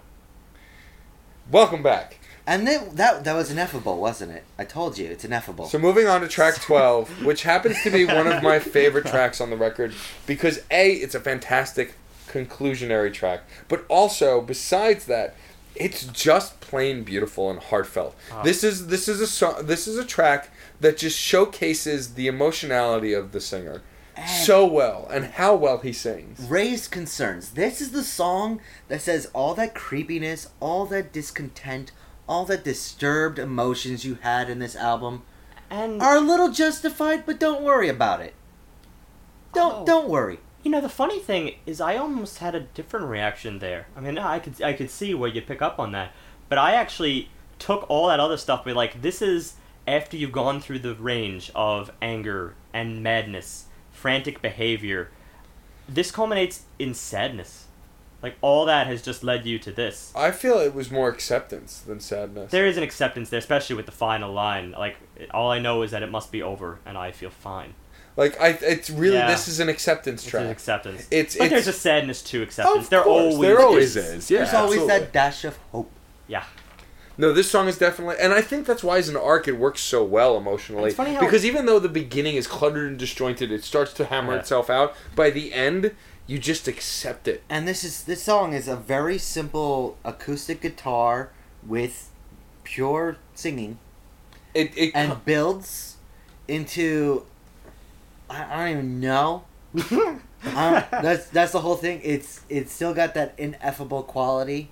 Welcome 1.50 1.82
back. 1.84 2.15
And 2.46 2.66
then 2.66 2.94
that 2.94 3.24
that 3.24 3.34
was 3.34 3.50
ineffable, 3.50 3.98
wasn't 3.98 4.32
it? 4.32 4.44
I 4.58 4.64
told 4.64 4.98
you 4.98 5.06
it's 5.06 5.24
ineffable. 5.24 5.66
So 5.66 5.78
moving 5.78 6.06
on 6.06 6.20
to 6.20 6.28
track 6.28 6.54
12, 6.60 7.24
which 7.24 7.42
happens 7.42 7.82
to 7.82 7.90
be 7.90 8.04
one 8.04 8.26
of 8.28 8.42
my 8.42 8.58
favorite 8.60 9.06
tracks 9.06 9.40
on 9.40 9.50
the 9.50 9.56
record 9.56 9.94
because 10.26 10.60
A, 10.70 10.92
it's 10.92 11.14
a 11.14 11.20
fantastic 11.20 11.94
conclusionary 12.28 13.12
track, 13.12 13.40
but 13.68 13.84
also 13.88 14.40
besides 14.40 15.06
that, 15.06 15.34
it's 15.74 16.04
just 16.06 16.60
plain 16.60 17.02
beautiful 17.02 17.50
and 17.50 17.58
heartfelt. 17.58 18.14
Ah. 18.32 18.42
This 18.42 18.62
is 18.62 18.86
this 18.86 19.08
is 19.08 19.20
a 19.20 19.26
song, 19.26 19.66
this 19.66 19.86
is 19.88 19.98
a 19.98 20.04
track 20.04 20.50
that 20.80 20.98
just 20.98 21.18
showcases 21.18 22.14
the 22.14 22.26
emotionality 22.28 23.12
of 23.12 23.32
the 23.32 23.40
singer 23.40 23.82
And- 24.14 24.28
so 24.30 24.64
well 24.66 25.08
and 25.10 25.24
how 25.24 25.54
well 25.56 25.78
he 25.78 25.92
sings. 25.92 26.40
raised 26.48 26.90
concerns. 26.90 27.50
This 27.50 27.80
is 27.80 27.90
the 27.90 28.04
song 28.04 28.60
that 28.88 29.02
says 29.02 29.28
all 29.34 29.54
that 29.54 29.74
creepiness, 29.74 30.48
all 30.60 30.86
that 30.86 31.12
discontent, 31.12 31.92
all 32.28 32.44
that 32.46 32.64
disturbed 32.64 33.38
emotions 33.38 34.04
you 34.04 34.18
had 34.22 34.48
in 34.50 34.58
this 34.58 34.74
album 34.76 35.22
And 35.70 36.00
are 36.02 36.16
a 36.16 36.20
little 36.20 36.50
justified, 36.50 37.24
but 37.26 37.38
don't 37.40 37.62
worry 37.62 37.88
about 37.88 38.20
it. 38.20 38.34
Don't 39.52 39.82
Oh. 39.82 39.84
don't 39.86 40.08
worry. 40.08 40.38
you 40.62 40.70
know 40.72 40.80
the 40.80 40.88
funny 40.88 41.20
thing 41.20 41.54
is, 41.64 41.80
I 41.80 41.96
almost 41.96 42.38
had 42.38 42.54
a 42.56 42.60
different 42.60 43.06
reaction 43.06 43.60
there. 43.60 43.86
I 43.96 44.00
mean, 44.00 44.18
I 44.18 44.38
could 44.40 44.60
I 44.60 44.72
could 44.72 44.90
see 44.90 45.14
where 45.14 45.30
you 45.30 45.40
pick 45.40 45.62
up 45.62 45.78
on 45.78 45.92
that, 45.92 46.12
but 46.48 46.58
I 46.58 46.72
actually 46.72 47.30
took 47.60 47.88
all 47.88 48.08
that 48.08 48.18
other 48.20 48.36
stuff. 48.36 48.64
But 48.64 48.74
like, 48.74 49.00
this 49.02 49.22
is 49.22 49.54
after 49.86 50.16
you've 50.16 50.32
gone 50.32 50.60
through 50.60 50.80
the 50.80 50.94
range 50.96 51.50
of 51.54 51.92
anger 52.02 52.54
and 52.74 53.00
madness, 53.02 53.66
frantic 53.92 54.42
behavior. 54.42 55.10
This 55.88 56.10
culminates 56.10 56.64
in 56.80 56.92
sadness. 56.94 57.65
Like 58.26 58.36
all 58.40 58.64
that 58.64 58.88
has 58.88 59.02
just 59.02 59.22
led 59.22 59.46
you 59.46 59.56
to 59.60 59.70
this. 59.70 60.12
I 60.16 60.32
feel 60.32 60.58
it 60.58 60.74
was 60.74 60.90
more 60.90 61.08
acceptance 61.08 61.78
than 61.78 62.00
sadness. 62.00 62.50
There 62.50 62.66
is 62.66 62.76
an 62.76 62.82
acceptance 62.82 63.30
there, 63.30 63.38
especially 63.38 63.76
with 63.76 63.86
the 63.86 63.92
final 63.92 64.32
line. 64.32 64.72
Like 64.72 64.96
all 65.32 65.48
I 65.52 65.60
know 65.60 65.82
is 65.82 65.92
that 65.92 66.02
it 66.02 66.10
must 66.10 66.32
be 66.32 66.42
over, 66.42 66.80
and 66.84 66.98
I 66.98 67.12
feel 67.12 67.30
fine. 67.30 67.74
Like 68.16 68.40
I 68.40 68.48
it's 68.48 68.90
really 68.90 69.14
Yeah. 69.18 69.28
this 69.28 69.46
is 69.46 69.60
an 69.60 69.68
acceptance 69.68 70.22
It's 70.22 70.30
track. 70.32 70.44
an 70.46 70.50
acceptance. 70.50 71.06
It's- 71.12 71.36
but 71.36 71.44
it's- 71.46 71.50
there's 71.64 71.76
a 71.76 71.78
sadness 71.78 72.20
to 72.22 72.42
acceptance. 72.42 72.86
Of 72.86 72.90
there 72.90 73.02
course, 73.02 73.34
always 73.34 73.48
there 73.48 73.60
always 73.60 73.96
is. 73.96 74.06
is. 74.24 74.30
Yeah, 74.30 74.38
There's 74.38 74.54
always 74.54 74.84
that 74.88 75.12
dash 75.12 75.44
of 75.44 75.56
hope. 75.70 75.92
Yeah. 76.26 76.42
No, 77.18 77.32
this 77.32 77.48
song 77.50 77.68
is 77.68 77.78
definitely, 77.78 78.16
and 78.20 78.34
I 78.34 78.42
think 78.42 78.66
that's 78.66 78.82
why 78.82 78.98
as 78.98 79.08
an 79.08 79.16
arc 79.16 79.46
it 79.48 79.56
works 79.56 79.80
so 79.80 80.02
well 80.02 80.36
emotionally. 80.36 80.88
It's 80.88 80.96
funny 80.96 81.14
how- 81.14 81.20
because 81.20 81.44
even 81.46 81.64
though 81.64 81.78
the 81.78 81.88
beginning 81.88 82.34
is 82.34 82.48
cluttered 82.48 82.88
and 82.88 82.98
disjointed, 82.98 83.52
it 83.52 83.62
starts 83.64 83.92
to 83.94 84.06
hammer 84.06 84.32
Yeah. 84.34 84.40
itself 84.40 84.68
out. 84.68 84.94
By 85.14 85.30
the 85.30 85.54
end, 85.54 85.92
you 86.26 86.38
just 86.38 86.66
accept 86.66 87.28
it. 87.28 87.42
And 87.48 87.66
this 87.66 87.84
is 87.84 88.04
this 88.04 88.22
song 88.22 88.52
is 88.52 88.68
a 88.68 88.76
very 88.76 89.18
simple 89.18 89.96
acoustic 90.04 90.60
guitar 90.60 91.30
with 91.64 92.10
pure 92.64 93.16
singing 93.34 93.78
It 94.54 94.76
it 94.76 94.92
and 94.94 95.24
builds 95.24 95.96
into 96.48 97.24
I, 98.28 98.44
I 98.44 98.56
don't 98.56 98.72
even 98.72 99.00
know. 99.00 99.44
Um, 100.54 100.84
that's 100.90 101.26
that's 101.30 101.50
the 101.52 101.60
whole 101.60 101.74
thing. 101.76 102.00
It's 102.04 102.42
it's 102.48 102.72
still 102.72 102.94
got 102.94 103.14
that 103.14 103.34
ineffable 103.36 104.04
quality, 104.04 104.70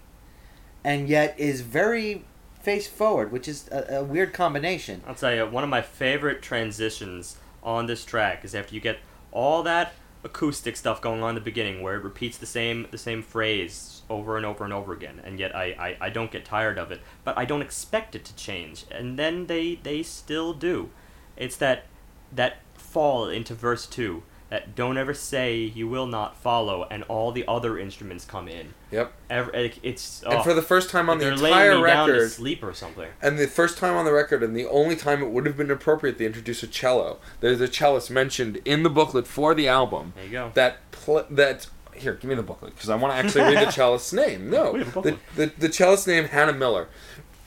and 0.84 1.08
yet 1.08 1.34
is 1.36 1.62
very 1.62 2.24
face 2.62 2.86
forward, 2.86 3.32
which 3.32 3.48
is 3.48 3.68
a, 3.72 3.96
a 3.96 4.04
weird 4.04 4.32
combination. 4.32 5.02
I'll 5.04 5.16
tell 5.16 5.34
you, 5.34 5.46
one 5.46 5.64
of 5.64 5.70
my 5.70 5.82
favorite 5.82 6.42
transitions 6.42 7.38
on 7.62 7.86
this 7.86 8.04
track 8.04 8.44
is 8.44 8.54
after 8.54 8.74
you 8.74 8.80
get 8.80 8.98
all 9.32 9.64
that 9.64 9.94
acoustic 10.24 10.76
stuff 10.76 11.00
going 11.00 11.22
on 11.22 11.30
in 11.30 11.34
the 11.34 11.40
beginning, 11.40 11.82
where 11.82 11.96
it 11.96 12.02
repeats 12.02 12.38
the 12.38 12.46
same 12.46 12.86
the 12.90 12.98
same 12.98 13.22
phrase 13.22 14.02
over 14.08 14.36
and 14.36 14.44
over 14.44 14.64
and 14.64 14.72
over 14.72 14.92
again, 14.92 15.20
and 15.24 15.38
yet 15.38 15.54
I, 15.54 15.96
I, 16.00 16.06
I 16.06 16.10
don't 16.10 16.30
get 16.30 16.44
tired 16.44 16.78
of 16.78 16.90
it, 16.90 17.00
but 17.22 17.36
I 17.38 17.44
don't 17.44 17.62
expect 17.62 18.14
it 18.14 18.24
to 18.24 18.34
change, 18.36 18.86
and 18.90 19.18
then 19.18 19.46
they 19.46 19.76
they 19.82 20.02
still 20.02 20.54
do. 20.54 20.90
It's 21.36 21.56
that 21.56 21.86
that 22.32 22.58
fall 22.74 23.28
into 23.28 23.54
verse 23.54 23.86
two. 23.86 24.22
That 24.54 24.76
don't 24.76 24.96
ever 24.98 25.14
say 25.14 25.56
you 25.56 25.88
will 25.88 26.06
not 26.06 26.36
follow, 26.36 26.86
and 26.88 27.02
all 27.08 27.32
the 27.32 27.44
other 27.48 27.76
instruments 27.76 28.24
come 28.24 28.46
in. 28.46 28.72
Yep. 28.92 29.12
Every, 29.28 29.52
eh, 29.66 29.72
it's 29.82 30.22
And 30.22 30.34
oh, 30.34 30.42
for 30.44 30.54
the 30.54 30.62
first 30.62 30.90
time 30.90 31.10
on 31.10 31.18
the 31.18 31.26
entire 31.32 31.70
laying 31.72 31.82
me 31.82 31.88
down 31.90 32.06
to 32.06 32.12
record, 32.12 32.30
sleep 32.30 32.62
or 32.62 32.72
something. 32.72 33.08
and 33.20 33.36
the 33.36 33.48
first 33.48 33.78
time 33.78 33.94
on 33.96 34.04
the 34.04 34.12
record, 34.12 34.44
and 34.44 34.54
the 34.56 34.66
only 34.66 34.94
time 34.94 35.24
it 35.24 35.30
would 35.30 35.44
have 35.44 35.56
been 35.56 35.72
appropriate, 35.72 36.18
they 36.18 36.26
introduce 36.26 36.62
a 36.62 36.68
cello. 36.68 37.18
There's 37.40 37.60
a 37.60 37.66
cellist 37.66 38.12
mentioned 38.12 38.60
in 38.64 38.84
the 38.84 38.90
booklet 38.90 39.26
for 39.26 39.56
the 39.56 39.66
album 39.66 40.12
There 40.14 40.24
you 40.24 40.30
go. 40.30 40.52
that 40.54 40.88
pl- 40.92 41.26
that 41.30 41.66
here, 41.96 42.14
give 42.14 42.28
me 42.28 42.36
the 42.36 42.42
booklet 42.44 42.76
because 42.76 42.88
I 42.90 42.94
want 42.94 43.12
to 43.12 43.18
actually 43.18 43.52
read 43.56 43.66
the 43.66 43.72
cellist's 43.80 44.12
name. 44.12 44.50
No, 44.50 44.84
the, 44.84 45.18
the 45.34 45.52
the 45.58 45.72
cellist's 45.72 46.06
name 46.06 46.26
Hannah 46.26 46.52
Miller. 46.52 46.86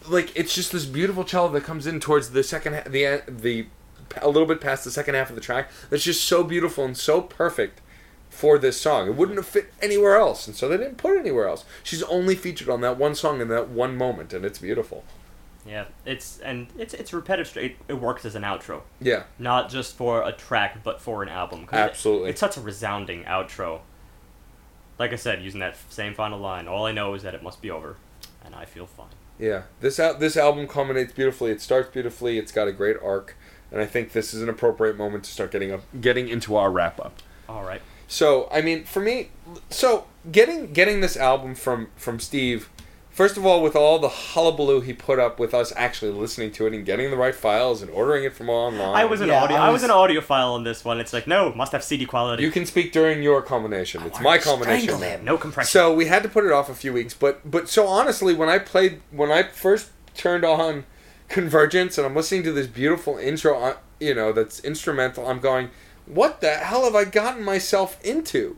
Like 0.09 0.35
it's 0.35 0.53
just 0.53 0.73
this 0.73 0.85
beautiful 0.85 1.23
cello 1.23 1.47
that 1.53 1.63
comes 1.63 1.87
in 1.87 2.01
towards 2.01 2.31
the 2.31 2.43
second 2.43 2.73
ha- 2.73 2.83
the 2.85 3.21
the 3.29 3.67
a 4.21 4.27
little 4.29 4.47
bit 4.47 4.61
past 4.61 4.83
the 4.83 4.91
second 4.91 5.15
half 5.15 5.29
of 5.29 5.35
the 5.35 5.41
track. 5.41 5.69
That's 5.89 6.03
just 6.03 6.23
so 6.23 6.43
beautiful 6.43 6.85
and 6.85 6.97
so 6.97 7.21
perfect 7.21 7.81
for 8.29 8.57
this 8.57 8.79
song. 8.79 9.07
It 9.07 9.15
wouldn't 9.15 9.37
have 9.37 9.47
fit 9.47 9.73
anywhere 9.81 10.17
else, 10.17 10.47
and 10.47 10.55
so 10.55 10.67
they 10.69 10.77
didn't 10.77 10.97
put 10.97 11.15
it 11.15 11.19
anywhere 11.19 11.47
else. 11.47 11.65
She's 11.83 12.03
only 12.03 12.35
featured 12.35 12.69
on 12.69 12.81
that 12.81 12.97
one 12.97 13.15
song 13.15 13.41
in 13.41 13.47
that 13.47 13.69
one 13.69 13.97
moment, 13.97 14.33
and 14.33 14.45
it's 14.45 14.59
beautiful. 14.59 15.03
Yeah, 15.65 15.85
it's 16.05 16.39
and 16.39 16.67
it's 16.77 16.93
it's 16.93 17.11
repetitive. 17.11 17.57
It, 17.57 17.75
it 17.89 17.95
works 17.95 18.23
as 18.25 18.35
an 18.35 18.43
outro, 18.43 18.83
Yeah, 19.01 19.23
not 19.37 19.69
just 19.69 19.95
for 19.97 20.21
a 20.23 20.31
track, 20.31 20.81
but 20.83 21.01
for 21.01 21.23
an 21.23 21.29
album. 21.29 21.65
'Cause 21.65 21.77
it- 21.77 21.81
Absolutely. 21.81 22.29
it's 22.29 22.39
such 22.39 22.55
a 22.57 22.61
resounding 22.61 23.23
outro. 23.25 23.81
Like 24.99 25.13
I 25.13 25.15
said, 25.17 25.41
using 25.43 25.59
that 25.59 25.77
same 25.89 26.13
final 26.13 26.39
line, 26.39 26.67
all 26.67 26.85
I 26.85 26.91
know 26.91 27.13
is 27.13 27.23
that 27.23 27.35
it 27.35 27.43
must 27.43 27.61
be 27.61 27.69
over, 27.69 27.97
and 28.45 28.55
I 28.55 28.65
feel 28.65 28.87
fine. 28.87 29.07
yeah. 29.37 29.63
This 29.81 29.99
al- 29.99 30.17
this 30.17 30.37
album 30.37 30.67
culminates 30.67 31.11
beautifully. 31.13 31.51
It 31.51 31.61
starts 31.61 31.89
beautifully. 31.89 32.37
It's 32.39 32.51
got 32.51 32.67
a 32.67 32.71
great 32.71 32.95
arc, 33.03 33.35
and 33.71 33.81
I 33.81 33.85
think 33.85 34.11
this 34.13 34.33
is 34.33 34.41
an 34.41 34.49
appropriate 34.49 34.97
moment 34.97 35.23
to 35.25 35.31
start 35.31 35.51
getting 35.51 35.71
up, 35.71 35.81
getting 35.99 36.29
into 36.29 36.55
our 36.55 36.71
wrap 36.71 36.99
up. 36.99 37.21
All 37.49 37.63
right. 37.63 37.81
So 38.07 38.47
I 38.51 38.61
mean, 38.61 38.83
for 38.85 39.01
me, 39.01 39.29
so 39.69 40.05
getting 40.31 40.71
getting 40.73 41.01
this 41.01 41.17
album 41.17 41.55
from 41.55 41.89
from 41.97 42.19
Steve, 42.19 42.69
first 43.11 43.35
of 43.35 43.45
all, 43.45 43.61
with 43.61 43.75
all 43.75 43.99
the 43.99 44.07
hullabaloo 44.07 44.79
he 44.79 44.93
put 44.93 45.19
up 45.19 45.39
with 45.39 45.53
us 45.53 45.73
actually 45.75 46.11
listening 46.11 46.51
to 46.53 46.67
it 46.67 46.73
and 46.73 46.85
getting 46.85 47.09
the 47.11 47.17
right 47.17 47.35
files 47.35 47.81
and 47.81 47.91
ordering 47.91 48.23
it 48.23 48.33
from 48.33 48.49
online. 48.49 48.95
I 48.95 49.03
was 49.03 49.19
an 49.19 49.27
Yeah, 49.27 49.43
audio. 49.43 49.57
I 49.57 49.67
I 49.67 49.69
was, 49.71 49.81
was- 49.81 49.89
an 49.89 49.95
audiophile 49.95 50.53
on 50.53 50.63
this 50.63 50.85
one. 50.85 51.01
It's 51.01 51.11
like 51.11 51.27
no, 51.27 51.51
must 51.53 51.73
have 51.73 51.83
CD 51.83 52.05
quality. 52.05 52.43
You 52.43 52.51
can 52.51 52.65
speak 52.65 52.93
during 52.93 53.21
your 53.21 53.41
combination. 53.41 54.03
It's 54.03 54.19
my 54.21 54.23
wanted 54.25 54.39
to 54.39 54.45
culmination. 54.45 54.89
strangle 54.95 55.09
him. 55.19 55.25
no 55.25 55.37
compression. 55.37 55.67
So 55.69 55.93
we 55.93 56.05
had 56.05 56.23
to 56.23 56.29
put 56.29 56.45
it 56.45 56.51
off 56.53 56.69
a 56.69 56.75
few 56.75 56.93
weeks, 56.93 57.13
but 57.13 57.49
but 57.49 57.67
so 57.67 57.87
honestly, 57.87 58.33
when 58.33 58.47
I 58.47 58.59
played, 58.59 59.01
when 59.11 59.31
I 59.31 59.43
first 59.43 59.89
turned 60.15 60.45
on 60.45 60.85
Convergence, 61.29 61.97
and 61.97 62.07
I'm 62.07 62.15
listening 62.15 62.43
to 62.43 62.51
this 62.51 62.67
beautiful 62.67 63.17
intro, 63.17 63.59
uh, 63.59 63.77
you 63.99 64.13
know, 64.13 64.31
that's 64.31 64.59
instrumental, 64.61 65.27
I'm 65.27 65.39
going, 65.39 65.69
what 66.05 66.39
the 66.41 66.51
hell 66.51 66.85
have 66.85 66.95
I 66.95 67.03
gotten 67.03 67.43
myself 67.43 68.03
into? 68.03 68.57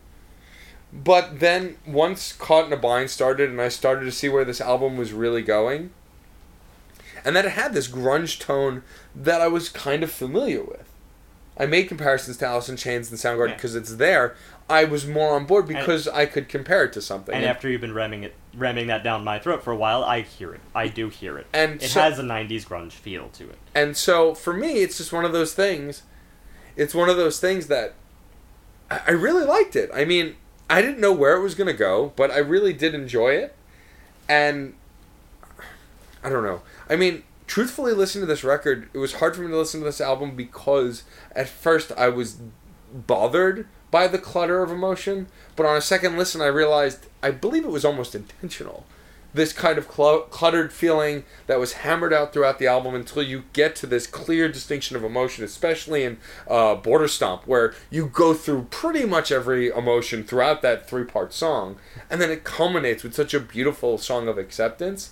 But 0.94 1.40
then 1.40 1.78
once 1.86 2.34
Caught 2.34 2.68
in 2.68 2.74
a 2.74 2.78
Bind 2.78 3.10
started, 3.10 3.50
and 3.50 3.62
I 3.62 3.70
started 3.70 4.06
to 4.06 4.12
see 4.12 4.30
where 4.30 4.46
this 4.46 4.62
album 4.62 4.98
was 4.98 5.14
really 5.14 5.42
going, 5.42 5.92
and 7.26 7.36
that 7.36 7.46
it 7.46 7.52
had 7.52 7.74
this 7.74 7.88
grunge 7.88 8.40
tone 8.40 8.84
that 9.16 9.42
I 9.42 9.48
was 9.48 9.70
kind 9.70 10.04
of 10.04 10.12
familiar 10.12 10.64
with. 10.64 10.86
I 11.58 11.66
made 11.66 11.88
comparisons 11.90 12.38
to 12.38 12.46
Alice 12.46 12.70
in 12.70 12.78
Chains 12.78 13.10
and 13.10 13.20
Soundgarden 13.20 13.50
Yeah. 13.50 13.56
because 13.56 13.76
it's 13.76 13.96
there. 13.96 14.36
I 14.70 14.84
was 14.84 15.08
more 15.08 15.36
on 15.36 15.46
board 15.46 15.68
because 15.68 16.08
I 16.08 16.26
could 16.28 16.48
compare 16.48 16.84
it 16.86 16.94
to 16.94 17.02
something. 17.02 17.34
and 17.34 17.44
after 17.44 17.68
you've 17.68 17.82
been 17.82 17.94
ramming 17.94 18.24
it, 18.24 18.36
ramming 18.54 18.88
that 18.88 19.04
down 19.04 19.24
my 19.24 19.40
throat 19.40 19.64
for 19.64 19.72
a 19.72 19.76
while, 19.76 20.04
I 20.04 20.22
hear 20.22 20.54
it. 20.54 20.62
I 20.76 20.88
do 20.88 21.10
hear 21.10 21.38
it. 21.38 21.48
And 21.54 21.82
it 21.82 21.90
so- 21.90 22.02
has 22.02 22.20
a 22.20 22.24
'90s 22.24 22.66
grunge 22.66 22.92
feel 22.92 23.30
to 23.30 23.50
it. 23.50 23.58
And 23.74 23.98
so 23.98 24.36
for 24.36 24.54
me, 24.54 24.82
it's 24.84 24.98
just 24.98 25.12
one 25.12 25.26
of 25.26 25.34
those 25.34 25.54
things. 25.54 26.04
It's 26.76 26.94
one 26.94 27.10
of 27.10 27.18
those 27.18 27.40
things 27.40 27.68
that 27.68 27.96
I, 28.92 29.02
I 29.08 29.12
really 29.12 29.46
liked 29.46 29.76
it. 29.76 29.90
I 29.94 30.06
mean, 30.06 30.36
I 30.70 30.82
didn't 30.82 31.00
know 31.00 31.14
where 31.14 31.36
it 31.36 31.42
was 31.42 31.56
going 31.56 31.68
to 31.68 31.74
go, 31.74 32.14
but 32.16 32.30
I 32.30 32.38
really 32.38 32.74
did 32.74 32.94
enjoy 32.94 33.30
it. 33.32 33.56
And 34.28 34.76
I 36.24 36.30
don't 36.30 36.44
know. 36.44 36.62
I 36.88 36.96
mean, 36.96 37.24
truthfully, 37.48 37.94
listening 37.94 38.22
to 38.22 38.28
this 38.28 38.44
record, 38.44 38.90
it 38.94 39.00
was 39.00 39.16
hard 39.16 39.36
for 39.36 39.42
me 39.42 39.48
to 39.50 39.58
listen 39.58 39.80
to 39.80 39.86
this 39.86 40.00
album 40.00 40.36
because 40.36 41.04
at 41.36 41.50
first 41.50 41.92
I 41.94 42.10
was 42.10 42.38
bothered 42.94 43.68
by 43.92 44.08
the 44.08 44.18
clutter 44.18 44.62
of 44.62 44.72
emotion, 44.72 45.28
but 45.56 45.66
on 45.66 45.76
a 45.76 45.82
second 45.82 46.18
listen, 46.18 46.42
I 46.42 46.48
realized 46.48 47.08
I 47.22 47.32
believe 47.32 47.66
it 47.66 47.72
was 47.72 47.86
almost 47.86 48.16
intentional. 48.16 48.86
This 49.32 49.54
kind 49.54 49.78
of 49.78 49.88
clu- 49.88 50.24
cluttered 50.32 50.74
feeling 50.74 51.24
that 51.46 51.60
was 51.60 51.74
hammered 51.74 52.12
out 52.12 52.34
throughout 52.34 52.58
the 52.58 52.66
album 52.66 52.96
until 52.96 53.22
you 53.22 53.44
get 53.54 53.76
to 53.76 53.86
this 53.86 54.08
clear 54.08 54.50
distinction 54.50 54.96
of 54.96 55.04
emotion, 55.04 55.44
especially 55.44 56.04
in 56.04 56.18
uh, 56.48 56.74
Border 56.74 57.08
Stomp, 57.08 57.46
where 57.46 57.76
you 57.92 58.08
go 58.08 58.34
through 58.34 58.68
pretty 58.72 59.06
much 59.06 59.32
every 59.32 59.70
emotion 59.70 60.24
throughout 60.24 60.64
that 60.64 60.90
three 60.90 61.04
part 61.04 61.32
song, 61.32 61.78
and 62.10 62.20
then 62.20 62.32
it 62.32 62.44
culminates 62.44 63.04
with 63.04 63.14
such 63.14 63.36
a 63.36 63.40
beautiful 63.40 64.00
song 64.00 64.28
of 64.28 64.40
acceptance. 64.40 65.12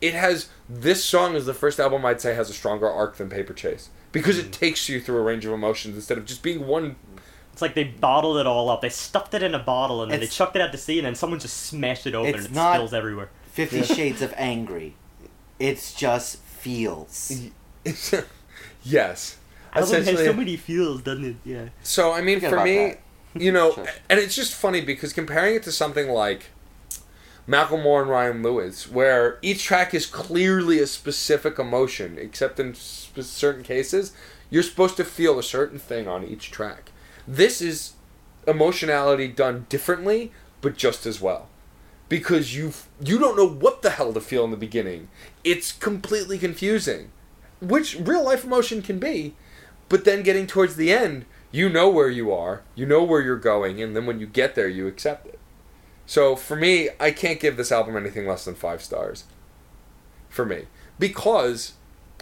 It 0.00 0.14
has 0.14 0.48
this 0.68 1.04
song 1.04 1.34
is 1.34 1.44
the 1.44 1.52
first 1.52 1.78
album 1.78 2.06
I'd 2.06 2.20
say 2.20 2.34
has 2.34 2.48
a 2.48 2.54
stronger 2.54 2.88
arc 2.88 3.16
than 3.16 3.28
Paper 3.28 3.52
Chase 3.52 3.90
because 4.12 4.38
it 4.38 4.52
takes 4.52 4.88
you 4.88 5.00
through 5.00 5.18
a 5.18 5.22
range 5.22 5.44
of 5.44 5.52
emotions 5.52 5.96
instead 5.96 6.18
of 6.18 6.24
just 6.24 6.42
being 6.42 6.66
one 6.66 6.96
It's 7.58 7.62
like 7.62 7.74
they 7.74 7.82
bottled 7.82 8.36
it 8.36 8.46
all 8.46 8.70
up. 8.70 8.82
They 8.82 8.88
stuffed 8.88 9.34
it 9.34 9.42
in 9.42 9.52
a 9.52 9.58
bottle 9.58 10.00
and 10.00 10.12
then 10.12 10.20
they 10.20 10.28
chucked 10.28 10.54
it 10.54 10.62
out 10.62 10.70
to 10.70 10.78
sea, 10.78 10.98
and 11.00 11.06
then 11.06 11.16
someone 11.16 11.40
just 11.40 11.56
smashed 11.56 12.06
it 12.06 12.14
open 12.14 12.28
It's 12.36 12.44
and 12.46 12.54
it 12.54 12.56
not- 12.56 12.74
spills 12.76 12.94
everywhere. 12.94 13.30
Fifty 13.50 13.82
Shades 13.82 14.22
of 14.22 14.32
Angry. 14.36 14.94
It's 15.58 15.92
just 15.92 16.36
feels. 16.36 17.32
yes. 18.84 19.38
Album 19.74 19.74
has 19.74 19.90
Essentially- 19.90 20.24
so 20.24 20.32
many 20.32 20.56
feels, 20.56 21.02
doesn't 21.02 21.24
it? 21.24 21.36
Yeah. 21.44 21.68
So 21.82 22.12
I 22.12 22.20
mean, 22.22 22.36
Forget 22.36 22.50
for 22.50 22.56
about 22.58 22.64
me, 22.66 22.76
that. 22.76 23.00
you 23.42 23.50
know, 23.50 23.72
Sure. 23.72 23.86
and 24.08 24.20
it's 24.20 24.36
just 24.36 24.54
funny 24.54 24.80
because 24.80 25.12
comparing 25.12 25.56
it 25.56 25.64
to 25.64 25.72
something 25.72 26.08
like 26.08 26.50
Macklemore 27.48 28.02
and 28.02 28.10
Ryan 28.10 28.40
Lewis, 28.44 28.88
where 28.88 29.38
each 29.42 29.64
track 29.64 29.94
is 29.94 30.06
clearly 30.06 30.78
a 30.78 30.86
specific 30.86 31.58
emotion, 31.58 32.18
except 32.20 32.60
in 32.60 32.74
sp- 32.78 33.18
certain 33.22 33.64
cases, 33.64 34.12
you're 34.48 34.62
supposed 34.62 34.96
to 34.98 35.04
feel 35.04 35.40
a 35.40 35.42
certain 35.42 35.80
thing 35.80 36.06
on 36.06 36.24
each 36.24 36.52
track. 36.52 36.92
This 37.28 37.60
is 37.60 37.92
emotionality 38.46 39.28
done 39.28 39.66
differently, 39.68 40.32
but 40.62 40.78
just 40.78 41.04
as 41.04 41.20
well. 41.20 41.50
Because 42.08 42.56
you 42.56 42.72
you 43.04 43.18
don't 43.18 43.36
know 43.36 43.46
what 43.46 43.82
the 43.82 43.90
hell 43.90 44.14
to 44.14 44.20
feel 44.20 44.46
in 44.46 44.50
the 44.50 44.56
beginning. 44.56 45.08
It's 45.44 45.72
completely 45.72 46.38
confusing, 46.38 47.10
which 47.60 48.00
real 48.00 48.24
life 48.24 48.44
emotion 48.44 48.80
can 48.80 48.98
be. 48.98 49.34
But 49.90 50.06
then 50.06 50.22
getting 50.22 50.46
towards 50.46 50.76
the 50.76 50.90
end, 50.90 51.26
you 51.52 51.68
know 51.68 51.90
where 51.90 52.08
you 52.08 52.32
are, 52.32 52.62
you 52.74 52.86
know 52.86 53.04
where 53.04 53.20
you're 53.20 53.36
going, 53.36 53.82
and 53.82 53.94
then 53.94 54.06
when 54.06 54.20
you 54.20 54.26
get 54.26 54.54
there, 54.54 54.68
you 54.68 54.86
accept 54.86 55.26
it. 55.26 55.38
So 56.06 56.34
for 56.34 56.56
me, 56.56 56.88
I 56.98 57.10
can't 57.10 57.40
give 57.40 57.58
this 57.58 57.70
album 57.70 57.94
anything 57.94 58.26
less 58.26 58.46
than 58.46 58.54
five 58.54 58.82
stars. 58.82 59.24
For 60.30 60.46
me, 60.46 60.64
because 60.98 61.74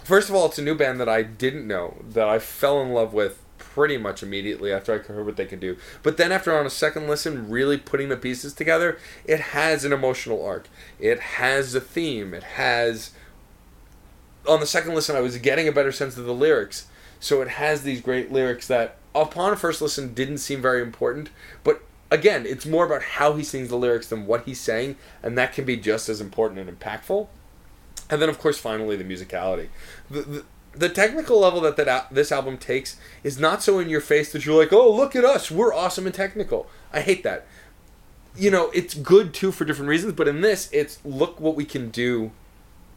first 0.03 0.27
of 0.27 0.35
all, 0.35 0.47
it's 0.47 0.59
a 0.59 0.63
new 0.63 0.75
band 0.75 0.99
that 0.99 1.07
I 1.07 1.23
didn't 1.23 1.65
know 1.65 2.03
that 2.09 2.27
I 2.27 2.39
fell 2.39 2.81
in 2.81 2.89
love 2.89 3.13
with 3.13 3.41
pretty 3.77 3.95
much 3.95 4.23
immediately 4.23 4.71
after 4.71 4.91
I 4.91 4.97
heard 4.97 5.23
what 5.23 5.35
they 5.35 5.45
could 5.45 5.59
do. 5.59 5.77
But 6.01 6.17
then 6.17 6.31
after 6.31 6.57
on 6.57 6.65
a 6.65 6.69
second 6.71 7.07
listen, 7.07 7.47
really 7.47 7.77
putting 7.77 8.09
the 8.09 8.17
pieces 8.17 8.51
together, 8.53 8.97
it 9.23 9.39
has 9.39 9.85
an 9.85 9.93
emotional 9.93 10.43
arc. 10.43 10.67
It 10.99 11.19
has 11.19 11.75
a 11.75 11.79
theme. 11.79 12.33
It 12.33 12.41
has 12.41 13.11
on 14.47 14.61
the 14.61 14.65
second 14.65 14.95
listen, 14.95 15.15
I 15.15 15.21
was 15.21 15.37
getting 15.37 15.67
a 15.67 15.71
better 15.71 15.91
sense 15.91 16.17
of 16.17 16.25
the 16.25 16.33
lyrics. 16.33 16.87
So 17.19 17.43
it 17.43 17.49
has 17.49 17.83
these 17.83 18.01
great 18.01 18.31
lyrics 18.31 18.65
that, 18.65 18.95
upon 19.13 19.53
a 19.53 19.55
first 19.55 19.79
listen, 19.79 20.15
didn't 20.15 20.39
seem 20.39 20.59
very 20.59 20.81
important. 20.81 21.29
But 21.63 21.83
again, 22.09 22.47
it's 22.47 22.65
more 22.65 22.83
about 22.83 23.03
how 23.03 23.33
he 23.33 23.43
sings 23.43 23.69
the 23.69 23.77
lyrics 23.77 24.07
than 24.07 24.25
what 24.25 24.45
he's 24.45 24.59
saying, 24.59 24.95
and 25.21 25.37
that 25.37 25.53
can 25.53 25.65
be 25.65 25.77
just 25.77 26.09
as 26.09 26.19
important 26.19 26.67
and 26.67 26.79
impactful. 26.79 27.27
And 28.09 28.19
then, 28.19 28.29
of 28.29 28.39
course, 28.39 28.57
finally, 28.57 28.95
the 28.95 29.03
musicality. 29.03 29.67
The, 30.09 30.21
the, 30.21 30.45
the 30.77 30.89
technical 30.89 31.39
level 31.39 31.61
that, 31.61 31.75
that 31.77 32.07
this 32.11 32.31
album 32.31 32.57
takes 32.57 32.97
is 33.23 33.39
not 33.39 33.63
so 33.63 33.79
in 33.79 33.89
your 33.89 34.01
face 34.01 34.31
that 34.31 34.45
you're 34.45 34.59
like, 34.59 34.73
oh, 34.73 34.91
look 34.91 35.15
at 35.15 35.25
us, 35.25 35.49
we're 35.49 35.73
awesome 35.73 36.05
and 36.05 36.13
technical. 36.13 36.67
I 36.93 37.01
hate 37.01 37.23
that. 37.23 37.47
You 38.35 38.51
know, 38.51 38.69
it's 38.73 38.93
good 38.93 39.33
too 39.33 39.51
for 39.51 39.65
different 39.65 39.89
reasons, 39.89 40.13
but 40.13 40.27
in 40.27 40.41
this, 40.41 40.69
it's 40.71 40.99
look 41.03 41.39
what 41.39 41.55
we 41.55 41.65
can 41.65 41.89
do. 41.89 42.31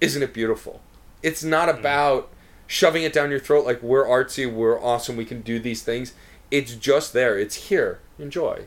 Isn't 0.01 0.22
it 0.22 0.35
beautiful? 0.35 0.81
It's 1.22 1.43
not 1.43 1.68
mm. 1.68 1.78
about 1.78 2.31
shoving 2.66 3.02
it 3.02 3.12
down 3.12 3.31
your 3.31 3.40
throat 3.40 3.65
like 3.65 3.82
we're 3.82 4.05
artsy, 4.05 4.51
we're 4.51 4.81
awesome, 4.81 5.16
we 5.16 5.24
can 5.24 5.40
do 5.40 5.59
these 5.59 5.82
things. 5.82 6.12
It's 6.51 6.74
just 6.74 7.12
there. 7.12 7.39
It's 7.39 7.69
here. 7.69 8.01
Enjoy. 8.19 8.66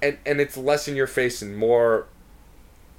And 0.00 0.18
and 0.24 0.40
it's 0.40 0.56
less 0.56 0.88
in 0.88 0.96
your 0.96 1.06
face 1.06 1.42
and 1.42 1.56
more 1.56 2.06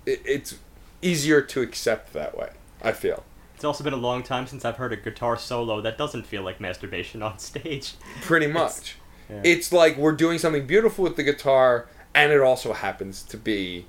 it, 0.05 0.21
it's 0.25 0.57
easier 1.01 1.41
to 1.41 1.61
accept 1.61 2.13
that 2.13 2.37
way. 2.37 2.51
I 2.81 2.91
feel. 2.91 3.23
It's 3.61 3.65
also 3.67 3.83
been 3.83 3.93
a 3.93 3.97
long 3.97 4.23
time 4.23 4.47
since 4.47 4.65
I've 4.65 4.77
heard 4.77 4.91
a 4.91 4.97
guitar 4.97 5.37
solo 5.37 5.81
that 5.81 5.95
doesn't 5.95 6.25
feel 6.25 6.41
like 6.41 6.59
masturbation 6.59 7.21
on 7.21 7.37
stage. 7.37 7.93
Pretty 8.21 8.47
much. 8.47 8.95
yeah. 9.29 9.41
It's 9.43 9.71
like 9.71 9.97
we're 9.97 10.13
doing 10.13 10.39
something 10.39 10.65
beautiful 10.65 11.03
with 11.03 11.15
the 11.15 11.21
guitar 11.21 11.87
and 12.15 12.31
it 12.31 12.41
also 12.41 12.73
happens 12.73 13.21
to 13.21 13.37
be 13.37 13.85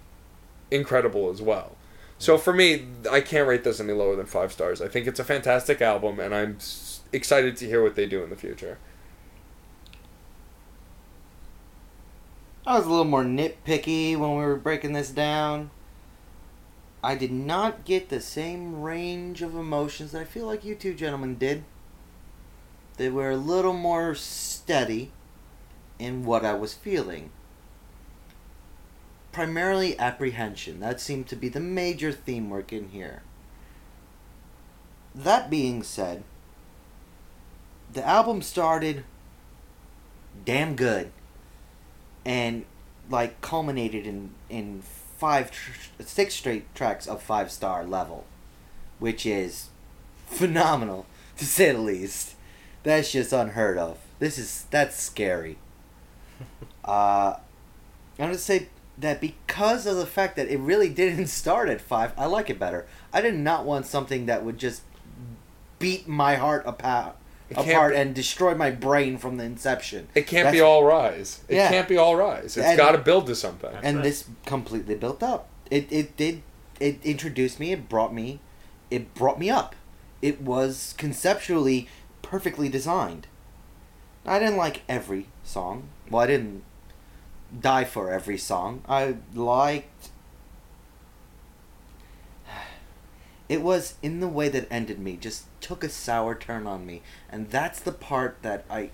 incredible 0.71 1.31
as 1.31 1.41
well. 1.41 1.75
So 2.19 2.37
for 2.37 2.53
me, 2.53 2.85
I 3.11 3.23
can't 3.23 3.49
rate 3.49 3.65
this 3.65 3.81
any 3.81 3.95
lower 3.95 4.15
than 4.15 4.27
5 4.27 4.53
stars. 4.53 4.83
I 4.83 4.89
think 4.89 5.07
it's 5.07 5.19
a 5.19 5.25
fantastic 5.25 5.81
album 5.81 6.21
and 6.21 6.35
I'm 6.35 6.59
excited 7.11 7.57
to 7.57 7.67
hear 7.67 7.83
what 7.83 7.95
they 7.95 8.05
do 8.05 8.23
in 8.23 8.29
the 8.29 8.37
future. 8.37 8.77
I 12.67 12.77
was 12.77 12.85
a 12.85 12.91
little 12.91 13.07
more 13.07 13.25
nitpicky 13.25 14.19
when 14.19 14.37
we 14.37 14.45
were 14.45 14.57
breaking 14.57 14.93
this 14.93 15.09
down. 15.09 15.71
I 17.03 17.15
did 17.17 17.33
not 17.33 17.85
get 17.85 18.09
the 18.09 18.21
same 18.21 18.81
range 18.83 19.43
of 19.43 19.55
emotions 19.57 20.13
that 20.13 20.23
I 20.23 20.25
feel 20.25 20.47
like 20.47 20.65
you 20.65 20.75
two 20.75 20.95
gentlemen 20.95 21.37
did. 21.37 21.65
They 22.97 23.11
were 23.11 23.31
a 23.31 23.37
little 23.37 23.73
more 23.73 24.15
steady 24.15 25.13
in 25.99 26.25
what 26.25 26.45
I 26.45 26.55
was 26.55 26.75
feeling. 26.75 27.31
primarily 29.33 29.99
apprehension. 29.99 30.81
That 30.81 31.01
seemed 31.01 31.27
to 31.29 31.37
be 31.37 31.49
the 31.49 31.61
major 31.61 32.13
theme 32.13 32.51
work 32.51 32.73
in 32.73 32.89
here. 32.91 33.23
That 35.15 35.51
being 35.51 35.83
said, 35.83 36.25
the 37.93 38.07
album 38.07 38.43
started 38.43 39.05
damn 40.45 40.77
good 40.77 41.13
and 42.25 42.65
like 43.11 43.41
culminated 43.41 44.07
in 44.07 44.31
in 44.49 44.83
five 45.23 45.53
tr- 45.53 45.71
six 46.05 46.35
straight 46.35 46.75
tracks 46.75 47.07
of 47.07 47.23
five 47.23 47.49
star 47.49 47.85
level 47.85 48.25
which 48.99 49.25
is 49.25 49.69
phenomenal 50.27 51.07
to 51.37 51.45
say 51.45 51.71
the 51.73 51.79
least. 51.79 52.35
That's 52.83 53.13
just 53.13 53.33
unheard 53.33 53.79
of. 53.79 53.99
This 54.19 54.39
is 54.39 54.67
that's 54.71 54.97
scary. 54.97 55.59
Uh 56.85 57.39
i'm 58.19 58.27
gonna 58.27 58.37
say 58.37 58.69
that 58.99 59.21
because 59.21 59.87
of 59.87 59.97
the 59.97 60.07
fact 60.07 60.35
that 60.35 60.49
it 60.49 60.59
really 60.59 60.89
didn't 60.89 61.27
start 61.43 61.69
at 61.69 61.81
five 61.81 62.13
i 62.19 62.27
like 62.27 62.51
it 62.51 62.59
better. 62.59 62.87
I 63.13 63.21
did 63.21 63.37
not 63.37 63.65
want 63.65 63.87
something 63.87 64.27
that 64.27 64.45
would 64.45 64.59
just 64.59 64.83
beat 65.79 66.09
my 66.09 66.35
heart 66.35 66.65
apart 66.67 67.15
apart 67.57 67.95
and 67.95 68.15
destroy 68.15 68.55
my 68.55 68.71
brain 68.71 69.19
from 69.19 69.37
the 69.37 69.45
inception 69.45 70.09
It 70.15 70.27
can't 70.27 70.53
be 70.53 70.61
all 70.61 70.85
rise. 70.85 71.41
It 71.49 71.57
Yeah. 71.57 71.69
can't 71.69 71.89
be 71.89 71.97
all 71.97 72.17
rise. 72.17 72.57
It's 72.57 72.77
got 72.77 72.93
to 72.93 72.99
build 72.99 73.27
to 73.27 73.35
something. 73.35 73.71
That's 73.73 73.85
and 73.85 73.99
right. 73.99 74.05
this 74.05 74.25
completely 74.47 74.95
built 74.95 75.23
up. 75.23 75.49
It 75.71 75.87
it 75.91 76.17
did 76.17 76.43
it 76.81 76.99
introduced 77.05 77.61
me. 77.61 77.73
It 77.73 77.89
brought 77.89 78.13
me, 78.13 78.41
it 78.91 79.15
brought 79.15 79.39
me 79.39 79.51
up. 79.51 79.75
It 80.21 80.41
was 80.41 80.95
conceptually 80.99 81.89
perfectly 82.23 82.69
designed. 82.69 83.27
I 84.25 84.39
didn't 84.39 84.57
like 84.57 84.83
every 84.89 85.27
song. 85.43 85.89
Well, 86.09 86.23
I 86.23 86.27
didn't 86.29 86.63
die 87.61 87.85
for 87.85 88.11
every 88.11 88.39
song. 88.39 88.83
I 88.89 89.17
liked. 89.35 90.09
It 93.53 93.61
was 93.61 93.97
in 94.01 94.21
the 94.21 94.29
way 94.29 94.49
that 94.49 94.67
ended 94.71 94.99
me. 94.99 95.19
Just 95.19 95.45
took 95.61 95.85
a 95.85 95.91
sour 95.91 96.35
turn 96.35 96.67
on 96.67 96.87
me, 96.87 97.03
and 97.29 97.51
that's 97.51 97.81
the 97.81 97.93
part 97.93 98.39
that 98.41 98.65
I, 98.71 98.89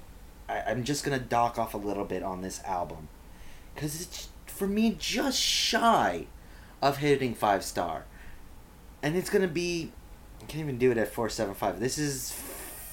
I 0.49 0.63
I'm 0.63 0.83
just 0.83 1.05
gonna 1.05 1.21
dock 1.21 1.61
off 1.61 1.75
a 1.75 1.79
little 1.79 2.05
bit 2.05 2.25
on 2.25 2.43
this 2.43 2.61
album. 2.65 3.07
Because 3.73 4.01
it's 4.01 4.31
for 4.47 4.67
me 4.67 4.97
just 4.99 5.41
shy 5.41 6.27
of 6.83 6.97
hitting 6.97 7.37
five 7.37 7.63
star. 7.63 8.07
And 9.01 9.17
it's 9.17 9.31
gonna 9.31 9.47
be 9.47 9.93
i 10.43 10.47
can't 10.47 10.65
even 10.65 10.77
do 10.77 10.91
it 10.91 10.99
at 10.99 11.07
475 11.07 11.79
this 11.79 11.99
is 11.99 12.33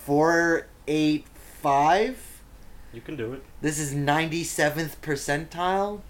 485 0.06 2.42
You 2.94 3.02
can 3.02 3.16
do 3.16 3.34
it. 3.34 3.42
this 3.62 3.80
is 3.80 3.96
97th 3.96 4.98
percentile? 5.02 6.02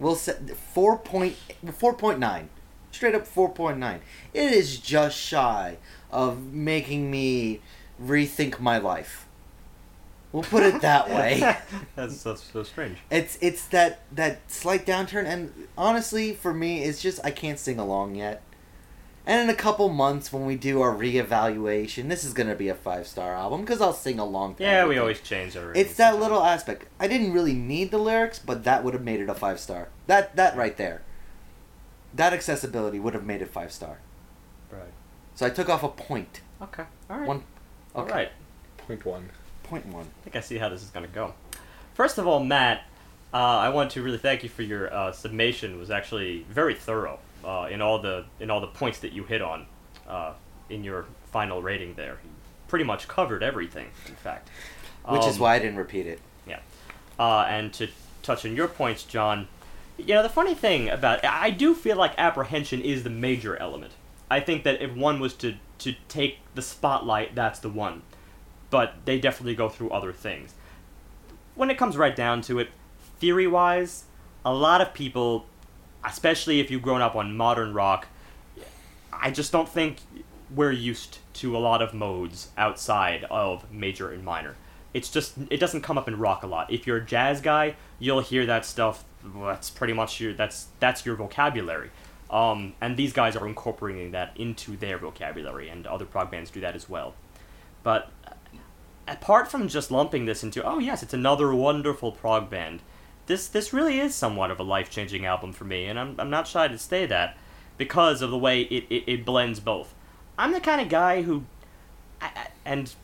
We'll 0.00 0.16
set 0.16 0.50
4 0.50 0.98
point, 0.98 1.36
4.9 1.64 2.48
straight 2.96 3.14
up 3.14 3.26
4.9 3.26 4.00
it 4.34 4.52
is 4.52 4.78
just 4.78 5.16
shy 5.16 5.76
of 6.10 6.52
making 6.52 7.10
me 7.10 7.60
rethink 8.02 8.58
my 8.58 8.78
life 8.78 9.26
we'll 10.32 10.42
put 10.42 10.62
it 10.62 10.80
that 10.82 11.08
way 11.16 11.56
that's, 11.94 12.22
that's 12.22 12.42
so 12.42 12.62
strange. 12.62 12.98
it's 13.10 13.38
it's 13.40 13.66
that 13.68 14.00
that 14.12 14.50
slight 14.50 14.84
downturn, 14.86 15.24
and 15.24 15.68
honestly, 15.78 16.32
for 16.32 16.52
me, 16.52 16.82
it's 16.82 17.00
just 17.00 17.20
I 17.24 17.30
can't 17.30 17.58
sing 17.58 17.78
along 17.78 18.14
yet. 18.16 18.42
And 19.28 19.42
in 19.42 19.50
a 19.52 19.58
couple 19.58 19.88
months, 19.88 20.32
when 20.32 20.46
we 20.46 20.54
do 20.54 20.80
our 20.80 20.94
reevaluation, 20.94 22.08
this 22.08 22.22
is 22.22 22.32
gonna 22.32 22.54
be 22.54 22.68
a 22.68 22.74
five 22.74 23.06
star 23.06 23.34
album 23.34 23.62
because 23.62 23.80
I'll 23.80 23.92
sing 23.92 24.18
along. 24.18 24.56
Yeah, 24.58 24.86
we 24.86 24.98
always 24.98 25.20
change 25.20 25.56
our. 25.56 25.72
It's 25.74 25.94
that 25.96 26.20
little 26.20 26.42
aspect. 26.42 26.86
I 27.00 27.08
didn't 27.08 27.32
really 27.32 27.54
need 27.54 27.90
the 27.90 27.98
lyrics, 27.98 28.38
but 28.38 28.64
that 28.64 28.84
would 28.84 28.94
have 28.94 29.02
made 29.02 29.20
it 29.20 29.28
a 29.28 29.34
five 29.34 29.58
star. 29.58 29.88
That 30.06 30.36
that 30.36 30.56
right 30.56 30.76
there. 30.76 31.02
That 32.14 32.32
accessibility 32.32 32.98
would 32.98 33.14
have 33.14 33.24
made 33.24 33.42
it 33.42 33.48
five 33.50 33.72
star. 33.72 33.98
Right. 34.70 34.92
So 35.34 35.46
I 35.46 35.50
took 35.50 35.68
off 35.68 35.82
a 35.82 35.88
point. 35.88 36.40
Okay. 36.62 36.84
All 37.10 37.18
right. 37.18 37.28
One. 37.28 37.42
All 37.94 38.04
okay. 38.04 38.12
right. 38.12 38.32
Point 38.78 39.04
one. 39.04 39.30
Point 39.64 39.86
one. 39.86 40.04
I 40.04 40.24
think 40.24 40.36
I 40.36 40.40
see 40.40 40.58
how 40.58 40.68
this 40.68 40.82
is 40.82 40.90
going 40.90 41.06
to 41.06 41.12
go. 41.12 41.34
First 41.94 42.18
of 42.18 42.26
all, 42.26 42.42
Matt, 42.42 42.84
uh, 43.34 43.36
I 43.36 43.68
want 43.70 43.90
to 43.92 44.02
really 44.02 44.18
thank 44.18 44.42
you 44.42 44.48
for 44.48 44.62
your 44.62 44.92
uh, 44.92 45.12
summation. 45.12 45.74
It 45.74 45.78
was 45.78 45.90
actually 45.90 46.46
very 46.50 46.74
thorough 46.74 47.18
uh, 47.44 47.68
in 47.70 47.82
all 47.82 47.98
the 48.00 48.24
in 48.40 48.50
all 48.50 48.60
the 48.60 48.66
points 48.68 49.00
that 49.00 49.12
you 49.12 49.24
hit 49.24 49.42
on 49.42 49.66
uh, 50.08 50.32
in 50.70 50.84
your 50.84 51.04
final 51.32 51.60
rating. 51.62 51.94
There, 51.94 52.18
you 52.24 52.30
pretty 52.68 52.84
much 52.84 53.08
covered 53.08 53.42
everything. 53.42 53.88
In 54.08 54.14
fact, 54.14 54.48
Which 55.08 55.26
is 55.26 55.36
Um, 55.36 55.40
why 55.42 55.56
I 55.56 55.58
didn't 55.58 55.76
repeat 55.76 56.06
it. 56.06 56.20
yeah. 56.46 56.60
Uh, 57.18 57.44
and 57.48 57.72
to 57.74 57.88
touch 58.22 58.44
on 58.44 58.54
your 58.56 58.68
points, 58.68 59.02
John, 59.04 59.48
you 59.98 60.14
know, 60.14 60.22
the 60.22 60.28
funny 60.28 60.54
thing 60.54 60.88
about 60.88 61.24
I 61.24 61.50
do 61.50 61.74
feel 61.74 61.96
like 61.96 62.14
apprehension 62.18 62.80
is 62.80 63.02
the 63.02 63.10
major 63.10 63.56
element. 63.56 63.92
I 64.30 64.40
think 64.40 64.64
that 64.64 64.82
if 64.82 64.94
one 64.94 65.20
was 65.20 65.34
to, 65.34 65.54
to 65.78 65.94
take 66.08 66.38
the 66.54 66.62
spotlight, 66.62 67.34
that's 67.34 67.60
the 67.60 67.68
one. 67.68 68.02
But 68.70 68.94
they 69.04 69.20
definitely 69.20 69.54
go 69.54 69.68
through 69.68 69.90
other 69.90 70.12
things. 70.12 70.54
When 71.54 71.70
it 71.70 71.78
comes 71.78 71.96
right 71.96 72.14
down 72.14 72.42
to 72.42 72.58
it, 72.58 72.70
theory 73.18 73.46
wise, 73.46 74.04
a 74.44 74.52
lot 74.52 74.80
of 74.80 74.92
people, 74.92 75.46
especially 76.04 76.60
if 76.60 76.70
you've 76.70 76.82
grown 76.82 77.00
up 77.00 77.14
on 77.14 77.36
modern 77.36 77.72
rock, 77.72 78.08
I 79.12 79.30
just 79.30 79.52
don't 79.52 79.68
think 79.68 79.98
we're 80.54 80.72
used 80.72 81.18
to 81.34 81.56
a 81.56 81.58
lot 81.58 81.82
of 81.82 81.94
modes 81.94 82.50
outside 82.56 83.24
of 83.30 83.70
major 83.72 84.10
and 84.10 84.24
minor. 84.24 84.56
It's 84.92 85.10
just 85.10 85.34
it 85.50 85.58
doesn't 85.58 85.82
come 85.82 85.98
up 85.98 86.08
in 86.08 86.18
rock 86.18 86.42
a 86.42 86.46
lot. 86.46 86.72
If 86.72 86.86
you're 86.86 86.98
a 86.98 87.04
jazz 87.04 87.40
guy, 87.40 87.76
you'll 87.98 88.20
hear 88.20 88.46
that 88.46 88.64
stuff. 88.64 89.04
That's 89.34 89.70
pretty 89.70 89.92
much 89.92 90.20
your 90.20 90.32
that's 90.32 90.68
that's 90.80 91.04
your 91.04 91.16
vocabulary. 91.16 91.90
Um, 92.30 92.74
and 92.80 92.96
these 92.96 93.12
guys 93.12 93.36
are 93.36 93.46
incorporating 93.46 94.10
that 94.12 94.32
into 94.36 94.76
their 94.76 94.98
vocabulary, 94.98 95.68
and 95.68 95.86
other 95.86 96.04
prog 96.04 96.30
bands 96.30 96.50
do 96.50 96.60
that 96.60 96.74
as 96.74 96.88
well. 96.88 97.14
But 97.82 98.10
uh, 98.26 98.30
apart 99.06 99.48
from 99.50 99.68
just 99.68 99.90
lumping 99.90 100.24
this 100.26 100.42
into 100.42 100.62
oh 100.64 100.78
yes, 100.78 101.02
it's 101.02 101.14
another 101.14 101.54
wonderful 101.54 102.12
prog 102.12 102.50
band, 102.50 102.82
this 103.26 103.46
this 103.48 103.72
really 103.72 104.00
is 104.00 104.14
somewhat 104.14 104.50
of 104.50 104.58
a 104.60 104.64
life 104.64 104.90
changing 104.90 105.24
album 105.24 105.52
for 105.52 105.64
me, 105.64 105.86
and 105.86 105.98
I'm 105.98 106.16
I'm 106.18 106.30
not 106.30 106.46
shy 106.48 106.68
to 106.68 106.78
say 106.78 107.06
that 107.06 107.36
because 107.78 108.22
of 108.22 108.30
the 108.30 108.38
way 108.38 108.62
it, 108.62 108.84
it, 108.90 109.04
it 109.06 109.24
blends 109.24 109.60
both. 109.60 109.94
I'm 110.38 110.52
the 110.52 110.60
kind 110.60 110.80
of 110.80 110.88
guy 110.88 111.22
who, 111.22 111.44
I, 112.20 112.26
I- 112.34 112.48
and 112.64 112.94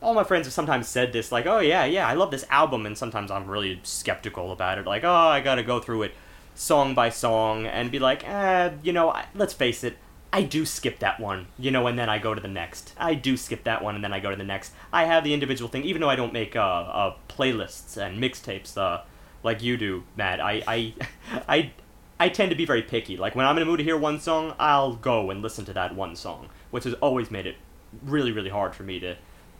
all 0.00 0.14
my 0.14 0.24
friends 0.24 0.46
have 0.46 0.52
sometimes 0.52 0.88
said 0.88 1.12
this, 1.12 1.30
like, 1.32 1.46
oh 1.46 1.60
yeah, 1.60 1.84
yeah, 1.84 2.06
I 2.06 2.14
love 2.14 2.30
this 2.30 2.44
album, 2.50 2.86
and 2.86 2.96
sometimes 2.96 3.30
I'm 3.30 3.46
really 3.46 3.80
skeptical 3.82 4.52
about 4.52 4.78
it, 4.78 4.86
like, 4.86 5.04
oh, 5.04 5.12
I 5.12 5.40
gotta 5.40 5.62
go 5.62 5.80
through 5.80 6.02
it 6.04 6.14
song 6.54 6.94
by 6.94 7.08
song 7.08 7.66
and 7.66 7.90
be 7.90 7.98
like, 7.98 8.28
eh, 8.28 8.70
you 8.82 8.92
know, 8.92 9.10
I, 9.10 9.26
let's 9.34 9.54
face 9.54 9.84
it, 9.84 9.96
I 10.32 10.42
do 10.42 10.66
skip 10.66 10.98
that 10.98 11.20
one, 11.20 11.46
you 11.58 11.70
know, 11.70 11.86
and 11.86 11.98
then 11.98 12.08
I 12.08 12.18
go 12.18 12.34
to 12.34 12.40
the 12.40 12.48
next. 12.48 12.92
I 12.98 13.14
do 13.14 13.36
skip 13.36 13.64
that 13.64 13.82
one, 13.82 13.94
and 13.94 14.04
then 14.04 14.12
I 14.12 14.20
go 14.20 14.30
to 14.30 14.36
the 14.36 14.44
next. 14.44 14.72
I 14.92 15.04
have 15.04 15.24
the 15.24 15.32
individual 15.32 15.70
thing, 15.70 15.84
even 15.84 16.02
though 16.02 16.10
I 16.10 16.16
don't 16.16 16.32
make 16.32 16.54
uh, 16.54 16.60
uh, 16.60 17.14
playlists 17.28 17.96
and 17.96 18.22
mixtapes 18.22 18.76
uh, 18.76 19.02
like 19.42 19.62
you 19.62 19.76
do, 19.76 20.04
Matt. 20.16 20.40
I, 20.40 20.62
I, 20.66 20.94
I, 21.48 21.72
I 22.20 22.28
tend 22.28 22.50
to 22.50 22.56
be 22.56 22.66
very 22.66 22.82
picky. 22.82 23.16
Like 23.16 23.34
when 23.34 23.46
I'm 23.46 23.56
in 23.56 23.62
a 23.62 23.66
mood 23.66 23.78
to 23.78 23.84
hear 23.84 23.96
one 23.96 24.20
song, 24.20 24.54
I'll 24.58 24.96
go 24.96 25.30
and 25.30 25.40
listen 25.40 25.64
to 25.66 25.72
that 25.72 25.94
one 25.94 26.14
song, 26.14 26.50
which 26.70 26.84
has 26.84 26.94
always 26.94 27.30
made 27.30 27.46
it 27.46 27.56
really, 28.02 28.32
really 28.32 28.50
hard 28.50 28.74
for 28.74 28.82
me 28.82 29.00
to 29.00 29.16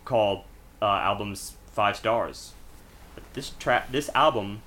call 0.08 0.46
uh, 0.80 0.86
albums 0.86 1.52
five 1.72 1.96
stars. 1.96 2.52
But 3.14 3.24
this 3.34 3.50
track, 3.50 3.92
this 3.92 4.10
album, 4.14 4.62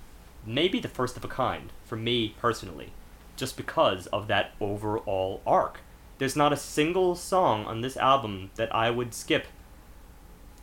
may 0.45 0.67
be 0.67 0.79
the 0.79 0.87
first 0.87 1.17
of 1.17 1.25
a 1.25 1.27
kind 1.27 1.71
for 1.83 1.95
me 1.95 2.35
personally, 2.39 2.91
just 3.35 3.57
because 3.57 4.07
of 4.07 4.27
that 4.27 4.51
overall 4.61 5.41
arc. 5.45 5.79
There's 6.19 6.35
not 6.35 6.53
a 6.53 6.57
single 6.57 7.15
song 7.15 7.65
on 7.65 7.81
this 7.81 7.97
album 7.97 8.51
that 8.55 8.73
I 8.73 8.91
would 8.91 9.13
skip. 9.13 9.47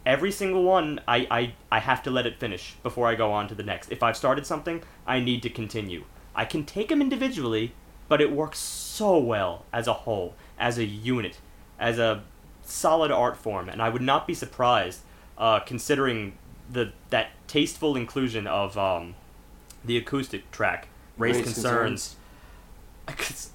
Every 0.07 0.31
single 0.31 0.63
one, 0.63 1.01
I, 1.09 1.27
I, 1.31 1.55
I 1.73 1.81
have 1.81 2.03
to 2.05 2.11
let 2.11 2.27
it 2.27 2.39
finish 2.39 2.77
before 2.83 3.09
I 3.09 3.17
go 3.17 3.33
on 3.33 3.49
to 3.49 3.55
the 3.55 3.65
next. 3.65 3.91
If 3.91 4.03
I've 4.03 4.17
started 4.17 4.47
something, 4.47 4.83
I 5.07 5.19
need 5.19 5.43
to 5.43 5.51
continue. 5.51 6.05
I 6.35 6.45
can 6.45 6.65
take 6.65 6.89
them 6.89 7.03
individually, 7.03 7.73
but 8.09 8.21
it 8.21 8.31
works 8.31 8.59
so 8.61 9.19
well 9.19 9.67
as 9.73 9.89
a 9.89 9.93
whole, 10.05 10.35
as 10.59 10.79
a 10.79 10.85
unit, 10.85 11.41
as 11.79 11.99
a 11.99 12.23
solid 12.69 13.11
art 13.11 13.37
form, 13.37 13.69
and 13.69 13.81
I 13.83 13.89
would 13.89 14.03
not 14.03 14.27
be 14.27 14.35
surprised, 14.35 15.01
uh, 15.37 15.61
considering 15.61 16.35
the 16.71 16.93
that 17.11 17.31
tasteful 17.47 17.97
inclusion 17.97 18.47
of 18.47 18.77
um, 18.77 19.15
the 19.85 19.97
acoustic 19.97 20.51
track, 20.51 20.89
"Raise, 21.17 21.37
Raise 21.37 21.45
Concerns." 21.45 22.17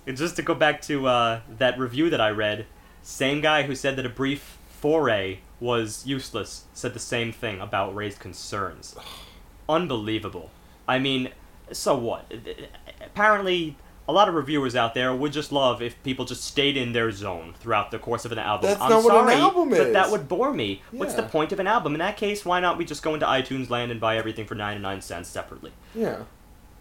Just 0.08 0.36
to 0.38 0.42
go 0.42 0.56
back 0.56 0.82
to 0.84 1.08
uh, 1.08 1.42
that 1.58 1.78
review 1.78 2.10
that 2.10 2.20
I 2.20 2.32
read, 2.32 2.66
same 3.04 3.40
guy 3.40 3.64
who 3.64 3.76
said 3.76 3.96
that 3.98 4.06
a 4.06 4.10
brief 4.10 4.58
foray 4.68 5.40
was 5.60 6.06
useless 6.06 6.66
said 6.74 6.94
the 6.94 7.00
same 7.00 7.32
thing 7.32 7.62
about 7.62 7.96
"Raised 7.96 8.20
Concerns." 8.20 8.96
Unbelievable. 9.70 10.50
I 10.88 11.00
mean, 11.00 11.30
so 11.72 11.96
what? 11.96 12.32
Apparently, 13.00 13.78
a 14.08 14.12
lot 14.14 14.28
of 14.28 14.36
reviewers 14.36 14.76
out 14.76 14.94
there 14.94 15.16
would 15.16 15.32
just 15.32 15.52
love 15.52 15.82
if 15.82 16.02
people 16.04 16.26
just 16.26 16.44
stayed 16.44 16.76
in 16.76 16.92
their 16.92 17.12
zone 17.12 17.54
throughout 17.60 17.92
the 17.92 18.00
course 18.00 18.26
of 18.26 18.32
an 18.32 18.40
album. 18.40 18.70
That's 18.70 18.82
I'm 18.82 18.90
not 18.90 19.04
what 19.04 19.16
an 19.16 19.28
sorry, 19.28 19.36
album 19.36 19.70
but 19.70 19.80
is. 19.80 19.94
that 19.94 20.12
would 20.12 20.28
bore 20.28 20.54
me. 20.54 20.82
What's 20.92 21.14
the 21.14 21.24
point 21.24 21.52
of 21.52 21.60
an 21.60 21.68
album? 21.68 21.94
In 21.94 22.00
that 22.00 22.18
case, 22.18 22.44
why 22.44 22.60
not 22.60 22.78
we 22.78 22.84
just 22.86 23.02
go 23.02 23.14
into 23.14 23.26
iTunes 23.26 23.70
land 23.70 23.92
and 23.92 24.02
buy 24.02 24.18
everything 24.18 24.46
for 24.46 24.56
99 24.56 25.02
cents 25.02 25.30
separately? 25.30 25.72
Yeah. 25.96 26.24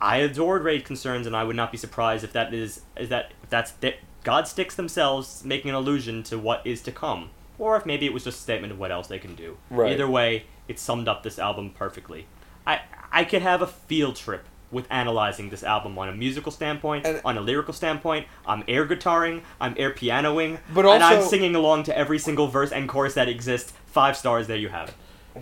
I 0.00 0.16
adored 0.16 0.64
Raised 0.64 0.84
Concerns, 0.84 1.28
and 1.28 1.36
I 1.36 1.44
would 1.44 1.54
not 1.54 1.70
be 1.70 1.78
surprised 1.78 2.24
if 2.24 2.32
that 2.32 2.52
is 2.52 2.80
is 2.96 3.08
that 3.10 3.32
if 3.44 3.50
that's 3.50 3.70
th- 3.72 3.98
God 4.24 4.48
sticks 4.48 4.74
themselves 4.74 5.44
making 5.44 5.68
an 5.68 5.76
allusion 5.76 6.24
to 6.24 6.38
what 6.38 6.66
is 6.66 6.82
to 6.82 6.92
come, 6.92 7.30
or 7.56 7.76
if 7.76 7.86
maybe 7.86 8.04
it 8.06 8.12
was 8.12 8.24
just 8.24 8.40
a 8.40 8.42
statement 8.42 8.72
of 8.72 8.80
what 8.80 8.90
else 8.90 9.06
they 9.06 9.20
can 9.20 9.36
do. 9.36 9.58
Right. 9.70 9.92
Either 9.92 10.08
way, 10.08 10.46
it 10.66 10.80
summed 10.80 11.06
up 11.06 11.22
this 11.22 11.38
album 11.38 11.70
perfectly. 11.70 12.26
I 12.66 12.80
I 13.12 13.22
could 13.22 13.42
have 13.42 13.62
a 13.62 13.66
field 13.68 14.16
trip 14.16 14.44
with 14.72 14.86
analyzing 14.90 15.50
this 15.50 15.62
album 15.62 15.96
on 15.98 16.08
a 16.08 16.12
musical 16.12 16.50
standpoint, 16.50 17.06
And- 17.06 17.20
on 17.24 17.36
a 17.38 17.40
lyrical 17.40 17.74
standpoint. 17.74 18.26
I'm 18.46 18.64
air 18.66 18.86
guitaring, 18.86 19.42
I'm 19.60 19.74
air 19.78 19.90
pianoing, 19.92 20.58
But 20.74 20.86
and 20.86 21.02
I'm 21.04 21.22
singing 21.22 21.54
along 21.54 21.84
to 21.84 21.96
every 21.96 22.18
single 22.18 22.48
verse 22.48 22.72
and 22.72 22.88
chorus 22.88 23.14
that 23.14 23.28
exists. 23.28 23.72
Five 23.86 24.16
stars. 24.16 24.46
There 24.46 24.56
you 24.56 24.70
have 24.70 24.88
it. 24.88 24.94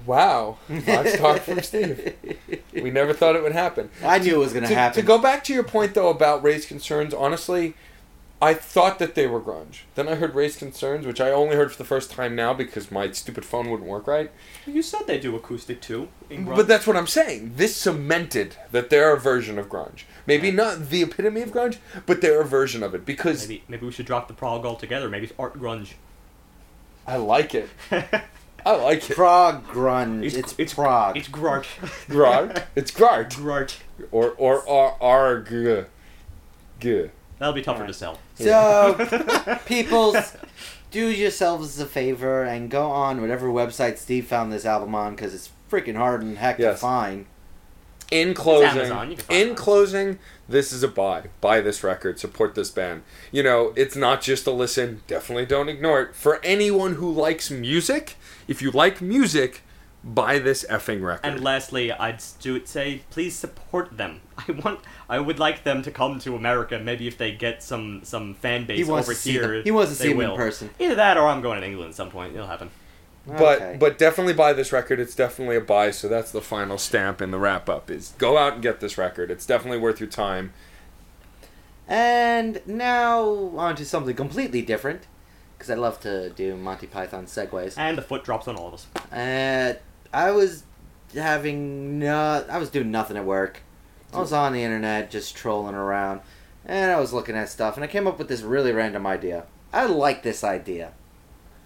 Wow, 0.07 0.59
five 0.87 1.09
star 1.09 1.39
from 1.41 1.63
Steve. 1.63 2.15
We 2.73 2.91
never 2.91 3.13
thought 3.13 3.35
it 3.37 3.43
would 3.43 3.53
happen. 3.53 3.91
I 4.05 4.19
knew 4.19 4.35
it 4.37 4.39
was 4.39 4.53
going 4.53 4.63
to, 4.65 4.69
to 4.69 4.75
happen. 4.75 5.01
to 5.01 5.07
go 5.07 5.19
back 5.19 5.43
to 5.45 5.53
your 5.55 5.65
point 5.65 5.95
though 5.95 6.11
about 6.11 6.43
raised 6.45 6.69
concerns, 6.69 7.13
honestly, 7.13 7.75
I 8.43 8.55
thought 8.55 8.99
that 9.01 9.15
they 9.15 9.27
were 9.27 9.41
grunge. 9.41 9.81
Then 9.97 10.09
I 10.09 10.15
heard 10.15 10.35
raised 10.35 10.59
concerns, 10.59 11.07
which 11.07 11.21
I 11.21 11.31
only 11.31 11.57
heard 11.57 11.71
for 11.73 11.77
the 11.77 11.85
first 11.85 12.11
time 12.11 12.35
now 12.35 12.55
because 12.55 12.91
my 12.91 13.11
stupid 13.11 13.45
phone 13.45 13.69
wouldn't 13.71 13.89
work 13.89 14.07
right. 14.07 14.31
You 14.67 14.81
said 14.83 15.03
they 15.07 15.19
do 15.21 15.37
acoustic 15.37 15.83
too. 15.83 16.09
In 16.31 16.45
But 16.47 16.67
that's 16.67 16.87
what 16.87 16.97
I'm 16.97 17.07
saying. 17.07 17.53
This 17.57 17.77
cemented 17.77 18.57
that 18.73 18.89
they're 18.89 19.13
a 19.15 19.21
version 19.21 19.59
of 19.59 19.69
grunge. 19.69 20.05
Maybe 20.27 20.51
not 20.51 20.89
the 20.89 21.03
epitome 21.03 21.43
of 21.43 21.51
grunge, 21.51 21.77
but 22.07 22.23
they're 22.23 22.41
a 22.41 22.47
version 22.47 22.83
of 22.83 22.95
it 22.95 23.05
because 23.05 23.47
maybe 23.47 23.63
maybe 23.69 23.85
we 23.85 23.93
should 23.93 24.07
drop 24.07 24.27
the 24.27 24.35
prog 24.35 24.65
altogether. 24.65 25.11
Maybe 25.11 25.27
it's 25.27 25.35
art 25.39 25.59
grunge. 25.61 25.93
I 27.07 27.17
like 27.17 27.55
it. 27.55 27.69
I 28.65 28.77
like 28.77 29.11
it. 29.11 29.17
prog 29.17 29.67
grunge. 29.67 30.25
It's, 30.25 30.35
It's- 30.37 30.53
it's- 30.55 30.75
prog. 30.75 31.17
It's 31.19 31.29
grart. 31.29 31.65
Grart. 32.09 32.65
It's 32.75 32.91
grart. 32.91 33.31
grart. 33.35 33.77
Or 34.11 34.31
or 34.31 34.61
or 34.63 34.97
arg. 35.03 35.87
G. 36.79 37.11
That'll 37.41 37.55
be 37.55 37.63
tougher 37.63 37.87
to 37.87 37.95
sell. 37.95 38.19
So, 38.35 39.59
peoples, 39.67 40.37
do 40.91 41.09
yourselves 41.09 41.81
a 41.81 41.87
favor 41.87 42.45
and 42.45 42.71
go 42.71 42.91
on 42.91 43.23
whatever 43.23 43.49
website 43.49 43.97
Steve 43.97 44.27
found 44.27 44.53
this 44.53 44.67
album 44.67 44.95
on 44.95 45.17
because 45.17 45.35
it's 45.35 45.49
freaking 45.71 45.97
hard 45.97 46.23
and 46.23 46.37
heck 46.37 46.59
to 46.59 46.77
find. 46.77 47.25
In 48.11 48.35
closing, 48.35 48.81
Amazon, 48.81 49.11
you 49.11 49.17
can 49.17 49.25
find 49.25 49.41
in 49.41 49.49
it. 49.51 49.57
closing, 49.57 50.19
this 50.49 50.71
is 50.71 50.83
a 50.83 50.89
buy. 50.89 51.29
Buy 51.41 51.63
this 51.63 51.83
record. 51.83 52.19
Support 52.19 52.55
this 52.57 52.71
band. 52.71 53.05
You 53.33 53.43
know, 53.43 53.73
it's 53.75 53.97
not 53.97 54.21
just 54.21 54.47
a 54.47 54.51
listen. 54.51 55.01
Definitely 55.07 55.47
don't 55.47 55.71
ignore 55.71 56.03
it. 56.03 56.15
For 56.15 56.45
anyone 56.45 56.97
who 56.97 57.11
likes 57.11 57.51
music, 57.51 58.17
if 58.49 58.61
you 58.61 58.71
like 58.71 59.01
music, 59.01 59.63
buy 60.05 60.39
this 60.39 60.67
effing 60.69 61.03
record. 61.03 61.25
And 61.25 61.43
lastly, 61.43 61.91
I'd 61.91 62.23
do 62.41 62.57
it 62.57 62.69
say 62.69 63.03
please 63.11 63.35
support 63.35 63.97
them. 63.97 64.21
I 64.49 64.53
want, 64.53 64.81
I 65.09 65.19
would 65.19 65.39
like 65.39 65.65
them 65.65 65.83
to 65.83 65.91
come 65.91 66.19
to 66.21 66.35
America. 66.37 66.79
Maybe 66.79 67.07
if 67.07 67.19
they 67.19 67.33
get 67.33 67.63
some 67.63 68.03
some 68.05 68.35
fan 68.35 68.67
base 68.67 68.79
He 68.79 68.85
wants 68.85 69.09
over 69.09 69.15
to 69.15 69.21
see 69.21 69.33
here, 69.33 69.49
them. 69.49 69.65
He 69.65 69.71
wants 69.71 69.91
to 69.93 69.97
see 69.97 70.13
them 70.13 70.21
in 70.21 70.37
person. 70.37 70.71
Either 70.79 70.95
that, 70.97 71.17
or 71.17 71.27
I'm 71.27 71.41
going 71.41 71.61
to 71.61 71.67
England 71.67 71.91
at 71.91 71.97
some 71.97 72.11
point. 72.11 72.35
It'll 72.35 72.47
happen. 72.47 72.71
but 73.27 73.61
Okay. 73.61 73.77
but 73.79 73.99
definitely 73.99 74.33
buy 74.35 74.53
this 74.53 74.73
record. 74.73 75.01
It's 75.01 75.15
definitely 75.15 75.57
a 75.57 75.61
buy. 75.61 75.91
So 75.91 76.09
that's 76.09 76.31
the 76.33 76.41
final 76.41 76.79
stamp 76.79 77.21
in 77.21 77.31
the 77.31 77.39
wrap 77.39 77.69
up. 77.69 77.91
Is 77.91 78.15
go 78.19 78.39
out 78.39 78.55
and 78.55 78.63
get 78.63 78.81
this 78.81 78.97
record. 78.99 79.31
It's 79.31 79.47
definitely 79.47 79.79
worth 79.79 80.01
your 80.01 80.09
time. 80.09 80.53
And 81.89 82.63
now 82.67 83.53
on 83.57 83.75
to 83.77 83.85
something 83.85 84.15
completely 84.15 84.63
different 84.63 85.09
because 85.59 85.71
I 85.71 85.75
love 85.75 86.01
to 86.01 86.31
do 86.31 86.57
Monty 86.57 86.87
Python 86.87 87.27
segues. 87.27 87.77
And 87.77 87.99
the 87.99 88.03
foot 88.03 88.25
drops 88.25 88.47
on 88.49 88.57
all 88.57 88.69
of 88.69 88.75
us. 88.75 88.87
Uh, 89.13 89.75
I 90.13 90.31
was 90.31 90.63
having 91.15 91.99
no, 91.99 92.45
I 92.49 92.59
was 92.59 92.71
doing 92.71 92.91
nothing 92.91 93.17
at 93.17 93.25
work. 93.25 93.63
I 94.13 94.21
was 94.21 94.33
on 94.33 94.53
the 94.53 94.63
internet 94.63 95.11
just 95.11 95.37
trolling 95.37 95.75
around, 95.75 96.21
and 96.65 96.91
I 96.91 96.99
was 96.99 97.13
looking 97.13 97.37
at 97.37 97.49
stuff, 97.49 97.77
and 97.77 97.85
I 97.85 97.87
came 97.87 98.07
up 98.07 98.19
with 98.19 98.29
this 98.29 98.43
really 98.43 98.73
random 98.73 99.07
idea. 99.07 99.47
I 99.73 99.87
like 99.87 100.23
this 100.23 100.43
idea. 100.43 100.93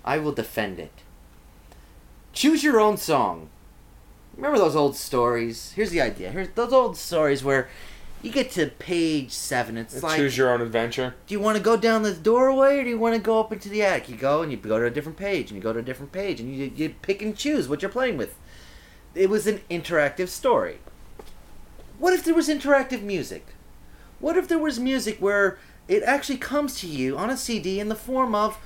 I 0.05 0.19
will 0.19 0.33
defend 0.33 0.79
it. 0.79 0.93
Choose 2.33 2.62
your 2.62 2.79
own 2.81 2.97
song. 2.97 3.49
Remember 4.37 4.59
those 4.59 4.77
old 4.77 4.97
stories? 4.97 5.73
Here's 5.73 5.91
the 5.91 6.01
idea. 6.01 6.31
Here's 6.31 6.49
those 6.51 6.73
old 6.73 6.97
stories 6.97 7.43
where 7.45 7.69
you 8.21 8.33
get 8.33 8.51
to 8.53 8.66
page 8.66 9.31
seven. 9.31 9.77
It's 9.79 10.03
like 10.03 10.16
Choose 10.16 10.37
your 10.37 10.53
own 10.53 10.61
adventure. 10.61 11.15
do 11.27 11.35
you 11.35 11.41
want 11.41 11.57
to 11.57 11.62
go 11.62 11.77
down 11.77 12.03
this 12.03 12.19
doorway 12.19 12.79
or 12.79 12.85
do 12.85 12.91
you 12.91 12.99
want 12.99 13.15
to 13.15 13.21
go 13.21 13.39
up 13.39 13.53
into 13.53 13.69
the 13.69 13.83
attic? 13.83 14.09
You 14.09 14.16
go 14.16 14.43
and 14.43 14.51
you 14.51 14.59
go 14.59 14.79
to 14.79 14.87
a 14.87 14.91
different 14.91 15.19
page 15.19 15.51
and 15.51 15.57
you 15.57 15.62
go 15.62 15.73
to 15.73 15.79
a 15.79 15.83
different 15.83 16.11
page 16.11 16.41
and 16.41 16.55
you, 16.55 16.73
you 16.75 16.95
pick 17.03 17.23
and 17.23 17.37
choose 17.37 17.69
what 17.69 17.81
you're 17.83 17.91
playing 17.91 18.16
with. 18.16 18.37
It 19.15 19.31
was 19.31 19.47
an 19.47 19.61
interactive 19.71 20.29
story. 20.29 20.79
What 21.99 22.12
if 22.12 22.25
there 22.25 22.35
was 22.35 22.49
interactive 22.49 23.03
music? 23.03 23.47
What 24.21 24.37
if 24.37 24.49
there 24.49 24.59
was 24.59 24.81
music 24.81 25.19
where 25.19 25.59
it 25.89 26.03
actually 26.03 26.39
comes 26.39 26.81
to 26.81 26.87
you 26.87 27.16
on 27.16 27.31
a 27.31 27.37
CD 27.37 27.79
in 27.79 27.89
the 27.89 27.95
form 27.95 28.35
of, 28.35 28.59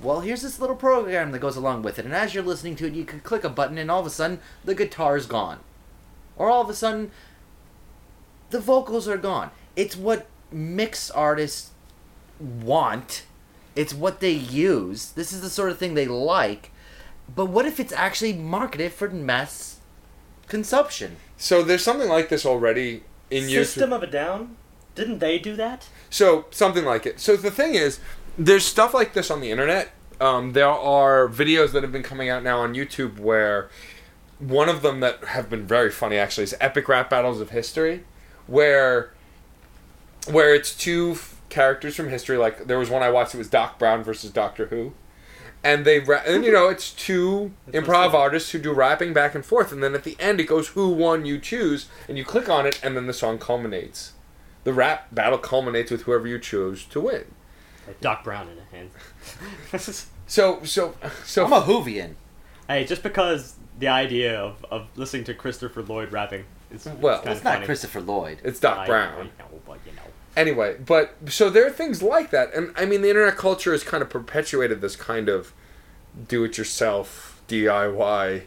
well, 0.00 0.20
here's 0.20 0.42
this 0.42 0.58
little 0.58 0.76
program 0.76 1.32
that 1.32 1.38
goes 1.38 1.56
along 1.56 1.82
with 1.82 1.98
it, 1.98 2.04
and 2.04 2.14
as 2.14 2.34
you're 2.34 2.42
listening 2.42 2.76
to 2.76 2.86
it, 2.86 2.94
you 2.94 3.04
can 3.04 3.20
click 3.20 3.44
a 3.44 3.48
button 3.48 3.78
and 3.78 3.90
all 3.90 4.00
of 4.00 4.06
a 4.06 4.10
sudden 4.10 4.40
the 4.64 4.74
guitar's 4.74 5.26
gone. 5.26 5.60
Or 6.36 6.50
all 6.50 6.62
of 6.62 6.70
a 6.70 6.74
sudden 6.74 7.10
the 8.50 8.60
vocals 8.60 9.08
are 9.08 9.16
gone. 9.18 9.50
It's 9.76 9.96
what 9.96 10.26
mix 10.50 11.10
artists 11.10 11.70
want. 12.40 13.24
It's 13.74 13.94
what 13.94 14.20
they 14.20 14.32
use. 14.32 15.12
This 15.12 15.32
is 15.32 15.40
the 15.40 15.50
sort 15.50 15.70
of 15.70 15.78
thing 15.78 15.94
they 15.94 16.06
like. 16.06 16.70
But 17.34 17.46
what 17.46 17.66
if 17.66 17.80
it's 17.80 17.92
actually 17.92 18.34
marketed 18.34 18.92
for 18.92 19.08
mass 19.08 19.78
consumption? 20.48 21.16
So 21.42 21.64
there's 21.64 21.82
something 21.82 22.08
like 22.08 22.28
this 22.28 22.46
already 22.46 23.02
in 23.28 23.48
use. 23.48 23.70
System 23.70 23.92
of 23.92 24.04
a 24.04 24.06
Down. 24.06 24.56
Didn't 24.94 25.18
they 25.18 25.40
do 25.40 25.56
that? 25.56 25.88
So 26.08 26.44
something 26.52 26.84
like 26.84 27.04
it. 27.04 27.18
So 27.18 27.34
the 27.36 27.50
thing 27.50 27.74
is, 27.74 27.98
there's 28.38 28.64
stuff 28.64 28.94
like 28.94 29.12
this 29.12 29.28
on 29.28 29.40
the 29.40 29.50
internet. 29.50 29.90
Um, 30.20 30.52
there 30.52 30.68
are 30.68 31.26
videos 31.28 31.72
that 31.72 31.82
have 31.82 31.90
been 31.90 32.04
coming 32.04 32.28
out 32.28 32.44
now 32.44 32.60
on 32.60 32.74
YouTube 32.74 33.18
where 33.18 33.70
one 34.38 34.68
of 34.68 34.82
them 34.82 35.00
that 35.00 35.24
have 35.24 35.50
been 35.50 35.66
very 35.66 35.90
funny 35.90 36.16
actually 36.16 36.44
is 36.44 36.54
epic 36.60 36.86
rap 36.86 37.10
battles 37.10 37.40
of 37.40 37.50
history, 37.50 38.04
where 38.46 39.12
where 40.30 40.54
it's 40.54 40.72
two 40.72 41.12
f- 41.16 41.40
characters 41.48 41.96
from 41.96 42.08
history. 42.08 42.36
Like 42.36 42.68
there 42.68 42.78
was 42.78 42.88
one 42.88 43.02
I 43.02 43.10
watched. 43.10 43.34
It 43.34 43.38
was 43.38 43.48
Doc 43.48 43.80
Brown 43.80 44.04
versus 44.04 44.30
Doctor 44.30 44.66
Who. 44.66 44.92
And 45.64 45.84
they 45.84 46.00
ra- 46.00 46.22
and 46.26 46.44
you 46.44 46.52
know 46.52 46.68
it's 46.68 46.90
two 46.92 47.52
That's 47.66 47.86
improv 47.86 48.14
artists 48.14 48.50
who 48.50 48.58
do 48.58 48.72
rapping 48.72 49.12
back 49.12 49.34
and 49.34 49.44
forth, 49.46 49.70
and 49.72 49.82
then 49.82 49.94
at 49.94 50.02
the 50.04 50.16
end 50.18 50.40
it 50.40 50.44
goes 50.48 50.68
who 50.68 50.88
won 50.90 51.24
you 51.24 51.38
choose, 51.38 51.88
and 52.08 52.18
you 52.18 52.24
click 52.24 52.48
on 52.48 52.66
it, 52.66 52.80
and 52.82 52.96
then 52.96 53.06
the 53.06 53.12
song 53.12 53.38
culminates. 53.38 54.12
The 54.64 54.72
rap 54.72 55.08
battle 55.14 55.38
culminates 55.38 55.90
with 55.90 56.02
whoever 56.02 56.26
you 56.26 56.38
chose 56.40 56.84
to 56.86 57.00
win. 57.00 57.26
Like 57.86 58.00
Doc 58.00 58.24
Brown 58.24 58.48
in 58.48 58.58
a 58.58 58.76
hand. 58.76 58.90
So 60.26 60.62
so 60.64 60.94
so 61.24 61.44
I'm 61.44 61.52
a 61.52 61.60
Whovian. 61.60 62.14
hey, 62.68 62.84
just 62.84 63.02
because 63.02 63.56
the 63.78 63.88
idea 63.88 64.40
of, 64.40 64.64
of 64.70 64.86
listening 64.96 65.24
to 65.24 65.34
Christopher 65.34 65.82
Lloyd 65.82 66.10
rapping 66.12 66.44
is 66.70 66.86
Well, 66.86 67.18
kind 67.20 67.30
It's 67.34 67.44
not 67.44 67.54
funny. 67.54 67.66
Christopher 67.66 68.00
Lloyd. 68.00 68.38
it's 68.44 68.58
Doc 68.60 68.78
I- 68.78 68.86
Brown. 68.86 69.12
I 69.38 69.42
know, 69.42 69.60
but 69.66 69.78
you 69.86 69.92
know. 69.92 70.01
Anyway, 70.36 70.76
but 70.84 71.14
so 71.28 71.50
there 71.50 71.66
are 71.66 71.70
things 71.70 72.02
like 72.02 72.30
that, 72.30 72.54
and 72.54 72.72
I 72.76 72.86
mean 72.86 73.02
the 73.02 73.10
internet 73.10 73.36
culture 73.36 73.72
has 73.72 73.84
kind 73.84 74.02
of 74.02 74.08
perpetuated 74.08 74.80
this 74.80 74.96
kind 74.96 75.28
of 75.28 75.52
do-it-yourself 76.28 77.42
DIY 77.48 78.42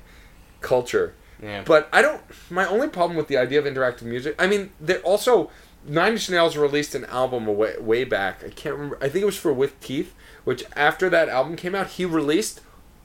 culture. 0.61 1.13
Yeah. 1.41 1.63
But 1.63 1.87
I 1.93 2.01
don't. 2.01 2.21
My 2.49 2.65
only 2.67 2.87
problem 2.87 3.17
with 3.17 3.27
the 3.27 3.37
idea 3.37 3.59
of 3.59 3.65
interactive 3.65 4.03
music. 4.03 4.35
I 4.39 4.47
mean, 4.47 4.71
they 4.79 4.97
also 4.97 5.51
Nine 5.87 6.13
Inch 6.13 6.29
Nails 6.29 6.57
released 6.57 6.95
an 6.95 7.05
album 7.05 7.45
way, 7.45 7.77
way 7.77 8.03
back. 8.03 8.43
I 8.43 8.49
can't 8.49 8.75
remember. 8.75 8.97
I 8.99 9.09
think 9.09 9.21
it 9.23 9.27
was 9.27 9.37
for 9.37 9.53
With 9.53 9.79
Teeth, 9.81 10.13
which 10.43 10.63
after 10.75 11.09
that 11.09 11.29
album 11.29 11.55
came 11.55 11.75
out, 11.75 11.87
he 11.91 12.05
released 12.05 12.61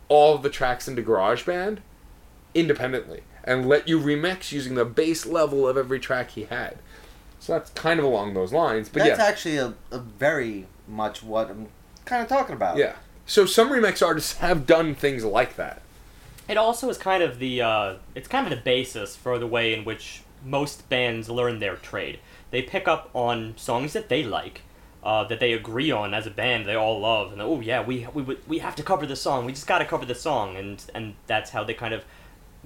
all 0.08 0.38
the 0.38 0.50
tracks 0.50 0.88
into 0.88 1.02
GarageBand 1.02 1.78
independently 2.54 3.22
and 3.44 3.68
let 3.68 3.86
you 3.86 4.00
remix 4.00 4.52
using 4.52 4.74
the 4.74 4.84
base 4.84 5.26
level 5.26 5.68
of 5.68 5.76
every 5.76 6.00
track 6.00 6.30
he 6.30 6.44
had. 6.44 6.78
So 7.40 7.54
that's 7.54 7.70
kind 7.70 7.98
of 7.98 8.04
along 8.04 8.34
those 8.34 8.52
lines. 8.52 8.88
But 8.88 9.00
That's 9.02 9.18
yeah, 9.18 9.24
actually 9.24 9.56
a, 9.56 9.74
a 9.90 9.98
very 9.98 10.66
much 10.86 11.22
what 11.22 11.50
I'm 11.50 11.68
kind 12.04 12.22
of 12.22 12.28
talking 12.28 12.54
about. 12.54 12.76
yeah. 12.76 12.94
So 13.26 13.46
some 13.46 13.70
remix 13.70 14.06
artists 14.06 14.38
have 14.38 14.66
done 14.66 14.94
things 14.94 15.24
like 15.24 15.56
that. 15.56 15.82
It 16.48 16.56
also 16.56 16.88
is 16.88 16.98
kind 16.98 17.22
of 17.22 17.38
the 17.38 17.62
uh, 17.62 17.94
it's 18.14 18.28
kind 18.28 18.46
of 18.46 18.50
the 18.50 18.62
basis 18.62 19.16
for 19.16 19.38
the 19.38 19.46
way 19.46 19.72
in 19.72 19.84
which 19.84 20.22
most 20.44 20.88
bands 20.88 21.28
learn 21.28 21.60
their 21.60 21.76
trade. 21.76 22.18
They 22.50 22.62
pick 22.62 22.88
up 22.88 23.08
on 23.14 23.54
songs 23.56 23.92
that 23.92 24.08
they 24.08 24.24
like, 24.24 24.62
uh, 25.04 25.24
that 25.24 25.38
they 25.38 25.52
agree 25.52 25.90
on 25.92 26.12
as 26.12 26.26
a 26.26 26.30
band, 26.30 26.66
they 26.66 26.74
all 26.74 26.98
love, 27.00 27.32
and 27.32 27.40
oh 27.40 27.60
yeah, 27.60 27.82
we 27.82 28.06
we 28.12 28.36
we 28.48 28.58
have 28.58 28.74
to 28.76 28.82
cover 28.82 29.06
this 29.06 29.22
song. 29.22 29.46
We 29.46 29.52
just 29.52 29.66
got 29.68 29.78
to 29.78 29.84
cover 29.84 30.04
this 30.04 30.20
song, 30.20 30.56
and 30.56 30.84
and 30.94 31.14
that's 31.26 31.50
how 31.50 31.62
they 31.64 31.74
kind 31.74 31.94
of 31.94 32.04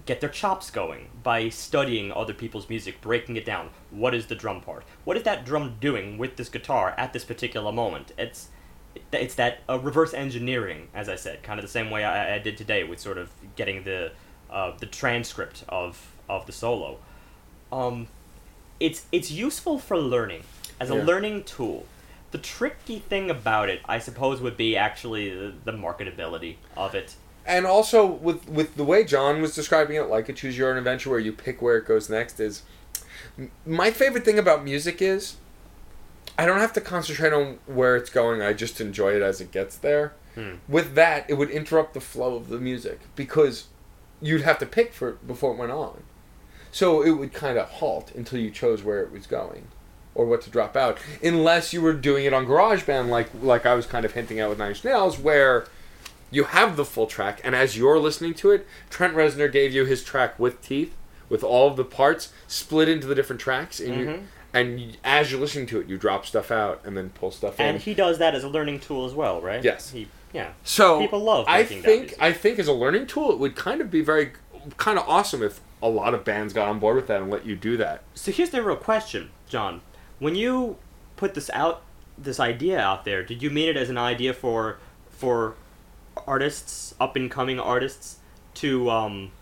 get 0.07 0.21
their 0.21 0.29
chops 0.31 0.71
going 0.71 1.09
by 1.23 1.49
studying 1.49 2.13
other 2.13 2.35
people's 2.35 2.69
music, 2.69 3.01
breaking 3.01 3.37
it 3.37 3.45
down. 3.45 3.71
What 3.91 4.15
is 4.15 4.27
the 4.27 4.35
drum 4.35 4.61
part? 4.61 4.85
What 5.05 5.17
is 5.17 5.23
that 5.23 5.45
drum 5.45 5.77
doing 5.81 6.19
with 6.19 6.37
this 6.37 6.49
guitar 6.49 6.95
at 6.99 7.13
this 7.13 7.25
particular 7.25 7.73
moment? 7.73 8.13
It's 8.19 8.49
it's 9.13 9.35
that 9.37 9.61
uh, 9.69 9.79
reverse 9.81 10.15
engineering, 10.15 10.89
as 10.95 11.09
I 11.09 11.17
said, 11.17 11.43
kind 11.43 11.59
of 11.59 11.65
the 11.65 11.71
same 11.73 11.91
way 11.91 12.05
I, 12.05 12.37
I 12.37 12.39
did 12.39 12.57
today 12.57 12.85
with 12.85 13.01
sort 13.01 13.19
of 13.19 13.31
getting 13.57 13.85
the 13.85 14.13
uh, 14.51 14.73
the 14.79 14.87
transcript 14.87 15.65
of 15.69 16.13
of 16.29 16.47
the 16.47 16.53
solo. 16.53 16.99
Um, 17.73 18.09
it's 18.79 19.07
it's 19.11 19.31
useful 19.31 19.79
for 19.79 19.97
learning 19.99 20.43
as 20.81 20.91
a 20.91 20.95
Yeah. 20.97 21.05
learning 21.05 21.45
tool. 21.45 21.87
The 22.31 22.39
tricky 22.39 22.99
thing 22.99 23.31
about 23.31 23.69
it, 23.69 23.81
I 23.85 23.99
suppose, 24.01 24.41
would 24.41 24.57
be 24.57 24.77
actually 24.77 25.31
the, 25.31 25.55
the 25.65 25.73
marketability 25.73 26.57
of 26.77 26.95
it. 26.95 27.15
And 27.47 27.67
also 27.67 28.07
with 28.07 28.49
with 28.49 28.77
the 28.77 28.85
way 28.85 29.05
John 29.05 29.41
was 29.43 29.55
describing 29.55 29.97
it, 29.97 30.09
like 30.09 30.29
a 30.29 30.33
choose 30.33 30.57
your 30.57 30.71
own 30.71 30.77
adventure 30.77 31.11
where 31.11 31.19
you 31.19 31.33
pick 31.33 31.61
where 31.61 31.77
it 31.77 31.87
goes 31.87 32.09
next, 32.09 32.41
is 32.41 32.63
my 33.67 33.91
favorite 33.91 34.25
thing 34.25 34.39
about 34.39 34.65
music 34.65 35.03
is 35.03 35.37
I 36.39 36.47
don't 36.47 36.61
have 36.61 36.73
to 36.75 36.81
concentrate 36.81 37.33
on 37.33 37.59
where 37.67 37.97
it's 37.97 38.11
going. 38.11 38.43
I 38.43 38.53
just 38.53 38.81
enjoy 38.81 39.15
it 39.15 39.23
as 39.23 39.41
it 39.41 39.53
gets 39.53 39.77
there. 39.77 40.15
Hmm. 40.35 40.55
With 40.69 40.95
that, 40.95 41.29
it 41.29 41.35
would 41.35 41.51
interrupt 41.51 41.95
the 41.95 42.01
flow 42.01 42.35
of 42.35 42.49
the 42.49 42.59
music 42.59 43.01
because 43.15 43.69
you'd 44.21 44.43
have 44.43 44.59
to 44.59 44.67
pick 44.67 44.93
for 44.93 45.11
it 45.11 45.27
before 45.27 45.53
it 45.53 45.59
went 45.59 45.71
on. 45.71 46.03
So 46.73 47.03
it 47.03 47.13
would 47.13 47.33
kind 47.33 47.57
of 47.57 47.69
halt 47.69 48.11
until 48.17 48.41
you 48.41 48.51
chose 48.51 48.83
where 48.83 49.01
it 49.03 49.13
was 49.13 49.29
going 49.29 49.69
or 50.15 50.27
what 50.27 50.43
to 50.43 50.51
drop 50.51 50.77
out, 50.77 50.99
unless 51.23 51.73
you 51.73 51.81
were 51.81 51.93
doing 51.93 52.25
it 52.25 52.33
on 52.33 52.47
GarageBand, 52.47 53.09
like 53.09 53.29
like 53.43 53.67
I 53.67 53.75
was 53.75 53.87
kind 53.87 54.05
of 54.05 54.13
hinting 54.13 54.41
at 54.41 54.49
with 54.49 54.59
Nine 54.59 54.71
Inch 54.71 54.85
Nails, 54.85 55.19
where 55.19 55.67
you 56.35 56.45
have 56.45 56.77
the 56.77 56.85
full 56.85 57.07
track, 57.07 57.41
and 57.45 57.55
as 57.55 57.77
you're 57.77 57.99
listening 57.99 58.35
to 58.35 58.51
it, 58.51 58.67
Trent 58.91 59.15
Reznor 59.15 59.51
gave 59.51 59.73
you 59.73 59.85
his 59.85 60.03
track 60.03 60.39
with 60.39 60.61
teeth, 60.63 60.95
with 61.29 61.43
all 61.45 61.69
of 61.69 61.77
the 61.77 61.85
parts 61.85 62.33
split 62.47 62.89
into 62.89 63.07
the 63.07 63.15
different 63.15 63.41
tracks, 63.41 63.81
and 63.81 63.95
you, 63.97 64.07
Mhm. 64.07 64.23
and 64.53 64.81
you, 64.81 64.89
as 65.05 65.31
you're 65.31 65.41
listening 65.41 65.67
to 65.67 65.81
it, 65.81 65.89
you 65.89 65.97
drop 65.97 66.27
stuff 66.27 66.51
out 66.51 66.81
and 66.85 66.97
then 66.97 67.11
pull 67.11 67.31
stuff 67.31 67.59
in. 67.61 67.67
And 67.67 67.79
he 67.81 67.95
does 67.95 68.19
that 68.19 68.35
as 68.35 68.45
a 68.45 68.49
learning 68.49 68.81
tool 68.81 69.05
as 69.07 69.13
well, 69.15 69.41
right? 69.41 69.63
Yes. 69.63 69.91
He, 69.91 70.09
yeah. 70.33 70.51
So 70.65 70.99
People 71.01 71.21
love 71.21 71.47
I 71.49 71.63
think. 71.65 72.15
I 72.21 72.33
think 72.33 72.59
as 72.59 72.69
a 72.69 72.73
learning 72.73 73.07
tool, 73.07 73.31
it 73.31 73.39
would 73.39 73.55
kind 73.57 73.81
of 73.81 73.91
be 73.91 74.01
very 74.03 74.33
kind 74.77 74.99
of 74.99 75.09
awesome 75.09 75.43
if 75.43 75.61
a 75.83 75.89
lot 75.89 76.15
of 76.15 76.25
bands 76.25 76.53
got 76.53 76.69
on 76.69 76.79
board 76.79 76.97
with 76.97 77.07
that 77.09 77.21
and 77.21 77.31
let 77.31 77.45
you 77.47 77.55
do 77.55 77.77
that. 77.77 78.03
So 78.15 78.33
here's 78.33 78.51
the 78.51 78.63
real 78.63 78.77
question, 78.77 79.31
John. 79.49 79.83
When 80.19 80.35
you 80.35 80.77
put 81.17 81.35
this 81.35 81.51
out, 81.53 81.83
this 82.17 82.41
idea 82.41 82.79
out 82.81 83.05
there, 83.05 83.23
did 83.23 83.43
you 83.43 83.51
mean 83.51 83.69
it 83.69 83.77
as 83.77 83.91
an 83.91 83.99
idea 83.99 84.33
for 84.33 84.79
for 85.11 85.55
artists, 86.27 86.95
up 87.01 87.17
and 87.17 87.31
coming 87.31 87.59
artists, 87.59 88.19
to 88.55 88.91
um, 88.91 89.33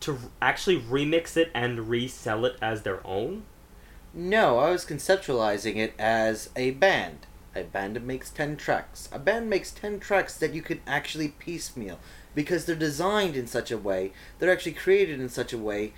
to 0.00 0.18
actually 0.40 0.80
remix 0.80 1.36
it 1.36 1.50
and 1.54 1.88
resell 1.88 2.44
it 2.44 2.56
as 2.62 2.82
their 2.82 3.04
own? 3.06 3.44
No, 4.14 4.58
I 4.58 4.70
was 4.70 4.84
conceptualizing 4.84 5.76
it 5.76 5.94
as 5.98 6.50
a 6.56 6.70
band. 6.72 7.26
A 7.54 7.62
band 7.62 8.02
makes 8.06 8.30
10 8.30 8.56
tracks. 8.56 9.08
A 9.12 9.18
band 9.18 9.50
makes 9.50 9.70
10 9.70 10.00
tracks 10.00 10.36
that 10.36 10.54
you 10.54 10.62
can 10.62 10.80
actually 10.86 11.28
piecemeal 11.28 11.98
because 12.34 12.64
they're 12.64 12.76
designed 12.76 13.36
in 13.36 13.46
such 13.46 13.70
a 13.70 13.78
way, 13.78 14.12
they're 14.38 14.52
actually 14.52 14.72
created 14.72 15.20
in 15.20 15.28
such 15.28 15.52
a 15.52 15.58
way 15.58 15.92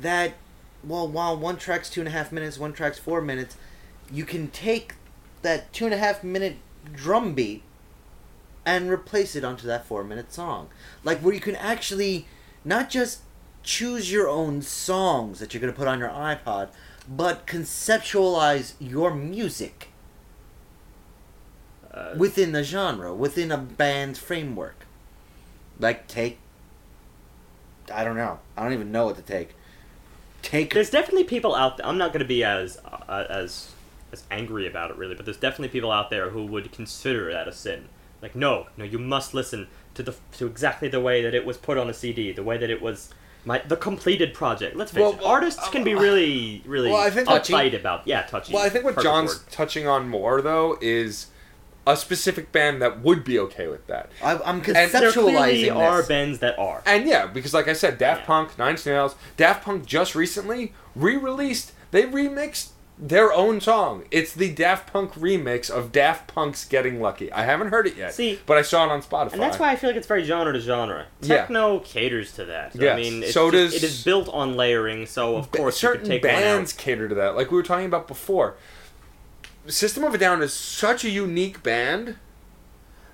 that, 0.00 0.34
well, 0.82 1.06
while 1.06 1.36
one 1.36 1.56
track's 1.56 1.88
two 1.88 2.00
and 2.00 2.08
a 2.08 2.12
half 2.12 2.32
minutes, 2.32 2.58
one 2.58 2.72
track's 2.72 2.98
four 2.98 3.20
minutes, 3.20 3.56
you 4.10 4.24
can 4.24 4.48
take 4.48 4.94
that 5.42 5.72
two 5.72 5.84
and 5.84 5.94
a 5.94 5.98
half 5.98 6.24
minute 6.24 6.56
drum 6.92 7.34
beat 7.34 7.62
and 8.66 8.90
replace 8.90 9.34
it 9.36 9.44
onto 9.44 9.66
that 9.66 9.86
four 9.86 10.04
minute 10.04 10.32
song. 10.32 10.68
Like, 11.04 11.20
where 11.20 11.32
you 11.32 11.40
can 11.40 11.56
actually 11.56 12.26
not 12.64 12.90
just 12.90 13.20
choose 13.62 14.12
your 14.12 14.28
own 14.28 14.60
songs 14.60 15.38
that 15.38 15.54
you're 15.54 15.60
going 15.60 15.72
to 15.72 15.78
put 15.78 15.88
on 15.88 16.00
your 16.00 16.10
iPod, 16.10 16.68
but 17.08 17.46
conceptualize 17.46 18.74
your 18.80 19.14
music 19.14 19.88
Uh, 21.96 22.14
within 22.18 22.52
the 22.52 22.62
genre, 22.62 23.14
within 23.14 23.50
a 23.50 23.56
band's 23.56 24.18
framework. 24.18 24.84
Like, 25.80 26.06
take. 26.06 26.38
I 27.90 28.04
don't 28.04 28.16
know. 28.16 28.40
I 28.54 28.62
don't 28.64 28.74
even 28.74 28.92
know 28.92 29.06
what 29.06 29.16
to 29.16 29.22
take. 29.22 29.54
Take. 30.42 30.74
there's 30.74 30.90
definitely 30.90 31.24
people 31.24 31.54
out 31.54 31.78
there. 31.78 31.86
I'm 31.86 31.96
not 31.96 32.12
going 32.12 32.20
to 32.20 32.28
be 32.28 32.44
as 32.44 32.78
uh, 32.84 33.24
as 33.30 33.72
as 34.12 34.24
angry 34.30 34.66
about 34.66 34.90
it 34.90 34.96
really, 34.98 35.14
but 35.14 35.24
there's 35.24 35.38
definitely 35.38 35.68
people 35.68 35.90
out 35.90 36.10
there 36.10 36.30
who 36.30 36.44
would 36.44 36.70
consider 36.70 37.32
that 37.32 37.48
a 37.48 37.52
sin. 37.52 37.88
Like, 38.22 38.34
no, 38.34 38.66
no, 38.76 38.84
you 38.84 38.98
must 38.98 39.34
listen 39.34 39.68
to 39.94 40.02
the 40.02 40.14
to 40.32 40.46
exactly 40.46 40.88
the 40.88 41.00
way 41.00 41.22
that 41.22 41.34
it 41.34 41.44
was 41.46 41.56
put 41.56 41.78
on 41.78 41.88
a 41.90 41.94
CD, 41.94 42.32
the 42.32 42.42
way 42.42 42.56
that 42.58 42.70
it 42.70 42.80
was 42.82 43.10
my 43.44 43.58
the 43.66 43.76
completed 43.76 44.34
project. 44.34 44.76
Let's 44.76 44.90
face 44.92 45.00
Well, 45.02 45.12
it, 45.12 45.18
well, 45.18 45.28
artists 45.28 45.68
can 45.68 45.84
be 45.84 45.94
uh, 45.94 46.00
really, 46.00 46.62
really 46.66 46.90
well, 46.90 47.00
I 47.00 47.10
think- 47.10 47.28
uptight 47.28 47.78
about 47.78 48.06
yeah, 48.06 48.22
touchy. 48.22 48.52
Well, 48.54 48.64
I 48.64 48.68
think 48.68 48.84
what 48.84 49.00
John's 49.02 49.34
word. 49.38 49.50
touching 49.50 49.86
on 49.86 50.08
more 50.08 50.40
though 50.42 50.78
is 50.80 51.26
a 51.88 51.96
specific 51.96 52.50
band 52.50 52.82
that 52.82 53.00
would 53.02 53.22
be 53.22 53.38
okay 53.38 53.68
with 53.68 53.86
that. 53.86 54.10
I, 54.20 54.36
I'm 54.44 54.60
there 54.60 54.88
clearly 55.12 55.62
conceptualizing 55.68 55.76
are 55.76 55.98
this. 55.98 56.08
bands 56.08 56.38
that 56.40 56.58
are. 56.58 56.82
And 56.84 57.06
yeah, 57.06 57.26
because 57.28 57.54
like 57.54 57.68
I 57.68 57.74
said, 57.74 57.96
Daft 57.98 58.22
Yeah. 58.22 58.26
Punk, 58.26 58.58
Nine 58.58 58.76
Snails, 58.76 59.12
Nails, 59.12 59.22
Daft 59.36 59.64
Punk 59.64 59.86
just 59.86 60.16
recently 60.16 60.72
re-released. 60.96 61.70
They 61.92 62.02
remixed 62.02 62.70
their 62.98 63.32
own 63.32 63.60
song. 63.60 64.04
It's 64.10 64.32
the 64.32 64.50
Daft 64.52 64.90
Punk 64.92 65.12
remix 65.14 65.70
of 65.70 65.92
Daft 65.92 66.28
Punk's 66.32 66.64
"Getting 66.64 67.00
Lucky." 67.00 67.30
I 67.30 67.44
haven't 67.44 67.68
heard 67.68 67.86
it 67.86 67.96
yet, 67.96 68.14
See- 68.14 68.38
but 68.46 68.56
I 68.56 68.62
saw 68.62 68.84
it 68.86 68.90
on 68.90 69.02
Spotify. 69.02 69.34
And 69.34 69.42
that's 69.42 69.58
why 69.58 69.70
I 69.70 69.76
feel 69.76 69.90
like 69.90 69.96
it's 69.96 70.06
very 70.06 70.24
genre 70.24 70.52
to 70.52 70.60
genre. 70.60 71.06
Yeah. 71.20 71.36
Techno 71.38 71.80
caters 71.80 72.32
to 72.32 72.44
that. 72.46 72.72
I 72.80 72.96
mean, 72.96 73.22
it's 73.22 73.34
So 73.34 73.50
just- 73.50 73.74
does- 73.74 73.82
it 73.82 73.86
is 73.86 74.02
built 74.04 74.28
on 74.30 74.56
layering, 74.56 75.06
so 75.06 75.36
of 75.36 75.50
course 75.50 75.76
certain 75.76 76.20
bands 76.20 76.72
cater 76.72 77.08
to 77.08 77.14
that. 77.16 77.36
Like 77.36 77.50
we 77.50 77.56
were 77.56 77.62
talking 77.62 77.86
about 77.86 78.08
before. 78.08 78.54
System 79.66 80.04
of 80.04 80.14
a 80.14 80.18
Down 80.18 80.42
is 80.42 80.52
such 80.54 81.04
a 81.04 81.10
unique 81.10 81.62
band 81.62 82.16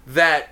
that 0.07 0.51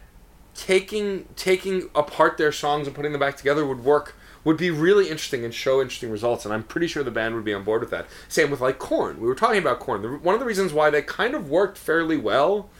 taking 0.54 1.26
taking 1.36 1.88
apart 1.94 2.36
their 2.36 2.52
songs 2.52 2.86
and 2.86 2.96
putting 2.96 3.12
them 3.12 3.20
back 3.20 3.36
together 3.36 3.64
would 3.66 3.84
work 3.84 4.14
would 4.44 4.56
be 4.56 4.70
really 4.70 5.08
interesting 5.10 5.44
and 5.44 5.54
show 5.54 5.80
interesting 5.80 6.10
results 6.10 6.44
and 6.44 6.54
I'm 6.54 6.62
pretty 6.62 6.86
sure 6.86 7.02
the 7.02 7.10
band 7.10 7.34
would 7.34 7.44
be 7.44 7.54
on 7.54 7.64
board 7.64 7.80
with 7.80 7.90
that. 7.90 8.06
Same 8.28 8.50
with 8.50 8.60
like 8.60 8.78
Korn. 8.78 9.20
We 9.20 9.28
were 9.28 9.34
talking 9.34 9.58
about 9.58 9.80
Korn. 9.80 10.22
One 10.22 10.34
of 10.34 10.40
the 10.40 10.46
reasons 10.46 10.72
why 10.72 10.90
they 10.90 11.02
kind 11.02 11.34
of 11.34 11.50
worked 11.50 11.76
fairly 11.76 12.16
well 12.16 12.70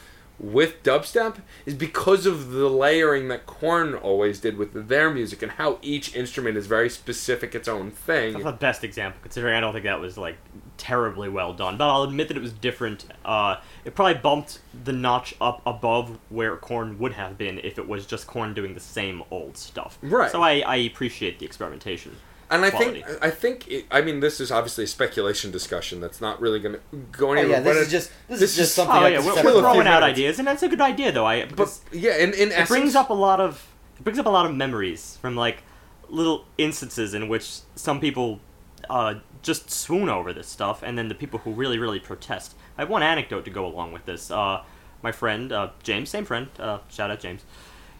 with 0.41 0.81
dubstep 0.81 1.35
is 1.65 1.75
because 1.75 2.25
of 2.25 2.51
the 2.51 2.67
layering 2.67 3.27
that 3.27 3.45
Korn 3.45 3.93
always 3.93 4.39
did 4.39 4.57
with 4.57 4.87
their 4.87 5.11
music 5.11 5.43
and 5.43 5.53
how 5.53 5.77
each 5.81 6.15
instrument 6.15 6.57
is 6.57 6.65
very 6.65 6.89
specific 6.89 7.53
its 7.53 7.67
own 7.67 7.91
thing. 7.91 8.33
That's 8.33 8.45
the 8.45 8.51
best 8.53 8.83
example, 8.83 9.19
considering 9.21 9.55
I 9.55 9.59
don't 9.59 9.71
think 9.71 9.85
that 9.85 9.99
was 9.99 10.17
like 10.17 10.37
terribly 10.81 11.29
well 11.29 11.53
done. 11.53 11.77
But 11.77 11.89
I'll 11.89 12.03
admit 12.03 12.27
that 12.29 12.35
it 12.37 12.41
was 12.41 12.51
different. 12.53 13.05
Uh, 13.23 13.57
it 13.85 13.93
probably 13.93 14.15
bumped 14.15 14.59
the 14.83 14.91
notch 14.91 15.35
up 15.39 15.61
above 15.65 16.17
where 16.29 16.57
Korn 16.57 16.97
would 16.99 17.13
have 17.13 17.37
been 17.37 17.59
if 17.59 17.77
it 17.77 17.87
was 17.87 18.05
just 18.07 18.25
Korn 18.25 18.53
doing 18.55 18.73
the 18.73 18.79
same 18.79 19.21
old 19.29 19.57
stuff. 19.57 19.99
Right. 20.01 20.31
So 20.31 20.41
I, 20.41 20.59
I 20.65 20.75
appreciate 20.77 21.37
the 21.39 21.45
experimentation. 21.45 22.15
And 22.49 22.65
I 22.65 22.69
think 22.69 23.05
I 23.21 23.29
think 23.29 23.67
it, 23.69 23.85
I 23.89 24.01
mean 24.01 24.19
this 24.19 24.41
is 24.41 24.51
obviously 24.51 24.83
a 24.83 24.87
speculation 24.87 25.51
discussion 25.51 26.01
that's 26.01 26.19
not 26.19 26.41
really 26.41 26.59
going 26.59 26.75
to 26.75 26.81
go 27.11 27.29
Oh, 27.29 27.33
anywhere. 27.33 27.49
yeah, 27.57 27.59
this 27.61 27.75
but 27.75 27.81
is 27.83 27.89
just 27.91 28.11
this, 28.27 28.39
this 28.41 28.51
is 28.51 28.57
just 28.57 28.75
something. 28.75 28.95
Oh 28.97 29.05
yeah, 29.07 29.19
we're, 29.19 29.27
we're 29.27 29.31
a 29.31 29.35
on. 29.37 29.41
few 29.43 29.61
throwing 29.61 29.87
out 29.87 30.03
ideas, 30.03 30.37
and 30.37 30.45
that's 30.47 30.61
a 30.61 30.67
good 30.67 30.81
idea 30.81 31.13
though. 31.13 31.25
I 31.25 31.41
but 31.45 31.49
because 31.51 31.79
yeah, 31.93 32.17
in, 32.17 32.33
in 32.33 32.49
it 32.49 32.53
essence, 32.53 32.69
brings 32.69 32.95
up 32.95 33.09
a 33.09 33.13
lot 33.13 33.39
of 33.39 33.65
it 33.97 34.03
brings 34.03 34.19
up 34.19 34.25
a 34.25 34.29
lot 34.29 34.45
of 34.45 34.53
memories 34.53 35.17
from 35.21 35.37
like 35.37 35.63
little 36.09 36.43
instances 36.57 37.13
in 37.13 37.29
which 37.29 37.59
some 37.75 38.01
people 38.01 38.41
uh, 38.89 39.13
just 39.41 39.71
swoon 39.71 40.09
over 40.09 40.33
this 40.33 40.47
stuff, 40.47 40.83
and 40.83 40.97
then 40.97 41.07
the 41.07 41.15
people 41.15 41.39
who 41.39 41.51
really 41.51 41.79
really 41.79 41.99
protest. 41.99 42.55
I 42.77 42.81
have 42.81 42.89
one 42.89 43.03
anecdote 43.03 43.45
to 43.45 43.51
go 43.51 43.65
along 43.65 43.91
with 43.91 44.05
this. 44.05 44.31
Uh, 44.31 44.63
my 45.01 45.11
friend 45.11 45.51
uh, 45.51 45.69
James, 45.83 46.09
same 46.09 46.25
friend, 46.25 46.47
uh, 46.59 46.79
shout 46.89 47.11
out 47.11 47.19
James. 47.19 47.43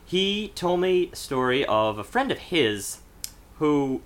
He 0.05 0.49
told 0.49 0.81
me 0.81 1.09
a 1.13 1.15
story 1.15 1.65
of 1.65 1.97
a 1.97 2.03
friend 2.03 2.31
of 2.31 2.37
his 2.37 2.99
who, 3.59 4.01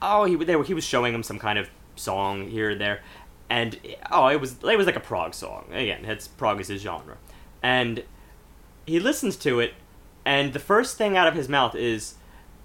oh, 0.00 0.24
he 0.24 0.36
they 0.36 0.56
were, 0.56 0.64
he 0.64 0.74
was 0.74 0.84
showing 0.84 1.14
him 1.14 1.22
some 1.22 1.38
kind 1.38 1.58
of 1.58 1.68
song 1.96 2.48
here 2.48 2.70
and 2.70 2.80
there, 2.80 3.02
and 3.50 3.78
oh, 4.10 4.28
it 4.28 4.40
was 4.40 4.56
it 4.62 4.76
was 4.76 4.86
like 4.86 4.96
a 4.96 5.00
prog 5.00 5.34
song. 5.34 5.66
Again, 5.72 6.04
it's 6.04 6.28
prog 6.28 6.60
is 6.60 6.68
his 6.68 6.82
genre, 6.82 7.16
and 7.62 8.04
he 8.86 9.00
listens 9.00 9.36
to 9.36 9.60
it, 9.60 9.74
and 10.24 10.52
the 10.52 10.58
first 10.58 10.96
thing 10.96 11.16
out 11.16 11.26
of 11.26 11.34
his 11.34 11.48
mouth 11.48 11.74
is, 11.74 12.14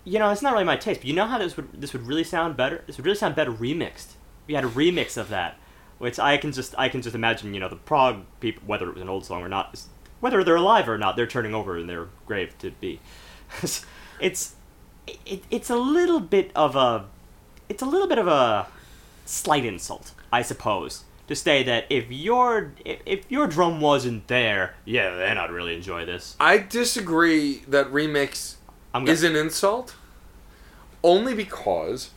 you 0.03 0.19
know, 0.19 0.31
it's 0.31 0.41
not 0.41 0.53
really 0.53 0.65
my 0.65 0.77
taste, 0.77 1.01
but 1.01 1.07
you 1.07 1.13
know 1.13 1.27
how 1.27 1.37
this 1.37 1.55
would 1.57 1.81
this 1.81 1.93
would 1.93 2.07
really 2.07 2.23
sound 2.23 2.57
better. 2.57 2.83
This 2.87 2.97
would 2.97 3.05
really 3.05 3.17
sound 3.17 3.35
better 3.35 3.51
remixed. 3.51 4.13
We 4.47 4.53
had 4.53 4.63
a 4.63 4.69
remix 4.69 5.17
of 5.17 5.29
that, 5.29 5.57
which 5.97 6.19
I 6.19 6.37
can 6.37 6.51
just 6.51 6.73
I 6.77 6.89
can 6.89 7.01
just 7.01 7.15
imagine. 7.15 7.53
You 7.53 7.59
know, 7.59 7.69
the 7.69 7.75
prog 7.75 8.23
people, 8.39 8.63
whether 8.65 8.87
it 8.87 8.93
was 8.93 9.01
an 9.01 9.09
old 9.09 9.25
song 9.25 9.41
or 9.41 9.49
not, 9.49 9.79
whether 10.19 10.43
they're 10.43 10.55
alive 10.55 10.87
or 10.87 10.97
not, 10.97 11.15
they're 11.15 11.27
turning 11.27 11.53
over 11.53 11.77
in 11.77 11.87
their 11.87 12.07
grave 12.25 12.57
to 12.59 12.71
be. 12.71 12.99
it's 14.19 14.55
it, 15.25 15.43
it's 15.49 15.69
a 15.69 15.75
little 15.75 16.19
bit 16.19 16.51
of 16.55 16.75
a 16.75 17.05
it's 17.67 17.81
a 17.81 17.85
little 17.85 18.07
bit 18.07 18.17
of 18.17 18.27
a 18.27 18.67
slight 19.25 19.65
insult, 19.65 20.13
I 20.31 20.41
suppose, 20.41 21.03
to 21.27 21.35
say 21.35 21.63
that 21.63 21.85
if 21.89 22.11
your 22.11 22.73
if, 22.83 22.99
if 23.05 23.31
your 23.31 23.47
drum 23.47 23.81
wasn't 23.81 24.27
there, 24.27 24.75
yeah, 24.85 25.15
then 25.15 25.37
I'd 25.37 25.51
really 25.51 25.75
enjoy 25.75 26.05
this. 26.05 26.35
I 26.39 26.57
disagree 26.57 27.63
that 27.67 27.87
remix 27.91 28.55
I'm 28.93 29.03
gonna, 29.05 29.13
is 29.13 29.23
an 29.23 29.35
insult, 29.35 29.95
only 31.03 31.33
because 31.33 32.11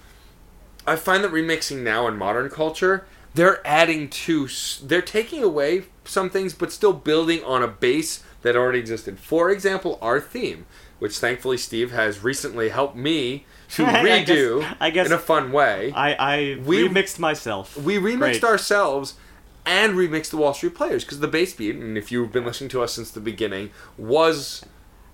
I 0.86 0.96
find 0.96 1.22
that 1.24 1.30
remixing 1.32 1.82
now 1.82 2.06
in 2.08 2.16
modern 2.16 2.50
culture, 2.50 3.06
they're 3.34 3.66
adding 3.66 4.08
to, 4.10 4.48
they're 4.82 5.02
taking 5.02 5.42
away 5.42 5.84
some 6.04 6.28
things, 6.30 6.54
but 6.54 6.72
still 6.72 6.92
building 6.92 7.42
on 7.44 7.62
a 7.62 7.68
base 7.68 8.22
that 8.42 8.56
already 8.56 8.80
existed. 8.80 9.18
For 9.18 9.50
example, 9.50 9.98
our 10.02 10.20
theme, 10.20 10.66
which 10.98 11.18
thankfully 11.18 11.56
Steve 11.56 11.92
has 11.92 12.22
recently 12.24 12.70
helped 12.70 12.96
me 12.96 13.46
to 13.72 13.86
I 13.86 14.02
guess- 14.24 14.28
redo 14.28 14.76
I 14.80 14.90
guess- 14.90 15.06
in 15.06 15.12
a 15.12 15.18
fun 15.18 15.52
way. 15.52 15.92
I, 15.94 16.14
I 16.14 16.60
We- 16.64 16.88
remixed 16.88 17.18
myself. 17.18 17.76
we 17.76 17.96
remixed 17.96 18.18
Great. 18.40 18.44
ourselves 18.44 19.14
and 19.64 19.94
remixed 19.94 20.30
the 20.30 20.36
Wall 20.38 20.52
Street 20.52 20.74
Players 20.74 21.04
because 21.04 21.20
the 21.20 21.28
bass 21.28 21.54
beat, 21.54 21.76
and 21.76 21.96
if 21.96 22.10
you've 22.10 22.32
been 22.32 22.44
listening 22.44 22.68
to 22.70 22.82
us 22.82 22.92
since 22.94 23.10
the 23.12 23.20
beginning, 23.20 23.70
was 23.96 24.64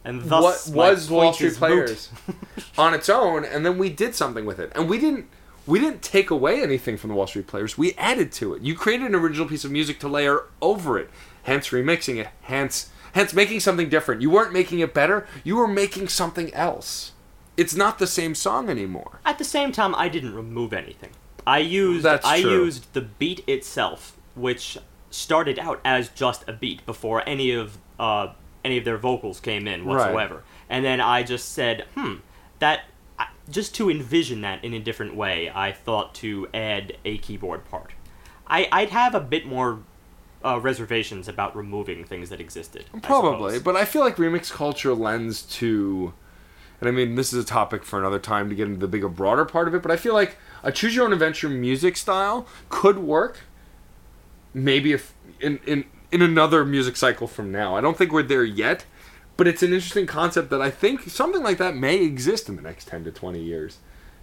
and 0.08 0.22
what 0.22 0.28
thus 0.28 0.70
my 0.70 0.90
was 0.90 1.10
Wall 1.10 1.32
Street. 1.34 1.54
Players 1.54 2.08
on 2.78 2.94
its 2.94 3.08
own, 3.10 3.44
and 3.44 3.64
then 3.64 3.76
we 3.76 3.90
did 3.90 4.14
something 4.14 4.46
with 4.46 4.58
it, 4.58 4.72
and 4.74 4.88
we 4.88 4.98
didn't. 4.98 5.26
We 5.66 5.78
didn't 5.78 6.00
take 6.00 6.30
away 6.30 6.62
anything 6.62 6.96
from 6.96 7.08
the 7.10 7.14
Wall 7.14 7.26
Street 7.26 7.46
Players. 7.46 7.76
We 7.76 7.92
added 7.98 8.32
to 8.32 8.54
it. 8.54 8.62
You 8.62 8.74
created 8.74 9.08
an 9.08 9.14
original 9.14 9.46
piece 9.46 9.66
of 9.66 9.70
music 9.70 10.00
to 10.00 10.08
layer 10.08 10.44
over 10.62 10.98
it, 10.98 11.10
hence 11.42 11.68
remixing 11.68 12.16
it, 12.16 12.28
hence 12.40 12.90
hence 13.12 13.34
making 13.34 13.60
something 13.60 13.90
different. 13.90 14.22
You 14.22 14.30
weren't 14.30 14.52
making 14.54 14.78
it 14.78 14.94
better. 14.94 15.26
You 15.44 15.56
were 15.56 15.68
making 15.68 16.08
something 16.08 16.52
else. 16.54 17.12
It's 17.58 17.74
not 17.74 17.98
the 17.98 18.06
same 18.06 18.34
song 18.34 18.70
anymore. 18.70 19.20
At 19.26 19.36
the 19.36 19.44
same 19.44 19.72
time, 19.72 19.94
I 19.94 20.08
didn't 20.08 20.34
remove 20.34 20.72
anything. 20.72 21.10
I 21.46 21.58
used 21.58 22.04
That's 22.04 22.24
I 22.24 22.40
true. 22.40 22.64
used 22.64 22.92
the 22.94 23.02
beat 23.02 23.46
itself, 23.46 24.16
which 24.34 24.78
started 25.10 25.58
out 25.58 25.80
as 25.84 26.08
just 26.08 26.48
a 26.48 26.52
beat 26.52 26.86
before 26.86 27.28
any 27.28 27.50
of 27.50 27.76
uh, 27.98 28.28
any 28.64 28.78
of 28.78 28.84
their 28.84 28.98
vocals 28.98 29.40
came 29.40 29.66
in 29.68 29.84
Right. 29.84 29.96
whatsoever. 29.96 30.42
And 30.68 30.84
then 30.84 31.00
I 31.00 31.22
just 31.22 31.52
said, 31.52 31.86
hmm, 31.94 32.16
that 32.58 32.82
just 33.50 33.74
to 33.76 33.90
envision 33.90 34.42
that 34.42 34.62
in 34.62 34.74
a 34.74 34.78
different 34.78 35.14
way, 35.14 35.50
I 35.54 35.72
thought 35.72 36.14
to 36.16 36.48
add 36.52 36.96
a 37.04 37.16
keyboard 37.18 37.64
part. 37.70 37.92
I, 38.46 38.68
I'd 38.70 38.90
have 38.90 39.14
a 39.14 39.20
bit 39.20 39.46
more 39.46 39.80
uh, 40.44 40.60
reservations 40.60 41.28
about 41.28 41.56
removing 41.56 42.04
things 42.04 42.28
that 42.28 42.40
existed. 42.40 42.84
Probably, 43.02 43.54
suppose. 43.54 43.62
but 43.62 43.76
I 43.76 43.84
feel 43.84 44.02
like 44.02 44.16
remix 44.16 44.50
culture 44.50 44.92
lends 44.94 45.42
to, 45.42 46.12
and 46.80 46.88
I 46.88 46.92
mean 46.92 47.14
this 47.14 47.32
is 47.32 47.42
a 47.42 47.46
topic 47.46 47.84
for 47.84 47.98
another 47.98 48.18
time 48.18 48.48
to 48.50 48.54
get 48.54 48.66
into 48.68 48.80
the 48.80 48.88
bigger, 48.88 49.08
broader 49.08 49.44
part 49.46 49.66
of 49.66 49.74
it. 49.74 49.82
But 49.82 49.90
I 49.90 49.96
feel 49.96 50.14
like 50.14 50.36
a 50.62 50.70
choose 50.70 50.94
your 50.94 51.06
own 51.06 51.12
adventure 51.12 51.48
music 51.48 51.96
style 51.96 52.46
could 52.68 52.98
work. 52.98 53.40
Maybe 54.54 54.92
if 54.92 55.14
in 55.40 55.58
in 55.66 55.84
in 56.10 56.22
another 56.22 56.64
music 56.64 56.96
cycle 56.96 57.26
from 57.26 57.52
now, 57.52 57.76
I 57.76 57.80
don't 57.80 57.96
think 57.96 58.12
we're 58.12 58.22
there 58.22 58.44
yet, 58.44 58.84
but 59.36 59.46
it's 59.46 59.62
an 59.62 59.72
interesting 59.72 60.06
concept 60.06 60.50
that 60.50 60.62
I 60.62 60.70
think 60.70 61.02
something 61.02 61.42
like 61.42 61.58
that 61.58 61.76
may 61.76 62.02
exist 62.02 62.48
in 62.48 62.56
the 62.56 62.62
next 62.62 62.88
ten 62.88 63.04
to 63.04 63.10
twenty 63.10 63.42
years. 63.42 63.78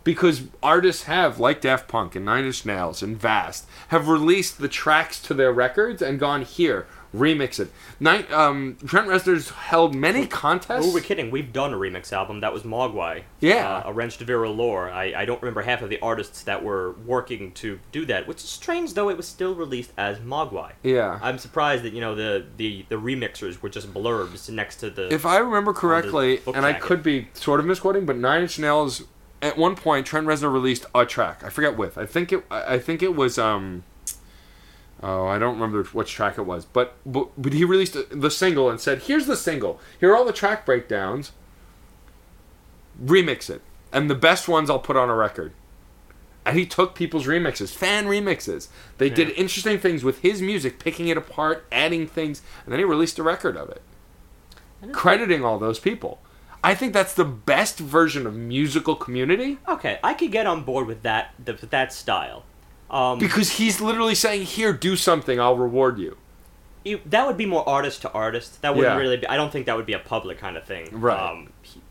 Because 0.06 0.44
artists 0.62 1.04
have, 1.04 1.40
like 1.40 1.60
Daft 1.62 1.90
Punk 1.90 2.16
and 2.16 2.24
Nine 2.24 2.46
Inch 2.46 2.66
Nails 2.66 3.02
and 3.02 3.18
Vast, 3.18 3.68
have 3.90 4.08
released 4.08 4.60
the 4.60 4.70
tracks 4.70 5.20
to 5.24 5.34
their 5.34 5.52
records 5.52 6.00
and 6.00 6.20
gone 6.20 6.44
here, 6.44 6.86
remix 7.14 7.60
it. 7.60 7.72
Night, 8.00 8.32
um, 8.32 8.78
Trent 8.86 9.08
Reznor's 9.08 9.50
held 9.50 9.96
many 9.96 10.28
contests. 10.28 10.86
Who 10.86 10.94
we're 10.94 11.02
kidding? 11.02 11.32
We've 11.32 11.52
done 11.52 11.74
a 11.74 11.78
remix 11.78 12.14
album 12.14 12.42
that 12.42 12.54
was 12.54 12.62
Mogwai. 12.62 13.24
Yeah. 13.40 13.78
Uh, 13.78 13.90
a 13.90 13.94
Wrench 13.94 14.18
to 14.18 14.26
Vera 14.26 14.48
Lore. 14.50 14.92
I, 14.92 15.14
I 15.16 15.26
don't 15.26 15.42
remember 15.42 15.64
half 15.64 15.82
of 15.82 15.90
the 15.90 16.00
artists 16.02 16.44
that 16.44 16.64
were 16.64 16.92
working 17.08 17.52
to 17.54 17.80
do 17.92 18.06
that, 18.06 18.28
which 18.28 18.44
is 18.44 18.50
strange 18.50 18.94
though 18.94 19.10
it 19.10 19.18
was 19.18 19.28
still 19.28 19.56
released 19.56 19.92
as 19.98 20.20
Mogwai. 20.20 20.74
Yeah. 20.84 21.18
I'm 21.24 21.40
surprised 21.40 21.84
that, 21.84 21.94
you 21.94 22.02
know, 22.02 22.14
the, 22.14 22.46
the, 22.58 22.86
the 22.90 22.96
remixers 22.98 23.60
were 23.60 23.70
just 23.70 23.92
blurbs 23.92 24.52
next 24.52 24.76
to 24.78 24.92
the. 24.92 25.12
If 25.12 25.26
I 25.26 25.40
remember 25.40 25.74
correctly, 25.74 26.42
and 26.54 26.64
I 26.64 26.74
could 26.74 27.02
be 27.02 27.30
sort 27.34 27.60
of 27.60 27.66
misquoting, 27.66 28.06
but 28.06 28.18
Nine 28.18 28.44
Inch 28.44 28.60
Nails, 28.60 29.04
at 29.46 29.58
one 29.58 29.76
point, 29.76 30.08
Trent 30.08 30.26
Reznor 30.26 30.52
released 30.52 30.86
a 30.96 31.06
track. 31.06 31.44
I 31.44 31.50
forget 31.50 31.78
with. 31.78 31.98
I 31.98 32.06
think 32.06 32.34
it. 32.34 32.44
I 32.50 32.80
think 32.80 33.04
it 33.04 33.16
was. 33.16 33.38
um 33.38 33.84
Oh, 35.04 35.28
I 35.28 35.38
don't 35.38 35.56
remember 35.56 35.84
which 35.84 36.12
track 36.12 36.38
it 36.38 36.44
was, 36.44 36.66
but 36.66 36.96
but, 37.06 37.30
but 37.38 37.54
he 37.54 37.64
released 37.64 37.96
the 38.10 38.32
single 38.32 38.70
and 38.70 38.80
said, 38.80 39.04
"Here's 39.04 39.28
the 39.28 39.38
single. 39.38 39.80
Here 40.00 40.12
are 40.12 40.18
all 40.18 40.26
the 40.26 40.34
track 40.34 40.66
breakdowns. 40.66 41.32
Remix 43.04 43.50
it, 43.50 43.62
and 43.92 44.10
the 44.10 44.16
best 44.16 44.48
ones 44.48 44.70
I'll 44.70 44.80
put 44.80 44.96
on 44.96 45.10
a 45.10 45.16
record." 45.16 45.52
And 46.46 46.58
he 46.58 46.66
took 46.66 46.96
people's 46.96 47.26
remixes, 47.26 47.74
fan 47.74 48.06
remixes. 48.06 48.68
They 49.00 49.10
did 49.10 49.32
interesting 49.32 49.80
things 49.80 50.04
with 50.04 50.20
his 50.20 50.42
music, 50.42 50.80
picking 50.80 51.08
it 51.08 51.18
apart, 51.18 51.66
adding 51.72 52.08
things, 52.08 52.42
and 52.64 52.72
then 52.72 52.80
he 52.80 52.86
released 52.86 53.18
a 53.20 53.24
record 53.24 53.58
of 53.58 53.70
it 53.70 53.82
crediting 54.92 55.44
all 55.44 55.58
those 55.58 55.80
people. 55.80 56.20
I 56.66 56.76
think 56.76 56.94
that's 56.94 57.14
the 57.14 57.26
best 57.26 57.80
version 57.80 58.26
of 58.28 58.36
musical 58.36 58.96
community 58.96 59.60
okay, 59.68 60.00
I 60.04 60.14
could 60.14 60.32
get 60.32 60.46
on 60.48 60.64
board 60.64 60.88
with 60.88 61.04
that 61.04 61.34
the, 61.44 61.54
with 61.54 61.70
that 61.70 61.94
style. 61.94 62.44
Um, 62.90 63.18
because 63.20 63.52
he's 63.54 63.82
literally 63.82 64.16
saying, 64.16 64.44
"Here, 64.44 64.72
do 64.74 64.96
something. 64.96 65.40
I'll 65.40 65.58
reward 65.58 65.98
you." 66.00 66.18
you- 66.84 67.02
that 67.06 67.26
would 67.26 67.36
be 67.38 67.48
more 67.48 67.68
artist 67.68 68.02
to 68.04 68.12
artist. 68.12 68.62
That 68.62 68.76
wouldn't 68.76 68.94
Yeah. 68.96 69.02
really 69.02 69.18
be. 69.18 69.28
I 69.28 69.38
don't 69.38 69.52
think 69.52 69.66
that 69.66 69.76
would 69.76 69.88
be 69.88 69.94
a 69.94 70.00
public 70.00 70.38
kind 70.38 70.56
of 70.56 70.66
thing. 70.66 70.88
Right. 70.92 71.20
Um, 71.20 71.50
he, 71.64 71.82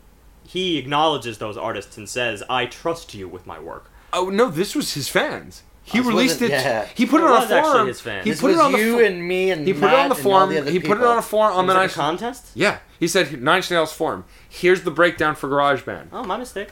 he 0.47 0.77
acknowledges 0.77 1.37
those 1.37 1.57
artists 1.57 1.97
and 1.97 2.07
says, 2.07 2.43
"I 2.49 2.65
trust 2.65 3.13
you 3.13 3.27
with 3.27 3.45
my 3.45 3.59
work." 3.59 3.91
Oh 4.13 4.29
no, 4.29 4.49
this 4.49 4.73
was 4.73 4.93
his 4.93 5.09
fans. 5.09 5.63
He 5.87 5.99
released 5.99 6.41
it. 6.41 6.49
yeah. 6.49 6.87
He 6.95 7.05
put 7.05 7.21
it, 7.21 7.25
It 7.25 7.29
on 7.29 7.43
a 7.43 7.47
forum. 7.47 7.85
He 8.23 8.31
this 8.31 8.41
put 8.41 8.51
it 8.51 8.57
on 8.59 8.71
the. 8.71 8.79
you 8.79 8.97
fo- 8.97 9.05
and 9.05 9.27
me 9.27 9.51
and 9.51 9.67
he 9.67 9.73
put 9.73 9.83
it 9.83 9.93
on 9.93 10.09
the 10.09 10.15
forum. 10.15 10.49
the 10.53 10.71
He 10.71 10.79
put 10.79 10.97
it 10.97 11.03
on 11.03 11.19
a 11.19 11.21
forum 11.21 11.55
on 11.55 11.67
Was 11.67 11.75
the 11.75 11.79
Nine. 11.79 11.89
contest? 11.89 12.47
Yeah, 12.55 12.79
he 12.99 13.07
said 13.07 13.41
Nine 13.41 13.57
Inch 13.57 13.69
Nails 13.69 13.93
forum. 13.93 14.25
Here's 14.49 14.81
the 14.81 14.89
breakdown 14.89 15.35
for 15.35 15.47
GarageBand. 15.47 16.07
Oh, 16.11 16.23
my 16.23 16.37
mistake. 16.37 16.69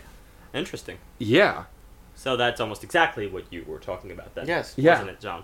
Interesting. 0.51 0.97
Yeah, 1.19 1.65
So 2.15 2.35
that's 2.37 2.59
almost 2.59 2.83
exactly 2.83 3.27
what 3.27 3.45
you 3.51 3.63
were 3.67 3.79
talking 3.79 4.09
about 4.11 4.33
then. 4.35 4.47
Yes. 4.47 4.73
Yeah. 4.77 4.93
Wasn't 4.93 5.09
it, 5.11 5.19
John? 5.19 5.43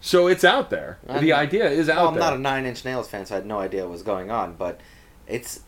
so 0.00 0.26
it's 0.28 0.42
out 0.44 0.70
there. 0.70 0.98
I 1.08 1.18
the 1.18 1.32
idea 1.32 1.68
is 1.68 1.88
out 1.88 1.96
Well, 1.96 2.08
I'm 2.08 2.14
there. 2.14 2.22
not 2.22 2.32
a 2.34 2.38
Nine 2.38 2.66
Inch 2.66 2.84
Nails 2.84 3.08
fan, 3.08 3.26
so 3.26 3.34
I 3.34 3.38
had 3.38 3.46
no 3.46 3.58
idea 3.58 3.82
what 3.82 3.90
was 3.92 4.02
going 4.02 4.30
on. 4.30 4.54
But 4.54 4.80
it's 5.26 5.60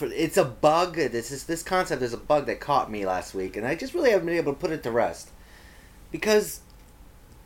it's 0.00 0.36
a 0.36 0.44
bug. 0.44 0.96
This 0.96 1.30
is 1.30 1.44
this 1.44 1.62
concept 1.62 2.02
is 2.02 2.12
a 2.12 2.18
bug 2.18 2.46
that 2.46 2.60
caught 2.60 2.90
me 2.90 3.04
last 3.06 3.34
week, 3.34 3.56
and 3.56 3.66
I 3.66 3.74
just 3.74 3.94
really 3.94 4.10
haven't 4.10 4.26
been 4.26 4.36
able 4.36 4.52
to 4.52 4.58
put 4.58 4.70
it 4.70 4.82
to 4.84 4.90
rest 4.90 5.30
because 6.10 6.60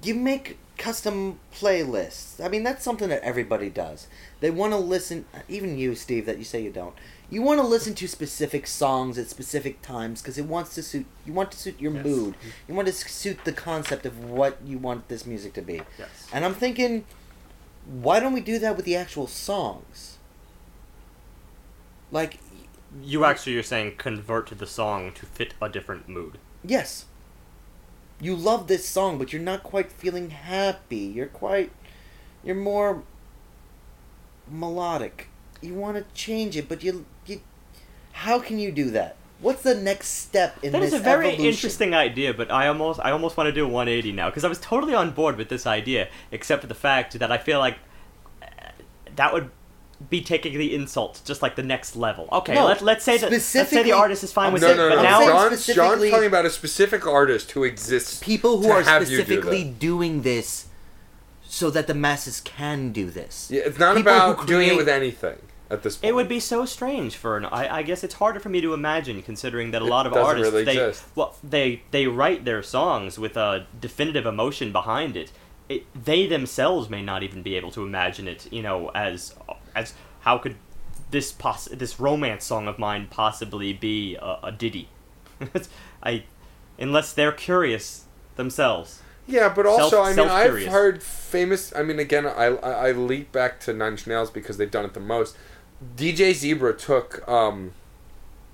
you 0.02 0.14
make 0.14 0.58
custom 0.78 1.38
playlists. 1.54 2.42
I 2.44 2.48
mean, 2.48 2.62
that's 2.64 2.82
something 2.82 3.08
that 3.08 3.22
everybody 3.22 3.68
does. 3.70 4.08
They 4.40 4.50
want 4.50 4.72
to 4.72 4.76
listen. 4.78 5.24
Even 5.48 5.78
you, 5.78 5.94
Steve, 5.94 6.26
that 6.26 6.38
you 6.38 6.44
say 6.44 6.62
you 6.62 6.70
don't. 6.70 6.94
You 7.30 7.40
want 7.42 7.60
to 7.60 7.66
listen 7.66 7.94
to 7.94 8.08
specific 8.08 8.66
songs 8.66 9.16
at 9.16 9.28
specific 9.28 9.80
times 9.80 10.20
because 10.20 10.36
it 10.38 10.46
wants 10.46 10.74
to 10.74 10.82
suit. 10.82 11.06
You 11.24 11.32
want 11.32 11.50
to 11.52 11.58
suit 11.58 11.80
your 11.80 11.92
Yes. 11.94 12.04
mood. 12.04 12.34
You 12.68 12.74
want 12.74 12.88
to 12.88 12.92
suit 12.94 13.44
the 13.44 13.52
concept 13.52 14.04
of 14.06 14.24
what 14.24 14.58
you 14.64 14.76
want 14.78 15.08
this 15.08 15.24
music 15.24 15.52
to 15.54 15.62
be. 15.62 15.80
Yes. 15.98 16.26
And 16.32 16.44
I'm 16.44 16.54
thinking, 16.54 17.04
why 17.86 18.20
don't 18.20 18.32
we 18.32 18.40
do 18.40 18.58
that 18.58 18.76
with 18.76 18.84
the 18.84 18.96
actual 18.96 19.26
songs? 19.26 20.18
Like, 22.10 22.38
You 23.02 23.24
actually 23.24 23.52
you're 23.54 23.62
saying 23.62 23.94
convert 23.96 24.48
the 24.58 24.66
song 24.66 25.12
to 25.14 25.24
fit 25.26 25.54
a 25.62 25.68
different 25.70 26.08
mood. 26.08 26.36
yes, 26.62 27.06
you 28.22 28.36
love 28.36 28.68
this 28.68 28.88
song, 28.88 29.18
but 29.18 29.32
you're 29.32 29.42
not 29.42 29.64
quite 29.64 29.90
feeling 29.90 30.30
happy. 30.30 30.96
You're 30.96 31.26
quite, 31.26 31.72
you're 32.44 32.54
more 32.54 33.02
melodic. 34.48 35.28
You 35.60 35.74
want 35.74 35.96
to 35.96 36.04
change 36.14 36.56
it, 36.56 36.68
but 36.68 36.84
you, 36.84 37.04
you, 37.26 37.40
how 38.12 38.38
can 38.38 38.60
you 38.60 38.70
do 38.70 38.90
that? 38.92 39.16
What's 39.40 39.64
the 39.64 39.74
next 39.74 40.08
step 40.08 40.56
in 40.62 40.70
That 40.70 40.82
this 40.82 40.92
is 40.92 41.00
a 41.00 41.02
very 41.02 41.26
evolution? 41.30 41.46
interesting 41.46 41.94
idea, 41.94 42.32
but 42.32 42.52
I 42.52 42.68
almost 42.68 43.00
I 43.00 43.10
almost 43.10 43.36
want 43.36 43.48
to 43.48 43.52
do 43.52 43.66
180 43.66 44.12
now 44.12 44.30
because 44.30 44.44
I 44.44 44.48
was 44.48 44.60
totally 44.60 44.94
on 44.94 45.10
board 45.10 45.36
with 45.36 45.48
this 45.48 45.66
idea, 45.66 46.08
except 46.30 46.60
for 46.62 46.68
the 46.68 46.76
fact 46.76 47.18
that 47.18 47.32
I 47.32 47.38
feel 47.38 47.58
like 47.58 47.78
uh, 48.40 48.46
that 49.16 49.32
would 49.32 49.50
be 50.10 50.20
taking 50.22 50.56
the 50.58 50.74
insult 50.74 51.20
just 51.24 51.42
like 51.42 51.56
the 51.56 51.62
next 51.62 51.96
level. 51.96 52.28
Okay, 52.32 52.54
No, 52.54 52.66
let, 52.66 52.82
let's 52.82 53.04
say 53.04 53.18
that 53.18 53.30
let's 53.30 53.44
say 53.44 53.82
the 53.82 53.92
artist 53.92 54.24
is 54.24 54.32
fine 54.32 54.48
I'm 54.48 54.52
with 54.54 54.62
no, 54.62 54.70
it, 54.70 54.76
no, 54.76 54.88
but 54.88 54.96
no. 54.96 55.02
now 55.02 55.18
saying 55.18 55.30
John, 55.76 55.98
John's 55.98 56.10
talking 56.10 56.26
about 56.26 56.46
a 56.46 56.50
specific 56.50 57.06
artist 57.06 57.50
who 57.52 57.64
exists. 57.64 58.20
People 58.22 58.58
who 58.58 58.68
to 58.68 58.72
are 58.72 58.82
have 58.82 59.02
you 59.10 59.18
do 59.18 59.22
specifically 59.24 59.64
doing 59.64 60.22
this 60.22 60.68
so 61.42 61.70
that 61.70 61.86
the 61.86 61.94
masses 61.94 62.40
can 62.40 62.92
do 62.92 63.10
this. 63.10 63.48
Yeah, 63.50 63.62
it's 63.66 63.78
not 63.78 63.96
People 63.96 64.12
who 64.12 64.32
about 64.32 64.46
doing 64.46 64.68
it 64.68 64.76
with 64.76 64.88
anything 64.88 65.38
at 65.70 65.82
this 65.82 65.96
point. 65.96 66.08
It 66.10 66.14
would 66.14 66.28
be 66.28 66.40
so 66.40 66.64
strange 66.64 67.16
for 67.16 67.36
an. 67.36 67.44
I, 67.46 67.78
I 67.78 67.82
guess 67.82 68.02
it's 68.02 68.14
harder 68.14 68.40
for 68.40 68.48
me 68.48 68.60
to 68.62 68.72
imagine, 68.74 69.22
considering 69.22 69.70
that 69.72 69.82
a 69.82 69.84
It 69.84 69.88
lot 69.88 70.06
of 70.06 70.14
artists 70.14 70.52
really 70.52 70.64
they 70.64 70.72
exist. 70.88 71.04
well 71.14 71.36
they 71.44 71.82
they 71.90 72.06
write 72.06 72.44
their 72.44 72.62
songs 72.62 73.18
with 73.18 73.36
a 73.36 73.66
definitive 73.80 74.26
emotion 74.26 74.72
behind 74.72 75.16
it. 75.16 75.30
it. 75.68 75.84
They 75.94 76.26
themselves 76.26 76.88
may 76.88 77.02
not 77.02 77.22
even 77.22 77.42
be 77.42 77.54
able 77.56 77.70
to 77.72 77.82
imagine 77.82 78.28
it. 78.28 78.50
You 78.52 78.62
know, 78.62 78.90
as 78.94 79.34
as 79.74 79.94
how 80.20 80.38
could 80.38 80.56
this 81.10 81.32
poss- 81.32 81.68
this 81.72 81.98
romance 82.00 82.44
song 82.44 82.66
of 82.68 82.78
mine 82.78 83.06
possibly 83.10 83.72
be 83.72 84.16
a, 84.16 84.38
a 84.44 84.52
ditty? 84.52 84.88
I 86.02 86.24
unless 86.78 87.12
they're 87.12 87.32
curious 87.32 88.04
themselves. 88.36 89.00
Yeah, 89.26 89.48
but 89.54 89.66
also, 89.66 90.02
Self- 90.04 90.06
I 90.06 90.14
mean, 90.14 90.28
I've 90.28 90.72
heard 90.72 91.02
famous. 91.02 91.72
I 91.76 91.82
mean, 91.82 91.98
again, 92.00 92.26
I, 92.26 92.46
I 92.56 92.88
I 92.88 92.92
leap 92.92 93.30
back 93.32 93.60
to 93.60 93.72
Nine 93.72 93.92
Inch 93.92 94.06
Nails 94.06 94.30
because 94.30 94.56
they've 94.56 94.70
done 94.70 94.84
it 94.84 94.94
the 94.94 95.00
most. 95.00 95.36
DJ 95.96 96.32
Zebra 96.34 96.76
took 96.76 97.26
um, 97.28 97.72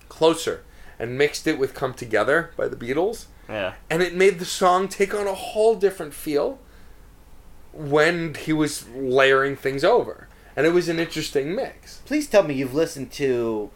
"Closer" 0.09 0.63
and 0.99 1.17
mixed 1.17 1.47
it 1.47 1.59
with 1.59 1.73
"Come 1.75 1.95
Together" 1.95 2.51
by 2.57 2.69
the 2.69 2.77
Beatles, 2.77 3.27
Yeah. 3.49 3.75
and 3.89 4.03
it 4.03 4.15
made 4.15 4.39
the 4.39 4.45
song 4.45 4.89
take 4.89 5.15
on 5.15 5.27
a 5.27 5.35
whole 5.35 5.75
different 5.75 6.13
feel 6.13 6.59
when 7.73 8.35
he 8.35 8.53
was 8.53 8.89
layering 8.91 9.57
things 9.57 9.85
over, 9.85 10.28
and 10.59 10.67
it 10.67 10.71
was 10.71 10.89
an 10.89 10.99
interesting 10.99 11.55
mix. 11.55 11.99
Please 12.05 12.27
tell 12.27 12.43
me 12.43 12.53
you've 12.53 12.75
listened 12.75 13.13
to 13.13 13.71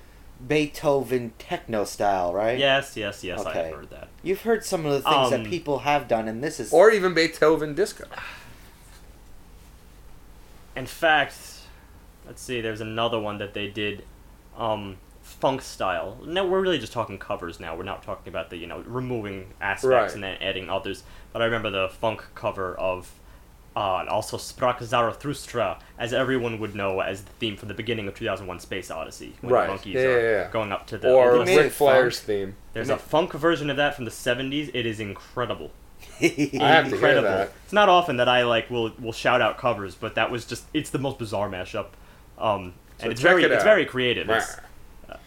Beethoven 0.47 1.33
techno 1.39 1.85
style, 1.85 2.35
right? 2.35 2.59
Yes, 2.59 2.97
yes, 2.97 3.23
yes. 3.23 3.39
Okay. 3.47 3.69
I've 3.69 3.75
heard 3.75 3.91
that. 3.91 4.09
You've 4.25 4.43
heard 4.43 4.65
some 4.65 4.85
of 4.85 4.91
the 4.93 5.01
things 5.01 5.33
Um, 5.33 5.45
that 5.45 5.45
people 5.49 5.79
have 5.81 6.09
done, 6.09 6.27
and 6.27 6.43
this 6.43 6.59
is 6.59 6.73
Or 6.73 6.91
even 6.91 7.15
Beethoven 7.15 7.77
disco. 7.77 8.05
In 10.75 10.87
fact, 10.87 11.35
let's 12.27 12.43
see. 12.43 12.61
There's 12.61 12.81
another 12.81 13.21
one 13.21 13.39
that 13.39 13.55
they 13.55 13.69
did, 13.69 14.05
um, 14.57 14.97
funk 15.23 15.63
style. 15.63 16.19
No, 16.25 16.45
we're 16.47 16.61
really 16.61 16.79
just 16.79 16.93
talking 16.93 17.19
covers 17.19 17.61
now. 17.61 17.77
We're 17.77 17.85
not 17.85 18.03
talking 18.03 18.29
about 18.33 18.51
the 18.51 18.57
you 18.57 18.67
know 18.67 18.81
removing 18.87 19.55
aspects 19.61 19.85
Right. 19.85 20.15
and 20.15 20.25
then 20.25 20.37
adding 20.41 20.69
others. 20.71 21.05
But 21.33 21.43
I 21.43 21.45
remember 21.45 21.71
the 21.71 21.89
funk 21.89 22.25
cover 22.35 22.75
of, 22.75 23.13
uh, 23.77 23.97
and 24.01 24.09
also 24.09 24.37
Sprach 24.37 24.83
Zarathustra, 24.83 25.79
as 25.99 26.13
everyone 26.13 26.59
would 26.61 26.75
know 26.75 27.01
as 27.01 27.23
the 27.23 27.33
theme 27.33 27.57
from 27.57 27.69
the 27.69 27.75
beginning 27.75 28.07
of 28.09 28.15
2001: 28.15 28.61
Space 28.61 28.91
Odyssey, 28.91 29.35
when 29.41 29.53
Right. 29.53 29.67
the 29.67 29.73
monkeys 29.73 29.95
Yeah, 29.95 30.01
are 30.03 30.21
yeah, 30.21 30.31
yeah. 30.45 30.51
going 30.51 30.73
up 30.73 30.87
to 30.89 30.99
the. 30.99 31.13
Or 31.13 31.31
obelisk. 31.33 31.47
made 31.47 31.59
it 31.59 31.63
Ric 31.65 31.73
Flair's 31.73 32.21
theme. 32.21 32.55
There's 32.73 32.89
a 32.91 32.97
funk 32.99 33.33
version 33.33 33.71
of 33.71 33.77
that 33.77 33.95
from 33.95 34.05
the 34.05 34.11
70s. 34.11 34.71
It 34.75 34.87
is 34.87 35.01
incredible. 35.01 35.71
I 36.21 36.27
have 36.59 36.91
to 36.91 36.97
hear 36.99 37.21
that. 37.23 37.53
It's 37.65 37.73
not 37.73 37.89
often 37.89 38.17
that 38.19 38.29
I 38.29 38.43
like 38.43 38.69
will 38.71 38.93
will 39.01 39.13
shout 39.13 39.41
out 39.41 39.57
covers, 39.59 39.95
but 39.95 40.15
that 40.17 40.31
was 40.31 40.45
just 40.45 40.65
it's 40.75 40.91
the 40.91 40.99
most 40.99 41.19
bizarre 41.19 41.49
mashup. 41.49 41.87
Um, 42.39 42.75
So 42.99 43.05
and 43.05 43.13
it's 43.13 43.21
very 43.21 43.45
it 43.45 43.51
it's 43.53 43.65
very 43.65 43.85
creative. 43.87 44.29
It's- 44.29 44.59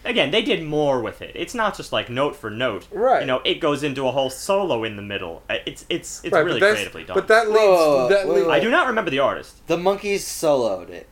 again, 0.03 0.31
they 0.31 0.41
did 0.41 0.63
more 0.63 1.01
with 1.01 1.21
it. 1.21 1.31
It's 1.35 1.53
not 1.55 1.75
just 1.75 1.91
like 1.91 2.09
note 2.09 2.35
for 2.35 2.49
note. 2.49 2.87
Right. 2.91 3.21
You 3.21 3.27
know, 3.27 3.41
it 3.45 3.55
goes 3.59 3.83
into 3.83 4.07
a 4.07 4.11
whole 4.11 4.29
solo 4.29 4.83
in 4.83 4.95
the 4.95 5.01
middle. 5.01 5.43
Uh, 5.49 5.55
It's 5.65 5.85
it's 5.89 6.23
it's 6.23 6.33
Right, 6.33 6.45
really 6.45 6.59
but 6.59 6.71
creatively 6.73 7.03
done. 7.03 7.15
But 7.15 7.27
that 7.27 7.47
leads. 7.47 7.57
Whoa, 7.59 8.07
that 8.09 8.27
whoa, 8.27 8.33
leads 8.33 8.45
whoa. 8.47 8.51
I 8.53 8.59
do 8.59 8.69
not 8.71 8.87
remember 8.87 9.11
the 9.11 9.19
artist. 9.19 9.65
the 9.67 9.77
monkeys 9.77 10.23
soloed 10.25 10.89
it. 10.89 11.07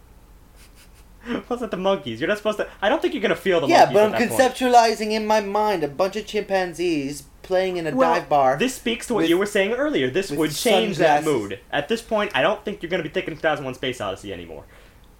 Wasn't 1.49 1.71
the 1.71 1.77
monkeys? 1.77 2.19
You're 2.19 2.27
not 2.27 2.37
supposed 2.37 2.57
to. 2.57 2.67
I 2.81 2.89
don't 2.89 3.01
think 3.01 3.13
you're 3.13 3.21
gonna 3.23 3.35
feel 3.35 3.61
the 3.61 3.67
yeah, 3.67 3.85
monkeys. 3.85 3.93
but 3.93 3.99
at 3.99 4.05
I'm 4.05 4.11
that 4.11 4.29
point. 4.29 4.55
conceptualizing 4.55 5.11
in 5.11 5.25
my 5.25 5.39
mind 5.39 5.83
a 5.83 5.87
bunch 5.87 6.15
of 6.17 6.25
chimpanzees 6.27 7.23
playing 7.43 7.77
in 7.77 7.87
a 7.87 7.95
Well, 7.95 8.13
dive 8.13 8.27
bar. 8.29 8.57
This 8.57 8.75
speaks 8.75 9.07
to 9.07 9.13
what 9.13 9.21
with- 9.21 9.29
you 9.29 9.37
were 9.37 9.45
saying 9.45 9.71
earlier. 9.73 10.09
This 10.09 10.31
would 10.31 10.51
change 10.53 10.97
that 10.97 11.23
mood. 11.23 11.59
At 11.71 11.87
this 11.87 12.01
point, 12.01 12.31
I 12.35 12.41
don't 12.41 12.63
think 12.65 12.81
you're 12.81 12.89
going 12.89 13.03
to 13.03 13.07
be 13.07 13.13
thinking 13.13 13.35
2001: 13.35 13.73
Space 13.75 14.01
Odyssey 14.01 14.33
anymore, 14.33 14.65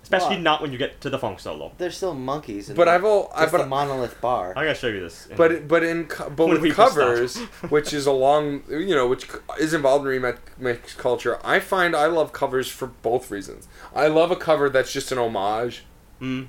especially 0.04 0.36
Why? 0.36 0.42
not 0.42 0.62
when 0.62 0.72
you 0.72 0.78
get 0.78 1.02
to 1.02 1.10
the 1.10 1.18
funk 1.18 1.40
solo. 1.40 1.72
They're 1.78 1.90
still 1.92 2.14
monkeys. 2.14 2.70
In 2.70 2.76
But 2.76 2.88
I've 2.88 3.04
all. 3.04 3.32
I, 3.34 3.42
just 3.44 3.54
but 3.54 3.62
a 3.62 3.66
monolith 3.66 4.20
bar. 4.22 4.54
I 4.56 4.66
gotta 4.66 4.76
show 4.76 4.88
you 4.88 5.00
this. 5.00 5.26
in- 5.28 5.36
But 5.38 5.68
but 5.68 5.84
in 5.84 6.06
co- 6.06 6.30
but 6.30 6.46
When 6.46 6.54
with 6.56 6.62
we 6.62 6.72
stop. 6.72 6.90
covers, 6.90 7.38
which 7.70 7.94
is 7.94 8.06
a 8.06 8.12
long 8.12 8.62
you 8.70 8.94
know 8.96 9.08
which 9.08 9.32
c- 9.32 9.38
is 9.60 9.74
involved 9.74 10.06
in 10.08 10.22
remix 10.22 10.96
culture, 10.98 11.40
I 11.44 11.60
find 11.60 11.96
I 11.96 12.06
love 12.06 12.34
covers 12.34 12.68
for 12.70 12.88
both 12.88 13.32
reasons. 13.32 13.68
I 13.96 14.08
love 14.08 14.30
a 14.30 14.36
cover 14.36 14.70
that's 14.70 14.92
just 14.94 15.12
an 15.12 15.18
homage 15.18 15.86
Mm. 16.22 16.48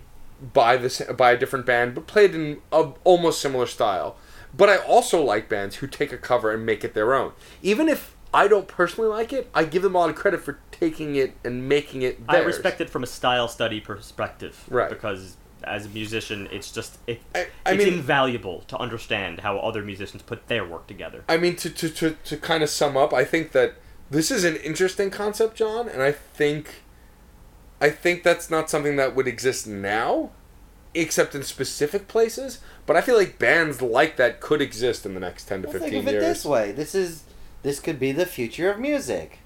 by 0.53 0.77
this 0.77 1.01
by 1.17 1.33
a 1.33 1.39
different 1.39 1.65
band, 1.67 1.95
but 1.95 2.07
played 2.07 2.35
in 2.35 2.61
a 2.73 2.91
almost 3.05 3.41
similar 3.41 3.67
style. 3.67 4.17
But 4.57 4.69
I 4.69 4.77
also 4.77 5.21
like 5.23 5.49
bands 5.49 5.77
who 5.77 5.87
take 5.89 6.13
a 6.13 6.17
cover 6.19 6.53
and 6.53 6.65
make 6.65 6.85
it 6.85 6.95
their 6.95 7.13
own, 7.15 7.33
even 7.63 7.89
if 7.89 8.15
I 8.33 8.47
don't 8.49 8.69
personally 8.69 9.09
like 9.11 9.33
it. 9.33 9.49
I 9.55 9.65
give 9.65 9.83
them 9.83 9.95
a 9.95 9.99
lot 9.99 10.11
of 10.11 10.17
credit 10.17 10.43
for 10.43 10.59
taking 10.79 11.17
it 11.17 11.35
and 11.45 11.69
making 11.69 12.03
it. 12.03 12.19
I 12.29 12.39
respect 12.39 12.81
it 12.81 12.91
from 12.91 13.03
a 13.03 13.07
style 13.07 13.49
study 13.49 13.81
perspective, 13.81 14.65
Right. 14.69 14.89
Because 14.91 15.37
as 15.63 15.87
a 15.87 15.89
musician, 15.89 16.47
it's 16.53 16.71
just 16.71 16.99
it, 17.07 17.21
I- 17.35 17.47
I 17.65 17.73
it's 17.73 17.85
mean- 17.85 17.95
invaluable 17.95 18.61
to 18.69 18.77
understand 18.79 19.41
how 19.41 19.59
other 19.59 19.83
musicians 19.83 20.23
put 20.23 20.47
their 20.49 20.65
work 20.65 20.87
together. 20.87 21.25
I 21.29 21.37
mean, 21.39 21.57
to, 21.57 21.71
to, 21.71 21.89
to, 21.89 22.11
to 22.25 22.37
kind 22.37 22.63
of 22.63 22.69
sum 22.69 22.97
up, 22.97 23.13
I 23.15 23.25
think 23.25 23.53
that 23.53 23.75
this 24.11 24.31
is 24.31 24.45
an 24.45 24.57
interesting 24.57 25.11
concept, 25.11 25.57
John, 25.57 25.89
and 25.89 26.03
I 26.03 26.13
think, 26.13 26.83
I 27.81 27.89
think 27.91 28.23
that's 28.23 28.51
not 28.51 28.69
something 28.69 28.97
that 28.97 29.17
would 29.17 29.27
exist 29.27 29.67
now, 29.67 30.31
except 30.95 31.35
in 31.35 31.43
specific 31.43 32.07
places. 32.09 32.61
But 32.87 32.97
I 32.97 33.01
feel 33.01 33.17
like 33.17 33.39
bands 33.39 33.81
like 33.81 34.17
that 34.17 34.41
could 34.41 34.61
exist 34.61 35.07
in 35.07 35.15
the 35.15 35.21
next 35.21 35.47
ten 35.47 35.63
to 35.63 35.69
Well, 35.69 35.73
fifteen 35.73 35.91
think 35.93 36.03
of 36.03 36.09
it 36.09 36.13
years. 36.21 36.25
this 36.25 36.45
way: 36.45 36.71
this 36.73 36.95
is 36.95 37.23
this 37.63 37.81
could 37.81 37.99
be 37.99 38.13
the 38.13 38.27
future 38.27 38.71
of 38.71 38.79
music. 38.79 39.39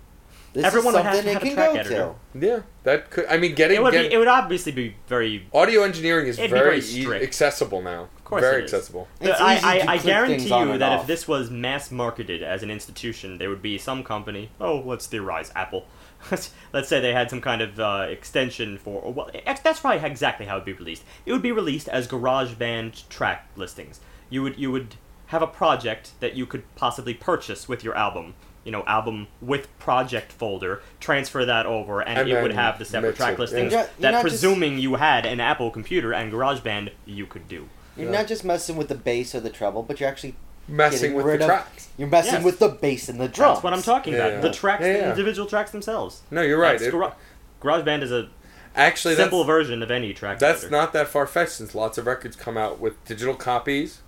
This 0.59 0.66
Everyone 0.66 0.94
is 0.94 0.97
would 0.97 1.05
have 1.05 1.14
something 1.14 1.24
to 1.24 1.30
it 1.30 1.35
have 1.35 1.43
a 1.43 1.47
can 1.47 1.55
track 1.55 1.72
go 1.72 1.78
editor. 1.78 2.14
to. 2.40 2.47
Yeah, 2.47 2.60
that 2.82 3.10
could. 3.12 3.26
I 3.26 3.36
mean, 3.36 3.55
getting 3.55 3.76
It 3.76 3.82
would 3.85 3.93
get- 3.93 4.09
be, 4.09 4.14
it 4.14 4.18
would 4.18 4.26
obviously 4.26 4.72
be 4.72 4.97
very. 5.06 5.47
audio 5.55 5.82
engineering 5.85 6.26
is 6.26 6.36
It'd 6.36 6.51
be 6.51 6.56
very, 6.59 6.64
very 6.70 6.78
e- 6.78 7.02
strict. 7.02 7.22
accessible 7.24 7.80
now. 7.80 8.09
Of 8.16 8.24
course 8.24 8.40
very 8.43 8.62
it 8.62 8.64
is. 8.64 8.74
accessible. 8.74 9.06
It's 9.20 9.40
I, 9.40 9.55
easy 9.56 9.64
I, 9.64 9.78
to 9.78 9.89
I 9.90 9.98
click 9.98 10.06
guarantee 10.06 10.51
on 10.51 10.66
you 10.66 10.72
and 10.72 10.82
that 10.82 10.93
off. 10.93 11.01
if 11.02 11.06
this 11.06 11.28
was 11.28 11.48
mass 11.48 11.93
marketed 11.93 12.43
as 12.43 12.64
an 12.64 12.72
institution, 12.72 13.39
there 13.39 13.48
would 13.51 13.62
be 13.62 13.78
some 13.78 14.02
company. 14.02 14.51
Oh, 14.60 14.82
let's 14.85 15.06
theorize 15.06 15.52
Apple. 15.55 15.86
let's 16.72 16.89
say 16.89 16.98
they 17.01 17.12
had 17.12 17.30
some 17.30 17.40
kind 17.40 17.62
of 17.62 17.78
uh, 17.78 18.06
extension 18.10 18.78
for. 18.78 19.01
or 19.01 19.12
Well, 19.12 19.30
ex- 19.47 19.60
that's 19.60 19.78
probably 19.78 20.05
exactly 20.05 20.47
how 20.47 20.56
it 20.56 20.59
would 20.59 20.64
be 20.64 20.72
released. 20.72 21.05
It 21.24 21.30
would 21.32 21.40
be 21.43 21.52
released 21.52 21.86
as 21.89 22.09
GarageBand 22.09 23.09
track 23.09 23.48
listings. 23.55 24.01
You 24.28 24.43
would 24.43 24.59
you 24.59 24.72
would 24.72 24.97
have 25.26 25.43
a 25.43 25.47
project 25.47 26.12
that 26.20 26.35
you 26.35 26.47
could 26.47 26.64
possibly 26.74 27.14
purchase 27.14 27.68
with 27.68 27.85
your 27.85 27.94
album. 27.94 28.35
You 28.69 28.73
know, 28.73 28.85
album 28.86 29.28
with 29.40 29.66
project 29.78 30.31
folder. 30.31 30.82
Transfer 31.01 31.43
that 31.47 31.65
over, 31.65 32.03
and, 32.03 32.19
And 32.19 32.28
it 32.28 32.43
would 32.43 32.53
have 32.53 32.78
the 32.78 32.85
separate 32.85 33.16
track 33.16 33.32
it, 33.32 33.39
listings 33.39 33.73
yeah. 33.73 33.78
You're- 33.78 33.89
you're 33.97 34.03
that, 34.03 34.11
not 34.11 34.23
just- 34.24 34.43
presuming 34.43 34.78
you 34.78 34.97
had 34.97 35.24
an 35.24 35.40
Apple 35.40 35.70
computer 35.70 36.12
and 36.12 36.31
GarageBand, 36.31 36.90
you 37.07 37.24
could 37.24 37.49
do. 37.49 37.70
You're 37.97 38.11
Yeah. 38.12 38.19
not 38.19 38.27
just 38.27 38.45
messing 38.45 38.77
with 38.77 38.89
the 38.89 38.95
bass 38.95 39.35
or 39.35 39.40
the 39.40 39.49
treble, 39.49 39.82
but 39.85 40.01
you're 40.01 40.09
actually 40.11 40.35
Messing 40.69 41.15
with 41.15 41.24
the 41.24 41.32
of- 41.36 41.47
tracks. 41.47 41.89
you're 41.97 42.09
messing 42.09 42.35
Yes. 42.35 42.45
with 42.45 42.59
the 42.59 42.69
bass 42.69 43.09
and 43.09 43.19
the 43.19 43.27
drums. 43.27 43.55
That's 43.55 43.65
what 43.65 43.73
I'm 43.73 43.81
talking 43.81 44.12
Yeah, 44.12 44.19
about. 44.27 44.32
yeah. 44.35 44.40
The 44.43 44.53
tracks, 44.53 44.82
Yeah, 44.85 44.93
the 44.93 45.09
individual 45.12 45.49
tracks 45.49 45.70
themselves. 45.70 46.20
No, 46.31 46.43
you're 46.43 46.61
right. 46.61 46.78
It- 46.78 46.90
Gara- 46.93 47.15
GarageBand 47.62 48.03
is 48.03 48.12
a 48.12 48.28
actually, 48.77 49.15
simple 49.15 49.45
version 49.45 49.82
of 49.82 49.90
any 49.90 50.12
track. 50.12 50.40
That's 50.40 50.65
editor. 50.65 50.77
not 50.77 50.93
that 50.93 51.09
far 51.09 51.27
fetched 51.27 51.53
since 51.53 51.74
lots 51.74 51.97
of 51.97 52.05
records 52.07 52.36
come 52.36 52.59
out 52.59 52.81
with 52.81 53.03
digital 53.07 53.35
copies 53.35 54.01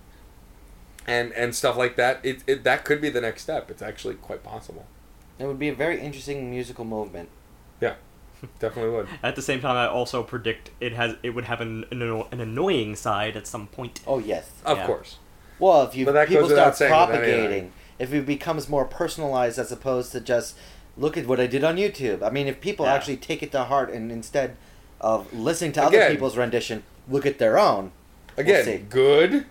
and 1.11 1.33
and 1.33 1.53
stuff 1.53 1.75
like 1.77 1.95
that. 1.97 2.19
It, 2.23 2.43
it 2.47 2.63
that 2.63 2.85
could 2.85 3.01
be 3.01 3.09
the 3.09 3.21
next 3.21 3.41
step. 3.43 3.69
It's 3.69 3.81
actually 3.81 4.15
quite 4.15 4.43
possible. 4.43 4.85
It 5.39 5.45
would 5.45 5.59
be 5.59 5.69
a 5.69 5.75
very 5.75 5.99
interesting 5.99 6.49
musical 6.49 6.85
movement. 6.85 7.29
Yeah, 7.81 7.95
definitely 8.59 8.91
would. 8.91 9.07
At 9.23 9.35
the 9.35 9.41
same 9.41 9.59
time, 9.61 9.75
I 9.75 9.87
also 9.87 10.23
predict 10.23 10.71
it 10.79 10.93
has 10.93 11.15
it 11.23 11.31
would 11.31 11.45
have 11.45 11.61
an, 11.61 11.85
an, 11.91 12.01
an 12.01 12.39
annoying 12.41 12.95
side 12.95 13.35
at 13.35 13.45
some 13.47 13.67
point. 13.67 13.99
Oh 14.07 14.19
yes. 14.19 14.49
Of 14.65 14.77
Yeah. 14.77 14.85
course. 14.87 15.17
Well, 15.59 15.83
if 15.83 15.95
you 15.95 16.05
that 16.05 16.27
people 16.27 16.47
goes 16.47 16.57
start 16.57 16.75
saying 16.75 16.91
with 16.91 17.09
anything. 17.09 17.39
propagating, 17.39 17.71
if 17.99 18.13
it 18.13 18.25
becomes 18.25 18.67
more 18.69 18.85
personalized 18.85 19.59
as 19.59 19.71
opposed 19.71 20.11
to 20.13 20.19
just 20.21 20.55
look 20.97 21.17
at 21.17 21.25
what 21.27 21.39
I 21.39 21.47
did 21.47 21.63
on 21.63 21.77
YouTube. 21.77 22.21
I 22.23 22.29
mean, 22.29 22.47
if 22.47 22.59
people 22.61 22.85
Yeah. 22.85 22.93
actually 22.95 23.17
take 23.17 23.41
it 23.43 23.51
to 23.53 23.63
heart 23.65 23.89
and 23.91 24.11
instead 24.11 24.57
of 24.99 25.31
listening 25.33 25.71
to 25.73 25.83
other 25.83 26.09
people's 26.09 26.35
rendition, 26.37 26.83
look 27.07 27.25
at 27.25 27.37
their 27.39 27.57
own. 27.57 27.91
Again, 28.37 28.65
see. 28.65 28.77
good 28.77 29.45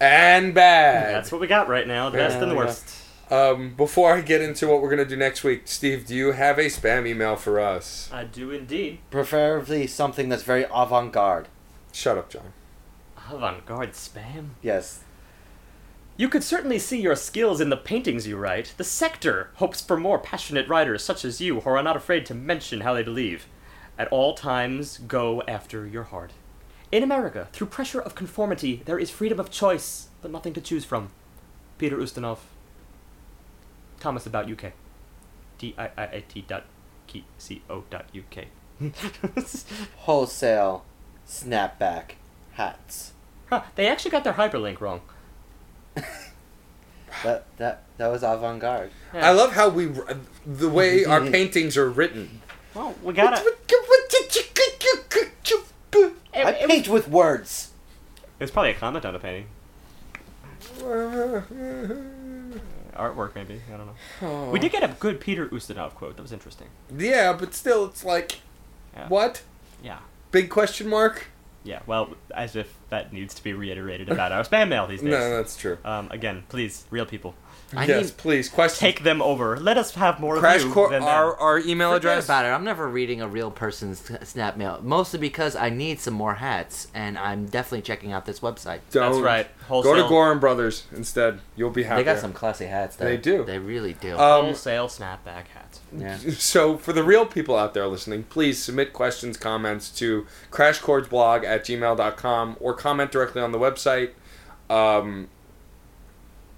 and 0.00 0.54
bad. 0.54 1.14
That's 1.14 1.32
what 1.32 1.40
we 1.40 1.46
got 1.46 1.68
right 1.68 1.86
now. 1.86 2.10
The 2.10 2.18
Yeah, 2.18 2.28
best 2.28 2.38
and 2.42 2.50
the 2.50 2.54
yeah. 2.54 2.60
worst. 2.60 2.94
Um, 3.30 3.74
before 3.74 4.14
I 4.14 4.22
get 4.22 4.40
into 4.40 4.66
what 4.68 4.80
we're 4.80 4.88
gonna 4.90 5.04
do 5.04 5.16
next 5.16 5.44
week, 5.44 5.62
Steve, 5.66 6.06
do 6.06 6.14
you 6.14 6.32
have 6.32 6.58
a 6.58 6.66
spam 6.66 7.06
email 7.06 7.36
for 7.36 7.60
us? 7.60 8.08
I 8.12 8.24
do 8.24 8.50
indeed. 8.50 9.00
Preferably 9.10 9.86
something 9.86 10.28
that's 10.30 10.42
very 10.44 10.64
avant-garde. 10.72 11.48
Shut 11.92 12.16
up, 12.16 12.30
John. 12.30 12.52
Avant-garde 13.30 13.92
spam. 13.92 14.50
Yes. 14.62 15.04
You 16.16 16.28
could 16.28 16.42
certainly 16.42 16.78
see 16.78 17.00
your 17.00 17.14
skills 17.14 17.60
in 17.60 17.68
the 17.68 17.76
paintings 17.76 18.26
you 18.26 18.36
write. 18.36 18.74
The 18.76 18.84
sector 18.84 19.50
hopes 19.56 19.80
for 19.80 19.96
more 19.96 20.18
passionate 20.18 20.66
writers 20.68 21.04
such 21.04 21.24
as 21.24 21.40
you 21.40 21.60
who 21.60 21.70
are 21.70 21.82
not 21.82 21.96
afraid 21.96 22.24
to 22.26 22.34
mention 22.34 22.80
how 22.80 22.94
they 22.94 23.02
believe. 23.02 23.46
At 23.98 24.08
all 24.08 24.34
times, 24.34 24.98
go 24.98 25.42
after 25.46 25.86
your 25.86 26.04
heart. 26.04 26.32
In 26.90 27.02
America, 27.02 27.48
through 27.52 27.66
pressure 27.66 28.00
of 28.00 28.14
conformity, 28.14 28.82
there 28.86 28.98
is 28.98 29.10
freedom 29.10 29.38
of 29.38 29.50
choice, 29.50 30.08
but 30.22 30.30
nothing 30.30 30.54
to 30.54 30.60
choose 30.60 30.84
from. 30.84 31.10
Peter 31.76 31.96
Ustinov. 31.98 32.38
Thomas 34.00 34.26
about 34.26 34.50
UK. 34.50 34.72
D 35.58 35.74
I 35.76 35.90
I 35.98 36.02
I 36.04 36.24
T 36.26 36.44
dot 36.46 36.64
key 37.06 37.24
C 37.36 37.62
O 37.68 37.84
dot 37.90 38.06
UK. 38.16 38.46
Wholesale 39.96 40.84
snapback 41.26 42.12
hats. 42.52 43.12
Huh, 43.50 43.62
they 43.74 43.86
actually 43.86 44.12
got 44.12 44.24
their 44.24 44.34
hyperlink 44.34 44.80
wrong. 44.80 45.00
That 47.24 47.46
that 47.56 47.82
that 47.96 48.08
was 48.08 48.22
avant-garde. 48.22 48.90
I 49.12 49.32
love 49.32 49.52
how 49.52 49.70
we 49.70 49.90
the 50.46 50.68
way 50.68 51.04
our 51.04 51.20
paintings 51.30 51.76
are 51.76 51.90
written. 51.90 52.42
Well, 52.74 52.94
we 53.02 53.12
gotta. 53.14 53.42
It, 53.44 53.58
I 55.94 56.12
it 56.34 56.44
was, 56.44 56.54
paint 56.66 56.88
with 56.88 57.08
words. 57.08 57.70
It's 58.40 58.50
probably 58.50 58.70
a 58.70 58.74
comment 58.74 59.04
on 59.04 59.14
a 59.14 59.18
painting. 59.18 59.46
Artwork, 62.96 63.34
maybe. 63.34 63.60
I 63.72 63.76
don't 63.76 63.86
know. 63.86 63.94
Oh. 64.22 64.50
We 64.50 64.58
did 64.58 64.72
get 64.72 64.82
a 64.82 64.88
good 64.88 65.20
Peter 65.20 65.46
Ustinov 65.48 65.94
quote. 65.94 66.16
That 66.16 66.22
was 66.22 66.32
interesting. 66.32 66.68
Yeah, 66.96 67.32
but 67.32 67.54
still, 67.54 67.84
it's 67.86 68.04
like, 68.04 68.40
Yeah. 68.94 69.08
what? 69.08 69.42
Yeah. 69.82 69.98
Big 70.32 70.50
question 70.50 70.88
mark. 70.88 71.26
Yeah. 71.64 71.80
Well, 71.86 72.14
as 72.34 72.56
if 72.56 72.74
that 72.90 73.12
needs 73.12 73.34
to 73.34 73.42
be 73.42 73.52
reiterated 73.52 74.08
about 74.08 74.32
our 74.32 74.42
spam 74.42 74.68
mail 74.68 74.86
these 74.86 75.00
days. 75.00 75.10
No, 75.10 75.36
that's 75.36 75.56
true. 75.56 75.78
Um, 75.84 76.08
again, 76.10 76.44
please, 76.48 76.84
real 76.90 77.06
people, 77.06 77.34
I 77.76 77.84
yes, 77.84 78.06
need- 78.06 78.16
please. 78.16 78.48
Questions. 78.48 78.80
take 78.80 79.02
them 79.02 79.20
over. 79.20 79.58
Let 79.58 79.76
us 79.76 79.94
have 79.94 80.20
more 80.20 80.38
Crash 80.38 80.62
of 80.62 80.68
you 80.68 80.72
Course. 80.72 80.94
Our 81.02 81.36
our 81.36 81.58
email 81.58 81.90
Forget 81.92 82.12
address. 82.12 82.24
about 82.24 82.46
it. 82.46 82.48
I'm 82.48 82.64
never 82.64 82.88
reading 82.88 83.20
a 83.20 83.28
real 83.28 83.50
person's 83.50 84.10
snap 84.26 84.56
mail, 84.56 84.80
mostly 84.82 85.18
because 85.18 85.54
I 85.54 85.68
need 85.68 86.00
some 86.00 86.14
more 86.14 86.34
hats, 86.36 86.88
and 86.94 87.18
I'm 87.18 87.44
definitely 87.46 87.82
checking 87.82 88.10
out 88.12 88.24
this 88.24 88.40
website. 88.40 88.80
Don't. 88.90 89.12
That's 89.12 89.22
right. 89.22 89.46
Go 89.68 89.94
to 89.94 90.02
Goorin 90.04 90.40
Brothers 90.40 90.86
instead. 90.96 91.40
You'll 91.56 91.68
be 91.70 91.82
happy. 91.82 92.00
They 92.02 92.04
got 92.04 92.20
some 92.20 92.32
classy 92.32 92.66
hats. 92.66 92.96
There. 92.96 93.08
They 93.08 93.18
do. 93.18 93.44
They 93.44 93.58
really 93.58 93.92
do. 93.92 94.12
Um, 94.18 94.46
wholesale 94.46 94.88
snapback 94.88 95.48
hats. 95.54 95.80
yeah. 95.94 96.16
So, 96.38 96.78
for 96.78 96.94
the 96.94 97.02
real 97.02 97.26
people 97.26 97.56
out 97.56 97.74
there 97.74 97.86
listening, 97.86 98.22
please 98.24 98.62
submit 98.62 98.94
questions, 98.94 99.36
comments 99.36 99.90
to 99.98 100.26
crashchordsblog 100.50 101.44
at 101.44 101.64
gmail.com 101.66 102.56
or 102.60 102.72
comment 102.72 103.12
directly 103.12 103.42
on 103.42 103.52
the 103.52 103.58
website. 103.58 104.12
Um, 104.70 105.28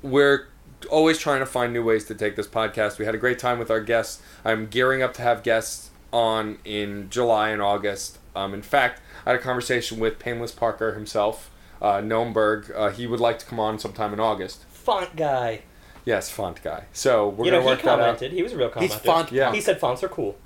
we're 0.02 0.46
always 0.86 1.18
trying 1.18 1.40
to 1.40 1.46
find 1.46 1.72
new 1.72 1.84
ways 1.84 2.04
to 2.06 2.14
take 2.14 2.36
this 2.36 2.46
podcast. 2.46 2.98
We 2.98 3.04
had 3.04 3.14
a 3.14 3.18
great 3.18 3.38
time 3.38 3.58
with 3.58 3.70
our 3.70 3.80
guests. 3.80 4.22
I'm 4.44 4.66
gearing 4.66 5.02
up 5.02 5.14
to 5.14 5.22
have 5.22 5.42
guests 5.42 5.90
on 6.12 6.58
in 6.64 7.10
July 7.10 7.50
and 7.50 7.60
August. 7.62 8.18
Um, 8.34 8.54
in 8.54 8.62
fact, 8.62 9.00
I 9.26 9.30
had 9.30 9.40
a 9.40 9.42
conversation 9.42 9.98
with 9.98 10.18
Painless 10.18 10.52
Parker 10.52 10.94
himself, 10.94 11.50
uh, 11.82 12.00
Noemberg. 12.00 12.70
Uh, 12.74 12.90
he 12.90 13.06
would 13.06 13.20
like 13.20 13.38
to 13.40 13.46
come 13.46 13.60
on 13.60 13.78
sometime 13.78 14.12
in 14.12 14.20
August. 14.20 14.64
Font 14.70 15.16
guy. 15.16 15.62
Yes, 16.04 16.30
font 16.30 16.62
guy. 16.62 16.84
So 16.92 17.28
we're 17.28 17.46
you 17.46 17.50
gonna 17.50 17.62
know, 17.62 17.68
he 17.68 17.74
work 17.74 17.82
that 17.82 17.88
out. 17.92 17.98
commented. 17.98 18.32
He 18.32 18.42
was 18.42 18.52
a 18.52 18.56
real 18.56 18.70
commenter. 18.70 18.82
He's 18.82 18.94
font 18.94 19.32
Yeah. 19.32 19.52
He 19.52 19.60
said 19.60 19.78
fonts 19.78 20.02
are 20.02 20.08
cool. 20.08 20.36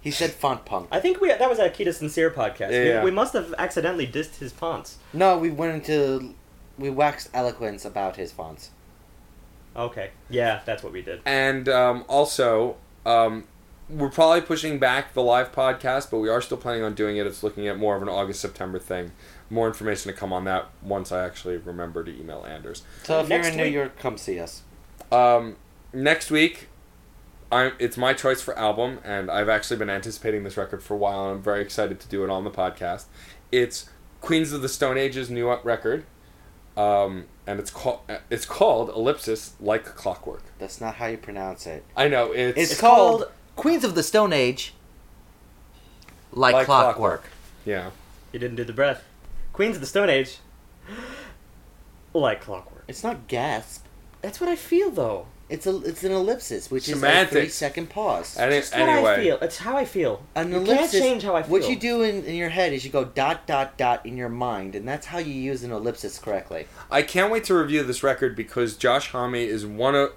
He 0.00 0.10
said 0.10 0.32
font 0.32 0.64
punk. 0.66 0.88
I 0.92 1.00
think 1.00 1.20
we 1.20 1.28
that 1.28 1.48
was 1.48 1.58
a 1.58 1.70
Akita 1.70 1.94
Sincere 1.94 2.30
podcast. 2.30 2.72
Yeah. 2.72 2.98
We, 2.98 3.06
we 3.06 3.10
must 3.10 3.32
have 3.32 3.54
accidentally 3.56 4.06
dissed 4.06 4.38
his 4.38 4.52
fonts. 4.52 4.98
No, 5.12 5.38
we 5.38 5.50
went 5.50 5.74
into 5.74 6.34
we 6.76 6.90
waxed 6.90 7.30
eloquence 7.32 7.84
about 7.84 8.16
his 8.16 8.32
fonts. 8.32 8.70
Okay. 9.76 10.10
Yeah, 10.30 10.60
that's 10.64 10.82
what 10.82 10.92
we 10.92 11.02
did. 11.02 11.20
And 11.24 11.68
um, 11.68 12.04
also, 12.08 12.76
um, 13.04 13.44
we're 13.88 14.10
probably 14.10 14.40
pushing 14.40 14.78
back 14.78 15.14
the 15.14 15.22
live 15.22 15.52
podcast, 15.52 16.10
but 16.10 16.18
we 16.18 16.28
are 16.28 16.40
still 16.40 16.56
planning 16.56 16.82
on 16.82 16.94
doing 16.94 17.16
it. 17.16 17.26
It's 17.26 17.42
looking 17.42 17.68
at 17.68 17.78
more 17.78 17.96
of 17.96 18.02
an 18.02 18.08
August 18.08 18.40
September 18.40 18.78
thing. 18.78 19.12
More 19.50 19.66
information 19.66 20.10
to 20.12 20.16
come 20.16 20.32
on 20.32 20.44
that 20.44 20.68
once 20.82 21.12
I 21.12 21.24
actually 21.24 21.58
remember 21.58 22.02
to 22.02 22.10
email 22.10 22.44
Anders. 22.48 22.82
So 23.02 23.20
if 23.20 23.28
Next 23.28 23.46
you're 23.46 23.52
in 23.52 23.58
New 23.58 23.72
York, 23.72 23.98
come 23.98 24.16
see 24.16 24.38
us. 24.38 24.62
Um, 25.12 25.56
next 25.92 26.30
week, 26.30 26.68
I'm, 27.52 27.72
it's 27.78 27.96
my 27.96 28.14
choice 28.14 28.40
for 28.40 28.58
album, 28.58 29.00
and 29.04 29.30
I've 29.30 29.48
actually 29.48 29.76
been 29.76 29.90
anticipating 29.90 30.44
this 30.44 30.56
record 30.56 30.82
for 30.82 30.94
a 30.94 30.96
while, 30.96 31.26
and 31.26 31.36
I'm 31.36 31.42
very 31.42 31.60
excited 31.60 32.00
to 32.00 32.08
do 32.08 32.24
it 32.24 32.30
on 32.30 32.44
the 32.44 32.50
podcast. 32.50 33.04
It's 33.52 33.90
Queens 34.20 34.52
of 34.52 34.62
the 34.62 34.68
Stone 34.68 34.96
Age's 34.96 35.28
new 35.28 35.52
record, 35.62 36.04
um, 36.76 37.26
and 37.46 37.60
it's 37.60 37.70
called 37.70 38.00
it's 38.30 38.46
called 38.46 38.88
Ellipsis 38.90 39.52
Like 39.60 39.84
Clockwork. 39.84 40.42
That's 40.58 40.80
not 40.80 40.96
how 40.96 41.06
you 41.06 41.16
pronounce 41.18 41.66
it. 41.66 41.84
I 41.96 42.08
know 42.08 42.32
it's, 42.32 42.58
It's, 42.58 42.72
It's 42.72 42.80
called, 42.80 43.20
called- 43.22 43.32
Queens 43.56 43.84
of 43.84 43.94
the 43.94 44.02
Stone 44.02 44.32
Age. 44.32 44.74
Like, 46.32 46.54
Like 46.54 46.66
clockwork. 46.66 47.24
yeah. 47.64 47.90
You 48.32 48.38
didn't 48.40 48.56
do 48.56 48.64
the 48.64 48.72
breath. 48.72 49.04
Queens 49.52 49.76
of 49.76 49.80
the 49.80 49.86
Stone 49.86 50.10
Age. 50.10 50.38
like 52.12 52.40
clockwork. 52.40 52.84
It's 52.88 53.02
not 53.04 53.28
gasp. 53.28 53.84
That's 54.22 54.40
what 54.40 54.48
I 54.48 54.56
feel 54.56 54.90
though. 54.90 55.26
It's 55.54 55.68
a 55.68 55.76
it's 55.84 56.02
an 56.02 56.10
ellipsis, 56.10 56.68
which 56.68 56.88
is 56.88 56.94
a 56.94 56.96
Semantics. 56.96 57.30
three 57.32 57.48
second 57.48 57.88
pause. 57.88 58.36
Any, 58.36 58.56
That's 58.56 58.72
what 58.72 58.80
I 58.80 58.92
anyway, 58.92 59.22
feel. 59.22 59.38
It's 59.40 59.58
how 59.58 59.76
I 59.76 59.84
feel. 59.84 60.20
An 60.34 60.50
you 60.50 60.56
ellipsis. 60.56 60.90
can't 60.90 61.04
change 61.04 61.22
how 61.22 61.36
I 61.36 61.42
feel. 61.44 61.52
What 61.52 61.68
you 61.68 61.76
do 61.76 62.02
in, 62.02 62.24
in 62.24 62.34
your 62.34 62.48
head 62.48 62.72
is 62.72 62.84
you 62.84 62.90
go 62.90 63.04
dot 63.04 63.46
dot 63.46 63.76
dot 63.76 64.04
in 64.04 64.16
your 64.16 64.28
mind, 64.28 64.74
and 64.74 64.86
that's 64.86 65.06
how 65.06 65.18
you 65.18 65.32
use 65.32 65.62
an 65.62 65.70
ellipsis 65.70 66.18
correctly. 66.18 66.66
I 66.90 67.02
can't 67.02 67.30
wait 67.30 67.44
to 67.44 67.54
review 67.54 67.84
this 67.84 68.02
record 68.02 68.34
because 68.34 68.76
Josh 68.76 69.10
Homme 69.12 69.36
is 69.36 69.64
one 69.64 69.94
of 69.94 70.10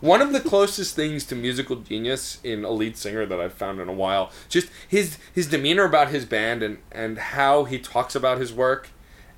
one 0.00 0.20
of 0.20 0.32
the 0.32 0.40
closest 0.40 0.96
things 0.96 1.24
to 1.26 1.36
musical 1.36 1.76
genius 1.76 2.38
in 2.42 2.64
a 2.64 2.70
lead 2.70 2.96
singer 2.96 3.24
that 3.26 3.40
I've 3.40 3.54
found 3.54 3.78
in 3.80 3.88
a 3.88 3.92
while. 3.92 4.32
Just 4.48 4.70
his 4.88 5.18
his 5.32 5.46
demeanor 5.46 5.84
about 5.84 6.08
his 6.08 6.24
band 6.24 6.64
and 6.64 6.78
and 6.90 7.16
how 7.18 7.62
he 7.62 7.78
talks 7.78 8.16
about 8.16 8.38
his 8.38 8.52
work, 8.52 8.88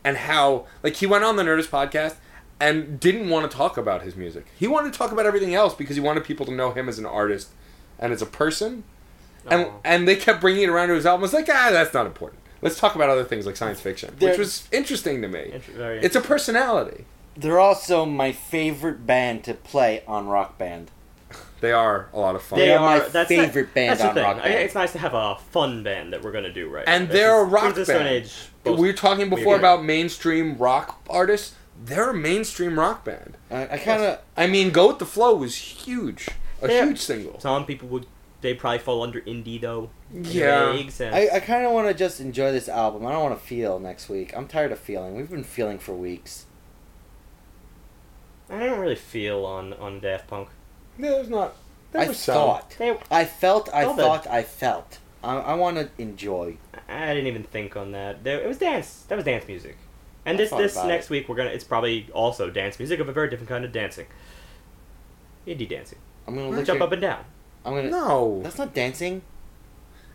and 0.02 0.16
how 0.16 0.64
like 0.82 0.96
he 0.96 1.04
went 1.06 1.24
on 1.24 1.36
the 1.36 1.42
Nerdist 1.42 1.68
podcast 1.68 2.16
and 2.60 2.98
didn't 2.98 3.28
want 3.28 3.50
to 3.50 3.56
talk 3.56 3.76
about 3.76 4.02
his 4.02 4.16
music. 4.16 4.46
He 4.58 4.66
wanted 4.66 4.92
to 4.92 4.98
talk 4.98 5.12
about 5.12 5.26
everything 5.26 5.54
else 5.54 5.74
because 5.74 5.96
he 5.96 6.00
wanted 6.00 6.24
people 6.24 6.46
to 6.46 6.52
know 6.52 6.72
him 6.72 6.88
as 6.88 6.98
an 6.98 7.06
artist 7.06 7.50
and 7.98 8.12
as 8.12 8.22
a 8.22 8.26
person. 8.26 8.84
And 9.48 9.66
Oh. 9.66 9.80
and 9.84 10.08
they 10.08 10.16
kept 10.16 10.40
bringing 10.40 10.62
it 10.64 10.68
around 10.68 10.88
to 10.88 10.94
his 10.94 11.06
album. 11.06 11.24
It's 11.24 11.32
like 11.34 11.48
ah, 11.50 11.68
that's 11.70 11.94
not 11.94 12.06
important. 12.06 12.40
Let's 12.62 12.78
talk 12.80 12.94
about 12.94 13.10
other 13.10 13.24
things 13.24 13.46
like 13.46 13.56
science 13.56 13.80
fiction, 13.80 14.14
which 14.18 14.38
was 14.38 14.66
interesting 14.72 15.20
to 15.22 15.28
me. 15.28 15.50
Inter- 15.52 15.72
very 15.72 15.98
It's 16.00 16.16
a 16.16 16.20
personality. 16.20 17.04
They're 17.36 17.60
also 17.60 18.06
my 18.06 18.32
favorite 18.32 19.06
band 19.06 19.44
to 19.44 19.54
play 19.54 20.02
on 20.08 20.26
Rock 20.26 20.56
Band. 20.56 20.90
They 21.60 21.70
are 21.72 22.08
a 22.12 22.18
lot 22.18 22.34
of 22.34 22.42
fun. 22.42 22.58
They 22.58 22.72
are 22.74 22.80
my 22.80 22.98
that's 23.08 23.28
favorite 23.28 23.72
band 23.74 23.90
that's 23.90 24.02
the 24.02 24.08
on 24.08 24.14
thing. 24.14 24.24
Rock 24.24 24.36
I- 24.38 24.42
Band. 24.48 24.54
It's 24.54 24.74
nice 24.74 24.92
to 24.92 24.98
have 24.98 25.14
a 25.14 25.36
fun 25.52 25.82
band 25.82 26.12
that 26.12 26.22
we're 26.22 26.32
gonna 26.32 26.52
do 26.52 26.68
right. 26.68 26.84
And 26.88 27.06
now. 27.08 27.12
they're 27.12 27.36
This 27.44 27.48
a 27.48 27.52
rock 27.52 27.60
Queens 27.62 27.70
of 27.72 27.76
the 27.76 27.84
Stone 27.84 27.98
band. 28.04 28.08
Age. 28.08 28.34
we 28.64 28.86
were 28.88 28.92
talking 28.94 29.28
before 29.30 29.56
about 29.56 29.84
mainstream 29.84 30.56
rock 30.56 31.00
artists. 31.08 31.54
They're 31.84 32.10
a 32.10 32.14
mainstream 32.14 32.78
rock 32.78 33.04
band. 33.04 33.36
I, 33.50 33.68
I 33.68 33.78
kind 33.78 34.02
of 34.02 34.18
I 34.36 34.46
mean, 34.46 34.70
Go 34.70 34.88
with 34.88 34.98
the 34.98 35.06
Flow 35.06 35.34
was 35.36 35.56
huge, 35.56 36.28
a 36.62 36.68
Yeah. 36.70 36.86
huge 36.86 36.98
single. 37.00 37.38
Some 37.40 37.64
people 37.66 37.88
would. 37.88 38.06
They 38.42 38.54
probably 38.54 38.78
fall 38.78 39.02
under 39.02 39.20
indie 39.22 39.60
though. 39.60 39.90
Yeah. 40.12 40.72
Vague. 40.72 40.92
I, 41.00 41.36
I 41.36 41.40
kind 41.40 41.66
of 41.66 41.72
want 41.72 41.88
to 41.88 41.94
just 41.94 42.20
enjoy 42.20 42.52
this 42.52 42.68
album. 42.68 43.04
I 43.06 43.12
don't 43.12 43.22
want 43.22 43.38
to 43.40 43.44
feel 43.46 43.78
next 43.80 44.08
week. 44.08 44.32
I'm 44.36 44.46
tired 44.46 44.72
of 44.72 44.78
feeling. 44.78 45.16
We've 45.16 45.30
been 45.30 45.42
feeling 45.44 45.78
for 45.78 45.94
weeks. 45.94 46.46
I 48.48 48.60
don't 48.64 48.78
really 48.78 48.94
feel 48.94 49.44
on 49.44 49.72
on 49.74 50.00
Daft 50.00 50.28
Punk. 50.28 50.48
No, 50.98 51.10
there's 51.10 51.28
not. 51.28 51.54
There 51.92 52.02
I 52.02 52.08
was 52.08 52.24
thought. 52.24 52.74
They, 52.78 52.96
I 53.10 53.24
felt. 53.24 53.68
I 53.72 53.84
Well, 53.86 53.94
the- 53.94 54.02
thought. 54.02 54.26
I 54.26 54.42
felt. 54.42 54.98
I, 55.24 55.36
I 55.38 55.54
want 55.54 55.76
to 55.78 55.88
enjoy. 55.98 56.56
I 56.88 57.08
didn't 57.14 57.26
even 57.26 57.42
think 57.42 57.76
on 57.76 57.92
that. 57.92 58.22
There, 58.22 58.40
it 58.40 58.46
was 58.46 58.58
dance. 58.58 59.04
That 59.08 59.16
was 59.16 59.24
dance 59.24 59.46
music. 59.48 59.76
And 60.26 60.38
this 60.38 60.50
this 60.50 60.76
next 60.76 61.06
it. 61.06 61.10
week 61.10 61.28
we're 61.28 61.36
gonna. 61.36 61.50
It's 61.50 61.64
probably 61.64 62.08
also 62.12 62.50
dance 62.50 62.78
music 62.78 63.00
of 63.00 63.08
a 63.08 63.12
very 63.12 63.30
different 63.30 63.48
kind 63.48 63.64
of 63.64 63.72
dancing. 63.72 64.06
Indie 65.46 65.68
dancing. 65.68 65.98
I'm 66.26 66.34
gonna 66.34 66.50
look. 66.50 66.66
Jump 66.66 66.78
your- 66.80 66.86
up 66.88 66.92
and 66.92 67.00
down. 67.00 67.24
I'm 67.64 67.74
gonna. 67.76 67.90
No. 67.90 68.40
That's 68.42 68.58
not 68.58 68.74
dancing. 68.74 69.22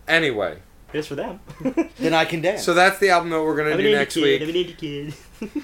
Anyway, 0.08 0.58
It 0.94 1.00
is 1.00 1.08
for 1.08 1.16
them. 1.16 1.40
Then 2.00 2.14
I 2.14 2.26
can 2.26 2.42
dance. 2.42 2.64
so 2.64 2.74
that's 2.74 3.00
the 3.00 3.10
album 3.10 3.30
that 3.32 3.42
we're 3.42 3.56
gonna 3.56 3.70
I'm 3.72 3.80
an 3.80 3.84
do 3.86 3.92
indie 3.92 3.96
next 3.96 4.14
kid. 4.16 4.42
I'm 4.42 4.48
week. 4.54 4.56
an 4.56 4.76
indie 4.76 4.78
kid. 4.78 5.64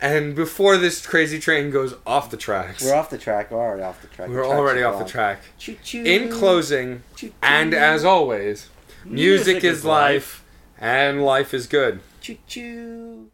And 0.00 0.34
before 0.34 0.76
this 0.76 1.06
crazy 1.06 1.38
train 1.38 1.70
goes 1.70 1.94
off 2.06 2.30
the 2.30 2.36
tracks, 2.36 2.84
We're 2.84 2.94
off 2.94 3.08
the 3.08 3.16
track. 3.16 3.50
We're 3.50 3.58
already 3.60 3.82
off 3.84 4.02
the 4.02 4.08
track. 4.08 4.28
we're 4.28 4.42
The 4.42 4.48
already 4.48 4.82
are 4.82 4.92
off 4.92 5.02
the 5.02 5.10
track. 5.10 5.40
Choo 5.56 5.76
choo. 5.82 6.02
In 6.02 6.30
closing, 6.30 7.02
Choo 7.16 7.28
choo. 7.28 7.34
and 7.42 7.72
as 7.72 8.04
always, 8.04 8.68
music, 9.04 9.46
Music 9.46 9.56
is 9.64 9.78
is 9.78 9.84
life, 9.84 10.44
and 10.78 11.24
life 11.24 11.54
is 11.54 11.66
good. 11.66 12.00
Choo 12.24 12.38
choo. 12.48 13.33